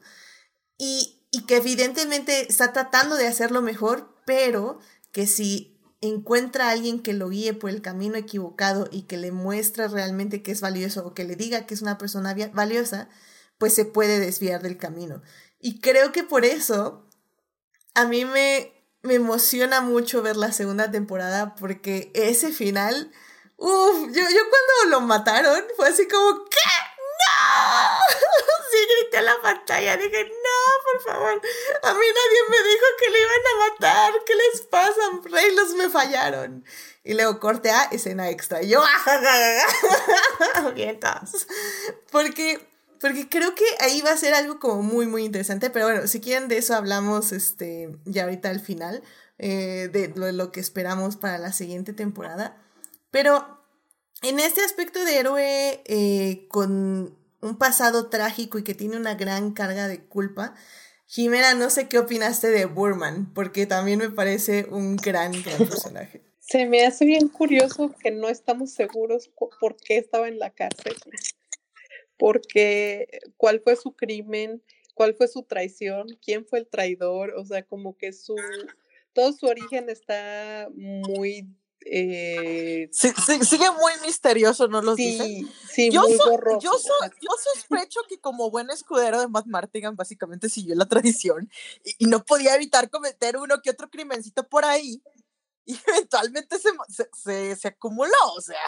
y, 0.77 1.25
y 1.31 1.47
que 1.47 1.57
evidentemente 1.57 2.45
está 2.47 2.71
tratando 2.71 3.15
de 3.15 3.25
hacerlo 3.25 3.63
mejor, 3.63 4.13
pero 4.27 4.77
que 5.11 5.25
si 5.25 5.78
encuentra 6.01 6.67
a 6.67 6.71
alguien 6.71 7.01
que 7.01 7.13
lo 7.13 7.29
guíe 7.29 7.53
por 7.53 7.69
el 7.69 7.81
camino 7.81 8.15
equivocado 8.15 8.87
y 8.91 9.03
que 9.03 9.17
le 9.17 9.31
muestre 9.31 9.87
realmente 9.87 10.41
que 10.41 10.51
es 10.51 10.61
valioso 10.61 11.05
o 11.05 11.13
que 11.13 11.25
le 11.25 11.35
diga 11.35 11.65
que 11.65 11.73
es 11.73 11.81
una 11.81 11.97
persona 11.97 12.35
valiosa, 12.53 13.09
pues 13.57 13.73
se 13.73 13.85
puede 13.85 14.19
desviar 14.19 14.61
del 14.61 14.77
camino. 14.77 15.21
Y 15.59 15.81
creo 15.81 16.11
que 16.11 16.23
por 16.23 16.45
eso 16.45 17.05
a 17.93 18.05
mí 18.05 18.23
me, 18.23 18.73
me 19.01 19.15
emociona 19.15 19.81
mucho 19.81 20.21
ver 20.21 20.37
la 20.37 20.51
segunda 20.51 20.89
temporada 20.89 21.55
porque 21.55 22.11
ese 22.15 22.51
final, 22.51 23.11
uff, 23.57 24.07
yo, 24.07 24.21
yo 24.21 24.41
cuando 24.49 24.89
lo 24.89 25.01
mataron 25.01 25.63
fue 25.75 25.89
así 25.89 26.07
como, 26.07 26.45
¿qué? 26.45 26.57
Sí, 28.71 28.77
grité 29.01 29.17
a 29.17 29.21
la 29.23 29.41
pantalla, 29.41 29.97
dije, 29.97 30.25
no, 30.25 30.38
por 30.83 31.01
favor, 31.01 31.41
a 31.83 31.93
mí 31.93 31.99
nadie 31.99 32.41
me 32.49 32.69
dijo 32.69 32.85
que 32.99 33.09
le 33.09 33.19
iban 33.19 33.31
a 33.31 33.69
matar, 33.69 34.13
¿qué 34.25 34.33
les 34.35 34.61
pasa? 34.61 35.01
Reylos 35.23 35.73
me 35.75 35.89
fallaron. 35.89 36.65
Y 37.03 37.13
luego 37.13 37.39
corte 37.39 37.71
a 37.71 37.83
escena 37.85 38.29
extra. 38.29 38.61
Yo, 38.61 38.81
vientos. 40.75 41.47
Porque, 42.11 42.59
porque 42.99 43.29
creo 43.29 43.55
que 43.55 43.65
ahí 43.79 44.01
va 44.01 44.11
a 44.11 44.17
ser 44.17 44.33
algo 44.33 44.59
como 44.59 44.83
muy, 44.83 45.07
muy 45.07 45.23
interesante. 45.23 45.69
Pero 45.69 45.85
bueno, 45.85 46.07
si 46.07 46.19
quieren 46.19 46.47
de 46.47 46.57
eso 46.57 46.75
hablamos 46.75 47.31
este, 47.31 47.95
ya 48.05 48.23
ahorita 48.23 48.49
al 48.49 48.59
final, 48.59 49.01
eh, 49.37 49.89
de 49.91 50.11
lo, 50.15 50.31
lo 50.31 50.51
que 50.51 50.59
esperamos 50.59 51.15
para 51.15 51.37
la 51.37 51.53
siguiente 51.53 51.93
temporada. 51.93 52.61
Pero 53.09 53.59
en 54.21 54.39
este 54.39 54.61
aspecto 54.61 55.03
de 55.05 55.17
héroe 55.17 55.81
eh, 55.85 56.47
con 56.49 57.17
un 57.41 57.57
pasado 57.57 58.09
trágico 58.09 58.59
y 58.59 58.63
que 58.63 58.73
tiene 58.73 58.97
una 58.97 59.15
gran 59.15 59.51
carga 59.53 59.87
de 59.87 60.03
culpa, 60.03 60.55
Jimena, 61.05 61.55
no 61.55 61.69
sé 61.69 61.87
qué 61.87 61.97
opinaste 61.97 62.49
de 62.49 62.65
Burman, 62.65 63.33
porque 63.33 63.65
también 63.65 63.99
me 63.99 64.11
parece 64.11 64.67
un 64.69 64.95
gran, 64.95 65.31
gran 65.43 65.57
personaje. 65.57 66.21
Se 66.39 66.65
me 66.65 66.85
hace 66.85 67.05
bien 67.05 67.27
curioso 67.29 67.95
que 67.99 68.11
no 68.11 68.29
estamos 68.29 68.71
seguros 68.71 69.29
por 69.59 69.75
qué 69.75 69.97
estaba 69.97 70.27
en 70.27 70.39
la 70.39 70.51
cárcel, 70.51 70.95
porque 72.17 73.21
cuál 73.37 73.61
fue 73.61 73.75
su 73.75 73.95
crimen, 73.95 74.61
cuál 74.93 75.15
fue 75.15 75.27
su 75.27 75.43
traición, 75.43 76.07
quién 76.23 76.45
fue 76.45 76.59
el 76.59 76.67
traidor, 76.67 77.33
o 77.37 77.45
sea, 77.45 77.63
como 77.63 77.97
que 77.97 78.13
su 78.13 78.35
todo 79.13 79.33
su 79.33 79.47
origen 79.47 79.89
está 79.89 80.69
muy 80.73 81.47
eh, 81.91 82.89
sí, 82.91 83.11
sí, 83.25 83.43
sigue 83.45 83.69
muy 83.71 83.91
misterioso, 84.05 84.67
¿no 84.67 84.81
lo 84.81 84.95
sí, 84.95 85.11
dicen? 85.11 85.53
Sí, 85.71 85.91
yo, 85.91 86.01
muy 86.01 86.13
so- 86.17 86.29
borroso. 86.29 86.59
yo, 86.61 86.71
so- 86.77 86.93
yo 87.21 87.29
sospecho 87.53 87.99
que 88.07 88.19
como 88.19 88.49
buen 88.51 88.69
escudero 88.69 89.19
de 89.19 89.27
Matt 89.27 89.47
Martigan 89.47 89.95
básicamente 89.95 90.49
siguió 90.49 90.75
la 90.75 90.85
tradición 90.87 91.49
y, 91.83 92.05
y 92.05 92.07
no 92.07 92.23
podía 92.23 92.55
evitar 92.55 92.89
cometer 92.89 93.37
uno 93.37 93.61
que 93.61 93.69
otro 93.71 93.89
crimencito 93.89 94.47
por 94.47 94.65
ahí 94.65 95.01
y 95.65 95.77
eventualmente 95.87 96.59
se, 96.59 96.69
se, 96.89 97.09
se, 97.13 97.55
se 97.55 97.67
acumuló, 97.67 98.13
o 98.35 98.41
sea. 98.41 98.59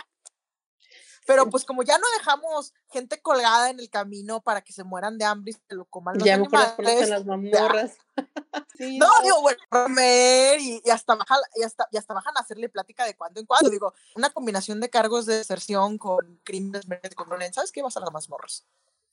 Pero 1.25 1.49
pues 1.49 1.65
como 1.65 1.83
ya 1.83 1.97
no 1.97 2.05
dejamos 2.17 2.73
gente 2.89 3.21
colgada 3.21 3.69
en 3.69 3.79
el 3.79 3.89
camino 3.89 4.41
para 4.41 4.61
que 4.61 4.73
se 4.73 4.83
mueran 4.83 5.17
de 5.17 5.25
hambre 5.25 5.51
y 5.51 5.53
se 5.53 5.75
lo 5.75 5.85
coman 5.85 6.15
los 6.15 6.23
ya 6.23 6.35
animales, 6.35 6.73
conocen 6.75 7.09
las 7.09 7.25
mamorras. 7.25 7.97
Sí, 8.77 8.97
no, 8.97 9.07
digo, 9.23 9.41
bueno, 9.41 9.59
comer 9.69 10.59
y, 10.59 10.81
y 10.83 10.89
hasta 10.89 11.15
bajan, 11.15 11.39
y 11.55 11.63
hasta, 11.63 11.87
y 11.91 11.97
hasta 11.97 12.13
bajan 12.13 12.35
a 12.35 12.41
hacerle 12.41 12.67
plática 12.67 13.05
de 13.05 13.15
cuando 13.15 13.39
en 13.39 13.45
cuando. 13.45 13.69
Digo, 13.69 13.93
una 14.15 14.31
combinación 14.31 14.79
de 14.79 14.89
cargos 14.89 15.25
de 15.25 15.37
deserción 15.37 15.97
con 15.97 16.39
crímenes 16.43 16.85
con 17.15 17.29
violencia, 17.29 17.61
¿sabes 17.61 17.71
qué? 17.71 17.81
Vas 17.81 17.95
a 17.97 17.99
las 17.99 18.11
mazmorras. 18.11 18.65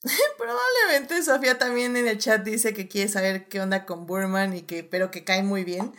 Probablemente 0.37 1.21
Sofía 1.23 1.57
también 1.57 1.97
en 1.97 2.07
el 2.07 2.17
chat 2.17 2.41
dice 2.41 2.73
que 2.73 2.87
quiere 2.87 3.09
saber 3.09 3.47
qué 3.47 3.61
onda 3.61 3.85
con 3.85 4.05
Burman 4.05 4.55
y 4.55 4.61
que, 4.63 4.83
pero 4.83 5.11
que 5.11 5.23
cae 5.23 5.43
muy 5.43 5.63
bien. 5.63 5.93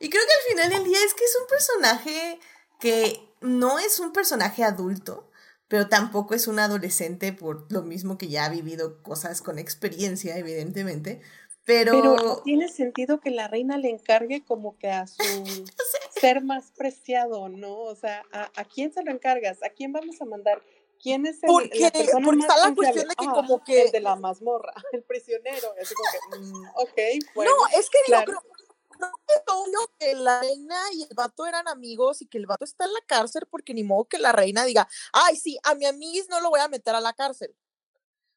Y 0.00 0.10
creo 0.10 0.22
que 0.26 0.34
al 0.34 0.52
final 0.52 0.70
del 0.70 0.84
día 0.84 0.98
es 1.04 1.14
que 1.14 1.24
es 1.24 1.36
un 1.40 1.46
personaje 1.46 2.40
que 2.80 3.26
no 3.40 3.78
es 3.78 4.00
un 4.00 4.12
personaje 4.12 4.64
adulto, 4.64 5.30
pero 5.68 5.88
tampoco 5.88 6.34
es 6.34 6.46
un 6.46 6.58
adolescente 6.58 7.32
por 7.32 7.70
lo 7.72 7.82
mismo 7.82 8.18
que 8.18 8.28
ya 8.28 8.44
ha 8.44 8.48
vivido 8.50 9.02
cosas 9.02 9.42
con 9.42 9.58
experiencia, 9.58 10.36
evidentemente. 10.36 11.20
Pero, 11.66 11.92
Pero 11.92 12.42
tiene 12.44 12.68
sentido 12.68 13.20
que 13.20 13.30
la 13.30 13.48
reina 13.48 13.78
le 13.78 13.88
encargue 13.88 14.44
como 14.44 14.76
que 14.78 14.90
a 14.90 15.06
su 15.06 15.16
ser 16.20 16.42
más 16.42 16.70
preciado, 16.76 17.48
¿no? 17.48 17.78
O 17.78 17.94
sea, 17.94 18.22
¿a, 18.32 18.50
a 18.54 18.64
quién 18.66 18.92
se 18.92 19.02
lo 19.02 19.10
encargas? 19.10 19.62
¿A 19.62 19.70
quién 19.70 19.92
vamos 19.92 20.20
a 20.20 20.26
mandar? 20.26 20.62
¿Quién 21.02 21.24
es 21.26 21.42
el, 21.42 21.48
Porque- 21.48 21.80
la 21.80 21.90
persona 21.90 22.24
porque 22.24 22.36
más 22.42 22.48
está 22.56 22.68
la 22.68 22.74
cuestión 22.74 23.08
de 23.08 23.14
que 23.14 23.24
Ah, 23.26 23.32
como 23.34 23.64
que- 23.64 23.82
El 23.82 23.90
de 23.92 24.00
la 24.00 24.16
mazmorra, 24.16 24.72
el 24.92 25.02
prisionero. 25.04 25.68
Así 25.80 25.94
como 25.94 26.10
que, 26.12 26.38
mm, 26.38 26.64
ok, 26.76 27.24
bueno. 27.34 27.50
no, 27.52 27.78
es 27.78 27.88
que 27.90 27.98
digo, 28.06 28.06
claro. 28.06 28.24
creo, 28.26 28.40
creo 28.40 28.63
que 28.98 29.34
es 29.34 29.42
obvio 29.46 29.92
que 29.98 30.14
la 30.14 30.40
reina 30.40 30.76
y 30.92 31.02
el 31.02 31.14
vato 31.14 31.46
eran 31.46 31.68
amigos 31.68 32.22
y 32.22 32.26
que 32.26 32.38
el 32.38 32.46
vato 32.46 32.64
está 32.64 32.84
en 32.84 32.92
la 32.92 33.00
cárcel 33.06 33.46
porque 33.50 33.74
ni 33.74 33.84
modo 33.84 34.06
que 34.06 34.18
la 34.18 34.32
reina 34.32 34.64
diga, 34.64 34.88
ay, 35.12 35.36
sí, 35.36 35.58
a 35.64 35.74
mi 35.74 35.86
amiguis 35.86 36.28
no 36.28 36.40
lo 36.40 36.50
voy 36.50 36.60
a 36.60 36.68
meter 36.68 36.94
a 36.94 37.00
la 37.00 37.12
cárcel. 37.12 37.56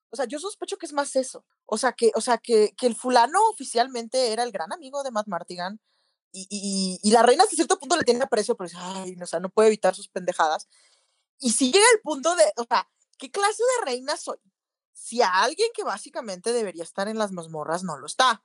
O 0.09 0.15
sea, 0.15 0.25
yo 0.25 0.39
sospecho 0.39 0.77
que 0.77 0.85
es 0.85 0.93
más 0.93 1.15
eso. 1.15 1.45
O 1.65 1.77
sea, 1.77 1.91
que, 1.93 2.11
o 2.15 2.21
sea, 2.21 2.37
que, 2.37 2.73
que 2.77 2.87
el 2.87 2.95
fulano 2.95 3.39
oficialmente 3.49 4.31
era 4.31 4.43
el 4.43 4.51
gran 4.51 4.71
amigo 4.71 5.03
de 5.03 5.11
Matt 5.11 5.27
Martigan 5.27 5.79
y, 6.31 6.47
y, 6.49 6.99
y 7.07 7.11
la 7.11 7.23
reina 7.23 7.43
hasta 7.43 7.55
cierto 7.55 7.79
punto 7.79 7.95
le 7.97 8.03
tiene 8.03 8.23
aprecio, 8.23 8.55
pero 8.55 8.69
dice, 8.69 8.79
ay, 8.81 9.15
no, 9.15 9.25
o 9.25 9.27
sea, 9.27 9.39
no 9.39 9.49
puede 9.49 9.69
evitar 9.69 9.95
sus 9.95 10.09
pendejadas. 10.09 10.67
Y 11.39 11.51
si 11.51 11.71
llega 11.71 11.85
el 11.93 12.01
punto 12.01 12.35
de, 12.35 12.43
o 12.57 12.63
sea, 12.63 12.89
¿qué 13.17 13.31
clase 13.31 13.63
de 13.79 13.85
reina 13.85 14.17
soy? 14.17 14.37
Si 14.93 15.21
a 15.21 15.43
alguien 15.43 15.69
que 15.73 15.83
básicamente 15.83 16.53
debería 16.53 16.83
estar 16.83 17.07
en 17.07 17.17
las 17.17 17.31
mazmorras 17.31 17.83
no 17.83 17.97
lo 17.97 18.05
está. 18.07 18.43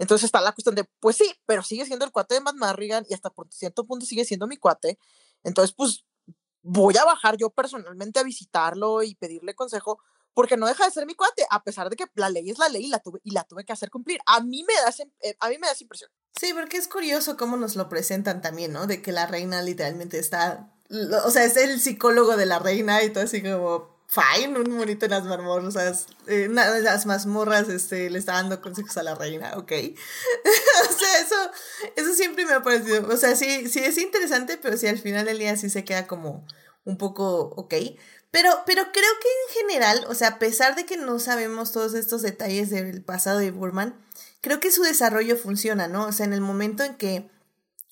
Entonces 0.00 0.24
está 0.24 0.40
la 0.40 0.52
cuestión 0.52 0.74
de, 0.74 0.84
pues 0.98 1.16
sí, 1.16 1.30
pero 1.46 1.62
sigue 1.62 1.84
siendo 1.84 2.04
el 2.06 2.10
cuate 2.10 2.34
de 2.34 2.40
Matt 2.40 2.56
Martigan 2.56 3.04
y 3.08 3.14
hasta 3.14 3.28
por 3.30 3.46
cierto 3.52 3.84
punto 3.84 4.06
sigue 4.06 4.24
siendo 4.24 4.46
mi 4.46 4.56
cuate. 4.56 4.98
Entonces, 5.44 5.74
pues 5.76 6.04
voy 6.62 6.96
a 6.96 7.04
bajar 7.04 7.36
yo 7.36 7.50
personalmente 7.50 8.18
a 8.18 8.22
visitarlo 8.22 9.02
y 9.02 9.14
pedirle 9.14 9.54
consejo, 9.54 9.98
porque 10.32 10.56
no 10.56 10.66
deja 10.66 10.86
de 10.86 10.90
ser 10.90 11.04
mi 11.06 11.14
cuate, 11.14 11.46
a 11.50 11.62
pesar 11.62 11.90
de 11.90 11.96
que 11.96 12.06
la 12.14 12.30
ley 12.30 12.48
es 12.50 12.58
la 12.58 12.68
ley 12.70 12.86
y 12.86 12.88
la 12.88 12.98
tuve, 13.00 13.20
y 13.24 13.32
la 13.32 13.44
tuve 13.44 13.64
que 13.64 13.72
hacer 13.74 13.90
cumplir. 13.90 14.20
A 14.26 14.40
mí 14.40 14.64
me 14.66 14.74
da, 14.82 14.88
ese- 14.88 15.10
eh, 15.20 15.36
a 15.38 15.48
mí 15.50 15.58
me 15.58 15.66
da 15.66 15.72
esa 15.74 15.84
impresión. 15.84 16.10
Sí, 16.38 16.52
porque 16.54 16.78
es 16.78 16.88
curioso 16.88 17.36
cómo 17.36 17.56
nos 17.58 17.76
lo 17.76 17.88
presentan 17.90 18.40
también, 18.40 18.72
¿no? 18.72 18.86
De 18.86 19.02
que 19.02 19.12
la 19.12 19.26
reina 19.26 19.60
literalmente 19.62 20.18
está, 20.18 20.72
o 21.24 21.30
sea, 21.30 21.44
es 21.44 21.56
el 21.56 21.78
psicólogo 21.80 22.36
de 22.36 22.46
la 22.46 22.58
reina 22.58 23.02
y 23.02 23.10
todo 23.10 23.24
así 23.24 23.42
como, 23.42 23.99
fine, 24.10 24.58
un 24.58 24.76
monito 24.76 25.04
en 25.04 25.12
las 25.12 25.24
mazmorras, 25.24 26.06
eh, 26.26 26.48
de 26.48 26.82
las 26.82 27.06
mazmorras 27.06 27.68
este, 27.68 28.10
le 28.10 28.18
está 28.18 28.32
dando 28.32 28.60
consejos 28.60 28.96
a 28.96 29.04
la 29.04 29.14
reina, 29.14 29.52
ok. 29.56 29.72
o 30.90 30.92
sea, 30.92 31.20
eso, 31.20 31.50
eso 31.94 32.14
siempre 32.14 32.44
me 32.44 32.54
ha 32.54 32.62
parecido, 32.62 33.08
o 33.08 33.16
sea, 33.16 33.36
sí, 33.36 33.68
sí 33.68 33.78
es 33.78 33.98
interesante, 33.98 34.58
pero 34.60 34.76
sí 34.76 34.88
al 34.88 34.98
final 34.98 35.26
del 35.26 35.38
día 35.38 35.56
sí 35.56 35.70
se 35.70 35.84
queda 35.84 36.08
como 36.08 36.44
un 36.84 36.98
poco 36.98 37.52
ok. 37.56 37.74
Pero, 38.32 38.50
pero 38.66 38.82
creo 38.92 39.12
que 39.20 39.28
en 39.28 39.68
general, 39.68 40.04
o 40.08 40.14
sea, 40.14 40.28
a 40.28 40.38
pesar 40.38 40.74
de 40.74 40.86
que 40.86 40.96
no 40.96 41.18
sabemos 41.20 41.72
todos 41.72 41.94
estos 41.94 42.22
detalles 42.22 42.70
del 42.70 43.02
pasado 43.02 43.38
de 43.38 43.50
Burman, 43.52 43.94
creo 44.40 44.58
que 44.58 44.72
su 44.72 44.82
desarrollo 44.82 45.36
funciona, 45.36 45.86
¿no? 45.88 46.06
O 46.06 46.12
sea, 46.12 46.26
en 46.26 46.32
el 46.32 46.40
momento 46.40 46.82
en 46.82 46.96
que 46.96 47.30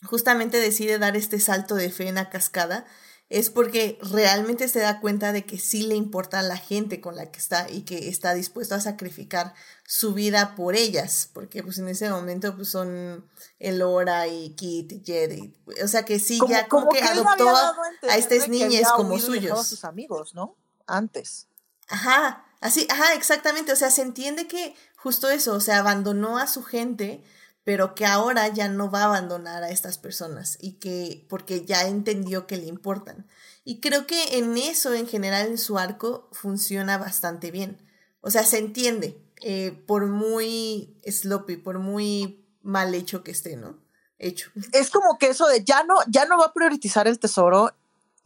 justamente 0.04 0.58
decide 0.58 0.98
dar 0.98 1.16
este 1.16 1.38
salto 1.40 1.74
de 1.74 1.90
fe 1.90 2.08
en 2.08 2.16
la 2.16 2.30
cascada, 2.30 2.86
es 3.30 3.50
porque 3.50 3.98
realmente 4.00 4.68
se 4.68 4.80
da 4.80 5.00
cuenta 5.00 5.32
de 5.32 5.44
que 5.44 5.58
sí 5.58 5.82
le 5.82 5.94
importa 5.94 6.38
a 6.38 6.42
la 6.42 6.56
gente 6.56 7.00
con 7.00 7.14
la 7.14 7.30
que 7.30 7.38
está 7.38 7.68
y 7.70 7.82
que 7.82 8.08
está 8.08 8.32
dispuesto 8.34 8.74
a 8.74 8.80
sacrificar 8.80 9.52
su 9.86 10.14
vida 10.14 10.54
por 10.56 10.74
ellas, 10.74 11.28
porque 11.34 11.62
pues 11.62 11.78
en 11.78 11.88
ese 11.88 12.08
momento 12.08 12.56
pues 12.56 12.70
son 12.70 13.28
Elora 13.58 14.26
y 14.28 14.50
Kit 14.50 14.92
y 14.92 15.02
Jed, 15.04 15.32
y- 15.32 15.54
o 15.82 15.88
sea 15.88 16.04
que 16.04 16.18
sí, 16.20 16.40
ya 16.48 16.68
como, 16.68 16.88
que, 16.90 17.02
adoptó 17.02 17.48
a, 17.54 17.76
a 18.08 18.16
estas 18.16 18.48
niñas 18.48 18.90
como 18.92 19.18
suyos. 19.18 19.66
sus 19.66 19.84
amigos, 19.84 20.34
¿no? 20.34 20.56
Antes. 20.86 21.48
Ajá, 21.88 22.46
así, 22.60 22.86
ajá, 22.90 23.14
exactamente. 23.14 23.72
O 23.72 23.76
sea, 23.76 23.90
se 23.90 24.02
entiende 24.02 24.46
que 24.46 24.74
justo 24.96 25.28
eso, 25.28 25.54
o 25.54 25.60
sea, 25.60 25.78
abandonó 25.78 26.38
a 26.38 26.46
su 26.46 26.62
gente, 26.62 27.22
pero 27.68 27.94
que 27.94 28.06
ahora 28.06 28.48
ya 28.48 28.66
no 28.70 28.90
va 28.90 29.02
a 29.02 29.04
abandonar 29.04 29.62
a 29.62 29.68
estas 29.68 29.98
personas 29.98 30.56
y 30.58 30.78
que 30.78 31.26
porque 31.28 31.66
ya 31.66 31.86
entendió 31.86 32.46
que 32.46 32.56
le 32.56 32.64
importan. 32.64 33.26
Y 33.62 33.80
creo 33.80 34.06
que 34.06 34.38
en 34.38 34.56
eso 34.56 34.94
en 34.94 35.06
general 35.06 35.48
en 35.48 35.58
su 35.58 35.78
arco 35.78 36.30
funciona 36.32 36.96
bastante 36.96 37.50
bien. 37.50 37.76
O 38.22 38.30
sea, 38.30 38.44
se 38.44 38.56
entiende, 38.56 39.20
eh, 39.42 39.84
por 39.86 40.06
muy 40.06 40.98
sloppy, 41.06 41.58
por 41.58 41.78
muy 41.78 42.42
mal 42.62 42.94
hecho 42.94 43.22
que 43.22 43.32
esté, 43.32 43.58
¿no? 43.58 43.78
Hecho. 44.18 44.50
Es 44.72 44.88
como 44.88 45.18
que 45.18 45.28
eso 45.28 45.46
de 45.46 45.62
ya 45.62 45.84
no, 45.84 45.96
ya 46.08 46.24
no 46.24 46.38
va 46.38 46.46
a 46.46 46.54
priorizar 46.54 47.06
el 47.06 47.18
tesoro 47.18 47.74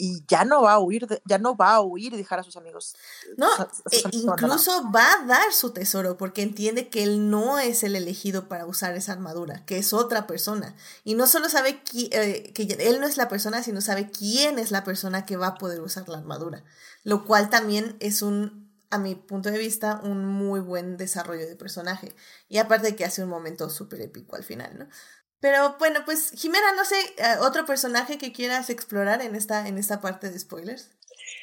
y 0.05 0.25
ya 0.27 0.45
no 0.45 0.63
va 0.63 0.73
a 0.73 0.79
huir, 0.81 1.07
de- 1.07 1.23
ya 1.25 1.39
no 1.39 1.55
va 1.57 1.75
a 1.77 1.81
huir 1.81 2.13
y 2.13 2.17
dejar 2.17 2.41
a 2.41 2.43
sus 2.43 2.57
amigos. 2.57 2.97
No, 3.37 3.47
a- 3.47 3.63
a 3.63 3.69
sus 3.73 3.93
e 3.93 3.99
abandonados. 4.01 4.41
incluso 4.67 4.91
va 4.91 5.07
a 5.13 5.27
dar 5.27 5.53
su 5.53 5.71
tesoro 5.73 6.17
porque 6.17 6.43
entiende 6.43 6.89
que 6.89 7.05
él 7.05 7.31
no 7.31 7.61
es 7.61 7.85
el 7.85 7.95
elegido 7.95 8.49
para 8.49 8.67
usar 8.67 8.97
esa 8.97 9.13
armadura, 9.13 9.65
que 9.65 9.79
es 9.79 9.93
otra 9.93 10.27
persona. 10.27 10.75
Y 11.05 11.15
no 11.15 11.29
solo 11.29 11.49
sabe 11.49 11.85
qui- 11.85 12.09
eh, 12.11 12.53
que 12.53 12.63
él 12.81 12.99
no 13.01 13.07
es 13.07 13.17
la 13.17 13.29
persona, 13.29 13.63
sino 13.63 13.81
sabe 13.81 14.11
quién 14.11 14.59
es 14.59 14.73
la 14.73 14.83
persona 14.83 15.25
que 15.25 15.37
va 15.37 15.47
a 15.47 15.55
poder 15.55 15.81
usar 15.81 16.09
la 16.09 16.19
armadura. 16.19 16.65
Lo 17.05 17.25
cual 17.25 17.49
también 17.49 17.97
es 18.01 18.23
un, 18.23 18.73
a 18.91 18.99
mi 18.99 19.15
punto 19.15 19.51
de 19.51 19.59
vista, 19.59 20.01
un 20.03 20.25
muy 20.27 20.59
buen 20.61 20.97
desarrollo 20.97 21.47
de 21.47 21.55
personaje. 21.57 22.13
Y 22.49 22.59
aparte 22.59 22.89
de 22.89 22.97
que 22.97 23.05
hace 23.05 23.23
un 23.23 23.31
momento 23.31 23.71
súper 23.71 24.01
épico 24.01 24.35
al 24.35 24.43
final, 24.43 24.77
¿no? 24.79 24.87
Pero 25.43 25.75
bueno, 25.81 26.03
pues 26.05 26.31
Jimena, 26.37 26.73
no 26.77 26.85
sé, 26.85 26.95
eh, 27.19 27.39
otro 27.41 27.67
personaje 27.67 28.17
que 28.17 28.31
quieras 28.31 28.71
explorar 28.71 29.23
en 29.23 29.35
esta, 29.35 29.67
en 29.67 29.77
esta 29.77 30.01
parte 30.01 30.31
de 30.31 30.39
spoilers. 30.39 30.89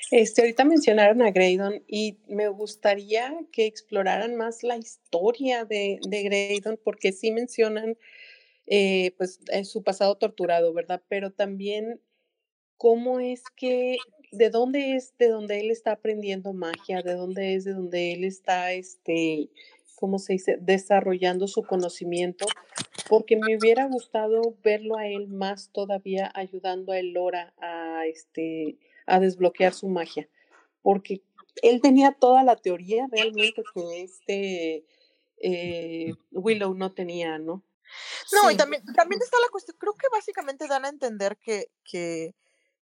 Este, 0.09 0.41
ahorita 0.41 0.63
mencionaron 0.63 1.21
a 1.21 1.31
Graydon 1.31 1.83
y 1.85 2.17
me 2.29 2.47
gustaría 2.47 3.35
que 3.51 3.65
exploraran 3.65 4.37
más 4.37 4.63
la 4.63 4.77
historia 4.77 5.65
de, 5.65 5.99
de 6.07 6.23
Graydon, 6.23 6.79
porque 6.81 7.11
sí 7.11 7.31
mencionan 7.31 7.97
eh, 8.67 9.11
pues 9.17 9.41
eh, 9.51 9.65
su 9.65 9.83
pasado 9.83 10.15
torturado, 10.15 10.73
¿verdad? 10.73 11.03
Pero 11.09 11.33
también 11.33 11.99
cómo 12.77 13.19
es 13.19 13.43
que, 13.57 13.97
de 14.31 14.49
dónde 14.49 14.95
es 14.95 15.13
de 15.17 15.27
donde 15.27 15.59
él 15.59 15.71
está 15.71 15.91
aprendiendo 15.91 16.53
magia, 16.53 17.01
de 17.01 17.15
dónde 17.15 17.55
es 17.55 17.65
de 17.65 17.73
donde 17.73 18.13
él 18.13 18.23
está, 18.23 18.71
este, 18.71 19.49
¿cómo 19.99 20.17
se 20.17 20.33
dice?, 20.33 20.57
desarrollando 20.61 21.47
su 21.47 21.63
conocimiento, 21.63 22.45
porque 23.09 23.35
me 23.35 23.57
hubiera 23.57 23.85
gustado 23.85 24.55
verlo 24.63 24.97
a 24.97 25.07
él 25.07 25.27
más 25.27 25.71
todavía 25.73 26.31
ayudando 26.33 26.93
a 26.93 26.99
Elora 26.99 27.53
a, 27.59 28.05
este, 28.05 28.77
a 29.05 29.19
desbloquear 29.19 29.73
su 29.73 29.89
magia, 29.89 30.29
porque 30.81 31.21
él 31.61 31.81
tenía 31.81 32.13
toda 32.13 32.43
la 32.43 32.55
teoría 32.55 33.07
realmente 33.11 33.61
que 33.73 34.01
este 34.03 34.85
eh, 35.41 36.13
Willow 36.31 36.73
no 36.73 36.93
tenía, 36.93 37.37
¿no? 37.37 37.63
No, 38.31 38.49
y 38.49 38.53
Sí. 38.53 38.57
también, 38.57 38.83
también 38.95 39.21
está 39.21 39.37
la 39.41 39.49
cuestión, 39.51 39.75
creo 39.77 39.95
que 39.95 40.07
básicamente 40.11 40.67
dan 40.67 40.85
a 40.85 40.89
entender 40.89 41.37
que, 41.37 41.71
que 41.83 42.35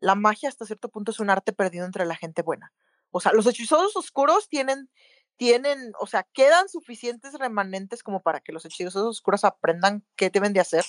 la 0.02 0.16
magia 0.16 0.50
hasta 0.50 0.66
cierto 0.66 0.90
punto 0.90 1.12
es 1.12 1.20
un 1.20 1.30
arte 1.30 1.54
perdido 1.54 1.86
entre 1.86 2.06
la 2.06 2.16
gente 2.16 2.42
buena. 2.42 2.74
O 3.12 3.22
sea, 3.22 3.32
los 3.32 3.48
hechiceros 3.48 3.96
oscuros 3.96 4.50
tienen, 4.50 4.90
tienen, 5.38 5.94
o 6.00 6.08
sea, 6.08 6.24
quedan 6.24 6.70
suficientes 6.70 7.34
remanentes 7.34 8.04
como 8.04 8.22
para 8.22 8.40
que 8.40 8.52
los 8.52 8.66
hechiceros 8.66 8.96
oscuros 8.96 9.44
aprendan 9.44 10.04
qué 10.16 10.30
deben 10.30 10.54
de 10.54 10.60
hacer. 10.62 10.86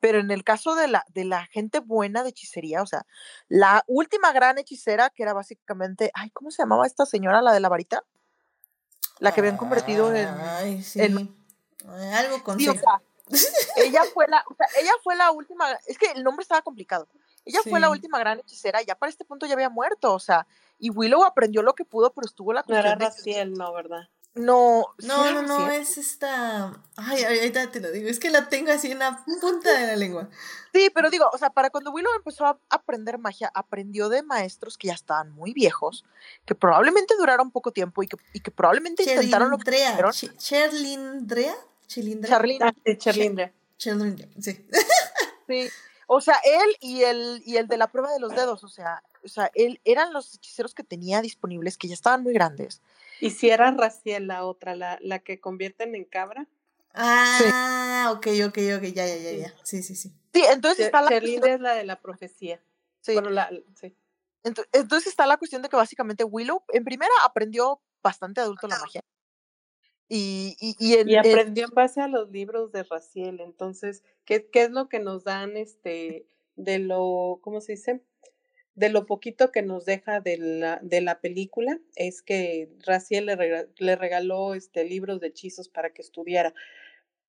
Pero 0.00 0.18
en 0.18 0.30
el 0.30 0.44
caso 0.44 0.74
de 0.74 0.88
la, 0.88 1.04
de 1.08 1.24
la 1.24 1.44
gente 1.46 1.80
buena 1.80 2.22
de 2.22 2.30
hechicería, 2.30 2.80
o 2.82 2.86
sea, 2.86 3.04
la 3.48 3.84
última 3.86 4.32
gran 4.32 4.56
hechicera, 4.58 5.10
que 5.10 5.22
era 5.22 5.34
básicamente, 5.34 6.10
ay, 6.14 6.30
¿cómo 6.30 6.50
se 6.50 6.62
llamaba 6.62 6.86
esta 6.86 7.04
señora, 7.04 7.42
la 7.42 7.52
de 7.52 7.60
la 7.60 7.68
varita? 7.68 8.02
La 9.18 9.32
que 9.32 9.40
habían 9.40 9.58
convertido 9.58 10.14
en, 10.14 10.28
Ay, 10.28 10.82
sí. 10.82 11.00
en- 11.00 11.36
Algo 12.14 12.42
con 12.42 12.58
Sí, 12.58 12.66
o 12.68 12.74
sea, 12.74 13.02
ella 13.76 14.02
fue 14.14 14.26
la, 14.28 14.42
o 14.48 14.54
sea, 14.54 14.66
ella 14.80 14.92
fue 15.02 15.16
la 15.16 15.30
última, 15.30 15.70
es 15.86 15.98
que 15.98 16.06
el 16.12 16.24
nombre 16.24 16.42
estaba 16.42 16.62
complicado. 16.62 17.06
Ella 17.44 17.60
fue 17.68 17.78
la 17.80 17.88
Sí. 17.88 17.92
última 17.92 18.18
gran 18.18 18.38
hechicera, 18.38 18.80
ya 18.82 18.94
para 18.94 19.10
este 19.10 19.24
punto 19.26 19.46
ya 19.46 19.52
había 19.54 19.68
muerto, 19.70 20.14
o 20.14 20.18
sea, 20.18 20.46
y 20.80 20.90
Willow 20.90 21.22
aprendió 21.24 21.62
lo 21.62 21.74
que 21.74 21.84
pudo, 21.84 22.12
pero 22.12 22.26
estuvo 22.26 22.52
la 22.52 22.64
No 22.66 22.74
era 22.76 22.96
cuestión 22.96 22.98
de 22.98 23.04
que- 23.04 23.16
Raciel, 23.18 23.52
no, 23.54 23.72
¿verdad? 23.72 24.08
no, 24.34 24.86
¿sí 24.98 25.06
No, 25.08 25.24
era 25.26 25.42
no, 25.42 25.58
no, 25.60 25.70
es 25.70 25.98
esta. 25.98 26.72
Ay, 26.96 27.24
ahorita 27.24 27.70
te 27.72 27.80
lo 27.80 27.90
digo. 27.90 28.08
Es 28.08 28.20
que 28.20 28.30
la 28.30 28.48
tengo 28.48 28.70
así 28.72 28.90
en 28.92 29.00
la 29.00 29.24
punta 29.40 29.72
de 29.78 29.86
la 29.88 29.96
lengua. 29.96 30.28
Sí, 30.72 30.88
pero 30.94 31.10
digo, 31.10 31.28
o 31.32 31.36
sea, 31.36 31.50
para 31.50 31.70
cuando 31.70 31.90
Willow 31.90 32.12
empezó 32.16 32.46
a 32.46 32.56
aprender 32.70 33.18
magia, 33.18 33.50
aprendió 33.54 34.08
de 34.08 34.22
maestros 34.22 34.78
que 34.78 34.86
ya 34.88 34.94
estaban 34.94 35.32
muy 35.32 35.52
viejos, 35.52 36.04
que 36.46 36.54
probablemente 36.54 37.14
duraron 37.18 37.50
poco 37.50 37.72
tiempo 37.72 38.02
y 38.04 38.06
que, 38.06 38.16
y 38.32 38.38
que 38.40 38.52
probablemente 38.52 39.02
intentaron 39.02 39.50
lo 39.50 39.58
que 39.58 39.64
Cherlindrea. 39.64 39.90
hicieron. 40.10 40.12
Ch- 40.12 40.36
Cherlindrea. 40.38 41.56
Chilindrea. 41.88 42.30
Charlene, 42.36 42.64
Ah. 42.64 42.74
Cherlindrea, 42.96 44.28
sí. 44.40 44.64
Sí, 45.48 45.68
o 46.06 46.20
sea, 46.20 46.36
él 46.44 46.76
y 46.80 47.02
el, 47.02 47.42
y 47.44 47.56
el 47.56 47.66
de 47.66 47.76
la 47.76 47.88
prueba 47.90 48.12
de 48.12 48.20
los 48.20 48.32
dedos, 48.32 48.62
o 48.62 48.68
sea, 48.68 49.02
o 49.24 49.28
sea, 49.28 49.50
él 49.54 49.80
eran 49.84 50.12
los 50.12 50.34
hechiceros 50.34 50.74
que 50.74 50.84
tenía 50.84 51.20
disponibles, 51.22 51.76
que 51.78 51.88
ya 51.88 51.94
estaban 51.94 52.22
muy 52.22 52.32
grandes. 52.32 52.82
¿Y 53.20 53.30
si 53.30 53.50
era 53.50 53.70
Raciel 53.70 54.26
la 54.26 54.44
otra, 54.44 54.74
la, 54.74 54.98
la 55.00 55.18
que 55.18 55.40
convierten 55.40 55.94
en 55.94 56.04
cabra? 56.04 56.46
Ah, 56.94 58.12
ok, 58.14 58.26
ok, 58.46 58.58
ok. 58.76 58.82
Ya, 58.94 59.06
ya, 59.06 59.16
ya, 59.16 59.32
ya. 59.32 59.54
Sí, 59.62 59.82
sí, 59.82 59.94
sí. 59.94 60.12
Sí, 60.32 60.42
entonces 60.50 60.86
está 60.86 61.02
la 61.02 61.08
cuestión, 61.08 61.46
es 61.46 61.60
la 61.60 61.74
de 61.74 61.84
la 61.84 62.00
profecía. 62.00 62.62
sí, 63.00 63.12
Bueno, 63.14 63.30
la, 63.30 63.50
sí. 63.74 63.94
ento- 64.44 64.66
entonces 64.72 65.08
está 65.08 65.26
la 65.26 65.36
cuestión 65.36 65.62
de 65.62 65.68
que 65.68 65.76
básicamente 65.76 66.24
Willow, 66.24 66.62
en 66.68 66.84
primera, 66.84 67.12
aprendió 67.24 67.80
bastante 68.02 68.40
adulto 68.40 68.68
la 68.68 68.78
magia. 68.78 69.02
Y, 70.08 70.56
y, 70.60 70.74
y 70.78 70.94
en, 70.94 71.08
Y 71.08 71.14
en- 71.14 71.18
aprendió 71.18 71.64
en 71.66 71.74
base 71.74 72.00
a 72.00 72.08
los 72.08 72.30
libros 72.30 72.72
de 72.72 72.82
Raciel. 72.82 73.40
Entonces, 73.40 74.02
¿qué, 74.24 74.48
qué 74.50 74.62
es 74.64 74.70
lo 74.70 74.88
que 74.88 74.98
nos 74.98 75.24
dan 75.24 75.56
este 75.56 76.26
de 76.56 76.78
lo, 76.80 77.38
¿cómo 77.42 77.60
se 77.60 77.72
dice? 77.72 78.02
De 78.80 78.88
lo 78.88 79.04
poquito 79.04 79.52
que 79.52 79.60
nos 79.62 79.84
deja 79.84 80.20
de 80.20 80.38
la, 80.38 80.78
de 80.82 81.02
la 81.02 81.20
película, 81.20 81.78
es 81.96 82.22
que 82.22 82.70
Raciel 82.86 83.26
le, 83.26 83.36
rega- 83.36 83.66
le 83.76 83.94
regaló 83.94 84.54
este, 84.54 84.84
libros 84.84 85.20
de 85.20 85.26
hechizos 85.28 85.68
para 85.68 85.90
que 85.92 86.00
estudiara. 86.00 86.54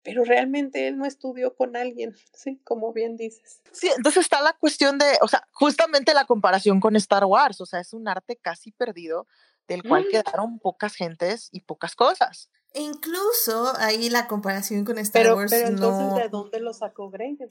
Pero 0.04 0.24
realmente 0.24 0.88
él 0.88 0.98
no 0.98 1.06
estudió 1.06 1.54
con 1.56 1.76
alguien, 1.76 2.16
sí, 2.34 2.62
como 2.64 2.94
bien 2.94 3.18
dices. 3.18 3.62
sí, 3.74 3.90
entonces 3.98 4.24
está 4.24 4.42
la 4.42 4.54
cuestión 4.54 4.98
de, 4.98 5.06
o 5.22 5.28
sea, 5.28 5.46
justamente 5.52 6.14
la 6.14 6.26
comparación 6.26 6.80
con 6.80 6.96
Star 6.96 7.26
Wars, 7.26 7.60
o 7.60 7.66
sea, 7.66 7.82
es 7.82 7.92
un 7.94 8.08
arte 8.08 8.38
casi 8.38 8.72
perdido 8.72 9.28
del 9.68 9.84
cual 9.84 10.06
Mm. 10.06 10.10
quedaron 10.10 10.60
pocas 10.60 10.96
gentes 10.96 11.50
y 11.52 11.60
pocas 11.62 11.96
cosas. 11.96 12.50
E 12.74 12.82
incluso 12.82 13.74
ahí 13.78 14.10
la 14.10 14.28
comparación 14.28 14.86
con 14.86 14.98
Star 15.00 15.24
Pero, 15.24 15.36
Wars 15.36 15.52
pero 15.52 15.68
entonces, 15.68 16.08
no. 16.08 16.16
¿de 16.16 16.30
dónde 16.30 16.60
lo 16.62 16.74
sacó 16.74 17.10
Graydon? 17.10 17.50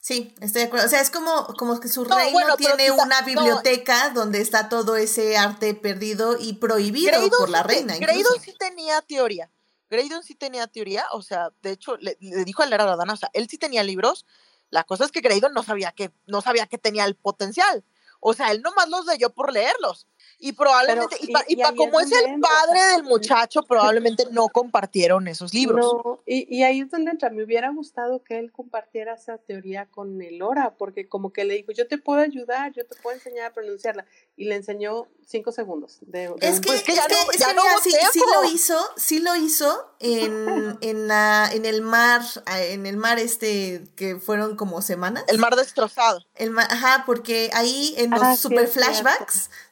Sí, 0.00 0.34
estoy 0.40 0.62
de 0.62 0.66
acuerdo. 0.68 0.86
O 0.86 0.88
sea, 0.88 1.00
es 1.00 1.10
como, 1.10 1.46
como 1.58 1.80
que 1.80 1.88
su 1.88 2.04
No, 2.04 2.16
reino 2.16 2.32
bueno, 2.32 2.56
tiene 2.56 2.84
quizá- 2.86 2.94
una 3.04 3.20
no. 3.20 3.26
biblioteca 3.26 4.10
donde 4.10 4.40
está 4.40 4.68
todo 4.68 4.96
ese 4.96 5.36
arte 5.36 5.74
perdido 5.74 6.36
y 6.38 6.54
prohibido 6.54 7.10
Graydon 7.12 7.38
por 7.38 7.50
la 7.50 7.62
sí 7.62 7.68
reina. 7.68 7.96
Graydon 7.98 8.20
incluso. 8.36 8.40
sí 8.44 8.54
tenía 8.58 9.02
teoría. 9.02 9.50
Graydon 9.90 10.22
sí 10.22 10.34
tenía 10.34 10.66
teoría, 10.66 11.04
o 11.12 11.22
sea, 11.22 11.48
de 11.62 11.70
hecho, 11.72 11.96
le, 11.96 12.16
le 12.20 12.44
dijo 12.44 12.62
a 12.62 12.66
Lera 12.66 12.84
Radana, 12.86 13.14
o 13.14 13.16
sea, 13.16 13.30
él 13.32 13.48
sí 13.50 13.58
tenía 13.58 13.82
libros. 13.82 14.24
La 14.70 14.84
cosa 14.84 15.04
es 15.06 15.12
que 15.12 15.20
Graydon 15.20 15.52
no 15.54 15.62
sabía 15.62 15.92
que, 15.92 16.12
no 16.26 16.42
sabía 16.42 16.66
que 16.66 16.76
tenía 16.78 17.04
el 17.06 17.14
potencial. 17.16 17.84
O 18.20 18.34
sea, 18.34 18.50
él 18.52 18.60
nomás 18.62 18.88
los 18.88 19.06
leyó 19.06 19.30
por 19.30 19.52
leerlos. 19.52 20.06
Y 20.40 20.52
probablemente, 20.52 21.16
y, 21.20 21.30
y- 21.30 21.32
pa- 21.32 21.44
y 21.48 21.60
y 21.60 21.76
como 21.76 21.98
es 22.00 22.12
el 22.12 22.24
entra, 22.26 22.48
padre 22.48 22.80
del 22.92 23.02
muchacho, 23.04 23.62
probablemente 23.62 24.24
no 24.30 24.48
compartieron 24.48 25.26
esos 25.26 25.52
libros. 25.52 25.80
No, 25.84 26.22
y, 26.26 26.46
y 26.54 26.62
ahí 26.62 26.80
es 26.80 26.90
donde 26.90 27.10
entra. 27.10 27.30
Me 27.30 27.42
hubiera 27.42 27.70
gustado 27.70 28.22
que 28.22 28.38
él 28.38 28.52
compartiera 28.52 29.14
esa 29.14 29.38
teoría 29.38 29.86
con 29.86 30.22
Elora, 30.22 30.74
porque 30.78 31.08
como 31.08 31.32
que 31.32 31.44
le 31.44 31.54
dijo, 31.54 31.72
yo 31.72 31.88
te 31.88 31.98
puedo 31.98 32.20
ayudar, 32.20 32.72
yo 32.72 32.86
te 32.86 32.94
puedo 33.02 33.16
enseñar 33.16 33.46
a 33.46 33.52
pronunciarla. 33.52 34.06
Y 34.36 34.44
le 34.44 34.54
enseñó 34.54 35.08
cinco 35.26 35.50
segundos. 35.50 35.98
De, 36.02 36.28
de 36.28 36.34
Es 36.40 36.54
un- 36.56 36.60
que, 36.60 36.68
Pues 36.68 36.82
que 36.84 36.92
es 36.92 36.98
ya 36.98 37.06
que, 37.06 37.14
no- 37.14 37.32
es 37.32 37.38
ya 37.38 37.48
que 37.48 37.54
no 37.54 37.62
mira, 37.64 37.78
sí, 37.82 37.90
sí 38.12 38.20
lo 38.20 38.44
hizo, 38.48 38.78
sí 38.96 39.18
lo 39.18 39.34
hizo 39.34 39.92
en, 39.98 40.78
en, 40.82 41.08
la, 41.08 41.50
en 41.52 41.64
el 41.64 41.82
mar, 41.82 42.22
en 42.46 42.86
el 42.86 42.96
mar 42.96 43.18
este 43.18 43.82
que 43.96 44.16
fueron 44.20 44.54
como 44.56 44.82
semanas. 44.82 45.24
El 45.26 45.38
mar 45.38 45.56
destrozado. 45.56 46.24
El 46.36 46.50
ma- 46.50 46.62
ajá, 46.70 47.02
porque 47.06 47.50
ahí 47.54 47.94
en 47.98 48.10
los 48.12 48.22
Ah, 48.22 48.36
sí, 48.36 48.42
super 48.42 48.68
cierto. 48.68 48.88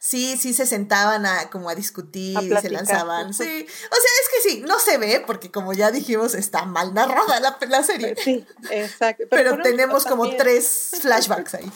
Sí, 0.07 0.37
sí 0.37 0.55
se 0.55 0.67
sentaban 0.67 1.27
a 1.27 1.51
como 1.51 1.69
a 1.69 1.75
discutir 1.75 2.39
A 2.39 2.43
y 2.43 2.49
se 2.61 2.71
lanzaban. 2.71 3.35
Sí. 3.35 3.43
O 3.45 3.95
sea, 3.97 4.11
es 4.23 4.29
que 4.45 4.49
sí, 4.51 4.61
no 4.67 4.79
se 4.79 4.99
ve, 4.99 5.23
porque 5.27 5.51
como 5.51 5.73
ya 5.73 5.91
dijimos, 5.91 6.35
está 6.35 6.65
mal 6.65 6.95
narrada 6.95 7.41
la, 7.41 7.59
la 7.69 7.83
serie. 7.83 8.15
Sí, 8.17 8.47
exacto. 8.71 9.25
Pero, 9.31 9.61
tenemos 9.63 10.05
como 10.05 10.23
también- 10.25 10.39
tres 10.43 10.91
flashbacks 11.03 11.55
ahí. 11.55 11.71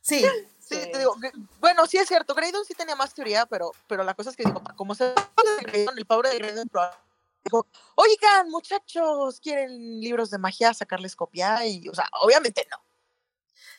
Sí. 0.00 0.20
Sí, 0.20 0.74
Sí. 0.82 0.90
te 0.90 0.98
digo, 0.98 1.14
bueno, 1.60 1.86
sí 1.86 1.96
es 1.96 2.08
cierto, 2.08 2.34
Graydon 2.34 2.64
sí 2.64 2.74
tenía 2.74 2.96
más 2.96 3.14
teoría, 3.14 3.46
pero, 3.46 3.70
pero 3.86 4.02
la 4.02 4.14
cosa 4.14 4.30
es 4.30 4.36
que 4.36 4.42
digo, 4.44 4.60
como 4.74 4.96
se 4.96 5.04
de 5.04 5.14
Graydon, 5.62 5.96
el 5.96 6.06
pobre 6.06 6.30
de 6.30 6.38
Graydon 6.38 6.68
dijo, 7.44 7.66
oigan, 7.94 8.50
muchachos, 8.50 9.38
¿quieren 9.40 10.00
libros 10.00 10.30
de 10.30 10.38
magia? 10.38 10.74
Sacarles 10.74 11.14
copia 11.14 11.64
y, 11.64 11.88
o 11.88 11.94
sea, 11.94 12.08
obviamente 12.20 12.66
no. 12.68 12.78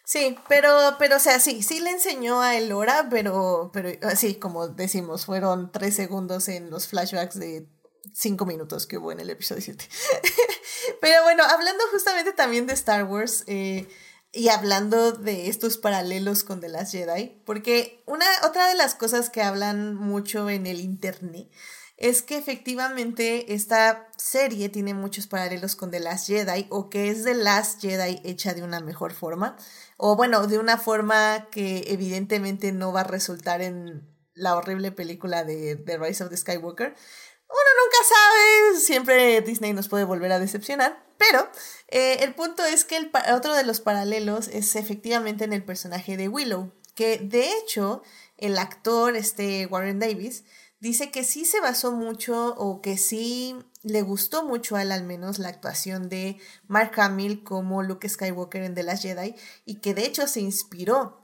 Sí, 0.07 0.37
pero, 0.47 0.95
pero, 0.97 1.17
o 1.17 1.19
sea, 1.19 1.37
sí, 1.41 1.61
sí 1.61 1.81
le 1.81 1.89
enseñó 1.91 2.41
a 2.41 2.55
Elora, 2.55 3.09
pero, 3.09 3.71
pero, 3.73 3.89
así 4.07 4.35
como 4.35 4.69
decimos, 4.69 5.25
fueron 5.25 5.69
tres 5.69 5.97
segundos 5.97 6.47
en 6.47 6.69
los 6.69 6.87
flashbacks 6.87 7.37
de 7.37 7.67
cinco 8.13 8.45
minutos 8.45 8.87
que 8.87 8.99
hubo 8.99 9.11
en 9.11 9.19
el 9.19 9.29
episodio 9.29 9.61
7. 9.61 9.83
Pero 11.01 11.23
bueno, 11.23 11.43
hablando 11.43 11.83
justamente 11.91 12.31
también 12.31 12.67
de 12.67 12.73
Star 12.73 13.03
Wars 13.03 13.43
eh, 13.47 13.85
y 14.31 14.47
hablando 14.47 15.11
de 15.11 15.49
estos 15.49 15.77
paralelos 15.77 16.45
con 16.45 16.61
The 16.61 16.69
Last 16.69 16.93
Jedi, 16.93 17.41
porque 17.45 18.01
una, 18.05 18.25
otra 18.45 18.69
de 18.69 18.75
las 18.75 18.95
cosas 18.95 19.29
que 19.29 19.41
hablan 19.41 19.93
mucho 19.93 20.49
en 20.49 20.67
el 20.67 20.79
internet 20.79 21.49
es 21.97 22.21
que 22.21 22.37
efectivamente 22.37 23.53
esta 23.53 24.07
serie 24.17 24.69
tiene 24.69 24.93
muchos 24.93 25.25
paralelos 25.25 25.75
con 25.75 25.89
The 25.89 25.99
Last 25.99 26.27
Jedi 26.27 26.67
o 26.69 26.89
que 26.89 27.09
es 27.09 27.23
The 27.23 27.33
Last 27.33 27.81
Jedi 27.81 28.21
hecha 28.23 28.53
de 28.53 28.61
una 28.61 28.79
mejor 28.79 29.13
forma 29.13 29.57
o 29.97 30.15
bueno, 30.15 30.45
de 30.45 30.59
una 30.59 30.77
forma 30.77 31.47
que 31.49 31.85
evidentemente 31.87 32.71
no 32.71 32.93
va 32.93 33.01
a 33.01 33.05
resultar 33.05 33.63
en 33.63 34.07
la 34.35 34.55
horrible 34.55 34.91
película 34.91 35.43
de 35.43 35.75
The 35.75 35.97
Rise 35.97 36.23
of 36.23 36.29
the 36.29 36.37
Skywalker. 36.37 36.93
Uno 37.49 37.69
nunca 37.83 37.97
sabe, 38.07 38.79
siempre 38.79 39.41
Disney 39.41 39.73
nos 39.73 39.87
puede 39.87 40.03
volver 40.03 40.31
a 40.31 40.39
decepcionar, 40.39 41.03
pero 41.17 41.49
eh, 41.87 42.17
el 42.21 42.35
punto 42.35 42.63
es 42.63 42.85
que 42.85 43.09
otro 43.33 43.55
de 43.55 43.63
los 43.63 43.79
paralelos 43.79 44.49
es 44.49 44.75
efectivamente 44.75 45.45
en 45.45 45.53
el 45.53 45.63
personaje 45.63 46.17
de 46.17 46.27
Willow, 46.27 46.73
que 46.93 47.17
de 47.17 47.49
hecho 47.53 48.03
el 48.37 48.59
actor, 48.59 49.15
este 49.15 49.65
Warren 49.65 49.99
Davis, 49.99 50.43
dice 50.79 51.11
que 51.11 51.23
sí 51.23 51.45
se 51.45 51.59
basó 51.59 51.91
mucho 51.91 52.55
o 52.55 52.81
que 52.81 52.97
sí 52.97 53.55
le 53.83 54.01
gustó 54.01 54.43
mucho 54.45 54.75
a 54.75 54.81
él 54.81 54.91
al 54.91 55.03
menos 55.03 55.39
la 55.39 55.49
actuación 55.49 56.09
de 56.09 56.37
Mark 56.67 56.91
Hamill 56.99 57.43
como 57.43 57.83
Luke 57.83 58.07
Skywalker 58.07 58.63
en 58.63 58.75
The 58.75 58.83
Last 58.83 59.03
Jedi 59.03 59.35
y 59.65 59.75
que 59.75 59.93
de 59.93 60.05
hecho 60.05 60.27
se 60.27 60.41
inspiró 60.41 61.19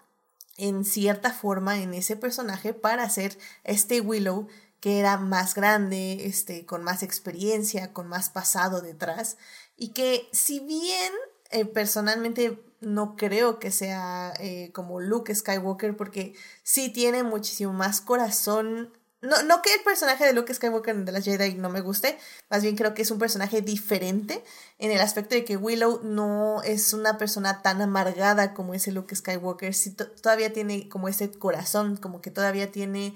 en 0.57 0.85
cierta 0.85 1.31
forma 1.31 1.79
en 1.79 1.93
ese 1.93 2.15
personaje 2.15 2.73
para 2.73 3.03
hacer 3.03 3.37
este 3.63 4.01
Willow 4.01 4.47
que 4.79 4.99
era 4.99 5.17
más 5.17 5.55
grande, 5.55 6.25
este, 6.25 6.65
con 6.65 6.83
más 6.83 7.03
experiencia, 7.03 7.93
con 7.93 8.07
más 8.07 8.29
pasado 8.29 8.81
detrás 8.81 9.37
y 9.77 9.89
que 9.89 10.27
si 10.31 10.59
bien 10.59 11.13
eh, 11.51 11.65
personalmente 11.65 12.61
no 12.81 13.15
creo 13.15 13.59
que 13.59 13.71
sea 13.71 14.33
eh, 14.39 14.71
como 14.73 14.99
Luke 14.99 15.33
Skywalker 15.33 15.95
porque 15.95 16.33
sí 16.63 16.89
tiene 16.89 17.23
muchísimo 17.23 17.73
más 17.73 18.01
corazón 18.01 18.91
no, 19.23 19.41
no 19.43 19.61
que 19.61 19.73
el 19.73 19.81
personaje 19.81 20.25
de 20.25 20.33
Luke 20.33 20.53
Skywalker 20.53 20.95
de 20.95 21.11
la 21.11 21.21
Jedi 21.21 21.55
no 21.55 21.69
me 21.69 21.81
guste, 21.81 22.17
más 22.49 22.61
bien 22.61 22.75
creo 22.75 22.93
que 22.93 23.01
es 23.01 23.11
un 23.11 23.19
personaje 23.19 23.61
diferente 23.61 24.43
en 24.79 24.91
el 24.91 24.99
aspecto 24.99 25.33
de 25.33 25.45
que 25.45 25.57
Willow 25.57 26.01
no 26.03 26.61
es 26.61 26.93
una 26.93 27.17
persona 27.17 27.61
tan 27.61 27.81
amargada 27.81 28.53
como 28.53 28.73
ese 28.73 28.91
Luke 28.91 29.15
Skywalker, 29.15 29.73
sí, 29.73 29.91
todavía 29.91 30.51
tiene 30.51 30.89
como 30.89 31.07
ese 31.07 31.31
corazón, 31.31 31.95
como 31.97 32.21
que 32.21 32.31
todavía 32.31 32.71
tiene 32.71 33.15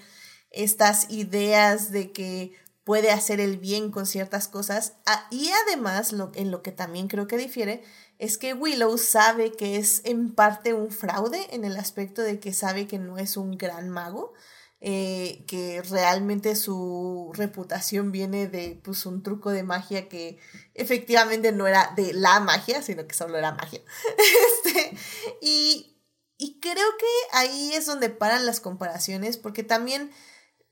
estas 0.49 1.09
ideas 1.09 1.91
de 1.91 2.11
que 2.13 2.55
puede 2.85 3.11
hacer 3.11 3.41
el 3.41 3.57
bien 3.57 3.91
con 3.91 4.05
ciertas 4.05 4.47
cosas. 4.47 4.93
Ah, 5.05 5.27
y 5.29 5.49
además, 5.65 6.15
en 6.35 6.51
lo 6.51 6.61
que 6.61 6.71
también 6.71 7.09
creo 7.09 7.27
que 7.27 7.37
difiere, 7.37 7.83
es 8.17 8.37
que 8.37 8.53
Willow 8.53 8.97
sabe 8.97 9.51
que 9.51 9.75
es 9.75 10.01
en 10.05 10.33
parte 10.33 10.73
un 10.73 10.89
fraude 10.89 11.53
en 11.53 11.65
el 11.65 11.75
aspecto 11.75 12.21
de 12.21 12.39
que 12.39 12.53
sabe 12.53 12.87
que 12.87 12.97
no 12.97 13.17
es 13.17 13.35
un 13.35 13.57
gran 13.57 13.89
mago 13.89 14.33
eh, 14.79 15.43
que 15.47 15.81
realmente 15.81 16.55
su 16.55 17.31
reputación 17.33 18.11
viene 18.11 18.47
de 18.47 18.79
pues, 18.83 19.05
un 19.05 19.23
truco 19.23 19.49
de 19.51 19.63
magia 19.63 20.07
que 20.07 20.37
efectivamente 20.75 21.51
no 21.51 21.67
era 21.67 21.93
de 21.95 22.13
la 22.13 22.39
magia, 22.39 22.81
sino 22.81 23.07
que 23.07 23.15
solo 23.15 23.37
era 23.37 23.53
magia. 23.53 23.81
este, 24.65 24.97
y, 25.41 25.97
y 26.37 26.59
creo 26.59 26.89
que 26.99 27.37
ahí 27.37 27.73
es 27.73 27.85
donde 27.85 28.09
paran 28.09 28.45
las 28.45 28.59
comparaciones, 28.59 29.37
porque 29.37 29.63
también 29.63 30.11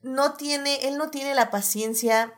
no 0.02 0.34
tiene, 0.36 0.88
él 0.88 0.98
no 0.98 1.10
tiene 1.10 1.34
la 1.34 1.50
paciencia 1.50 2.34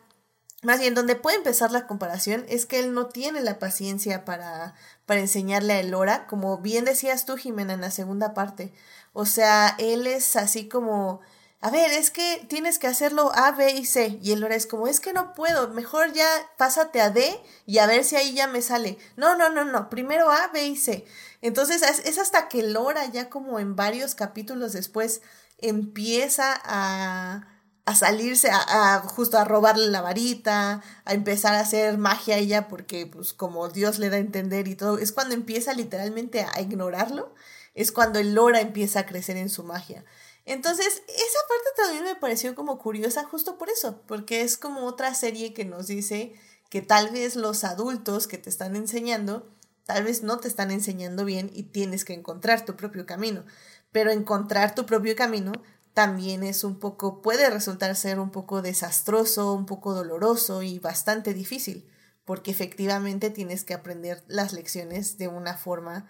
más 0.64 0.80
bien, 0.80 0.96
donde 0.96 1.16
puede 1.16 1.38
empezar 1.38 1.72
la 1.72 1.86
comparación 1.86 2.44
es 2.50 2.66
que 2.66 2.80
él 2.80 2.94
no 2.94 3.08
tiene 3.08 3.42
la 3.42 3.60
paciencia 3.60 4.26
para, 4.26 4.74
para 5.06 5.20
enseñarle 5.20 5.74
a 5.74 5.80
Elora, 5.80 6.26
como 6.26 6.58
bien 6.58 6.84
decías 6.84 7.26
tú, 7.26 7.38
Jimena, 7.38 7.74
en 7.74 7.82
la 7.82 7.92
segunda 7.92 8.34
parte. 8.34 8.74
O 9.14 9.26
sea, 9.26 9.76
él 9.78 10.08
es 10.08 10.36
así 10.36 10.68
como 10.68 11.22
a 11.60 11.72
ver, 11.72 11.92
es 11.92 12.12
que 12.12 12.46
tienes 12.48 12.78
que 12.78 12.88
hacerlo 12.88 13.32
A, 13.34 13.52
B 13.52 13.72
y 13.72 13.86
C. 13.86 14.20
Y 14.22 14.32
el 14.32 14.42
Lora 14.42 14.56
es 14.56 14.68
como, 14.68 14.88
es 14.88 15.00
que 15.00 15.14
no 15.14 15.34
puedo, 15.34 15.70
mejor 15.70 16.14
ya 16.14 16.28
pásate 16.58 17.02
a 17.02 17.10
D 17.10 17.40
y 17.66 17.80
a 17.80 17.88
ver 17.88 18.04
si 18.04 18.16
ahí 18.16 18.34
ya 18.34 18.48
me 18.48 18.62
sale. 18.62 18.98
No, 19.16 19.36
no, 19.36 19.50
no, 19.50 19.66
no, 19.66 19.90
primero 19.90 20.30
A, 20.32 20.50
B 20.54 20.68
y 20.68 20.78
C. 20.78 21.06
Entonces 21.42 21.82
es 22.06 22.18
hasta 22.20 22.48
que 22.48 22.64
Lora 22.64 23.06
ya 23.08 23.30
como 23.30 23.60
en 23.60 23.76
varios 23.76 24.14
capítulos 24.16 24.74
después 24.74 25.22
empieza 25.58 26.60
a, 26.64 27.48
a 27.86 27.96
salirse, 27.96 28.50
a, 28.52 29.00
justo 29.00 29.38
a 29.38 29.46
robarle 29.46 29.88
la 29.88 30.02
varita, 30.02 30.84
a 31.06 31.14
empezar 31.14 31.56
a 31.56 31.62
hacer 31.62 31.98
magia 31.98 32.36
a 32.36 32.40
ella 32.40 32.68
porque 32.68 33.08
pues 33.08 33.34
como 33.34 33.70
Dios 33.70 33.98
le 33.98 34.10
da 34.10 34.18
a 34.18 34.20
entender 34.20 34.68
y 34.68 34.76
todo, 34.76 34.98
es 35.00 35.12
cuando 35.12 35.34
empieza 35.34 35.74
literalmente 35.74 36.42
a 36.42 36.62
ignorarlo, 36.62 37.34
es 37.76 37.92
cuando 37.92 38.20
el 38.20 38.34
Lora 38.36 38.60
empieza 38.62 39.02
a 39.02 39.06
crecer 39.06 39.38
en 39.38 39.50
su 39.50 39.64
magia. 39.64 40.04
Entonces, 40.48 41.04
esa 41.10 41.40
parte 41.50 41.70
también 41.76 42.06
me 42.06 42.16
pareció 42.16 42.56
como 42.56 42.80
curiosa 42.80 43.26
justo 43.26 43.58
por 43.58 43.70
eso, 43.70 44.02
porque 44.08 44.42
es 44.42 44.58
como 44.58 44.86
otra 44.86 45.14
serie 45.14 45.54
que 45.54 45.66
nos 45.66 45.88
dice 45.88 46.36
que 46.70 46.82
tal 46.82 47.10
vez 47.10 47.36
los 47.36 47.66
adultos 47.66 48.28
que 48.28 48.38
te 48.38 48.50
están 48.50 48.78
enseñando, 48.78 49.52
tal 49.84 50.06
vez 50.06 50.24
no 50.24 50.38
te 50.40 50.48
están 50.48 50.72
enseñando 50.72 51.26
bien 51.26 51.52
y 51.54 51.64
tienes 51.64 52.06
que 52.06 52.14
encontrar 52.14 52.64
tu 52.64 52.78
propio 52.78 53.06
camino. 53.06 53.44
Pero 53.92 54.10
encontrar 54.10 54.74
tu 54.74 54.86
propio 54.86 55.18
camino 55.18 55.52
también 55.94 56.44
es 56.44 56.64
un 56.64 56.80
poco, 56.80 57.22
puede 57.22 57.50
resultar 57.50 57.94
ser 57.98 58.18
un 58.18 58.32
poco 58.32 58.62
desastroso, 58.62 59.52
un 59.52 59.66
poco 59.66 59.94
doloroso 59.94 60.62
y 60.62 60.80
bastante 60.80 61.34
difícil, 61.34 61.92
porque 62.24 62.52
efectivamente 62.52 63.32
tienes 63.32 63.66
que 63.66 63.74
aprender 63.74 64.24
las 64.28 64.54
lecciones 64.54 65.18
de 65.18 65.28
una 65.28 65.58
forma, 65.58 66.10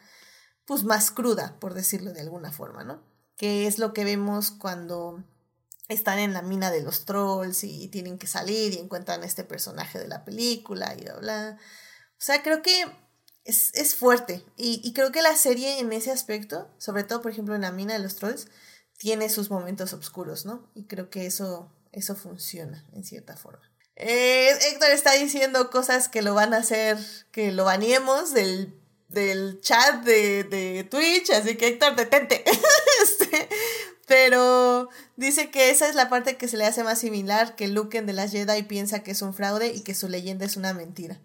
pues 0.65 0.83
más 0.83 1.09
cruda, 1.09 1.59
por 1.59 1.73
decirlo 1.73 2.13
de 2.13 2.21
alguna 2.21 2.51
forma, 2.51 2.83
¿no? 2.83 3.16
Que 3.37 3.67
es 3.67 3.77
lo 3.77 3.93
que 3.93 4.03
vemos 4.03 4.51
cuando 4.51 5.23
están 5.87 6.19
en 6.19 6.33
la 6.33 6.41
mina 6.41 6.71
de 6.71 6.81
los 6.81 7.05
trolls 7.05 7.63
y 7.63 7.87
tienen 7.87 8.17
que 8.17 8.27
salir 8.27 8.73
y 8.73 8.77
encuentran 8.77 9.23
este 9.23 9.43
personaje 9.43 9.99
de 9.99 10.07
la 10.07 10.25
película 10.25 10.93
y 10.97 11.03
bla, 11.03 11.15
bla. 11.15 11.57
O 12.13 12.21
sea, 12.21 12.43
creo 12.43 12.61
que 12.61 12.85
es, 13.45 13.73
es 13.75 13.95
fuerte 13.95 14.43
y, 14.57 14.81
y, 14.83 14.91
creo 14.93 15.11
que 15.11 15.21
la 15.21 15.35
serie 15.35 15.79
en 15.79 15.93
ese 15.93 16.11
aspecto, 16.11 16.69
sobre 16.77 17.03
todo 17.03 17.21
por 17.21 17.31
ejemplo 17.31 17.55
en 17.55 17.61
la 17.61 17.71
mina 17.71 17.93
de 17.93 17.99
los 17.99 18.15
trolls, 18.15 18.47
tiene 18.97 19.29
sus 19.29 19.49
momentos 19.49 19.93
oscuros, 19.93 20.45
¿no? 20.45 20.69
Y 20.73 20.87
creo 20.87 21.09
que 21.09 21.25
eso, 21.27 21.71
eso 21.93 22.15
funciona 22.15 22.85
en 22.93 23.05
cierta 23.05 23.37
forma. 23.37 23.61
Eh, 23.95 24.49
Héctor 24.71 24.89
está 24.91 25.13
diciendo 25.13 25.69
cosas 25.69 26.09
que 26.09 26.21
lo 26.21 26.33
van 26.33 26.53
a 26.53 26.57
hacer, 26.57 26.97
que 27.31 27.51
lo 27.51 27.63
baneemos 27.63 28.33
del 28.33 28.73
del 29.07 29.61
chat 29.61 30.03
de, 30.03 30.43
de 30.43 30.83
Twitch, 30.83 31.29
así 31.31 31.55
que 31.55 31.67
Héctor, 31.67 31.95
detente. 31.95 32.43
pero 34.07 34.89
dice 35.15 35.49
que 35.49 35.69
esa 35.69 35.87
es 35.87 35.95
la 35.95 36.09
parte 36.09 36.37
que 36.37 36.47
se 36.47 36.57
le 36.57 36.65
hace 36.65 36.83
más 36.83 36.99
similar, 36.99 37.55
que 37.55 37.67
Luke 37.67 37.97
en 37.97 38.05
The 38.05 38.13
Last 38.13 38.33
Jedi 38.33 38.63
piensa 38.63 39.03
que 39.03 39.11
es 39.11 39.21
un 39.21 39.33
fraude 39.33 39.73
y 39.73 39.81
que 39.81 39.95
su 39.95 40.07
leyenda 40.07 40.45
es 40.45 40.57
una 40.57 40.73
mentira. 40.73 41.19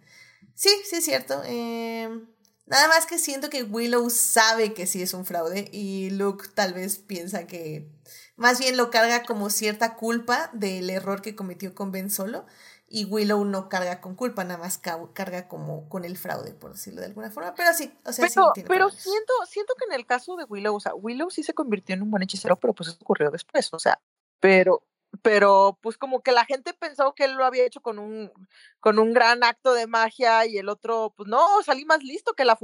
Sí, 0.55 0.71
sí 0.89 0.97
es 0.97 1.05
cierto. 1.05 1.43
Em, 1.45 2.27
nada 2.67 2.89
más 2.89 3.07
que 3.07 3.19
siento 3.19 3.51
que 3.51 3.63
Willow 3.63 4.11
sabe 4.11 4.75
que 4.75 4.87
sí 4.87 5.03
es 5.03 5.15
un 5.15 5.25
fraude 5.25 5.69
y 5.73 6.11
Luke 6.11 6.49
tal 6.55 6.75
vez 6.75 6.99
piensa 6.99 7.47
que 7.47 7.89
más 8.37 8.59
bien 8.59 8.77
lo 8.77 8.91
carga 8.91 9.23
como 9.25 9.51
cierta 9.51 9.95
culpa 9.95 10.51
del 10.53 10.91
error 10.91 11.23
que 11.23 11.37
cometió 11.37 11.75
con 11.75 11.93
Ben 11.93 12.11
Solo 12.11 12.47
y 12.95 13.07
Willow 13.07 13.43
no 13.47 13.71
carga 13.71 14.03
con 14.03 14.15
culpa, 14.15 14.45
nada 14.45 14.59
más 14.59 14.77
carga 14.77 15.49
como 15.49 15.89
con 15.89 16.05
el 16.05 16.19
fraude, 16.19 16.53
por 16.53 16.73
decirlo 16.73 17.01
de 17.01 17.07
alguna 17.07 17.31
forma. 17.31 17.55
Pero 17.55 17.73
sí, 17.73 17.91
o 18.05 18.13
sea, 18.13 18.29
pero, 18.29 18.53
sí 18.55 18.65
pero 18.69 18.91
siento, 18.91 19.33
siento 19.49 19.75
que 19.79 19.87
en 19.87 19.99
el 19.99 20.07
caso 20.07 20.37
de 20.37 20.45
Willow, 20.45 20.77
o 20.77 20.81
sea, 20.81 20.95
Willow 20.95 21.31
sí 21.31 21.43
se 21.43 21.55
convirtió 21.55 21.95
en 21.95 22.03
un 22.03 22.11
buen 22.11 22.23
hechicero, 22.23 22.57
pero 22.57 22.75
pues 22.75 22.91
eso 22.91 22.99
ocurrió 23.01 23.31
después, 23.31 23.73
o 23.73 23.79
sea, 23.79 23.99
pero, 24.41 24.85
pero 25.23 25.79
pues 25.81 25.97
como 25.97 26.21
que 26.21 26.33
la 26.33 26.45
gente 26.45 26.75
pensó 26.75 27.15
que 27.15 27.25
él 27.25 27.33
lo 27.33 27.47
había 27.47 27.65
hecho 27.65 27.81
con 27.81 27.99
un, 27.99 28.31
con 28.79 28.99
un 28.99 29.15
gran 29.15 29.43
acto 29.43 29.73
de 29.73 29.87
magia 29.87 30.45
y 30.45 30.59
el 30.59 30.69
otro, 30.69 31.15
pues 31.17 31.31
no, 31.31 31.63
salí 31.63 31.87
más 31.87 32.03
listo 32.03 32.35
que 32.35 32.45
la 32.45 32.59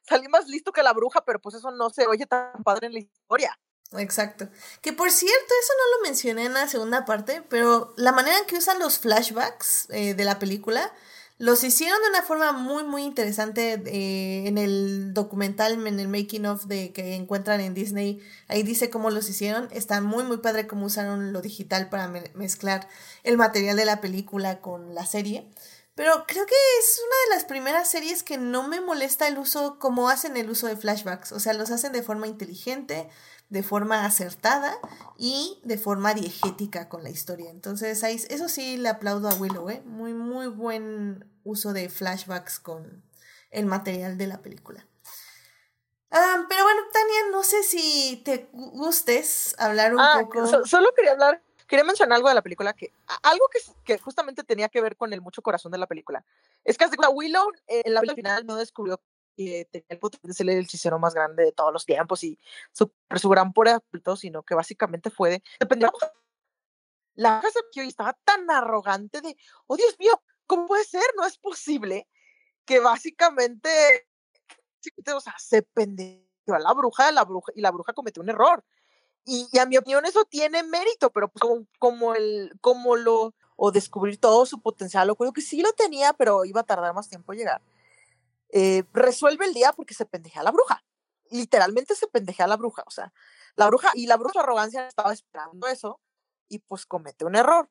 salí 0.00 0.28
más 0.28 0.48
listo 0.48 0.72
que 0.72 0.82
la 0.82 0.94
bruja, 0.94 1.26
pero 1.26 1.42
pues 1.42 1.56
eso 1.56 1.70
no 1.70 1.90
se 1.90 2.06
oye 2.06 2.24
tan 2.24 2.62
padre 2.64 2.86
en 2.86 2.94
la 2.94 3.00
historia. 3.00 3.58
Exacto. 3.98 4.48
Que 4.80 4.92
por 4.92 5.10
cierto, 5.10 5.54
eso 5.62 5.72
no 5.78 5.96
lo 5.96 6.08
mencioné 6.08 6.46
en 6.46 6.54
la 6.54 6.68
segunda 6.68 7.04
parte, 7.04 7.42
pero 7.48 7.94
la 7.96 8.12
manera 8.12 8.38
en 8.38 8.46
que 8.46 8.56
usan 8.56 8.78
los 8.78 8.98
flashbacks 8.98 9.88
eh, 9.90 10.14
de 10.14 10.24
la 10.24 10.38
película 10.38 10.92
los 11.38 11.64
hicieron 11.64 12.00
de 12.00 12.10
una 12.10 12.22
forma 12.22 12.52
muy, 12.52 12.84
muy 12.84 13.02
interesante 13.02 13.82
eh, 13.86 14.46
en 14.46 14.56
el 14.56 15.12
documental, 15.14 15.86
en 15.86 15.98
el 15.98 16.06
making 16.06 16.46
of 16.46 16.66
de 16.66 16.92
que 16.92 17.16
encuentran 17.16 17.60
en 17.60 17.74
Disney. 17.74 18.22
Ahí 18.46 18.62
dice 18.62 18.88
cómo 18.88 19.10
los 19.10 19.28
hicieron. 19.28 19.68
Está 19.72 20.00
muy, 20.00 20.22
muy 20.22 20.36
padre 20.36 20.68
cómo 20.68 20.86
usaron 20.86 21.32
lo 21.32 21.42
digital 21.42 21.88
para 21.88 22.06
mezclar 22.34 22.88
el 23.24 23.36
material 23.36 23.76
de 23.76 23.84
la 23.84 24.00
película 24.00 24.60
con 24.60 24.94
la 24.94 25.06
serie. 25.06 25.48
Pero 25.96 26.24
creo 26.26 26.44
que 26.46 26.54
es 26.80 27.00
una 27.04 27.16
de 27.28 27.36
las 27.36 27.44
primeras 27.44 27.88
series 27.88 28.22
que 28.22 28.36
no 28.36 28.66
me 28.68 28.80
molesta 28.80 29.28
el 29.28 29.38
uso 29.38 29.78
como 29.78 30.08
hacen 30.08 30.36
el 30.36 30.50
uso 30.50 30.66
de 30.66 30.76
flashbacks. 30.76 31.32
O 31.32 31.40
sea, 31.40 31.52
los 31.52 31.70
hacen 31.70 31.92
de 31.92 32.02
forma 32.02 32.26
inteligente, 32.26 33.08
de 33.54 33.62
forma 33.62 34.04
acertada 34.04 34.76
y 35.16 35.60
de 35.62 35.78
forma 35.78 36.12
diegética 36.12 36.88
con 36.88 37.04
la 37.04 37.10
historia. 37.10 37.50
Entonces, 37.50 38.02
ahí, 38.02 38.20
eso 38.28 38.48
sí 38.48 38.76
le 38.76 38.88
aplaudo 38.88 39.28
a 39.28 39.34
Willow, 39.34 39.70
¿eh? 39.70 39.80
Muy, 39.86 40.12
muy 40.12 40.48
buen 40.48 41.24
uso 41.44 41.72
de 41.72 41.88
flashbacks 41.88 42.58
con 42.58 43.04
el 43.52 43.66
material 43.66 44.18
de 44.18 44.26
la 44.26 44.42
película. 44.42 44.86
Ah, 46.10 46.44
pero 46.48 46.64
bueno, 46.64 46.80
Tania, 46.92 47.30
no 47.30 47.44
sé 47.44 47.62
si 47.62 48.20
te 48.24 48.48
gustes 48.52 49.54
hablar 49.58 49.94
un 49.94 50.00
Ah, 50.00 50.18
poco. 50.22 50.46
so- 50.48 50.66
solo 50.66 50.92
quería 50.96 51.12
hablar, 51.12 51.40
quería 51.68 51.84
mencionar 51.84 52.16
algo 52.16 52.28
de 52.28 52.34
la 52.34 52.42
película, 52.42 52.72
que 52.72 52.92
algo 53.22 53.46
que, 53.52 53.60
que 53.84 53.98
justamente 53.98 54.42
tenía 54.42 54.68
que 54.68 54.80
ver 54.80 54.96
con 54.96 55.12
el 55.12 55.20
mucho 55.20 55.42
corazón 55.42 55.70
de 55.70 55.78
la 55.78 55.86
película. 55.86 56.24
Es 56.64 56.76
que 56.76 56.86
cuenta, 56.86 57.08
Willow 57.08 57.52
eh, 57.68 57.82
en 57.84 57.94
la 57.94 58.00
película 58.00 58.16
final 58.30 58.46
no 58.46 58.56
descubrió 58.56 59.00
que 59.36 59.68
tenía 59.70 59.86
el 59.88 59.98
potencial 59.98 60.28
de 60.28 60.34
ser 60.34 60.48
el 60.48 60.64
hechicero 60.64 60.98
más 60.98 61.14
grande 61.14 61.44
de 61.44 61.52
todos 61.52 61.72
los 61.72 61.84
tiempos 61.84 62.22
y 62.24 62.38
su, 62.72 62.92
su 63.16 63.28
gran 63.28 63.52
oculto, 63.54 64.16
sino 64.16 64.42
que 64.42 64.54
básicamente 64.54 65.10
fue 65.10 65.30
de, 65.30 65.42
dependió 65.60 65.88
de 65.88 65.92
la 65.92 65.92
mujer. 65.92 66.12
La 67.16 67.36
mujer 67.36 67.52
se 67.52 67.60
vio 67.74 67.84
y 67.84 67.88
estaba 67.88 68.12
tan 68.24 68.50
arrogante 68.50 69.20
de, 69.20 69.36
oh 69.66 69.76
Dios 69.76 69.96
mío, 69.98 70.20
¿cómo 70.46 70.66
puede 70.66 70.84
ser? 70.84 71.04
No 71.16 71.24
es 71.24 71.38
posible 71.38 72.08
que 72.64 72.80
básicamente, 72.80 74.08
se 75.38 75.62
pendeció 75.62 76.24
a 76.48 76.58
la 76.58 76.72
bruja, 76.72 77.12
la 77.12 77.24
bruja 77.24 77.52
y 77.54 77.60
la 77.60 77.70
bruja 77.70 77.92
cometió 77.92 78.22
un 78.22 78.30
error. 78.30 78.64
Y, 79.24 79.48
y 79.52 79.58
a 79.58 79.66
mi 79.66 79.78
opinión 79.78 80.04
eso 80.04 80.24
tiene 80.24 80.62
mérito, 80.62 81.10
pero 81.10 81.28
pues 81.28 81.40
como, 81.40 81.66
como 81.78 82.14
el, 82.14 82.52
como 82.60 82.96
lo, 82.96 83.34
o 83.56 83.72
descubrir 83.72 84.18
todo 84.18 84.44
su 84.46 84.60
potencial, 84.60 85.08
lo 85.08 85.16
creo 85.16 85.32
que 85.32 85.40
sí 85.40 85.62
lo 85.62 85.72
tenía, 85.72 86.12
pero 86.12 86.44
iba 86.44 86.60
a 86.60 86.64
tardar 86.64 86.94
más 86.94 87.08
tiempo 87.08 87.32
en 87.32 87.38
llegar. 87.38 87.62
Eh, 88.54 88.84
resuelve 88.94 89.46
el 89.46 89.54
día 89.54 89.72
porque 89.74 89.94
se 89.94 90.06
pendejea 90.06 90.44
la 90.44 90.52
bruja. 90.52 90.84
Literalmente 91.30 91.96
se 91.96 92.08
pendejea 92.08 92.46
a 92.46 92.48
la 92.50 92.56
bruja, 92.58 92.84
o 92.86 92.92
sea, 92.92 93.12
la 93.56 93.66
bruja, 93.68 93.90
y 93.94 94.06
la 94.08 94.16
bruja 94.18 94.40
arrogancia 94.42 94.88
estaba 94.88 95.12
esperando 95.12 95.66
eso, 95.68 96.00
y 96.48 96.60
pues 96.60 96.86
comete 96.86 97.26
un 97.26 97.36
error. 97.36 97.70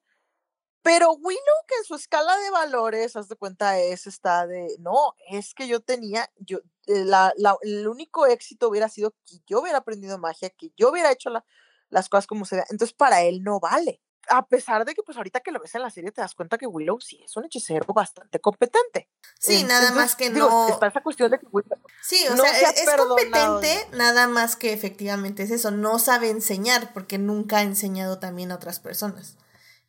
Pero 0.83 1.13
Willow, 1.13 1.39
que 1.67 1.75
en 1.77 1.85
su 1.85 1.95
escala 1.95 2.37
de 2.39 2.49
valores, 2.51 3.15
haz 3.15 3.29
de 3.29 3.37
cuenta, 3.37 3.79
es 3.79 4.05
esta 4.07 4.47
de, 4.47 4.75
no, 4.79 5.15
es 5.29 5.53
que 5.53 5.67
yo 5.67 5.79
tenía, 5.81 6.29
yo, 6.37 6.59
eh, 6.87 7.05
la, 7.05 7.33
la- 7.37 7.57
el 7.61 7.87
único 7.87 8.25
éxito 8.27 8.67
hubiera 8.69 8.89
sido 8.89 9.11
que 9.25 9.39
yo 9.47 9.61
hubiera 9.61 9.79
aprendido 9.79 10.17
magia, 10.19 10.49
que 10.51 10.71
yo 10.77 10.91
hubiera 10.91 11.11
hecho 11.11 11.29
la- 11.29 11.45
las 11.89 12.09
cosas 12.09 12.27
como 12.27 12.45
se 12.45 12.57
ve. 12.57 12.63
Entonces, 12.69 12.93
para 12.95 13.21
él 13.23 13.43
no 13.43 13.59
vale. 13.61 14.01
A 14.29 14.45
pesar 14.47 14.85
de 14.85 14.93
que, 14.93 15.03
pues, 15.03 15.17
ahorita 15.17 15.41
que 15.41 15.51
lo 15.51 15.59
ves 15.59 15.75
en 15.75 15.81
la 15.81 15.89
serie, 15.89 16.11
te 16.11 16.21
das 16.21 16.33
cuenta 16.35 16.57
que 16.57 16.65
Willow 16.65 16.99
sí 17.01 17.21
es 17.23 17.35
un 17.35 17.45
hechicero 17.45 17.85
bastante 17.93 18.39
competente. 18.39 19.09
Sí, 19.39 19.63
nada 19.63 19.87
Entonces, 19.87 19.95
más 19.95 20.15
que 20.15 20.29
digo, 20.29 20.49
no. 20.49 20.69
Está 20.69 20.87
esa 20.87 21.01
cuestión 21.01 21.31
de 21.31 21.39
que 21.39 21.47
Willow, 21.51 21.77
Sí, 22.01 22.25
o 22.29 22.35
no 22.35 22.43
sea, 22.43 22.53
se 22.53 22.65
ha 22.65 22.69
es 22.69 22.85
perdonado, 22.85 23.15
competente, 23.15 23.87
nada 23.97 24.27
más 24.27 24.55
que 24.55 24.73
efectivamente 24.73 25.43
es 25.43 25.51
eso. 25.51 25.71
No 25.71 25.99
sabe 25.99 26.29
enseñar 26.29 26.93
porque 26.93 27.17
nunca 27.17 27.57
ha 27.57 27.61
enseñado 27.63 28.19
también 28.19 28.51
a 28.51 28.55
otras 28.55 28.79
personas. 28.79 29.37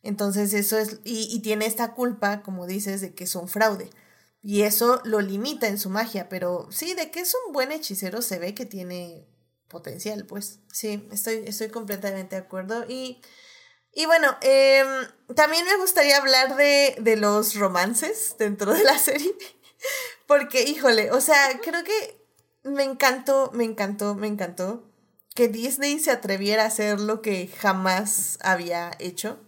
Entonces, 0.03 0.53
eso 0.53 0.77
es. 0.77 0.99
Y, 1.03 1.27
y 1.35 1.39
tiene 1.41 1.65
esta 1.65 1.93
culpa, 1.93 2.43
como 2.43 2.67
dices, 2.67 3.01
de 3.01 3.15
que 3.15 3.23
es 3.23 3.35
un 3.35 3.47
fraude. 3.47 3.89
Y 4.43 4.61
eso 4.61 5.01
lo 5.03 5.21
limita 5.21 5.67
en 5.67 5.79
su 5.79 5.89
magia. 5.89 6.29
Pero 6.29 6.67
sí, 6.71 6.93
de 6.93 7.09
que 7.09 7.21
es 7.21 7.35
un 7.47 7.53
buen 7.53 7.71
hechicero, 7.71 8.21
se 8.21 8.37
ve 8.37 8.53
que 8.53 8.65
tiene 8.65 9.25
potencial, 9.67 10.25
pues. 10.27 10.59
Sí, 10.71 11.07
estoy, 11.11 11.43
estoy 11.47 11.69
completamente 11.69 12.35
de 12.35 12.41
acuerdo. 12.43 12.85
Y. 12.87 13.21
Y 13.97 14.05
bueno, 14.05 14.37
em, 14.41 14.87
también 15.35 15.65
me 15.65 15.77
gustaría 15.77 16.17
hablar 16.17 16.57
de, 16.57 16.95
de 16.99 17.15
los 17.15 17.55
romances 17.55 18.35
dentro 18.37 18.73
de 18.73 18.83
la 18.83 18.99
serie. 18.99 19.33
Porque, 20.27 20.63
híjole, 20.63 21.11
o 21.11 21.21
sea, 21.21 21.59
creo 21.63 21.83
que 21.83 22.21
me 22.63 22.83
encantó, 22.83 23.51
me 23.53 23.63
encantó, 23.63 24.13
me 24.13 24.27
encantó 24.27 24.83
que 25.33 25.47
Disney 25.47 25.99
se 25.99 26.11
atreviera 26.11 26.63
a 26.63 26.67
hacer 26.67 26.99
lo 26.99 27.21
que 27.21 27.47
jamás 27.47 28.37
había 28.41 28.91
hecho. 28.99 29.39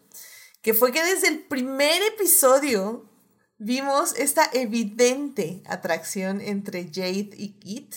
Que 0.61 0.74
fue 0.74 0.94
que 0.94 1.03
desde 1.03 1.28
el 1.28 1.44
primer 1.44 2.02
episodio 2.03 3.10
vimos 3.57 4.15
esta 4.15 4.49
evidente 4.53 5.61
atracción 5.65 6.40
entre 6.40 6.86
Jade 6.86 7.32
y 7.36 7.60
Kit. 7.60 7.95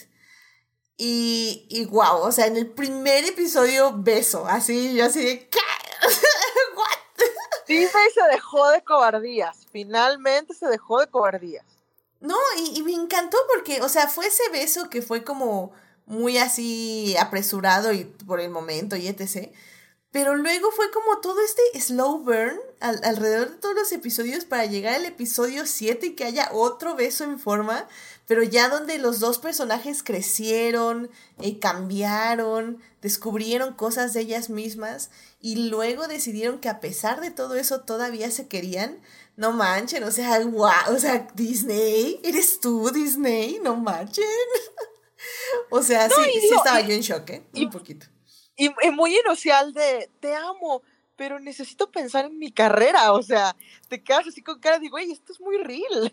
Y, 0.96 1.66
y 1.70 1.84
wow, 1.84 2.22
o 2.22 2.32
sea, 2.32 2.46
en 2.46 2.56
el 2.56 2.70
primer 2.70 3.24
episodio 3.24 3.96
beso, 3.96 4.46
así, 4.48 4.94
yo 4.94 5.06
así 5.06 5.24
de, 5.24 5.48
¿qué? 5.48 5.58
Disney 7.74 8.10
se 8.14 8.22
dejó 8.32 8.68
de 8.70 8.82
cobardías. 8.82 9.66
Finalmente 9.72 10.54
se 10.54 10.66
dejó 10.66 11.00
de 11.00 11.06
cobardías. 11.06 11.64
No, 12.20 12.36
y, 12.58 12.78
y 12.78 12.82
me 12.82 12.92
encantó 12.92 13.38
porque, 13.54 13.80
o 13.82 13.88
sea, 13.88 14.08
fue 14.08 14.26
ese 14.26 14.42
beso 14.52 14.90
que 14.90 15.00
fue 15.02 15.24
como 15.24 15.72
muy 16.06 16.38
así 16.38 17.16
apresurado 17.18 17.92
y 17.92 18.04
por 18.04 18.40
el 18.40 18.50
momento 18.50 18.96
y 18.96 19.08
etc. 19.08 19.50
Pero 20.10 20.34
luego 20.36 20.70
fue 20.72 20.90
como 20.90 21.20
todo 21.20 21.40
este 21.40 21.80
slow 21.80 22.18
burn 22.18 22.60
al- 22.80 23.00
alrededor 23.04 23.50
de 23.50 23.56
todos 23.58 23.74
los 23.76 23.92
episodios 23.92 24.44
para 24.44 24.66
llegar 24.66 24.94
al 24.96 25.04
episodio 25.04 25.66
7 25.66 26.06
y 26.06 26.14
que 26.16 26.24
haya 26.24 26.48
otro 26.52 26.96
beso 26.96 27.22
en 27.24 27.38
forma, 27.38 27.86
pero 28.30 28.44
ya 28.44 28.68
donde 28.68 28.98
los 28.98 29.18
dos 29.18 29.38
personajes 29.40 30.04
crecieron, 30.04 31.10
eh, 31.40 31.58
cambiaron, 31.58 32.80
descubrieron 33.02 33.74
cosas 33.74 34.12
de 34.12 34.20
ellas 34.20 34.50
mismas 34.50 35.10
y 35.40 35.68
luego 35.68 36.06
decidieron 36.06 36.60
que 36.60 36.68
a 36.68 36.78
pesar 36.78 37.20
de 37.20 37.32
todo 37.32 37.56
eso 37.56 37.80
todavía 37.80 38.30
se 38.30 38.46
querían. 38.46 39.00
No 39.34 39.50
manchen, 39.50 40.04
o 40.04 40.12
sea, 40.12 40.38
guau, 40.44 40.94
o 40.94 40.98
sea, 41.00 41.26
Disney, 41.34 42.20
eres 42.22 42.60
tú, 42.60 42.92
Disney, 42.92 43.58
no 43.64 43.74
manchen. 43.74 44.22
o 45.70 45.82
sea, 45.82 46.06
No, 46.06 46.14
sí, 46.14 46.30
sí 46.34 46.40
digo, 46.42 46.54
estaba 46.58 46.80
y- 46.82 46.86
yo 46.86 46.94
en 46.94 47.00
shock, 47.00 47.30
¿eh? 47.30 47.42
y- 47.52 47.64
Un 47.64 47.70
poquito. 47.72 48.06
Y, 48.56 48.66
y 48.66 48.90
muy 48.92 49.18
inicial 49.26 49.72
de, 49.72 50.08
te 50.20 50.36
amo, 50.36 50.82
pero 51.16 51.40
necesito 51.40 51.90
pensar 51.90 52.26
en 52.26 52.38
mi 52.38 52.52
carrera. 52.52 53.12
O 53.12 53.24
sea, 53.24 53.56
te 53.88 54.00
quedas 54.04 54.28
así 54.28 54.40
con 54.40 54.60
cara 54.60 54.78
de, 54.78 54.88
güey, 54.88 55.10
esto 55.10 55.32
es 55.32 55.40
muy 55.40 55.56
real. 55.58 56.12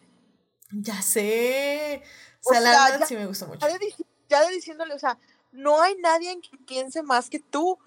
Ya 0.71 1.01
sé. 1.01 2.03
O 2.43 2.49
O 2.49 2.53
sea, 2.53 2.61
la 2.61 2.71
verdad 2.85 2.99
ya- 3.01 3.05
sí 3.05 3.15
me 3.15 3.25
gustó 3.25 3.47
mucho. 3.47 3.67
Ya 3.67 3.73
de, 3.77 3.79
dici- 3.85 4.05
ya 4.29 4.45
de 4.45 4.51
diciéndole, 4.53 4.93
o 4.93 4.99
sea, 4.99 5.17
no 5.51 5.81
hay 5.81 5.95
nadie 5.97 6.31
en 6.31 6.41
que 6.41 6.57
piense 6.57 7.01
más 7.03 7.29
que 7.29 7.39
tú. 7.39 7.77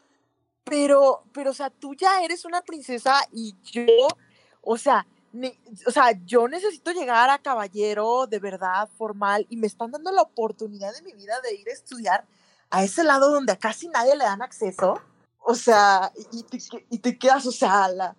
Pero, 0.64 1.24
pero, 1.32 1.50
o 1.50 1.54
sea, 1.54 1.70
tú 1.70 1.94
ya 1.94 2.22
eres 2.22 2.44
una 2.44 2.60
princesa 2.62 3.20
y 3.32 3.56
yo, 3.72 3.86
o 4.60 4.76
sea, 4.76 5.06
ne- 5.32 5.58
o 5.86 5.90
sea, 5.90 6.12
yo 6.24 6.46
necesito 6.48 6.92
llegar 6.92 7.30
a 7.30 7.38
caballero 7.38 8.26
de 8.26 8.38
verdad, 8.38 8.88
formal, 8.96 9.46
y 9.48 9.56
me 9.56 9.66
están 9.66 9.90
dando 9.90 10.12
la 10.12 10.22
oportunidad 10.22 10.94
de 10.94 11.02
mi 11.02 11.12
vida 11.12 11.40
de 11.40 11.54
ir 11.54 11.68
a 11.68 11.72
estudiar 11.72 12.24
a 12.68 12.84
ese 12.84 13.02
lado 13.02 13.30
donde 13.32 13.52
a 13.52 13.58
casi 13.58 13.88
nadie 13.88 14.14
le 14.16 14.24
dan 14.24 14.42
acceso. 14.42 15.00
O 15.38 15.54
sea, 15.54 16.12
y 16.30 16.42
te, 16.44 16.58
y 16.90 16.98
te 16.98 17.18
quedas, 17.18 17.46
o 17.46 17.52
sea, 17.52 17.88
la, 17.88 18.14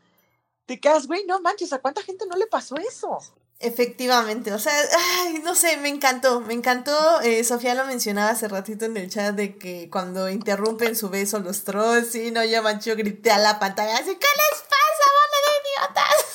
te 0.65 0.79
quedas, 0.79 1.07
güey, 1.07 1.23
no 1.25 1.39
manches, 1.39 1.71
¿a 1.71 1.79
cuánta 1.79 2.01
gente 2.01 2.25
no 2.25 2.35
le 2.35 2.47
pasó 2.47 2.75
eso? 2.77 3.19
Efectivamente, 3.63 4.51
o 4.53 4.57
sea, 4.59 4.73
ay, 5.21 5.39
no 5.43 5.53
sé, 5.53 5.77
me 5.77 5.89
encantó, 5.89 6.41
me 6.41 6.53
encantó. 6.55 7.21
eh, 7.21 7.43
Sofía 7.43 7.75
lo 7.75 7.85
mencionaba 7.85 8.31
hace 8.31 8.47
ratito 8.47 8.85
en 8.85 8.97
el 8.97 9.07
chat 9.07 9.35
de 9.35 9.55
que 9.55 9.87
cuando 9.91 10.29
interrumpen 10.29 10.95
su 10.95 11.09
beso 11.09 11.37
los 11.39 11.63
trolls, 11.63 12.09
sí, 12.11 12.31
no, 12.31 12.43
yo 12.43 12.63
mancho, 12.63 12.95
grité 12.95 13.29
a 13.29 13.37
la 13.37 13.59
pantalla 13.59 13.93
así, 13.93 14.05
¿qué 14.05 14.27
les 14.27 14.61
pasa, 14.63 15.05
bola 15.19 15.39
de 15.45 15.59
idiotas? 15.93 16.25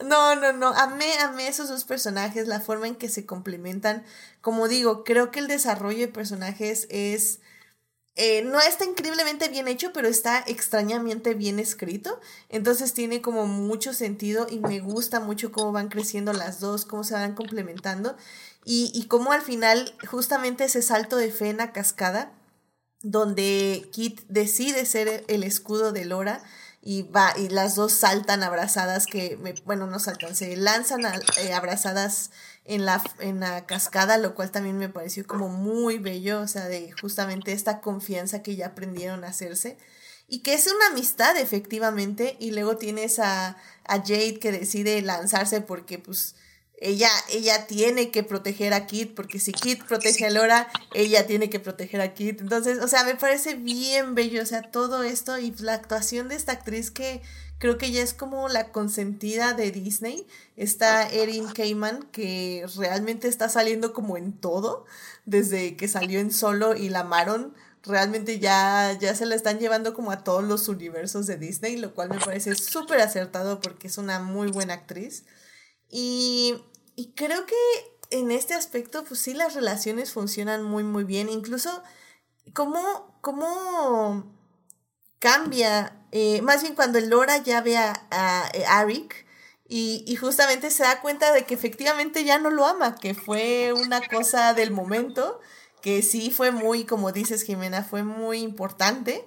no, 0.08 0.34
no, 0.36 0.52
no, 0.54 0.68
amé, 0.78 1.12
amé 1.18 1.46
esos 1.48 1.68
dos 1.68 1.84
personajes, 1.84 2.46
la 2.48 2.60
forma 2.60 2.86
en 2.88 2.94
que 2.96 3.10
se 3.10 3.26
complementan. 3.26 4.04
Como 4.40 4.66
digo, 4.66 5.04
creo 5.04 5.30
que 5.30 5.40
el 5.40 5.48
desarrollo 5.48 5.98
de 6.00 6.08
personajes 6.08 6.86
es... 6.88 7.40
eh, 8.16 8.42
no 8.42 8.60
está 8.60 8.84
increíblemente 8.84 9.48
bien 9.48 9.66
hecho, 9.66 9.92
pero 9.92 10.06
está 10.06 10.44
extrañamente 10.46 11.34
bien 11.34 11.58
escrito. 11.58 12.20
Entonces 12.48 12.94
tiene 12.94 13.20
como 13.20 13.46
mucho 13.46 13.92
sentido 13.92 14.46
y 14.48 14.60
me 14.60 14.80
gusta 14.80 15.18
mucho 15.20 15.50
cómo 15.50 15.72
van 15.72 15.88
creciendo 15.88 16.32
las 16.32 16.60
dos, 16.60 16.84
cómo 16.84 17.02
se 17.02 17.14
van 17.14 17.34
complementando 17.34 18.16
y, 18.64 19.06
cómo 19.08 19.32
al 19.32 19.42
final 19.42 19.94
justamente 20.10 20.64
ese 20.64 20.80
salto 20.80 21.16
de 21.16 21.30
fe 21.30 21.50
en 21.50 21.58
la 21.58 21.72
cascada, 21.72 22.32
donde 23.02 23.88
Kit 23.92 24.22
decide 24.28 24.86
ser 24.86 25.24
el 25.28 25.42
escudo 25.42 25.92
de 25.92 26.06
Lora 26.06 26.42
y 26.80 27.02
va 27.02 27.34
y 27.36 27.48
las 27.48 27.74
dos 27.74 27.92
saltan 27.92 28.42
abrazadas 28.42 29.06
que 29.06 29.36
me, 29.38 29.54
bueno 29.64 29.86
no 29.86 29.98
saltan 29.98 30.34
se 30.36 30.56
lanzan 30.56 31.02
eh, 31.40 31.52
abrazadas 31.54 32.30
en 32.64 32.86
la 32.86 33.02
en 33.18 33.40
la 33.40 33.66
cascada 33.66 34.16
lo 34.18 34.34
cual 34.34 34.50
también 34.50 34.78
me 34.78 34.88
pareció 34.88 35.26
como 35.26 35.48
muy 35.48 35.98
bello 35.98 36.40
o 36.40 36.48
sea 36.48 36.66
de 36.66 36.92
justamente 36.92 37.52
esta 37.52 37.80
confianza 37.80 38.42
que 38.42 38.56
ya 38.56 38.68
aprendieron 38.68 39.24
a 39.24 39.28
hacerse 39.28 39.76
y 40.28 40.40
que 40.40 40.54
es 40.54 40.66
una 40.66 40.86
amistad 40.88 41.36
efectivamente 41.36 42.36
y 42.40 42.52
luego 42.52 42.76
tienes 42.76 43.18
a, 43.18 43.56
a 43.84 43.98
Jade 43.98 44.38
que 44.38 44.52
decide 44.52 45.02
lanzarse 45.02 45.60
porque 45.60 45.98
pues 45.98 46.36
ella, 46.78 47.08
ella 47.30 47.66
tiene 47.66 48.10
que 48.10 48.22
proteger 48.22 48.74
a 48.74 48.86
Kit, 48.86 49.14
porque 49.14 49.38
si 49.38 49.52
Kit 49.52 49.82
protege 49.84 50.26
a 50.26 50.30
Lora, 50.30 50.68
ella 50.92 51.26
tiene 51.26 51.48
que 51.48 51.60
proteger 51.60 52.00
a 52.00 52.12
Kit. 52.12 52.40
Entonces, 52.40 52.78
o 52.78 52.88
sea, 52.88 53.04
me 53.04 53.14
parece 53.14 53.54
bien 53.54 54.14
bello, 54.14 54.42
o 54.42 54.46
sea, 54.46 54.62
todo 54.62 55.02
esto 55.02 55.38
y 55.38 55.54
la 55.60 55.74
actuación 55.74 56.28
de 56.28 56.34
esta 56.34 56.52
actriz 56.52 56.90
que 56.90 57.22
creo 57.64 57.78
que 57.78 57.86
ella 57.86 58.02
es 58.02 58.12
como 58.12 58.50
la 58.50 58.72
consentida 58.72 59.54
de 59.54 59.70
Disney. 59.70 60.26
Está 60.54 61.08
Erin 61.08 61.46
Kamen, 61.46 62.02
que 62.12 62.66
realmente 62.76 63.26
está 63.26 63.48
saliendo 63.48 63.94
como 63.94 64.18
en 64.18 64.38
todo, 64.38 64.84
desde 65.24 65.74
que 65.74 65.88
salió 65.88 66.20
en 66.20 66.30
solo 66.30 66.76
y 66.76 66.90
la 66.90 67.00
amaron. 67.00 67.54
Realmente 67.82 68.38
ya, 68.38 68.94
ya 69.00 69.14
se 69.14 69.24
la 69.24 69.34
están 69.34 69.60
llevando 69.60 69.94
como 69.94 70.10
a 70.10 70.22
todos 70.22 70.44
los 70.44 70.68
universos 70.68 71.26
de 71.26 71.38
Disney, 71.38 71.78
lo 71.78 71.94
cual 71.94 72.10
me 72.10 72.18
parece 72.18 72.54
súper 72.54 73.00
acertado 73.00 73.62
porque 73.62 73.86
es 73.86 73.96
una 73.96 74.18
muy 74.18 74.50
buena 74.50 74.74
actriz. 74.74 75.24
Y, 75.88 76.56
y 76.96 77.12
creo 77.12 77.46
que 77.46 77.54
en 78.10 78.30
este 78.30 78.52
aspecto, 78.52 79.04
pues 79.04 79.20
sí, 79.20 79.32
las 79.32 79.54
relaciones 79.54 80.12
funcionan 80.12 80.64
muy, 80.64 80.82
muy 80.82 81.04
bien. 81.04 81.30
Incluso, 81.30 81.82
¿cómo, 82.52 83.16
cómo 83.22 84.30
cambia? 85.18 86.03
Eh, 86.16 86.42
más 86.42 86.62
bien 86.62 86.76
cuando 86.76 87.00
Laura 87.00 87.38
ya 87.38 87.60
ve 87.60 87.76
a, 87.76 87.92
a, 88.12 88.46
Arik 88.78 89.26
y, 89.68 90.04
y, 90.06 90.14
justamente 90.14 90.70
se 90.70 90.84
da 90.84 91.00
cuenta 91.00 91.32
de 91.32 91.44
que 91.44 91.54
efectivamente 91.54 92.22
ya 92.22 92.38
no 92.38 92.50
lo 92.50 92.66
ama, 92.66 92.94
que 92.94 93.14
fue 93.14 93.72
una 93.72 94.00
cosa 94.00 94.54
del 94.54 94.70
momento, 94.70 95.40
que 95.82 96.02
sí 96.02 96.30
fue 96.30 96.52
muy, 96.52 96.84
como 96.84 97.10
dices 97.10 97.42
Jimena, 97.42 97.82
fue 97.82 98.04
muy 98.04 98.42
importante, 98.42 99.26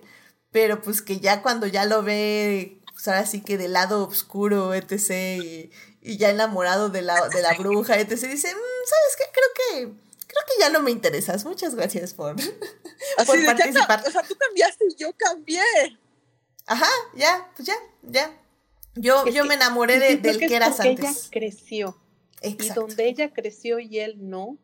pero 0.52 0.82
pues 0.82 1.02
que 1.02 1.20
ya 1.20 1.42
cuando 1.42 1.68
ya 1.68 1.84
lo 1.84 2.04
ve, 2.04 2.82
pues 2.94 3.06
ahora 3.10 3.26
sí 3.26 3.42
que 3.42 3.58
del 3.58 3.74
lado 3.74 4.08
oscuro, 4.08 4.74
etc., 4.74 5.42
y, 5.44 5.72
y 6.02 6.18
ya 6.18 6.30
enamorado 6.30 6.88
de 6.88 7.02
la, 7.02 7.28
de 7.28 7.42
la 7.42 7.54
bruja, 7.56 8.00
etc., 8.00 8.12
dice, 8.12 8.56
mm, 8.56 8.86
¿sabes 8.86 9.18
qué? 9.18 9.26
Creo 9.34 9.50
que, 9.58 10.00
creo 10.26 10.44
que 10.48 10.62
ya 10.62 10.70
no 10.70 10.82
me 10.82 10.92
interesas. 10.92 11.44
Muchas 11.44 11.76
gracias 11.76 12.14
por, 12.14 12.38
por 13.26 13.46
participar. 13.46 14.06
o 14.08 14.10
sea, 14.10 14.24
tú 14.24 14.38
cambiaste 14.38 14.86
y 14.90 14.96
yo 14.96 15.12
cambié. 15.18 15.62
Ajá, 16.68 16.90
ya, 17.16 17.50
pues 17.56 17.68
ya, 17.68 17.76
ya. 18.04 18.38
Yo, 18.96 19.26
yo 19.28 19.46
me 19.46 19.54
enamoré 19.54 20.00
de, 20.00 20.18
del 20.18 20.38
que, 20.38 20.54
eras 20.54 20.80
antes. 20.80 21.00
ella 21.00 21.14
creció. 21.32 21.98
Y 22.44 22.70
donde 22.70 23.08
ella 23.08 23.34
creció 23.34 23.80
y 23.80 24.00
él 24.00 24.30
no, 24.30 24.60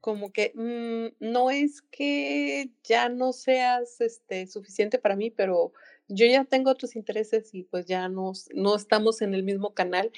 como 0.00 0.32
que 0.32 0.52
mm, 0.54 1.24
no 1.24 1.50
es 1.50 1.82
que 1.82 2.70
ya 2.84 3.08
no 3.08 3.32
seas 3.32 4.00
este, 4.00 4.46
suficiente 4.46 4.98
para 4.98 5.16
mí, 5.16 5.30
pero 5.30 5.72
yo 6.08 6.26
ya 6.26 6.44
tengo 6.44 6.70
otros 6.70 6.94
intereses 6.94 7.52
y 7.52 7.64
pues 7.64 7.86
ya 7.86 8.08
no, 8.08 8.32
no 8.54 8.76
estamos 8.76 9.22
en 9.22 9.34
el 9.34 9.42
mismo 9.42 9.74
canal. 9.74 10.12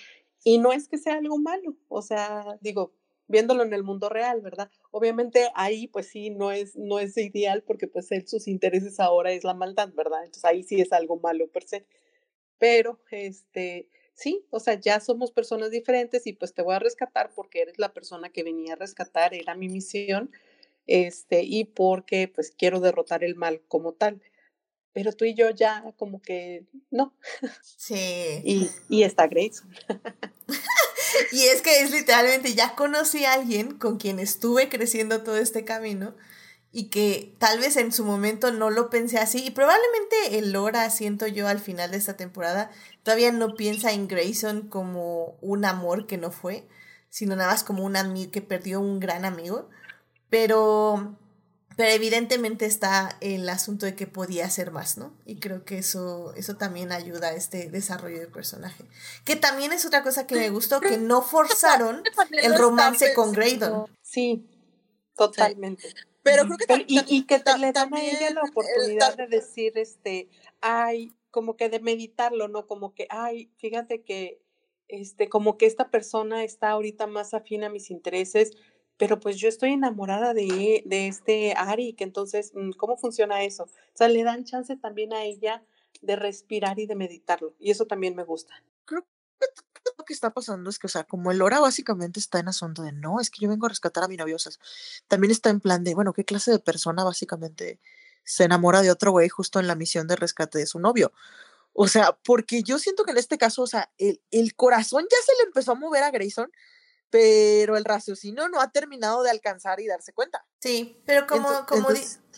Y 0.44 0.58
no 0.58 0.72
es 0.72 0.88
que 0.88 0.98
sea 0.98 1.14
algo 1.14 1.38
malo, 1.38 1.76
o 1.88 2.02
sea, 2.02 2.58
digo, 2.60 2.92
viéndolo 3.28 3.62
en 3.62 3.72
el 3.72 3.84
mundo 3.84 4.08
real, 4.08 4.40
¿verdad? 4.40 4.70
Obviamente 4.90 5.48
ahí 5.54 5.86
pues 5.86 6.08
sí 6.08 6.30
no 6.30 6.50
es, 6.50 6.74
no 6.76 6.98
es 6.98 7.16
ideal 7.16 7.62
porque 7.62 7.86
pues 7.86 8.10
él, 8.10 8.26
sus 8.26 8.48
intereses 8.48 8.98
ahora 8.98 9.32
es 9.32 9.44
la 9.44 9.54
maldad, 9.54 9.90
¿verdad? 9.94 10.20
Entonces 10.24 10.44
ahí 10.44 10.62
sí 10.62 10.80
es 10.80 10.92
algo 10.92 11.18
malo 11.20 11.46
per 11.48 11.64
se. 11.64 11.86
Pero 12.58 12.98
este, 13.10 13.88
sí, 14.14 14.44
o 14.50 14.60
sea, 14.60 14.74
ya 14.74 14.98
somos 15.00 15.30
personas 15.30 15.70
diferentes 15.70 16.26
y 16.26 16.32
pues 16.32 16.54
te 16.54 16.62
voy 16.62 16.74
a 16.74 16.80
rescatar 16.80 17.32
porque 17.34 17.62
eres 17.62 17.78
la 17.78 17.92
persona 17.92 18.30
que 18.30 18.42
venía 18.42 18.72
a 18.72 18.76
rescatar, 18.76 19.34
era 19.34 19.54
mi 19.54 19.68
misión, 19.68 20.30
este, 20.86 21.42
y 21.44 21.64
porque 21.64 22.28
pues 22.28 22.50
quiero 22.50 22.80
derrotar 22.80 23.22
el 23.22 23.36
mal 23.36 23.62
como 23.68 23.92
tal. 23.92 24.20
Pero 24.92 25.12
tú 25.12 25.26
y 25.26 25.34
yo 25.34 25.50
ya 25.50 25.84
como 25.96 26.20
que 26.20 26.64
no. 26.90 27.14
Sí. 27.62 27.94
Y, 28.44 28.68
y 28.88 29.02
está 29.04 29.28
Grayson. 29.28 29.70
y 31.32 31.46
es 31.46 31.62
que 31.62 31.80
es 31.82 31.90
literalmente, 31.90 32.54
ya 32.54 32.74
conocí 32.74 33.24
a 33.24 33.34
alguien 33.34 33.78
con 33.78 33.98
quien 33.98 34.18
estuve 34.18 34.68
creciendo 34.68 35.22
todo 35.22 35.36
este 35.36 35.64
camino 35.64 36.14
y 36.70 36.90
que 36.90 37.34
tal 37.38 37.58
vez 37.58 37.76
en 37.76 37.92
su 37.92 38.04
momento 38.04 38.52
no 38.52 38.70
lo 38.70 38.90
pensé 38.90 39.18
así. 39.18 39.44
Y 39.44 39.50
probablemente 39.50 40.38
el 40.38 40.52
Lora, 40.52 40.90
siento 40.90 41.26
yo 41.26 41.48
al 41.48 41.60
final 41.60 41.90
de 41.90 41.96
esta 41.96 42.16
temporada, 42.16 42.70
todavía 43.02 43.32
no 43.32 43.54
piensa 43.54 43.92
en 43.92 44.08
Grayson 44.08 44.68
como 44.68 45.38
un 45.40 45.64
amor 45.64 46.06
que 46.06 46.18
no 46.18 46.30
fue, 46.30 46.68
sino 47.08 47.36
nada 47.36 47.52
más 47.52 47.64
como 47.64 47.84
un 47.84 47.96
amigo 47.96 48.30
que 48.30 48.42
perdió 48.42 48.80
un 48.80 49.00
gran 49.00 49.24
amigo, 49.24 49.70
pero 50.28 51.16
pero 51.78 51.92
evidentemente 51.92 52.66
está 52.66 53.16
el 53.20 53.48
asunto 53.48 53.86
de 53.86 53.94
que 53.94 54.08
podía 54.08 54.50
ser 54.50 54.72
más, 54.72 54.98
¿no? 54.98 55.14
Y 55.24 55.36
creo 55.36 55.64
que 55.64 55.78
eso, 55.78 56.34
eso 56.34 56.56
también 56.56 56.90
ayuda 56.90 57.28
a 57.28 57.34
este 57.34 57.70
desarrollo 57.70 58.18
del 58.18 58.32
personaje. 58.32 58.82
Que 59.24 59.36
también 59.36 59.70
es 59.70 59.86
otra 59.86 60.02
cosa 60.02 60.26
que 60.26 60.34
me 60.34 60.50
gustó, 60.50 60.80
que 60.80 60.98
no 60.98 61.22
forzaron 61.22 62.02
el 62.32 62.58
romance 62.58 63.14
con 63.14 63.32
Graydon. 63.32 63.86
Sí, 64.02 64.44
totalmente. 65.14 65.94
Pero 66.24 66.48
creo 66.48 66.78
que 66.78 66.84
y, 66.88 66.98
y, 67.06 67.26
que 67.26 67.40
le 67.60 67.70
dan 67.70 67.94
a 67.94 68.02
ella 68.02 68.30
la 68.32 68.42
oportunidad 68.42 69.16
de 69.16 69.28
decir, 69.28 69.78
este, 69.78 70.28
ay, 70.60 71.14
como 71.30 71.56
que 71.56 71.68
de 71.68 71.78
meditarlo, 71.78 72.48
¿no? 72.48 72.66
Como 72.66 72.92
que, 72.92 73.06
ay, 73.08 73.52
fíjate 73.56 74.02
que, 74.02 74.42
este, 74.88 75.28
como 75.28 75.56
que 75.56 75.66
esta 75.66 75.92
persona 75.92 76.42
está 76.42 76.70
ahorita 76.70 77.06
más 77.06 77.34
afín 77.34 77.62
a 77.62 77.70
mis 77.70 77.92
intereses, 77.92 78.56
pero 78.98 79.20
pues 79.20 79.36
yo 79.36 79.48
estoy 79.48 79.70
enamorada 79.70 80.34
de, 80.34 80.82
de 80.84 81.06
este 81.06 81.54
Ari, 81.56 81.94
que 81.94 82.04
entonces, 82.04 82.52
mm, 82.54 82.72
¿cómo 82.72 82.96
funciona 82.96 83.42
eso? 83.44 83.64
O 83.64 83.96
sea, 83.96 84.08
le 84.08 84.24
dan 84.24 84.44
chance 84.44 84.76
también 84.76 85.14
a 85.14 85.24
ella 85.24 85.64
de 86.02 86.16
respirar 86.16 86.78
y 86.78 86.86
de 86.86 86.96
meditarlo, 86.96 87.54
y 87.58 87.70
eso 87.70 87.86
también 87.86 88.14
me 88.14 88.24
gusta. 88.24 88.52
Creo 88.84 89.02
que 89.38 89.48
lo 89.96 90.04
que 90.04 90.12
está 90.12 90.30
pasando 90.34 90.68
es 90.68 90.78
que, 90.78 90.88
o 90.88 90.90
sea, 90.90 91.04
como 91.04 91.30
el 91.30 91.38
Lora 91.38 91.60
básicamente 91.60 92.20
está 92.20 92.40
en 92.40 92.48
asunto 92.48 92.82
de, 92.82 92.92
no, 92.92 93.20
es 93.20 93.30
que 93.30 93.40
yo 93.40 93.48
vengo 93.48 93.66
a 93.66 93.70
rescatar 93.70 94.04
a 94.04 94.08
mi 94.08 94.16
novio, 94.16 94.36
o 94.36 94.50
también 95.06 95.30
está 95.30 95.50
en 95.50 95.60
plan 95.60 95.84
de, 95.84 95.94
bueno, 95.94 96.12
¿qué 96.12 96.24
clase 96.24 96.50
de 96.50 96.58
persona 96.58 97.04
básicamente 97.04 97.80
se 98.24 98.44
enamora 98.44 98.82
de 98.82 98.90
otro 98.90 99.12
güey 99.12 99.28
justo 99.28 99.60
en 99.60 99.68
la 99.68 99.76
misión 99.76 100.06
de 100.08 100.16
rescate 100.16 100.58
de 100.58 100.66
su 100.66 100.80
novio? 100.80 101.12
O 101.72 101.86
sea, 101.86 102.18
porque 102.24 102.64
yo 102.64 102.78
siento 102.78 103.04
que 103.04 103.12
en 103.12 103.18
este 103.18 103.38
caso, 103.38 103.62
o 103.62 103.66
sea, 103.68 103.92
el, 103.98 104.20
el 104.32 104.56
corazón 104.56 105.04
ya 105.08 105.16
se 105.24 105.32
le 105.40 105.46
empezó 105.46 105.72
a 105.72 105.76
mover 105.76 106.02
a 106.02 106.10
Grayson, 106.10 106.50
pero 107.10 107.76
el 107.76 107.84
raciocinio 107.84 108.48
no 108.48 108.60
ha 108.60 108.70
terminado 108.70 109.22
de 109.22 109.30
alcanzar 109.30 109.80
y 109.80 109.86
darse 109.86 110.12
cuenta. 110.12 110.44
Sí, 110.60 111.00
pero 111.06 111.26
como, 111.26 111.66
como, 111.66 111.88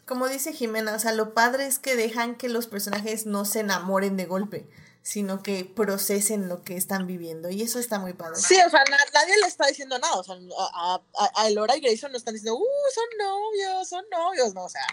como 0.07 0.29
dice 0.29 0.53
Jimena, 0.53 0.95
o 0.95 0.99
sea, 0.99 1.13
lo 1.13 1.35
padre 1.35 1.67
es 1.67 1.79
que 1.79 1.97
dejan 1.97 2.37
que 2.37 2.49
los 2.49 2.67
personajes 2.67 3.27
no 3.27 3.45
se 3.45 3.61
enamoren 3.61 4.17
de 4.17 4.27
golpe, 4.27 4.69
sino 5.03 5.43
que 5.43 5.65
procesen 5.65 6.49
lo 6.49 6.63
que 6.63 6.77
están 6.77 7.07
viviendo, 7.07 7.51
y 7.51 7.63
eso 7.63 7.79
está 7.79 7.99
muy 7.99 8.13
padre. 8.13 8.37
Sí, 8.37 8.57
o 8.65 8.71
sea, 8.71 8.85
nadie 9.13 9.39
le 9.41 9.47
está 9.47 9.67
diciendo 9.67 9.99
nada, 9.99 10.15
o 10.15 10.25
sea, 10.25 10.37
a, 10.75 11.01
a, 11.37 11.49
Elora 11.49 11.77
y 11.77 11.81
Grayson 11.81 12.13
no 12.13 12.19
están 12.19 12.35
diciendo, 12.35 12.59
uh, 12.59 12.65
son 12.95 13.05
novios, 13.19 13.89
son 13.89 14.05
novios, 14.11 14.55
no, 14.55 14.65
o 14.65 14.69
sea, 14.69 14.87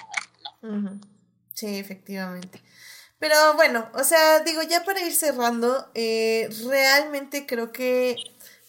no. 0.61 0.99
Sí, 1.53 1.77
efectivamente. 1.77 2.61
Pero 3.19 3.55
bueno, 3.55 3.89
o 3.95 4.03
sea, 4.03 4.41
digo, 4.41 4.61
ya 4.61 4.83
para 4.83 5.01
ir 5.01 5.15
cerrando, 5.15 5.89
eh, 5.95 6.49
realmente 6.67 7.47
creo 7.47 7.71
que 7.71 8.15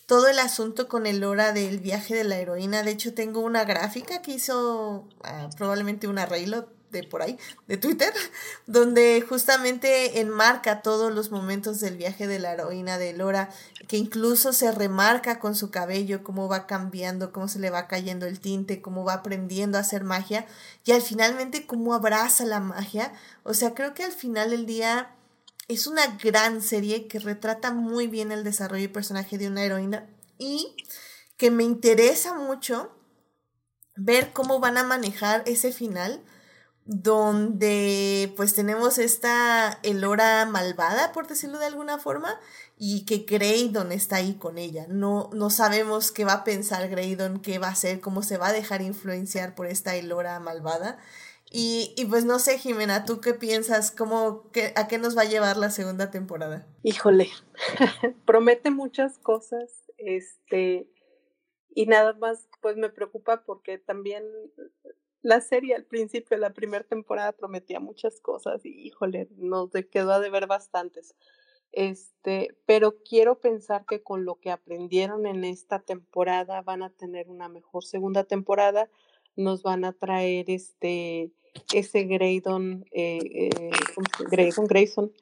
todo 0.08 0.28
el 0.28 0.38
asunto 0.38 0.88
con 0.88 1.04
el 1.04 1.22
hora 1.22 1.52
del 1.52 1.80
viaje 1.80 2.14
de 2.14 2.24
la 2.24 2.38
heroína. 2.38 2.82
De 2.82 2.92
hecho, 2.92 3.12
tengo 3.12 3.40
una 3.40 3.66
gráfica 3.66 4.22
que 4.22 4.32
hizo 4.32 5.06
ah, 5.22 5.50
probablemente 5.58 6.08
un 6.08 6.18
arreglo 6.18 6.66
de 6.90 7.02
por 7.04 7.20
ahí, 7.20 7.38
de 7.66 7.76
Twitter, 7.76 8.14
donde 8.66 9.22
justamente 9.28 10.18
enmarca 10.20 10.80
todos 10.80 11.12
los 11.14 11.30
momentos 11.30 11.80
del 11.80 11.98
viaje 11.98 12.26
de 12.26 12.38
la 12.38 12.54
heroína 12.54 12.96
de 12.96 13.12
Lora, 13.12 13.50
que 13.86 13.98
incluso 13.98 14.54
se 14.54 14.72
remarca 14.72 15.40
con 15.40 15.54
su 15.54 15.70
cabello, 15.70 16.24
cómo 16.24 16.48
va 16.48 16.66
cambiando, 16.66 17.30
cómo 17.30 17.46
se 17.46 17.58
le 17.58 17.68
va 17.68 17.86
cayendo 17.86 18.24
el 18.24 18.40
tinte, 18.40 18.80
cómo 18.80 19.04
va 19.04 19.12
aprendiendo 19.12 19.76
a 19.76 19.82
hacer 19.82 20.04
magia, 20.04 20.46
y 20.86 20.92
al 20.92 21.02
finalmente 21.02 21.66
cómo 21.66 21.92
abraza 21.92 22.46
la 22.46 22.60
magia. 22.60 23.12
O 23.42 23.52
sea, 23.52 23.74
creo 23.74 23.92
que 23.92 24.04
al 24.04 24.12
final 24.12 24.48
del 24.48 24.64
día 24.64 25.10
es 25.68 25.86
una 25.86 26.06
gran 26.16 26.62
serie 26.62 27.06
que 27.06 27.18
retrata 27.18 27.72
muy 27.72 28.06
bien 28.06 28.32
el 28.32 28.42
desarrollo 28.42 28.84
y 28.84 28.88
personaje 28.88 29.38
de 29.38 29.48
una 29.48 29.62
heroína 29.62 30.08
y 30.38 30.74
que 31.36 31.50
me 31.50 31.62
interesa 31.62 32.34
mucho 32.34 32.90
ver 33.94 34.32
cómo 34.32 34.60
van 34.60 34.78
a 34.78 34.84
manejar 34.84 35.42
ese 35.46 35.72
final 35.72 36.24
donde 36.90 38.32
pues 38.34 38.54
tenemos 38.54 38.96
esta 38.96 39.78
Elora 39.82 40.46
malvada, 40.46 41.12
por 41.12 41.26
decirlo 41.26 41.58
de 41.58 41.66
alguna 41.66 41.98
forma, 41.98 42.40
y 42.78 43.04
que 43.04 43.26
Graydon 43.28 43.92
está 43.92 44.16
ahí 44.16 44.36
con 44.36 44.56
ella. 44.56 44.86
No, 44.88 45.28
no 45.34 45.50
sabemos 45.50 46.12
qué 46.12 46.24
va 46.24 46.32
a 46.32 46.44
pensar 46.44 46.88
Graydon, 46.88 47.40
qué 47.40 47.58
va 47.58 47.68
a 47.68 47.72
hacer, 47.72 48.00
cómo 48.00 48.22
se 48.22 48.38
va 48.38 48.48
a 48.48 48.52
dejar 48.54 48.80
influenciar 48.80 49.54
por 49.54 49.66
esta 49.66 49.96
Elora 49.96 50.40
malvada. 50.40 50.96
Y, 51.50 51.94
y, 51.96 52.04
pues 52.04 52.24
no 52.24 52.38
sé, 52.38 52.58
Jimena, 52.58 53.04
¿tú 53.04 53.20
qué 53.20 53.32
piensas? 53.32 53.90
¿Cómo, 53.90 54.50
qué, 54.52 54.72
¿A 54.76 54.86
qué 54.86 54.98
nos 54.98 55.16
va 55.16 55.22
a 55.22 55.28
llevar 55.28 55.56
la 55.56 55.70
segunda 55.70 56.10
temporada? 56.10 56.66
Híjole, 56.82 57.30
promete 58.26 58.70
muchas 58.70 59.18
cosas, 59.18 59.70
este, 59.96 60.90
y 61.70 61.86
nada 61.86 62.12
más, 62.14 62.48
pues 62.60 62.76
me 62.76 62.90
preocupa 62.90 63.44
porque 63.44 63.78
también 63.78 64.24
la 65.22 65.40
serie 65.40 65.74
al 65.74 65.84
principio, 65.84 66.36
la 66.36 66.52
primera 66.52 66.84
temporada 66.84 67.32
prometía 67.32 67.80
muchas 67.80 68.20
cosas 68.20 68.64
y 68.64 68.70
híjole, 68.86 69.28
nos 69.36 69.70
quedó 69.90 70.12
a 70.12 70.20
deber 70.20 70.46
bastantes. 70.46 71.14
Este, 71.72 72.56
pero 72.66 73.02
quiero 73.02 73.40
pensar 73.40 73.84
que 73.86 74.02
con 74.02 74.24
lo 74.24 74.36
que 74.36 74.50
aprendieron 74.50 75.26
en 75.26 75.44
esta 75.44 75.80
temporada 75.80 76.62
van 76.62 76.82
a 76.82 76.90
tener 76.90 77.28
una 77.28 77.48
mejor 77.48 77.84
segunda 77.84 78.24
temporada, 78.24 78.88
nos 79.38 79.62
van 79.62 79.84
a 79.84 79.92
traer 79.92 80.50
este 80.50 81.32
ese 81.72 82.04
Graydon, 82.04 82.84
eh, 82.92 83.18
eh, 83.50 83.70
Grayson, 84.30 84.66
Grayson, 84.66 85.12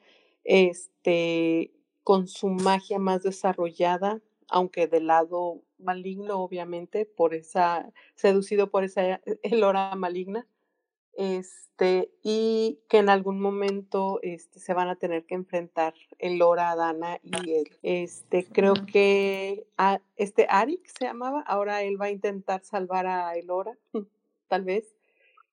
este, 0.43 1.71
con 2.03 2.27
su 2.27 2.47
magia 2.47 2.99
más 2.99 3.23
desarrollada, 3.23 4.21
aunque 4.49 4.87
del 4.87 5.07
lado 5.07 5.61
maligno, 5.77 6.39
obviamente, 6.39 7.05
por 7.05 7.33
esa, 7.33 7.91
seducido 8.15 8.69
por 8.69 8.83
esa 8.83 9.21
Elora 9.43 9.95
maligna 9.95 10.47
este, 11.17 12.11
y 12.21 12.79
que 12.87 12.99
en 12.99 13.09
algún 13.09 13.41
momento 13.41 14.19
este, 14.21 14.59
se 14.59 14.75
van 14.75 14.87
a 14.87 14.97
tener 14.97 15.25
que 15.25 15.33
enfrentar 15.33 15.95
Elora, 16.19 16.75
Dana 16.75 17.19
y 17.23 17.53
él. 17.53 17.69
Este, 17.81 18.45
creo 18.45 18.75
que 18.85 19.65
a, 19.77 19.99
este 20.15 20.45
Arik 20.47 20.85
se 20.85 21.05
llamaba, 21.05 21.41
ahora 21.41 21.81
él 21.81 21.99
va 21.99 22.05
a 22.05 22.11
intentar 22.11 22.63
salvar 22.63 23.07
a 23.07 23.35
Elora, 23.35 23.75
tal 24.47 24.63
vez. 24.63 24.95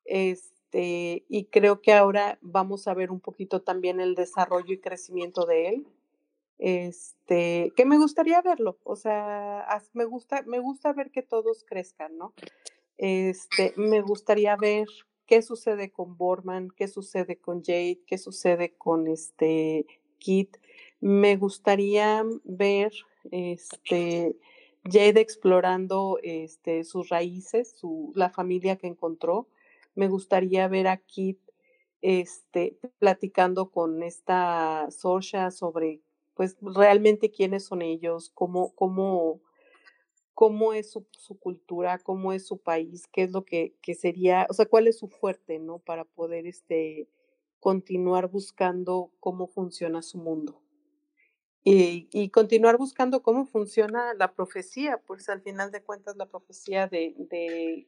Este, 0.05 1.25
y 1.29 1.47
creo 1.47 1.81
que 1.81 1.95
ahora 1.95 2.39
vamos 2.43 2.87
a 2.87 2.95
ver 2.95 3.11
un 3.11 3.21
poquito 3.21 3.63
también 3.63 4.01
el 4.01 4.15
desarrollo 4.15 4.75
y 4.75 4.81
crecimiento 4.81 5.47
de 5.47 5.69
él. 5.69 5.87
Este, 6.59 7.73
que 7.75 7.87
me 7.87 7.97
gustaría 7.97 8.41
verlo, 8.43 8.79
o 8.85 8.97
sea, 8.97 9.67
me 9.93 10.05
gusta, 10.05 10.43
me 10.47 10.61
gusta 10.61 10.93
ver 10.93 11.11
que 11.11 11.23
todos 11.23 11.65
crezcan, 11.65 12.17
¿no? 12.17 12.33
Este, 12.97 13.75
me 13.77 14.03
gustaría 14.03 14.55
ver 14.57 14.87
qué 15.27 15.43
sucede 15.43 15.91
con 15.91 16.17
Borman, 16.17 16.71
qué 16.71 16.89
sucede 16.89 17.39
con 17.39 17.63
Jade, 17.63 18.01
qué 18.07 18.19
sucede 18.19 18.75
con 18.77 19.09
este 19.09 19.87
Kit. 20.19 20.57
Me 21.01 21.37
gustaría 21.37 22.25
ver 22.45 22.93
este 23.31 24.37
Jade 24.85 25.21
explorando 25.21 26.19
este, 26.23 26.85
sus 26.85 27.09
raíces, 27.09 27.75
su, 27.77 28.13
la 28.15 28.31
familia 28.31 28.77
que 28.77 28.87
encontró. 28.87 29.49
Me 29.95 30.09
gustaría 30.09 30.69
ver 30.69 30.89
a 30.89 30.99
Kit 30.99 31.39
este, 32.03 32.77
platicando 32.99 33.71
con 33.71 34.03
esta 34.03 34.87
Sorsha 34.91 35.51
sobre, 35.51 36.03
pues, 36.35 36.57
realmente 36.61 37.31
quiénes 37.31 37.65
son 37.65 37.81
ellos, 37.81 38.31
cómo, 38.35 38.75
cómo, 38.75 39.41
cómo 40.35 40.73
es 40.73 40.91
su, 40.91 41.07
su, 41.13 41.39
cultura, 41.39 41.99
cómo 41.99 42.33
es 42.33 42.47
su 42.47 42.59
país, 42.59 43.07
qué 43.13 43.23
es 43.23 43.31
lo 43.33 43.45
que, 43.45 43.75
que, 43.81 43.95
sería, 43.95 44.47
o 44.51 44.55
sea, 44.55 44.67
cuál 44.67 44.89
es 44.89 44.99
su 44.99 45.09
fuerte, 45.09 45.59
¿no? 45.59 45.79
Para 45.79 46.05
poder 46.05 46.47
este, 46.47 47.09
continuar 47.61 48.29
buscando 48.29 49.11
cómo 49.21 49.47
funciona 49.47 50.03
su 50.03 50.19
mundo. 50.19 50.61
Y, 51.63 52.09
y, 52.13 52.29
continuar 52.29 52.77
buscando 52.77 53.23
cómo 53.23 53.47
funciona 53.47 54.13
la 54.15 54.35
profecía, 54.35 55.01
pues 55.07 55.31
al 55.31 55.41
final 55.41 55.71
de 55.71 55.83
cuentas 55.83 56.17
la 56.17 56.27
profecía 56.27 56.89
de, 56.89 57.15
de 57.17 57.87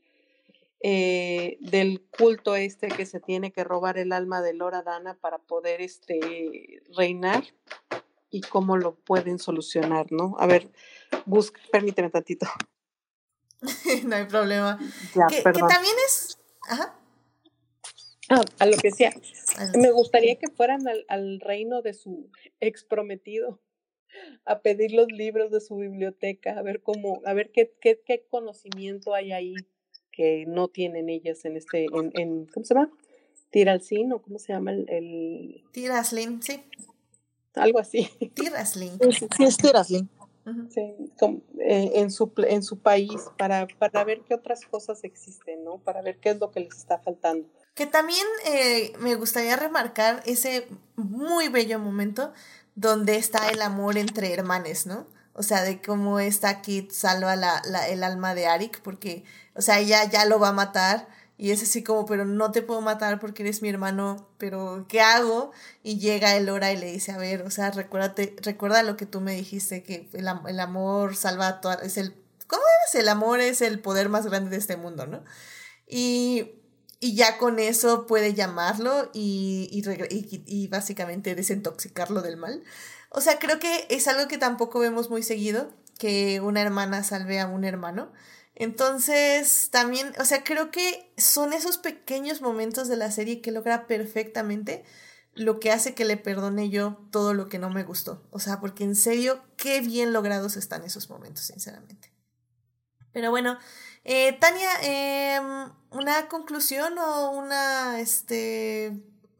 eh, 0.81 1.56
del 1.60 2.02
culto 2.18 2.55
este 2.55 2.89
que 2.89 3.06
se 3.06 3.18
tiene 3.18 3.51
que 3.51 3.64
robar 3.64 3.97
el 3.97 4.12
alma 4.12 4.43
de 4.43 4.52
Lora 4.52 4.82
Dana 4.82 5.14
para 5.14 5.39
poder 5.39 5.81
este, 5.81 6.82
reinar 6.94 7.44
y 8.31 8.40
cómo 8.43 8.77
lo 8.77 8.94
pueden 8.94 9.39
solucionar, 9.39 10.11
¿no? 10.11 10.36
A 10.39 10.47
ver, 10.47 10.69
busca, 11.24 11.61
permíteme 11.70 12.11
tantito. 12.11 12.47
no 14.05 14.16
hay 14.16 14.24
problema. 14.27 14.78
que, 15.31 15.36
que, 15.36 15.43
también 15.43 15.94
es. 16.07 16.39
Ajá. 16.69 16.98
Ah, 18.28 18.43
a 18.59 18.66
lo 18.66 18.77
que 18.77 18.90
sea. 18.90 19.12
Me 19.78 19.93
gustaría 19.93 20.36
que 20.36 20.48
fueran 20.48 20.89
al, 20.89 21.05
al, 21.09 21.39
reino 21.40 21.81
de 21.81 21.94
su 21.94 22.28
ex 22.59 22.82
prometido 22.82 23.61
a 24.44 24.62
pedir 24.62 24.93
los 24.93 25.07
libros 25.12 25.53
de 25.53 25.61
su 25.61 25.77
biblioteca, 25.77 26.59
a 26.59 26.62
ver 26.62 26.82
cómo, 26.82 27.20
a 27.24 27.35
ver 27.35 27.53
qué, 27.53 27.73
qué, 27.81 28.01
qué 28.05 28.27
conocimiento 28.28 29.15
hay 29.15 29.31
ahí 29.32 29.55
que 30.11 30.44
no 30.48 30.69
tienen 30.69 31.09
ellas 31.09 31.44
en 31.44 31.57
este, 31.57 31.85
en, 31.85 32.11
en 32.15 32.47
¿cómo 32.47 32.65
se 32.65 32.74
llama? 32.74 32.90
Tiralcin 33.51 34.12
o 34.12 34.23
cómo 34.23 34.39
se 34.39 34.53
llama 34.53 34.73
el, 34.73 34.86
el... 34.89 35.65
Tiraslin, 35.73 36.43
sí 36.43 36.65
algo 37.56 37.78
así. 37.78 38.08
Tiraslin. 38.34 38.98
Sí, 39.36 39.44
es 39.44 39.56
Tiraslin. 39.56 40.08
Sí, 40.72 40.94
eh, 41.58 41.90
en, 41.94 42.12
su, 42.12 42.30
en 42.36 42.62
su 42.62 42.78
país 42.78 43.20
para, 43.36 43.66
para 43.80 44.04
ver 44.04 44.20
qué 44.20 44.34
otras 44.34 44.64
cosas 44.64 45.02
existen, 45.02 45.64
¿no? 45.64 45.78
Para 45.78 46.02
ver 46.02 46.18
qué 46.20 46.30
es 46.30 46.38
lo 46.38 46.52
que 46.52 46.60
les 46.60 46.76
está 46.76 46.98
faltando. 46.98 47.48
Que 47.74 47.86
también 47.86 48.24
eh, 48.46 48.92
me 49.00 49.16
gustaría 49.16 49.56
remarcar 49.56 50.22
ese 50.24 50.68
muy 50.94 51.48
bello 51.48 51.80
momento 51.80 52.32
donde 52.76 53.16
está 53.16 53.48
el 53.48 53.60
amor 53.60 53.98
entre 53.98 54.32
hermanes, 54.32 54.86
¿no? 54.86 55.08
O 55.32 55.42
sea, 55.42 55.62
de 55.62 55.82
cómo 55.82 56.20
esta 56.20 56.62
Kit 56.62 56.92
salva 56.92 57.34
la, 57.34 57.60
la, 57.66 57.88
el 57.88 58.04
alma 58.04 58.34
de 58.34 58.46
Arik, 58.46 58.80
porque, 58.82 59.24
o 59.54 59.62
sea, 59.62 59.80
ella 59.80 60.04
ya 60.04 60.26
lo 60.26 60.38
va 60.38 60.50
a 60.50 60.52
matar 60.52 61.08
y 61.38 61.50
es 61.50 61.62
así 61.62 61.82
como, 61.82 62.06
pero 62.06 62.24
no 62.24 62.50
te 62.50 62.62
puedo 62.62 62.80
matar 62.80 63.20
porque 63.20 63.42
eres 63.42 63.60
mi 63.60 63.68
hermano, 63.68 64.28
pero 64.38 64.86
¿qué 64.88 65.00
hago? 65.00 65.52
Y 65.82 65.98
llega 65.98 66.36
el 66.36 66.48
hora 66.48 66.72
y 66.72 66.78
le 66.78 66.90
dice, 66.90 67.12
a 67.12 67.18
ver, 67.18 67.42
o 67.42 67.50
sea, 67.50 67.70
recuérdate, 67.70 68.34
recuerda 68.42 68.82
lo 68.82 68.96
que 68.96 69.04
tú 69.04 69.20
me 69.20 69.34
dijiste, 69.34 69.82
que 69.82 70.08
el, 70.14 70.26
el 70.48 70.60
amor 70.60 71.14
salva 71.14 71.60
a 71.62 71.74
es 71.82 71.98
el, 71.98 72.14
¿cómo 72.46 72.62
es? 72.86 72.94
El 72.94 73.08
amor 73.08 73.40
es 73.40 73.60
el 73.60 73.80
poder 73.80 74.08
más 74.08 74.26
grande 74.26 74.50
de 74.50 74.56
este 74.56 74.78
mundo, 74.78 75.06
¿no? 75.06 75.22
Y, 75.86 76.52
y 77.00 77.14
ya 77.14 77.36
con 77.36 77.58
eso 77.58 78.06
puede 78.06 78.32
llamarlo 78.32 79.10
y, 79.12 79.68
y, 79.70 80.42
y 80.46 80.68
básicamente 80.68 81.34
desintoxicarlo 81.34 82.22
del 82.22 82.38
mal. 82.38 82.64
O 83.10 83.20
sea, 83.20 83.38
creo 83.38 83.58
que 83.58 83.86
es 83.90 84.08
algo 84.08 84.26
que 84.26 84.38
tampoco 84.38 84.78
vemos 84.78 85.10
muy 85.10 85.22
seguido, 85.22 85.70
que 85.98 86.40
una 86.40 86.62
hermana 86.62 87.04
salve 87.04 87.40
a 87.40 87.46
un 87.46 87.64
hermano. 87.64 88.10
Entonces, 88.56 89.68
también, 89.70 90.12
o 90.18 90.24
sea, 90.24 90.42
creo 90.42 90.70
que 90.70 91.12
son 91.18 91.52
esos 91.52 91.76
pequeños 91.76 92.40
momentos 92.40 92.88
de 92.88 92.96
la 92.96 93.10
serie 93.10 93.42
que 93.42 93.52
logra 93.52 93.86
perfectamente 93.86 94.82
lo 95.34 95.60
que 95.60 95.70
hace 95.70 95.94
que 95.94 96.06
le 96.06 96.16
perdone 96.16 96.70
yo 96.70 96.98
todo 97.12 97.34
lo 97.34 97.50
que 97.50 97.58
no 97.58 97.68
me 97.68 97.84
gustó. 97.84 98.26
O 98.30 98.38
sea, 98.38 98.58
porque 98.58 98.84
en 98.84 98.96
serio, 98.96 99.42
qué 99.58 99.82
bien 99.82 100.14
logrados 100.14 100.56
están 100.56 100.84
esos 100.84 101.10
momentos, 101.10 101.44
sinceramente. 101.44 102.10
Pero 103.12 103.30
bueno, 103.30 103.58
eh, 104.04 104.32
Tania, 104.40 104.70
eh, 104.82 105.38
¿una 105.90 106.28
conclusión 106.28 106.98
o 106.98 107.30
una 107.32 108.00
este, 108.00 108.86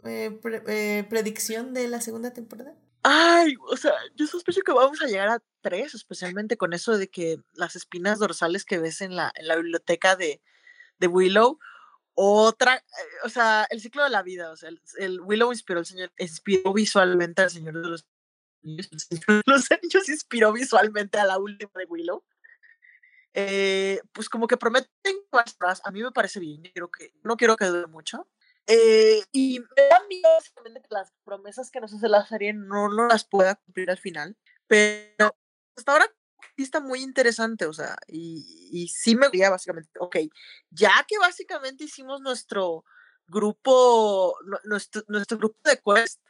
eh, 0.05 0.40
eh, 0.44 1.06
predicción 1.09 1.72
de 1.72 1.88
la 1.88 2.02
segunda 2.02 2.32
temporada? 2.34 2.74
Ay, 3.02 3.55
o 3.70 3.76
sea, 3.76 3.93
yo 4.14 4.26
sospecho 4.26 4.60
que 4.60 4.72
vamos 4.72 5.01
a 5.01 5.06
llegar 5.06 5.28
a 5.28 5.43
tres, 5.66 5.97
especialmente 5.97 6.56
con 6.56 6.72
eso 6.74 6.97
de 6.97 7.09
que 7.09 7.40
las 7.55 7.74
espinas 7.74 8.20
dorsales 8.20 8.64
que 8.64 8.78
ves 8.78 9.01
en 9.01 9.16
la, 9.16 9.32
en 9.34 9.48
la 9.48 9.56
biblioteca 9.56 10.14
de, 10.14 10.40
de 11.01 11.06
Willow, 11.09 11.59
otra, 12.14 12.84
o 13.24 13.28
sea, 13.28 13.66
el 13.68 13.80
ciclo 13.80 14.05
de 14.05 14.10
la 14.10 14.22
vida, 14.22 14.52
o 14.52 14.56
sea, 14.56 14.70
el, 14.98 15.20
Willow 15.20 15.51
inspiró 15.51 15.84
señor, 15.84 16.12
inspiró 16.18 16.72
visualmente 16.72 17.43
al 17.43 17.51
Señor 17.51 17.82
de 17.82 17.88
los 17.88 18.06
Anillos, 18.62 18.88
los 19.44 19.70
Anillos 19.72 20.09
inspiró 20.09 20.52
visualmente 20.52 21.18
a 21.18 21.24
la 21.24 21.36
última 21.38 21.72
de 21.74 21.86
Willow. 21.86 22.24
Eh, 23.34 24.01
pues 24.12 24.28
como 24.28 24.47
que 24.47 24.56
prometen 24.56 24.88
más, 25.32 25.80
a 25.84 25.90
mí 25.90 26.01
me 26.01 26.12
parece 26.12 26.38
bien, 26.38 26.62
que, 26.62 26.80
no 27.24 27.36
quiero 27.36 27.56
que 27.56 27.66
dure 27.66 27.88
mucho, 27.88 28.30
eh, 28.68 29.20
y 29.32 29.59
me 29.59 29.82
da 29.90 30.01
miedo 30.09 30.28
que 30.55 30.88
las 30.90 31.12
promesas 31.24 31.72
que 31.72 31.80
nos 31.80 31.93
hace 31.93 32.09
la 32.09 32.24
serie 32.24 32.55
no, 32.55 32.88
no 32.88 33.09
las 33.09 33.24
pueda 33.24 33.56
cumplir 33.56 33.90
al 33.90 33.98
final, 33.98 34.36
pero 34.68 35.36
hasta 35.77 35.93
ahora 35.93 36.07
sí 36.57 36.62
está 36.62 36.81
muy 36.81 37.03
interesante, 37.03 37.66
o 37.66 37.73
sea, 37.73 37.97
y, 38.09 38.69
y 38.73 38.89
sí 38.89 39.15
me 39.15 39.28
diría 39.31 39.51
básicamente, 39.51 39.90
ok, 39.98 40.16
ya 40.70 41.05
que 41.07 41.19
básicamente 41.19 41.85
hicimos 41.85 42.20
nuestro 42.20 42.85
grupo, 43.27 44.36
nuestro, 44.65 45.03
nuestro 45.09 45.39
grupo 45.39 45.59
de 45.65 45.81
quest, 45.85 46.20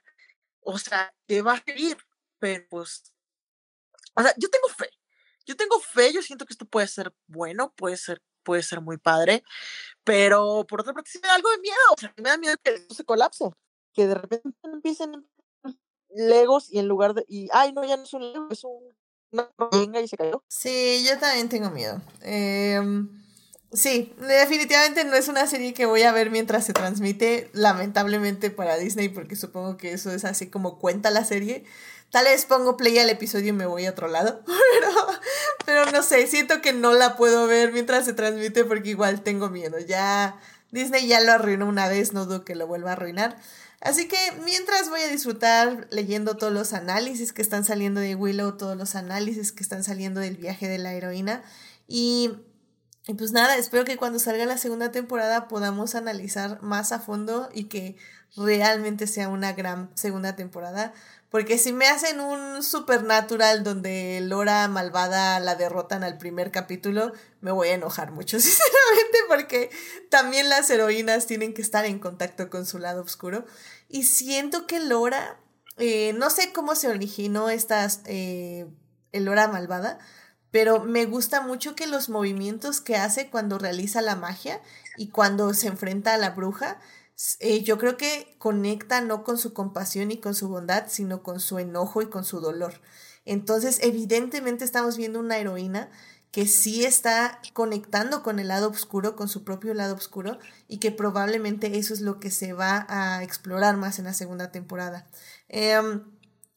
o 0.61 0.79
sea, 0.79 1.15
¿qué 1.27 1.43
va 1.43 1.55
a 1.55 1.65
seguir? 1.65 1.97
Pero 2.39 2.65
pues, 2.71 3.13
o 4.15 4.23
sea, 4.23 4.35
yo 4.37 4.49
tengo 4.51 4.69
fe, 4.69 4.91
yo 5.47 5.57
tengo 5.57 5.81
fe, 5.81 6.13
yo 6.13 6.23
siento 6.23 6.47
que 6.47 6.55
esto 6.55 6.67
puede 6.67 6.89
ser 6.89 7.15
bueno, 7.27 7.73
puede 7.77 7.97
ser 7.97 8.23
puede 8.43 8.63
ser 8.63 8.81
muy 8.81 8.97
padre, 8.97 9.43
pero 10.05 10.65
por 10.69 10.81
otra 10.81 10.95
parte 10.95 11.11
sí 11.11 11.19
me 11.21 11.27
da 11.27 11.35
algo 11.35 11.51
de 11.51 11.59
miedo, 11.59 11.77
o 11.97 12.01
sea, 12.01 12.15
me 12.17 12.31
da 12.31 12.39
miedo 12.39 12.57
que 12.63 12.75
esto 12.75 12.95
se 12.95 13.05
colapse, 13.05 13.45
que 13.93 14.07
de 14.07 14.15
repente 14.15 14.51
empiecen 14.63 15.29
legos 16.11 16.73
y 16.73 16.79
en 16.79 16.87
lugar 16.87 17.15
de, 17.15 17.25
y, 17.29 17.49
ay, 17.53 17.73
no, 17.73 17.85
ya 17.85 17.97
no 17.97 18.05
es 18.05 18.13
un 18.15 18.33
lego, 18.33 18.49
es 18.51 18.63
un, 18.63 18.97
una 19.33 19.49
venga 19.73 20.01
y 20.01 20.09
se 20.09 20.17
cayó. 20.17 20.43
Sí, 20.49 21.05
yo 21.09 21.19
también 21.19 21.49
tengo 21.49 21.71
miedo. 21.71 22.01
Eh, 22.23 22.81
sí, 23.73 24.15
definitivamente 24.19 25.05
no 25.05 25.15
es 25.15 25.29
una 25.29 25.47
serie 25.47 25.75
que 25.75 25.87
voy 25.87 26.03
a 26.03 26.13
ver 26.13 26.31
mientras 26.31 26.65
se 26.65 26.73
transmite, 26.73 27.51
lamentablemente 27.53 28.51
para 28.51 28.77
Disney, 28.77 29.09
porque 29.09 29.37
supongo 29.37 29.77
que 29.77 29.93
eso 29.93 30.11
es 30.11 30.25
así 30.25 30.49
como 30.49 30.79
cuenta 30.79 31.11
la 31.11 31.25
serie. 31.25 31.65
Tal 32.11 32.25
vez 32.25 32.47
pongo 32.47 32.77
play 32.77 32.99
al 32.99 33.11
episodio 33.11 33.49
y 33.49 33.53
me 33.53 33.67
voy 33.67 33.87
a 33.87 33.91
otro 33.91 34.09
lado. 34.09 34.43
Pero, 34.47 34.91
pero 35.65 35.91
no 35.91 36.03
sé, 36.03 36.27
siento 36.27 36.61
que 36.61 36.73
no 36.73 36.93
la 36.93 37.17
puedo 37.17 37.47
ver 37.47 37.73
mientras 37.73 38.05
se 38.05 38.13
transmite 38.13 38.65
porque 38.65 38.91
igual 38.91 39.23
tengo 39.23 39.49
miedo. 39.51 39.79
Ya 39.81 40.39
Disney 40.71 41.07
ya 41.07 41.21
lo 41.21 41.33
arruinó 41.33 41.67
una 41.67 41.89
vez, 41.89 42.13
no 42.13 42.27
dudo 42.27 42.45
que 42.45 42.55
lo 42.55 42.67
vuelva 42.67 42.91
a 42.91 42.93
arruinar. 42.93 43.37
Así 43.87 44.09
que 44.09 44.17
mientras 44.45 44.91
voy 44.91 45.01
a 45.01 45.09
disfrutar 45.09 45.87
leyendo 45.91 46.37
todos 46.37 46.53
los 46.53 46.73
análisis 46.73 47.33
que 47.33 47.41
están 47.41 47.65
saliendo 47.65 48.01
de 48.01 48.17
Willow, 48.17 48.57
todos 48.57 48.77
los 48.77 48.97
análisis 48.97 49.53
que 49.53 49.63
están 49.63 49.85
saliendo 49.85 50.21
del 50.21 50.37
viaje 50.37 50.67
de 50.67 50.79
la 50.79 50.93
heroína. 50.93 51.45
Y, 51.87 52.33
y 53.07 53.15
pues 53.15 53.31
nada, 53.31 53.57
espero 53.57 53.85
que 53.85 53.97
cuando 53.97 54.19
salga 54.19 54.45
la 54.45 54.59
segunda 54.59 54.91
temporada 54.91 55.47
podamos 55.47 55.95
analizar 55.95 56.61
más 56.63 56.91
a 56.91 56.99
fondo 56.99 57.49
y 57.55 57.65
que 57.65 57.97
realmente 58.37 59.07
sea 59.07 59.29
una 59.29 59.53
gran 59.53 59.91
segunda 59.95 60.37
temporada 60.37 60.93
Porque 61.31 61.59
si 61.59 61.73
me 61.73 61.87
hacen 61.87 62.21
un 62.21 62.63
supernatural 62.63 63.65
donde 63.65 64.21
Lora 64.23 64.67
malvada 64.69 65.39
la 65.41 65.55
derrotan 65.55 66.05
al 66.05 66.19
primer 66.19 66.51
capítulo, 66.51 67.13
me 67.41 67.53
voy 67.53 67.69
a 67.69 67.75
enojar 67.75 68.11
mucho, 68.11 68.41
sinceramente, 68.41 69.19
porque 69.29 69.71
también 70.09 70.49
las 70.49 70.71
heroínas 70.71 71.27
tienen 71.27 71.55
que 71.55 71.63
estar 71.63 71.85
en 71.85 71.99
contacto 71.99 72.51
con 72.51 72.67
su 72.67 72.79
lado 72.79 73.03
oscuro. 73.03 73.45
Y 73.89 74.05
siento 74.05 74.67
que 74.67 74.81
Lora, 74.81 75.41
eh, 75.77 76.13
no 76.15 76.31
sé 76.31 76.53
cómo 76.53 76.75
se 76.75 76.89
originó 76.89 77.49
esta 77.49 77.87
eh, 78.07 78.67
Lora 79.13 79.49
malvada, 79.49 79.99
pero 80.51 80.85
me 80.85 81.05
gusta 81.05 81.41
mucho 81.41 81.75
que 81.75 81.87
los 81.87 82.09
movimientos 82.09 82.81
que 82.81 82.97
hace 82.97 83.29
cuando 83.31 83.59
realiza 83.59 84.01
la 84.03 84.17
magia 84.17 84.61
y 84.97 85.09
cuando 85.09 85.53
se 85.55 85.69
enfrenta 85.69 86.15
a 86.15 86.19
la 86.19 86.31
bruja, 86.31 86.81
eh, 87.41 87.63
yo 87.63 87.79
creo 87.79 87.97
que 87.97 88.37
conecta 88.39 89.01
no 89.01 89.25
con 89.25 89.39
su 89.39 89.53
compasión 89.53 90.11
y 90.11 90.19
con 90.19 90.35
su 90.35 90.49
bondad, 90.49 90.85
sino 90.89 91.23
con 91.23 91.41
su 91.41 91.59
enojo 91.59 92.03
y 92.03 92.07
con 92.07 92.25
su 92.25 92.41
dolor. 92.41 92.81
Entonces, 93.25 93.81
evidentemente 93.83 94.65
estamos 94.65 94.97
viendo 94.97 95.19
una 95.19 95.39
heroína 95.39 95.91
que 96.37 96.47
sí 96.47 96.85
está 96.85 97.41
conectando 97.55 98.23
con 98.23 98.39
el 98.39 98.49
lado 98.49 98.69
oscuro, 98.69 99.17
con 99.17 99.27
su 99.27 99.43
propio 99.43 99.73
lado 99.73 99.95
oscuro, 99.95 100.39
y 100.69 100.81
que 100.81 100.91
probablemente 100.91 101.79
eso 101.79 101.95
es 101.95 102.03
lo 102.03 102.21
que 102.21 102.31
se 102.31 102.53
va 102.53 102.85
a 102.91 103.23
explorar 103.23 103.79
más 103.79 103.99
en 103.99 104.05
la 104.05 104.13
segunda 104.13 104.53
temporada. 104.53 105.07
Em, 105.49 106.03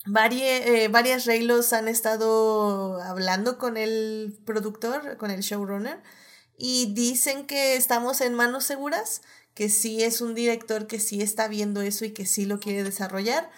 eh, 0.05 0.89
varias 0.89 1.25
Reylos 1.25 1.71
han 1.71 1.87
estado 1.87 3.01
hablando 3.01 3.57
con 3.57 3.77
el 3.77 4.37
productor, 4.43 5.15
con 5.15 5.31
el 5.31 5.39
showrunner, 5.39 6.03
y 6.57 6.93
dicen 6.93 7.47
que 7.47 7.77
estamos 7.77 8.19
en 8.19 8.33
manos 8.33 8.65
seguras, 8.65 9.21
que 9.53 9.69
sí 9.69 10.03
es 10.03 10.19
un 10.19 10.35
director 10.35 10.87
que 10.87 10.99
sí 10.99 11.21
está 11.21 11.47
viendo 11.47 11.81
eso 11.81 12.03
y 12.03 12.11
que 12.11 12.25
sí 12.25 12.43
lo 12.43 12.59
quiere 12.59 12.83
desarrollar. 12.83 13.49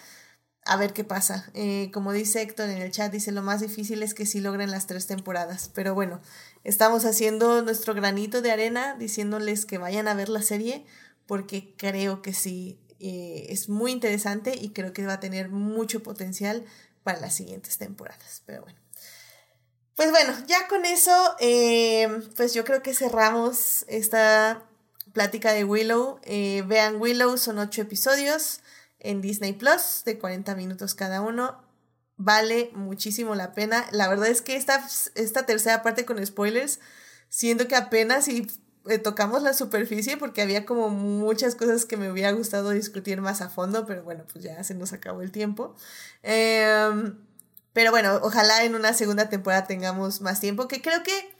A 0.64 0.76
ver 0.76 0.92
qué 0.92 1.02
pasa. 1.02 1.50
Eh, 1.54 1.90
como 1.92 2.12
dice 2.12 2.40
Héctor 2.40 2.70
en 2.70 2.80
el 2.80 2.92
chat, 2.92 3.10
dice 3.10 3.32
lo 3.32 3.42
más 3.42 3.60
difícil 3.60 4.02
es 4.02 4.14
que 4.14 4.26
sí 4.26 4.40
logren 4.40 4.70
las 4.70 4.86
tres 4.86 5.08
temporadas. 5.08 5.70
Pero 5.74 5.94
bueno, 5.94 6.20
estamos 6.62 7.04
haciendo 7.04 7.62
nuestro 7.62 7.94
granito 7.94 8.42
de 8.42 8.52
arena 8.52 8.94
diciéndoles 8.94 9.66
que 9.66 9.78
vayan 9.78 10.06
a 10.06 10.14
ver 10.14 10.28
la 10.28 10.42
serie 10.42 10.86
porque 11.26 11.74
creo 11.76 12.22
que 12.22 12.32
sí 12.32 12.78
eh, 13.00 13.46
es 13.48 13.68
muy 13.68 13.90
interesante 13.90 14.54
y 14.56 14.70
creo 14.70 14.92
que 14.92 15.04
va 15.04 15.14
a 15.14 15.20
tener 15.20 15.48
mucho 15.48 16.02
potencial 16.04 16.64
para 17.02 17.18
las 17.18 17.34
siguientes 17.34 17.78
temporadas. 17.78 18.42
Pero 18.46 18.62
bueno. 18.62 18.78
Pues 19.96 20.10
bueno, 20.10 20.32
ya 20.46 20.68
con 20.68 20.84
eso, 20.84 21.36
eh, 21.40 22.08
pues 22.36 22.54
yo 22.54 22.64
creo 22.64 22.82
que 22.82 22.94
cerramos 22.94 23.84
esta 23.88 24.62
plática 25.12 25.52
de 25.52 25.64
Willow. 25.64 26.20
Vean 26.24 27.00
Willow, 27.00 27.36
son 27.36 27.58
ocho 27.58 27.82
episodios 27.82 28.61
en 29.02 29.20
Disney 29.20 29.52
Plus, 29.52 30.02
de 30.04 30.18
40 30.18 30.54
minutos 30.54 30.94
cada 30.94 31.20
uno. 31.20 31.62
Vale 32.16 32.70
muchísimo 32.74 33.34
la 33.34 33.52
pena. 33.52 33.86
La 33.90 34.08
verdad 34.08 34.28
es 34.28 34.42
que 34.42 34.56
esta, 34.56 34.86
esta 35.14 35.44
tercera 35.44 35.82
parte 35.82 36.04
con 36.04 36.24
spoilers, 36.24 36.80
siento 37.28 37.68
que 37.68 37.76
apenas 37.76 38.28
y 38.28 38.46
eh, 38.88 38.98
tocamos 38.98 39.42
la 39.42 39.54
superficie 39.54 40.16
porque 40.16 40.42
había 40.42 40.66
como 40.66 40.88
muchas 40.88 41.54
cosas 41.54 41.84
que 41.84 41.96
me 41.96 42.10
hubiera 42.10 42.32
gustado 42.32 42.70
discutir 42.70 43.20
más 43.20 43.40
a 43.40 43.48
fondo, 43.48 43.86
pero 43.86 44.02
bueno, 44.02 44.24
pues 44.32 44.44
ya 44.44 44.62
se 44.64 44.74
nos 44.74 44.92
acabó 44.92 45.22
el 45.22 45.32
tiempo. 45.32 45.74
Eh, 46.22 47.12
pero 47.72 47.90
bueno, 47.90 48.20
ojalá 48.22 48.64
en 48.64 48.74
una 48.74 48.92
segunda 48.92 49.28
temporada 49.28 49.66
tengamos 49.66 50.20
más 50.20 50.40
tiempo, 50.40 50.68
que 50.68 50.82
creo 50.82 51.02
que 51.02 51.34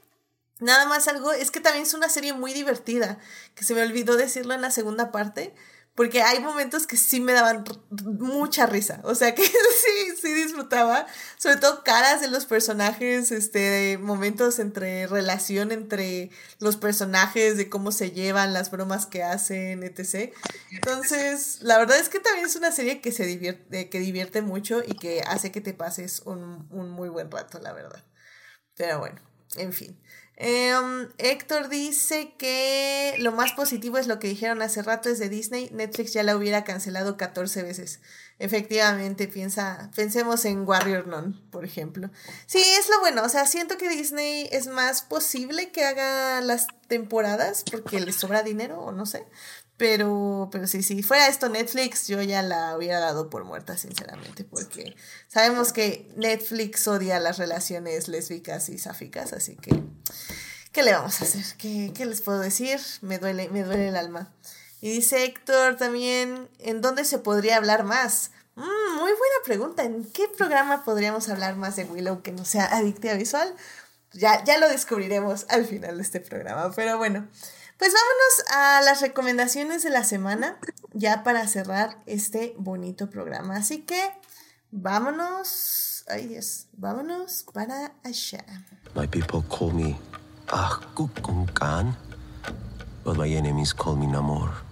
nada 0.60 0.86
más 0.86 1.08
algo, 1.08 1.32
es 1.32 1.50
que 1.50 1.60
también 1.60 1.84
es 1.84 1.94
una 1.94 2.08
serie 2.08 2.32
muy 2.32 2.54
divertida, 2.54 3.18
que 3.54 3.64
se 3.64 3.74
me 3.74 3.82
olvidó 3.82 4.16
decirlo 4.16 4.54
en 4.54 4.62
la 4.62 4.70
segunda 4.70 5.12
parte, 5.12 5.54
porque 5.94 6.22
hay 6.22 6.40
momentos 6.40 6.86
que 6.86 6.96
sí 6.96 7.20
me 7.20 7.32
daban 7.32 7.64
mucha 7.90 8.66
risa, 8.66 9.00
o 9.04 9.14
sea 9.14 9.34
que 9.34 9.44
sí, 9.44 10.16
sí 10.20 10.32
disfrutaba, 10.32 11.06
sobre 11.36 11.56
todo 11.56 11.84
caras 11.84 12.20
de 12.20 12.28
los 12.28 12.46
personajes, 12.46 13.30
este, 13.30 13.98
momentos 13.98 14.58
entre 14.58 15.06
relación 15.06 15.70
entre 15.70 16.30
los 16.60 16.76
personajes, 16.76 17.56
de 17.56 17.68
cómo 17.68 17.92
se 17.92 18.12
llevan, 18.12 18.54
las 18.54 18.70
bromas 18.70 19.06
que 19.06 19.22
hacen, 19.22 19.82
etc. 19.82 20.32
Entonces, 20.70 21.58
la 21.60 21.78
verdad 21.78 21.98
es 21.98 22.08
que 22.08 22.20
también 22.20 22.46
es 22.46 22.56
una 22.56 22.72
serie 22.72 23.00
que 23.00 23.12
se 23.12 23.26
divierte, 23.26 23.90
que 23.90 23.98
divierte 23.98 24.40
mucho 24.40 24.82
y 24.86 24.94
que 24.94 25.22
hace 25.26 25.52
que 25.52 25.60
te 25.60 25.74
pases 25.74 26.22
un, 26.24 26.66
un 26.70 26.90
muy 26.90 27.10
buen 27.10 27.30
rato, 27.30 27.58
la 27.60 27.72
verdad. 27.72 28.02
Pero 28.74 28.98
bueno, 29.00 29.20
en 29.56 29.72
fin. 29.72 30.01
Em, 30.44 31.08
Héctor 31.18 31.68
dice 31.68 32.34
que 32.36 33.14
lo 33.18 33.30
más 33.30 33.52
positivo 33.52 33.96
es 33.96 34.08
lo 34.08 34.18
que 34.18 34.26
dijeron 34.26 34.60
hace 34.60 34.82
rato 34.82 35.08
es 35.08 35.20
de 35.20 35.28
Disney. 35.28 35.70
Netflix 35.70 36.12
ya 36.14 36.24
la 36.24 36.36
hubiera 36.36 36.64
cancelado 36.64 37.16
14 37.16 37.62
veces. 37.62 38.00
Efectivamente, 38.40 39.28
piensa, 39.28 39.92
pensemos 39.94 40.44
en 40.44 40.66
Warrior 40.66 41.06
Nun, 41.06 41.48
por 41.52 41.64
ejemplo. 41.64 42.10
Sí, 42.46 42.58
es 42.58 42.88
lo 42.88 42.98
bueno. 42.98 43.22
O 43.22 43.28
sea, 43.28 43.46
siento 43.46 43.76
que 43.76 43.88
Disney 43.88 44.48
es 44.50 44.66
más 44.66 45.02
posible 45.02 45.70
que 45.70 45.84
haga 45.84 46.40
las 46.40 46.66
temporadas 46.88 47.62
porque 47.70 48.00
le 48.00 48.12
sobra 48.12 48.42
dinero 48.42 48.80
o 48.80 48.90
no 48.90 49.06
sé. 49.06 49.24
Pero, 49.82 50.48
pero 50.52 50.68
sí, 50.68 50.84
si 50.84 51.02
fuera 51.02 51.26
esto 51.26 51.48
Netflix, 51.48 52.06
yo 52.06 52.22
ya 52.22 52.40
la 52.40 52.76
hubiera 52.76 53.00
dado 53.00 53.28
por 53.28 53.42
muerta, 53.42 53.76
sinceramente, 53.76 54.44
porque 54.44 54.94
sabemos 55.26 55.72
que 55.72 56.08
Netflix 56.14 56.86
odia 56.86 57.18
las 57.18 57.36
relaciones 57.36 58.06
lésbicas 58.06 58.68
y 58.68 58.78
sáficas, 58.78 59.32
así 59.32 59.56
que, 59.56 59.82
¿qué 60.70 60.84
le 60.84 60.92
vamos 60.92 61.20
a 61.20 61.24
hacer? 61.24 61.42
¿Qué, 61.58 61.90
qué 61.96 62.06
les 62.06 62.20
puedo 62.20 62.38
decir? 62.38 62.78
Me 63.00 63.18
duele, 63.18 63.48
me 63.48 63.64
duele 63.64 63.88
el 63.88 63.96
alma. 63.96 64.32
Y 64.80 64.88
dice 64.92 65.24
Héctor 65.24 65.76
también, 65.78 66.48
¿en 66.60 66.80
dónde 66.80 67.04
se 67.04 67.18
podría 67.18 67.56
hablar 67.56 67.82
más? 67.82 68.30
Mm, 68.54 69.00
muy 69.00 69.10
buena 69.10 69.36
pregunta. 69.44 69.82
¿En 69.82 70.04
qué 70.12 70.28
programa 70.28 70.84
podríamos 70.84 71.28
hablar 71.28 71.56
más 71.56 71.74
de 71.74 71.86
Willow 71.86 72.22
que 72.22 72.30
no 72.30 72.44
sea 72.44 72.66
adictiva 72.66 73.14
visual? 73.14 73.52
Ya, 74.12 74.44
ya 74.44 74.58
lo 74.58 74.68
descubriremos 74.68 75.44
al 75.48 75.66
final 75.66 75.96
de 75.96 76.04
este 76.04 76.20
programa, 76.20 76.70
pero 76.76 76.98
bueno. 76.98 77.26
Pues 77.82 77.94
vámonos 77.94 78.54
a 78.54 78.80
las 78.82 79.00
recomendaciones 79.00 79.82
de 79.82 79.90
la 79.90 80.04
semana, 80.04 80.56
ya 80.92 81.24
para 81.24 81.48
cerrar 81.48 81.98
este 82.06 82.54
bonito 82.56 83.10
programa. 83.10 83.56
Así 83.56 83.82
que 83.82 84.00
vámonos. 84.70 86.04
Ay 86.06 86.28
Dios, 86.28 86.68
vámonos 86.74 87.44
para 87.52 87.90
allá. 88.04 88.44
My 88.94 89.08
people 89.08 89.42
call 89.48 89.72
me 89.72 89.98
Khan, 91.54 91.96
but 93.02 93.16
my 93.16 93.28
enemies 93.28 93.74
call 93.74 93.96
me 93.96 94.06
Namor 94.06 94.71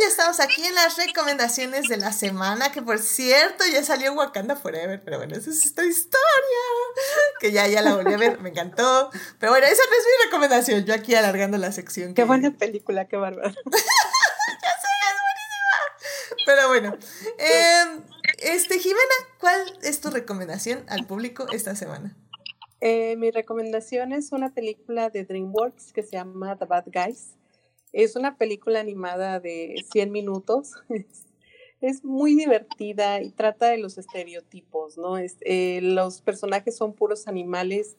ya 0.00 0.08
estamos 0.08 0.40
aquí 0.40 0.64
en 0.64 0.74
las 0.74 0.96
recomendaciones 0.96 1.88
de 1.88 1.96
la 1.96 2.12
semana, 2.12 2.72
que 2.72 2.82
por 2.82 2.98
cierto 2.98 3.64
ya 3.70 3.82
salió 3.82 4.12
Wakanda 4.12 4.56
Forever, 4.56 5.02
pero 5.04 5.18
bueno, 5.18 5.36
esa 5.36 5.50
es 5.50 5.64
esta 5.64 5.84
historia, 5.84 6.20
que 7.40 7.52
ya, 7.52 7.66
ya 7.66 7.82
la 7.82 7.94
volví 7.94 8.12
a 8.12 8.16
ver, 8.16 8.40
me 8.40 8.50
encantó. 8.50 9.10
Pero 9.38 9.52
bueno, 9.52 9.66
esa 9.66 9.82
no 9.84 9.96
es 9.96 10.04
mi 10.04 10.24
recomendación, 10.24 10.84
yo 10.84 10.94
aquí 10.94 11.14
alargando 11.14 11.58
la 11.58 11.72
sección. 11.72 12.14
Qué 12.14 12.24
buena 12.24 12.50
película, 12.50 13.06
qué 13.06 13.16
bárbaro. 13.16 13.48
ya 13.64 14.74
sé, 14.78 14.88
es 15.02 15.16
buenísima. 15.26 16.44
Pero 16.44 16.68
bueno, 16.68 16.96
em, 17.38 18.02
este, 18.38 18.78
Jimena, 18.78 19.14
¿cuál 19.38 19.78
es 19.82 20.00
tu 20.00 20.10
recomendación 20.10 20.84
al 20.88 21.06
público 21.06 21.46
esta 21.52 21.74
semana? 21.76 22.14
Eh, 22.80 23.16
mi 23.16 23.30
recomendación 23.30 24.12
es 24.12 24.32
una 24.32 24.52
película 24.52 25.08
de 25.08 25.24
DreamWorks 25.24 25.92
que 25.92 26.02
se 26.02 26.12
llama 26.12 26.56
The 26.58 26.66
Bad 26.66 26.84
Guys. 26.86 27.35
Es 27.96 28.14
una 28.14 28.36
película 28.36 28.78
animada 28.78 29.40
de 29.40 29.82
100 29.90 30.12
minutos. 30.12 30.72
Es, 31.82 32.04
muy 32.04 32.34
divertida 32.34 33.22
y 33.22 33.30
trata 33.30 33.68
de 33.68 33.76
los 33.76 33.98
estereotipos, 33.98 34.96
¿no? 34.96 35.18
Eh, 35.18 35.80
los 35.82 36.22
personajes 36.22 36.74
son 36.74 36.94
puros 36.94 37.28
animales 37.28 37.96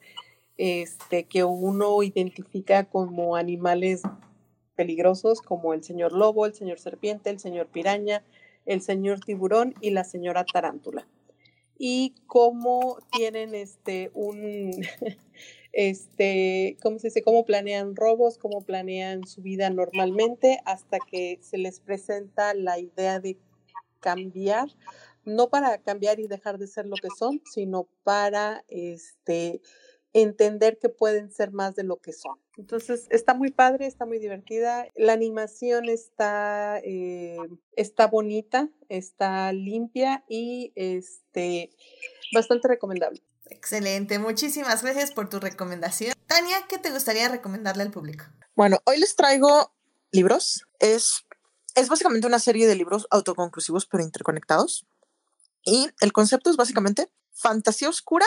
este, 0.56 1.24
que 1.24 1.44
uno 1.44 2.02
identifica 2.02 2.84
como 2.84 3.36
animales 3.36 4.02
peligrosos, 4.74 5.42
como 5.42 5.74
el 5.74 5.84
señor 5.84 6.12
lobo, 6.12 6.44
el 6.44 6.54
señor 6.54 6.80
serpiente, 6.80 7.30
el 7.30 7.38
señor 7.38 7.68
piraña, 7.68 8.24
el 8.66 8.82
señor 8.82 9.20
tiburón 9.20 9.74
y 9.80 9.90
la 9.90 10.02
señora 10.02 10.44
tarántula. 10.44 11.06
Y 11.78 12.14
cómo 12.26 12.98
tienen 13.12 13.54
este, 13.54 14.10
un, 14.12 14.72
este, 15.72 16.76
¿cómo 16.82 16.98
se 16.98 17.08
dice? 17.08 17.22
Cómo 17.22 17.44
planean 17.44 17.94
robos, 17.96 18.38
cómo 18.38 18.62
planean 18.62 19.26
su 19.26 19.42
vida 19.42 19.70
normalmente 19.70 20.60
hasta 20.64 20.98
que 20.98 21.38
se 21.42 21.58
les 21.58 21.80
presenta 21.80 22.54
la 22.54 22.78
idea 22.78 23.20
de 23.20 23.38
cambiar, 24.00 24.68
no 25.24 25.50
para 25.50 25.78
cambiar 25.78 26.20
y 26.20 26.26
dejar 26.26 26.58
de 26.58 26.66
ser 26.66 26.86
lo 26.86 26.96
que 26.96 27.08
son, 27.16 27.42
sino 27.52 27.88
para 28.02 28.64
este, 28.68 29.60
entender 30.12 30.78
que 30.78 30.88
pueden 30.88 31.30
ser 31.30 31.52
más 31.52 31.74
de 31.74 31.84
lo 31.84 31.98
que 31.98 32.12
son. 32.12 32.38
Entonces, 32.56 33.06
está 33.10 33.34
muy 33.34 33.50
padre, 33.50 33.86
está 33.86 34.06
muy 34.06 34.18
divertida. 34.18 34.86
La 34.96 35.12
animación 35.12 35.88
está, 35.88 36.80
eh, 36.82 37.36
está 37.76 38.06
bonita, 38.06 38.70
está 38.88 39.52
limpia 39.52 40.24
y 40.28 40.72
este, 40.74 41.70
bastante 42.32 42.68
recomendable. 42.68 43.22
Excelente, 43.50 44.18
muchísimas 44.18 44.82
gracias 44.82 45.12
por 45.12 45.28
tu 45.28 45.40
recomendación. 45.40 46.14
Tania, 46.26 46.66
¿qué 46.68 46.78
te 46.78 46.90
gustaría 46.90 47.28
recomendarle 47.28 47.82
al 47.82 47.90
público? 47.90 48.24
Bueno, 48.54 48.78
hoy 48.84 48.98
les 48.98 49.16
traigo 49.16 49.72
libros. 50.10 50.66
Es, 50.78 51.24
es 51.74 51.88
básicamente 51.88 52.26
una 52.26 52.38
serie 52.38 52.66
de 52.66 52.76
libros 52.76 53.06
autoconclusivos 53.10 53.86
pero 53.86 54.02
interconectados. 54.02 54.86
Y 55.64 55.88
el 56.00 56.12
concepto 56.12 56.50
es 56.50 56.56
básicamente 56.56 57.10
fantasía 57.32 57.88
oscura, 57.88 58.26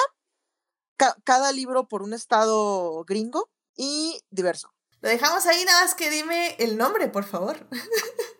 cada 1.23 1.51
libro 1.51 1.87
por 1.87 2.03
un 2.03 2.13
estado 2.13 3.03
gringo 3.05 3.49
y 3.75 4.21
diverso. 4.29 4.73
Lo 5.01 5.09
dejamos 5.09 5.45
ahí, 5.47 5.65
nada 5.65 5.81
más 5.81 5.95
que 5.95 6.11
dime 6.11 6.55
el 6.59 6.77
nombre, 6.77 7.07
por 7.07 7.23
favor. 7.23 7.67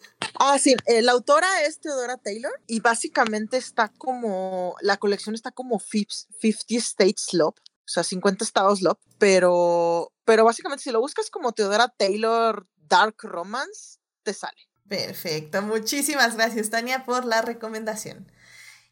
Ah, 0.44 0.58
sí, 0.58 0.76
eh, 0.88 1.04
la 1.04 1.12
autora 1.12 1.62
es 1.68 1.80
Theodora 1.80 2.18
Taylor 2.18 2.52
y 2.66 2.80
básicamente 2.80 3.58
está 3.58 3.90
como, 3.90 4.76
la 4.82 4.98
colección 4.98 5.36
está 5.36 5.52
como 5.52 5.80
50 5.80 6.26
States 6.70 7.28
Love, 7.34 7.60
o 7.60 7.86
sea, 7.86 8.04
50 8.04 8.44
estados 8.44 8.82
Love, 8.82 8.98
pero, 9.20 10.12
pero 10.26 10.44
básicamente 10.44 10.84
si 10.84 10.90
lo 10.90 11.00
buscas 11.00 11.30
como 11.30 11.52
Theodora 11.52 11.94
Taylor 11.96 12.66
Dark 12.76 13.18
Romance, 13.22 14.00
te 14.24 14.34
sale. 14.34 14.58
Perfecto, 14.90 15.62
muchísimas 15.62 16.36
gracias 16.36 16.72
Tania 16.72 17.06
por 17.06 17.26
la 17.26 17.44
recomendación. 17.44 18.26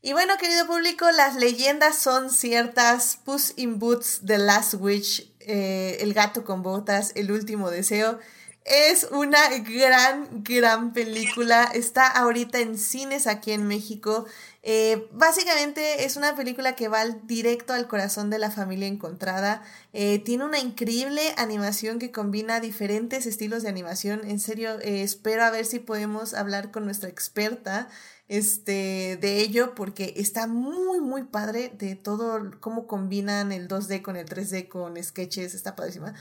Y 0.04 0.14
bueno, 0.14 0.38
querido 0.38 0.68
público, 0.68 1.10
las 1.10 1.36
leyendas 1.36 1.98
son 1.98 2.30
ciertas. 2.30 3.18
Puss 3.26 3.54
in 3.58 3.80
Boots, 3.80 4.22
The 4.24 4.38
Last 4.38 4.76
Witch, 4.76 5.34
eh, 5.40 5.98
El 6.00 6.14
gato 6.14 6.46
con 6.46 6.62
botas, 6.62 7.12
El 7.16 7.32
último 7.32 7.72
deseo. 7.72 8.20
Es 8.66 9.08
una 9.12 9.40
gran, 9.60 10.44
gran 10.44 10.94
película. 10.94 11.64
Está 11.74 12.08
ahorita 12.08 12.60
en 12.60 12.78
cines 12.78 13.26
aquí 13.26 13.52
en 13.52 13.68
México. 13.68 14.26
Eh, 14.62 15.08
básicamente 15.12 16.04
es 16.06 16.18
una 16.18 16.36
película 16.36 16.76
que 16.76 16.88
va 16.88 17.04
directo 17.06 17.74
al 17.74 17.88
corazón 17.88 18.30
de 18.30 18.38
la 18.38 18.52
familia 18.52 18.88
encontrada. 18.88 19.64
Eh, 19.94 20.20
tiene 20.20 20.46
una 20.46 20.60
increíble 20.60 21.34
animación 21.38 21.98
que 21.98 22.12
combina 22.12 22.60
diferentes 22.60 23.26
estilos 23.26 23.64
de 23.64 23.70
animación. 23.70 24.22
En 24.24 24.40
serio, 24.40 24.80
espero 24.82 25.44
a 25.46 25.52
ver 25.52 25.66
si 25.66 25.80
podemos 25.80 26.34
hablar 26.34 26.72
con 26.72 26.86
nuestra 26.86 27.10
experta 27.10 27.88
este, 28.30 29.18
de 29.20 29.42
ello 29.42 29.74
porque 29.74 30.14
está 30.16 30.46
muy, 30.46 31.02
muy 31.02 31.24
padre 31.24 31.74
de 31.78 31.96
todo 31.96 32.52
cómo 32.60 32.86
combinan 32.86 33.52
el 33.52 33.68
2D 33.68 34.04
con 34.04 34.16
el 34.16 34.28
3D 34.28 34.68
con 34.68 35.02
sketches, 35.04 35.56
está 35.56 35.76
padrísima. 35.76 36.14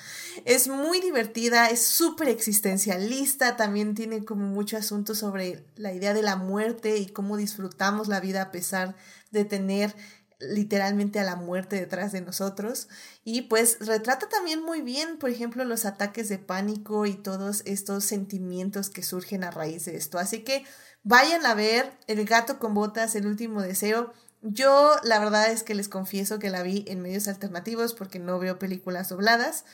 Es 0.47 0.69
muy 0.69 1.01
divertida, 1.01 1.69
es 1.69 1.85
súper 1.85 2.29
existencialista, 2.29 3.57
también 3.57 3.95
tiene 3.95 4.25
como 4.25 4.47
mucho 4.47 4.79
asunto 4.79 5.15
sobre 5.15 5.63
la 5.77 5.93
idea 5.93 6.15
de 6.15 6.23
la 6.23 6.37
muerte 6.37 6.97
y 6.97 7.07
cómo 7.07 7.37
disfrutamos 7.37 8.09
la 8.09 8.21
vida 8.21 8.41
a 8.41 8.51
pesar 8.51 8.97
de 9.31 9.45
tener 9.45 9.95
literalmente 10.41 11.19
a 11.19 11.25
la 11.25 11.37
muerte 11.37 11.77
detrás 11.77 12.13
de 12.13 12.21
nosotros 12.21 12.89
y 13.25 13.43
pues 13.43 13.79
retrata 13.81 14.29
también 14.29 14.63
muy 14.63 14.83
bien 14.83 15.19
por 15.19 15.31
ejemplo 15.31 15.65
los 15.65 15.85
ataques 15.85 16.29
de 16.29 16.39
pánico 16.39 17.07
y 17.07 17.15
todos 17.15 17.63
estos 17.67 18.05
sentimientos 18.05 18.89
que 18.89 19.03
surgen 19.03 19.43
a 19.43 19.51
raíz 19.51 19.87
de 19.87 19.97
esto 19.97 20.17
así 20.17 20.45
que 20.45 20.65
Vayan 21.09 21.47
a 21.47 21.55
ver 21.55 21.91
El 22.07 22.23
gato 22.27 22.59
con 22.59 22.75
botas, 22.75 23.15
el 23.15 23.27
último 23.27 23.63
deseo. 23.63 24.13
Yo 24.43 24.95
la 25.05 25.19
verdad 25.19 25.51
es 25.51 25.63
que 25.63 25.75
les 25.75 25.89
confieso 25.89 26.39
que 26.39 26.51
la 26.51 26.63
vi 26.63 26.85
en 26.87 27.01
medios 27.01 27.29
alternativos 27.29 27.95
porque 27.95 28.19
no 28.19 28.39
veo 28.39 28.59
películas 28.59 29.09
dobladas. 29.09 29.65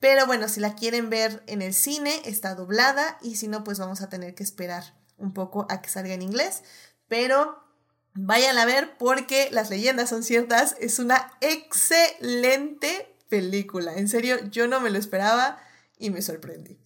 Pero 0.00 0.26
bueno, 0.26 0.48
si 0.48 0.60
la 0.60 0.74
quieren 0.74 1.08
ver 1.08 1.42
en 1.46 1.62
el 1.62 1.72
cine, 1.72 2.20
está 2.26 2.54
doblada 2.54 3.16
y 3.22 3.36
si 3.36 3.48
no, 3.48 3.64
pues 3.64 3.78
vamos 3.78 4.02
a 4.02 4.10
tener 4.10 4.34
que 4.34 4.42
esperar 4.42 4.84
un 5.16 5.32
poco 5.32 5.66
a 5.70 5.80
que 5.80 5.88
salga 5.88 6.12
en 6.12 6.20
inglés. 6.20 6.62
Pero 7.08 7.58
vayan 8.12 8.58
a 8.58 8.66
ver 8.66 8.98
porque 8.98 9.48
las 9.50 9.70
leyendas 9.70 10.10
son 10.10 10.22
ciertas. 10.22 10.76
Es 10.78 10.98
una 10.98 11.32
excelente 11.40 13.16
película. 13.30 13.94
En 13.94 14.08
serio, 14.08 14.44
yo 14.50 14.68
no 14.68 14.78
me 14.78 14.90
lo 14.90 14.98
esperaba 14.98 15.58
y 15.96 16.10
me 16.10 16.20
sorprendí. 16.20 16.81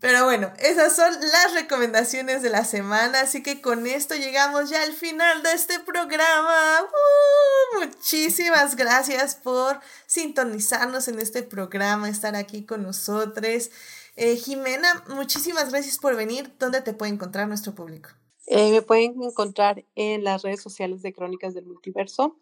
Pero 0.00 0.24
bueno, 0.24 0.52
esas 0.58 0.94
son 0.94 1.10
las 1.20 1.54
recomendaciones 1.54 2.42
de 2.42 2.50
la 2.50 2.64
semana, 2.64 3.20
así 3.20 3.42
que 3.42 3.62
con 3.62 3.86
esto 3.86 4.14
llegamos 4.14 4.68
ya 4.68 4.82
al 4.82 4.92
final 4.92 5.42
de 5.42 5.52
este 5.52 5.80
programa. 5.80 6.82
¡Uh! 6.82 7.36
muchísimas 7.78 8.76
gracias 8.76 9.34
por 9.36 9.80
sintonizarnos 10.06 11.08
en 11.08 11.18
este 11.18 11.42
programa, 11.42 12.08
estar 12.08 12.36
aquí 12.36 12.64
con 12.64 12.82
nosotros. 12.82 13.70
Eh, 14.16 14.36
Jimena, 14.36 15.04
muchísimas 15.08 15.70
gracias 15.70 15.98
por 15.98 16.16
venir. 16.16 16.52
¿Dónde 16.58 16.80
te 16.80 16.92
puede 16.92 17.12
encontrar 17.12 17.48
nuestro 17.48 17.74
público? 17.74 18.10
Eh, 18.46 18.70
me 18.70 18.82
pueden 18.82 19.20
encontrar 19.22 19.84
en 19.94 20.24
las 20.24 20.42
redes 20.42 20.62
sociales 20.62 21.02
de 21.02 21.12
Crónicas 21.12 21.54
del 21.54 21.66
Multiverso. 21.66 22.36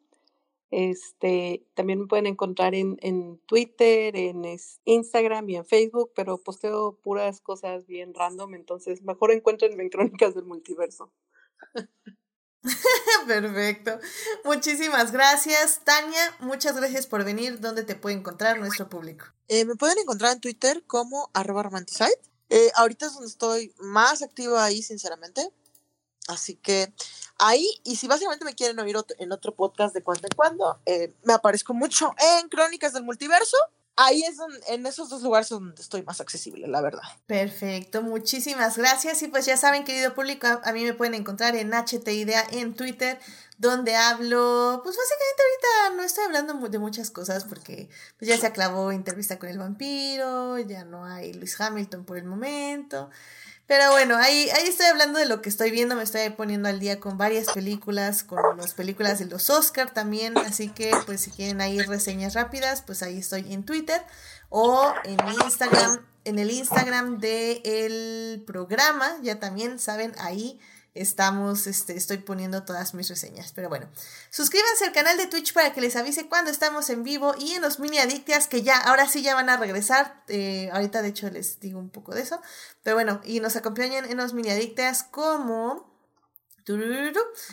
Este, 0.71 1.67
también 1.75 2.01
me 2.01 2.07
pueden 2.07 2.27
encontrar 2.27 2.75
en, 2.75 2.97
en 3.01 3.39
Twitter, 3.47 4.17
en 4.17 4.43
Instagram 4.85 5.49
y 5.51 5.57
en 5.57 5.65
Facebook, 5.65 6.13
pero 6.17 6.39
posteo 6.39 6.99
puras 7.03 7.41
cosas 7.41 7.87
bien 7.87 8.13
random, 8.15 8.55
entonces 8.55 9.03
mejor 9.03 9.31
encuentrenme 9.31 9.83
en 9.83 9.91
Crónicas 9.91 10.35
del 10.35 10.45
Multiverso. 10.45 11.13
Perfecto. 13.27 13.99
Muchísimas 14.45 15.13
gracias. 15.13 15.81
Tania, 15.85 16.37
muchas 16.41 16.77
gracias 16.77 17.07
por 17.07 17.25
venir. 17.25 17.61
¿Dónde 17.61 17.83
te 17.83 17.95
puede 17.95 18.17
encontrar 18.17 18.59
nuestro 18.59 18.89
público? 18.89 19.27
Eh, 19.49 19.65
me 19.65 19.75
pueden 19.77 19.99
encontrar 19.99 20.33
en 20.33 20.41
Twitter 20.41 20.83
como 20.87 21.31
arroba 21.35 21.63
romanticide. 21.63 22.19
Eh, 22.51 22.71
ahorita 22.77 23.07
es 23.07 23.15
donde 23.15 23.29
estoy 23.29 23.75
más 23.79 24.23
activa 24.23 24.65
ahí, 24.65 24.83
sinceramente. 24.83 25.51
Así 26.29 26.57
que 26.57 26.93
ahí, 27.39 27.67
y 27.85 27.97
si 27.97 28.07
básicamente 28.07 28.45
me 28.45 28.55
quieren 28.55 28.79
oír 28.79 28.97
en 29.19 29.33
otro 29.33 29.55
podcast 29.55 29.95
de 29.95 30.03
cuando 30.03 30.27
en 30.27 30.35
cuando, 30.35 30.81
eh, 30.87 31.13
me 31.23 31.35
aparezco 31.35 31.75
mucho 31.75 32.15
en 32.41 32.49
Crónicas 32.49 32.93
del 32.93 33.05
Multiverso. 33.05 33.57
Ahí 33.97 34.25
es 34.25 34.39
donde, 34.39 34.59
en 34.69 34.85
esos 34.87 35.09
dos 35.09 35.23
lugares 35.23 35.49
donde 35.51 35.81
estoy 35.81 36.03
más 36.03 36.21
accesible, 36.21 36.67
la 36.67 36.81
verdad. 36.81 37.03
Perfecto, 37.27 38.03
muchísimas 38.03 38.77
gracias. 38.77 39.23
Y 39.23 39.29
pues 39.29 39.47
ya 39.47 39.57
saben, 39.57 39.85
querido 39.85 40.15
público, 40.15 40.49
a, 40.49 40.73
mí 40.73 40.83
me 40.83 40.95
pueden 40.95 41.15
encontrar 41.15 41.55
en 41.55 41.71
HTIDEA 41.73 42.45
en 42.51 42.75
Twitter, 42.75 43.21
donde 43.57 43.95
hablo, 43.95 44.81
pues 44.83 44.97
básicamente 44.97 45.43
ahorita 45.43 45.97
no 45.97 46.03
estoy 46.03 46.25
hablando 46.25 46.69
de 46.69 46.79
muchas 46.81 47.13
cosas 47.13 47.45
porque 47.45 47.89
pues 48.19 48.29
ya 48.29 48.37
se 48.37 48.49
aclavó 48.49 48.91
entrevista 48.91 49.39
con 49.39 49.49
el 49.49 49.59
vampiro, 49.59 50.59
ya 50.59 50.85
no 50.85 51.05
hay 51.05 51.33
Luis 51.33 51.61
Hamilton 51.61 52.05
por 52.05 52.19
el 52.19 52.25
momento. 52.25 53.11
Pero 53.67 53.91
bueno, 53.93 54.17
ahí, 54.17 54.51
ahí 54.51 54.69
estoy 54.69 54.87
hablando 54.87 55.19
de 55.19 55.25
lo 55.25 55.41
que 55.41 55.49
estoy 55.49 55.71
viendo, 55.71 55.97
me 55.97 56.03
estoy 56.03 56.29
poniendo 56.31 56.69
al 56.69 56.81
día 56.81 57.01
con 57.01 57.17
varias 57.17 57.51
películas, 57.53 58.23
con 58.23 58.59
las 58.59 58.75
películas 58.75 59.19
de 59.19 59.25
los 59.25 59.49
Oscar 59.49 59.91
también, 59.91 60.37
así 60.37 60.69
que 60.69 60.93
pues 61.07 61.23
si 61.23 61.31
quieren 61.31 61.63
ahí 61.63 61.81
reseñas 61.81 62.35
rápidas, 62.35 62.83
pues 62.83 63.03
ahí 63.03 63.19
estoy 63.19 63.55
en 63.55 63.65
Twitter 63.65 64.03
o 64.51 64.93
en 65.05 65.19
Instagram, 65.43 66.05
en 66.25 66.39
el 66.39 66.51
Instagram 66.51 67.19
del 67.21 67.63
el 67.65 68.45
programa, 68.47 69.17
ya 69.23 69.41
también 69.41 69.79
saben, 69.79 70.13
ahí 70.19 70.61
estamos, 70.95 71.67
este, 71.67 71.97
estoy 71.97 72.19
poniendo 72.19 72.65
todas 72.65 72.95
mis 72.95 73.09
reseñas. 73.09 73.53
Pero 73.53 73.69
bueno, 73.69 73.89
suscríbanse 74.31 74.87
al 74.87 74.93
canal 74.93 75.17
de 75.17 75.27
Twitch 75.27 75.53
para 75.53 75.73
que 75.73 75.81
les 75.81 75.97
avise 75.97 76.29
cuando 76.29 76.51
estamos 76.51 76.89
en 76.91 77.03
vivo 77.03 77.35
y 77.39 77.53
en 77.53 77.63
los 77.63 77.81
mini 77.81 77.99
adictias 77.99 78.47
que 78.47 78.63
ya, 78.63 78.79
ahora 78.79 79.09
sí 79.09 79.23
ya 79.23 79.35
van 79.35 79.49
a 79.49 79.57
regresar. 79.57 80.23
Eh, 80.29 80.71
ahorita 80.73 81.03
de 81.03 81.09
hecho 81.09 81.29
les 81.31 81.61
digo 81.61 81.79
un 81.79 81.91
poco 81.91 82.15
de 82.15 82.23
eso. 82.23 82.41
Pero 82.83 82.97
bueno, 82.97 83.21
y 83.25 83.41
nos 83.41 83.57
acompañan 83.57 84.05
en 84.05 84.17
los 84.17 84.33
mini 84.33 84.51
adictias 84.51 85.03
como... 85.03 85.93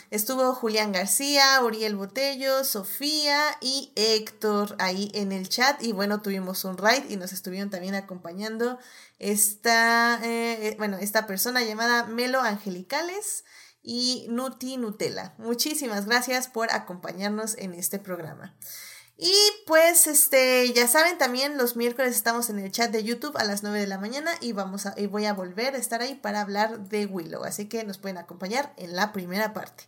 Estuvo 0.09 0.55
Julián 0.55 0.93
García, 0.93 1.61
Uriel 1.61 1.97
Botello, 1.97 2.63
Sofía 2.63 3.57
y 3.59 3.91
Héctor 3.97 4.77
ahí 4.79 5.11
en 5.13 5.33
el 5.33 5.49
chat. 5.49 5.83
Y 5.83 5.91
bueno, 5.91 6.21
tuvimos 6.21 6.63
un 6.63 6.77
raid 6.77 7.09
y 7.09 7.17
nos 7.17 7.33
estuvieron 7.33 7.69
también 7.69 7.93
acompañando 7.93 8.79
esta, 9.21 10.19
eh, 10.23 10.69
eh, 10.69 10.75
bueno, 10.79 10.97
esta 10.97 11.27
persona 11.27 11.63
llamada 11.63 12.05
Melo 12.07 12.41
Angelicales 12.41 13.45
y 13.83 14.25
Nuti 14.29 14.77
Nutella. 14.77 15.35
Muchísimas 15.37 16.07
gracias 16.07 16.47
por 16.47 16.71
acompañarnos 16.71 17.55
en 17.59 17.75
este 17.75 17.99
programa. 17.99 18.55
Y 19.17 19.35
pues, 19.67 20.07
este, 20.07 20.73
ya 20.73 20.87
saben, 20.87 21.19
también 21.19 21.55
los 21.55 21.75
miércoles 21.75 22.15
estamos 22.15 22.49
en 22.49 22.57
el 22.57 22.71
chat 22.71 22.89
de 22.89 23.03
YouTube 23.03 23.37
a 23.37 23.43
las 23.43 23.61
9 23.61 23.79
de 23.79 23.85
la 23.85 23.99
mañana 23.99 24.31
y 24.41 24.53
vamos 24.53 24.87
a, 24.87 24.95
y 24.97 25.05
voy 25.05 25.25
a 25.25 25.33
volver 25.33 25.75
a 25.75 25.77
estar 25.77 26.01
ahí 26.01 26.15
para 26.15 26.41
hablar 26.41 26.89
de 26.89 27.05
Willow. 27.05 27.43
Así 27.43 27.69
que 27.69 27.83
nos 27.83 27.99
pueden 27.99 28.17
acompañar 28.17 28.73
en 28.77 28.95
la 28.95 29.13
primera 29.13 29.53
parte. 29.53 29.83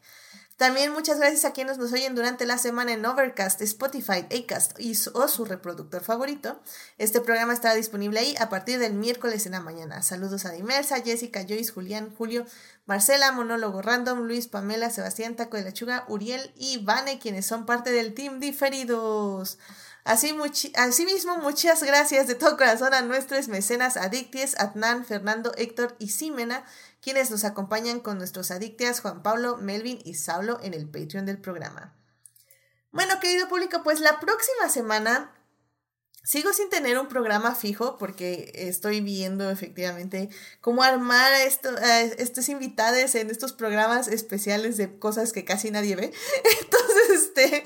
También 0.64 0.94
muchas 0.94 1.20
gracias 1.20 1.44
a 1.44 1.52
quienes 1.52 1.78
nos 1.78 1.92
oyen 1.92 2.16
durante 2.16 2.46
la 2.46 2.58
semana 2.58 2.94
en 2.94 3.06
Overcast, 3.06 3.62
Spotify, 3.62 4.26
Acast 4.34 4.80
y 4.80 4.98
o 5.14 5.28
su 5.28 5.44
reproductor 5.44 6.02
favorito. 6.02 6.58
Este 6.98 7.20
programa 7.20 7.52
estará 7.52 7.76
disponible 7.76 8.22
ahí 8.22 8.34
a 8.40 8.48
partir 8.48 8.80
del 8.80 8.94
miércoles 8.94 9.46
en 9.46 9.52
la 9.52 9.60
mañana. 9.60 10.02
Saludos 10.04 10.46
a 10.46 10.54
Dimersa, 10.54 11.02
Jessica, 11.02 11.42
Joyce, 11.46 11.74
Julián, 11.74 12.16
Julio, 12.16 12.46
Marcela, 12.86 13.34
Monólogo 13.34 13.82
Random, 13.82 14.20
Luis, 14.20 14.48
Pamela, 14.48 14.90
Sebastián, 14.90 15.36
Taco 15.36 15.58
de 15.58 15.64
Lechuga, 15.64 16.06
Uriel 16.08 16.54
y 16.56 16.82
Vane, 16.82 17.20
quienes 17.20 17.46
son 17.46 17.66
parte 17.66 17.92
del 17.92 18.14
team 18.14 18.40
diferidos. 18.40 19.58
Así 20.06 20.34
Asimismo, 20.76 21.38
muchas 21.40 21.82
gracias 21.82 22.28
de 22.28 22.36
todo 22.36 22.58
corazón 22.58 22.94
a 22.94 23.02
nuestros 23.02 23.48
mecenas 23.48 23.96
adicties, 23.96 24.58
Adnan, 24.60 25.06
Fernando, 25.06 25.54
Héctor 25.58 25.96
y 25.98 26.10
Simena, 26.10 26.66
quienes 27.04 27.30
nos 27.30 27.44
acompañan 27.44 28.00
con 28.00 28.18
nuestros 28.18 28.50
adictias 28.50 29.02
Juan 29.02 29.22
Pablo, 29.22 29.58
Melvin 29.58 30.00
y 30.06 30.16
Saulo 30.16 30.60
en 30.64 30.74
el 30.74 30.90
Patreon 30.90 31.26
del 31.26 31.38
programa. 31.38 31.94
Bueno, 32.92 33.20
querido 33.20 33.50
público, 33.50 33.82
pues 33.84 34.00
la 34.00 34.20
próxima 34.20 34.70
semana 34.70 35.34
Sigo 36.26 36.54
sin 36.54 36.70
tener 36.70 36.98
un 36.98 37.10
programa 37.10 37.54
fijo 37.54 37.98
porque 37.98 38.50
estoy 38.56 39.02
viendo 39.02 39.52
efectivamente 39.52 40.30
cómo 40.62 40.82
armar 40.82 41.34
esto, 41.34 41.68
a 41.78 42.00
estos 42.02 42.48
invitados 42.48 43.14
en 43.16 43.30
estos 43.30 43.52
programas 43.52 44.08
especiales 44.08 44.78
de 44.78 44.98
cosas 45.00 45.34
que 45.34 45.44
casi 45.44 45.70
nadie 45.70 45.98
ve. 45.98 46.14
Entonces, 46.62 47.10
este, 47.14 47.64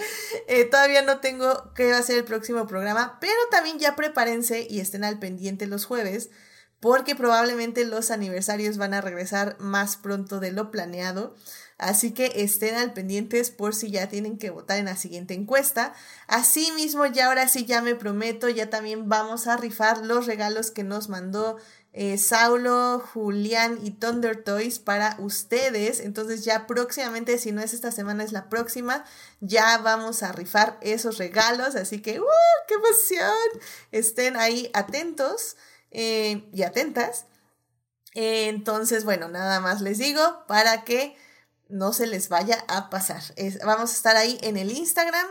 eh, 0.48 0.66
todavía 0.66 1.04
no 1.04 1.20
tengo 1.20 1.72
qué 1.76 1.92
va 1.92 2.00
a 2.00 2.04
ser 2.04 2.18
el 2.18 2.24
próximo 2.24 2.66
programa, 2.66 3.20
pero 3.22 3.38
también 3.52 3.78
ya 3.78 3.96
prepárense 3.96 4.66
y 4.68 4.80
estén 4.80 5.04
al 5.04 5.20
pendiente 5.20 5.68
los 5.68 5.86
jueves 5.86 6.32
porque 6.80 7.16
probablemente 7.16 7.86
los 7.86 8.12
aniversarios 8.12 8.78
van 8.78 8.94
a 8.94 9.02
regresar 9.02 9.58
más 9.60 9.98
pronto 9.98 10.40
de 10.40 10.52
lo 10.52 10.72
planeado. 10.72 11.36
Así 11.78 12.12
que 12.12 12.32
estén 12.36 12.76
al 12.76 12.94
pendientes 12.94 13.52
por 13.52 13.76
si 13.76 13.92
ya 13.92 14.10
tienen 14.10 14.38
que 14.38 14.50
votar 14.50 14.80
en 14.80 14.86
la 14.86 14.96
siguiente 14.96 15.36
encuesta. 15.36 15.94
Asimismo, 16.28 17.06
ya 17.06 17.28
ahora 17.28 17.48
sí 17.48 17.66
ya 17.66 17.82
me 17.82 17.96
prometo, 17.96 18.50
ya 18.50 18.70
también 18.70 19.10
vamos 19.10 19.48
a 19.48 19.58
rifar 19.58 20.04
los 20.04 20.26
regalos 20.26 20.72
que 20.72 20.84
nos 20.84 21.08
mandó 21.08 21.58
eh, 21.94 22.18
Saulo, 22.18 23.00
Julián 23.14 23.80
y 23.84 23.92
Thunder 23.92 24.44
Toys 24.44 24.80
para 24.80 25.16
ustedes. 25.20 26.00
Entonces 26.00 26.46
ya 26.46 26.66
próximamente, 26.66 27.38
si 27.38 27.52
no 27.52 27.62
es 27.62 27.74
esta 27.74 27.92
semana, 27.92 28.24
es 28.24 28.32
la 28.32 28.50
próxima, 28.50 29.04
ya 29.40 29.78
vamos 29.80 30.24
a 30.24 30.32
rifar 30.32 30.80
esos 30.82 31.20
regalos. 31.20 31.76
Así 31.76 32.02
que, 32.02 32.20
¡uh, 32.20 32.26
¡qué 32.68 32.74
emoción! 32.74 33.62
Estén 33.92 34.36
ahí 34.36 34.72
atentos 34.74 35.58
eh, 35.92 36.50
y 36.54 36.64
atentas. 36.64 37.26
entonces, 38.14 39.04
bueno, 39.04 39.28
nada 39.28 39.60
más 39.60 39.82
les 39.82 39.98
digo 39.98 40.22
para 40.48 40.84
que 40.84 41.16
no 41.70 41.94
se 41.94 42.08
les 42.08 42.30
vaya 42.30 42.64
a 42.68 42.90
pasar. 42.90 43.22
vamos 43.66 43.92
a 43.92 43.96
estar 43.96 44.16
ahí 44.16 44.40
en 44.42 44.58
el 44.58 44.72
Instagram 44.72 45.28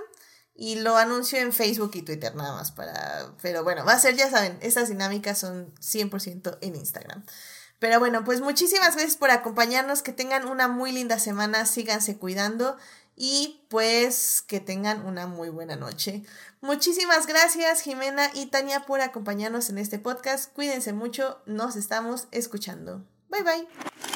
y 0.55 0.77
lo 0.77 0.97
anuncio 0.97 1.39
en 1.39 1.53
Facebook 1.53 1.93
y 1.95 2.03
Twitter 2.03 2.35
nada 2.35 2.55
más 2.55 2.73
para... 2.73 3.35
Pero 3.43 3.63
bueno, 3.63 3.85
va 3.85 3.93
a 3.93 3.99
ser, 3.99 4.17
ya 4.17 4.31
saben, 4.31 4.59
estas 4.63 4.89
dinámicas 4.89 5.39
son 5.39 5.75
100% 5.77 6.59
en 6.61 6.77
Instagram. 6.77 7.25
Pero 7.79 7.99
bueno, 8.01 8.25
pues 8.25 8.41
muchísimas 8.41 8.95
gracias 8.95 9.17
por 9.17 9.31
acompañarnos, 9.31 10.03
que 10.03 10.13
tengan 10.13 10.49
una 10.49 10.67
muy 10.67 10.93
linda 10.93 11.19
semana, 11.19 11.67
síganse 11.67 12.17
cuidando 12.17 12.79
y 13.17 13.65
pues 13.69 14.43
que 14.47 14.61
tengan 14.61 15.05
una 15.07 15.27
muy 15.27 15.49
buena 15.49 15.75
noche. 15.75 16.23
Muchísimas 16.61 17.27
gracias 17.27 17.81
Jimena 17.81 18.31
y 18.35 18.47
Tania 18.47 18.81
por 18.81 19.01
acompañarnos 19.01 19.71
en 19.71 19.79
este 19.79 19.99
podcast. 19.99 20.53
Cuídense 20.53 20.93
mucho, 20.93 21.41
nos 21.47 21.77
estamos 21.77 22.29
escuchando. 22.31 23.05
Bye 23.31 23.43
bye. 23.43 24.16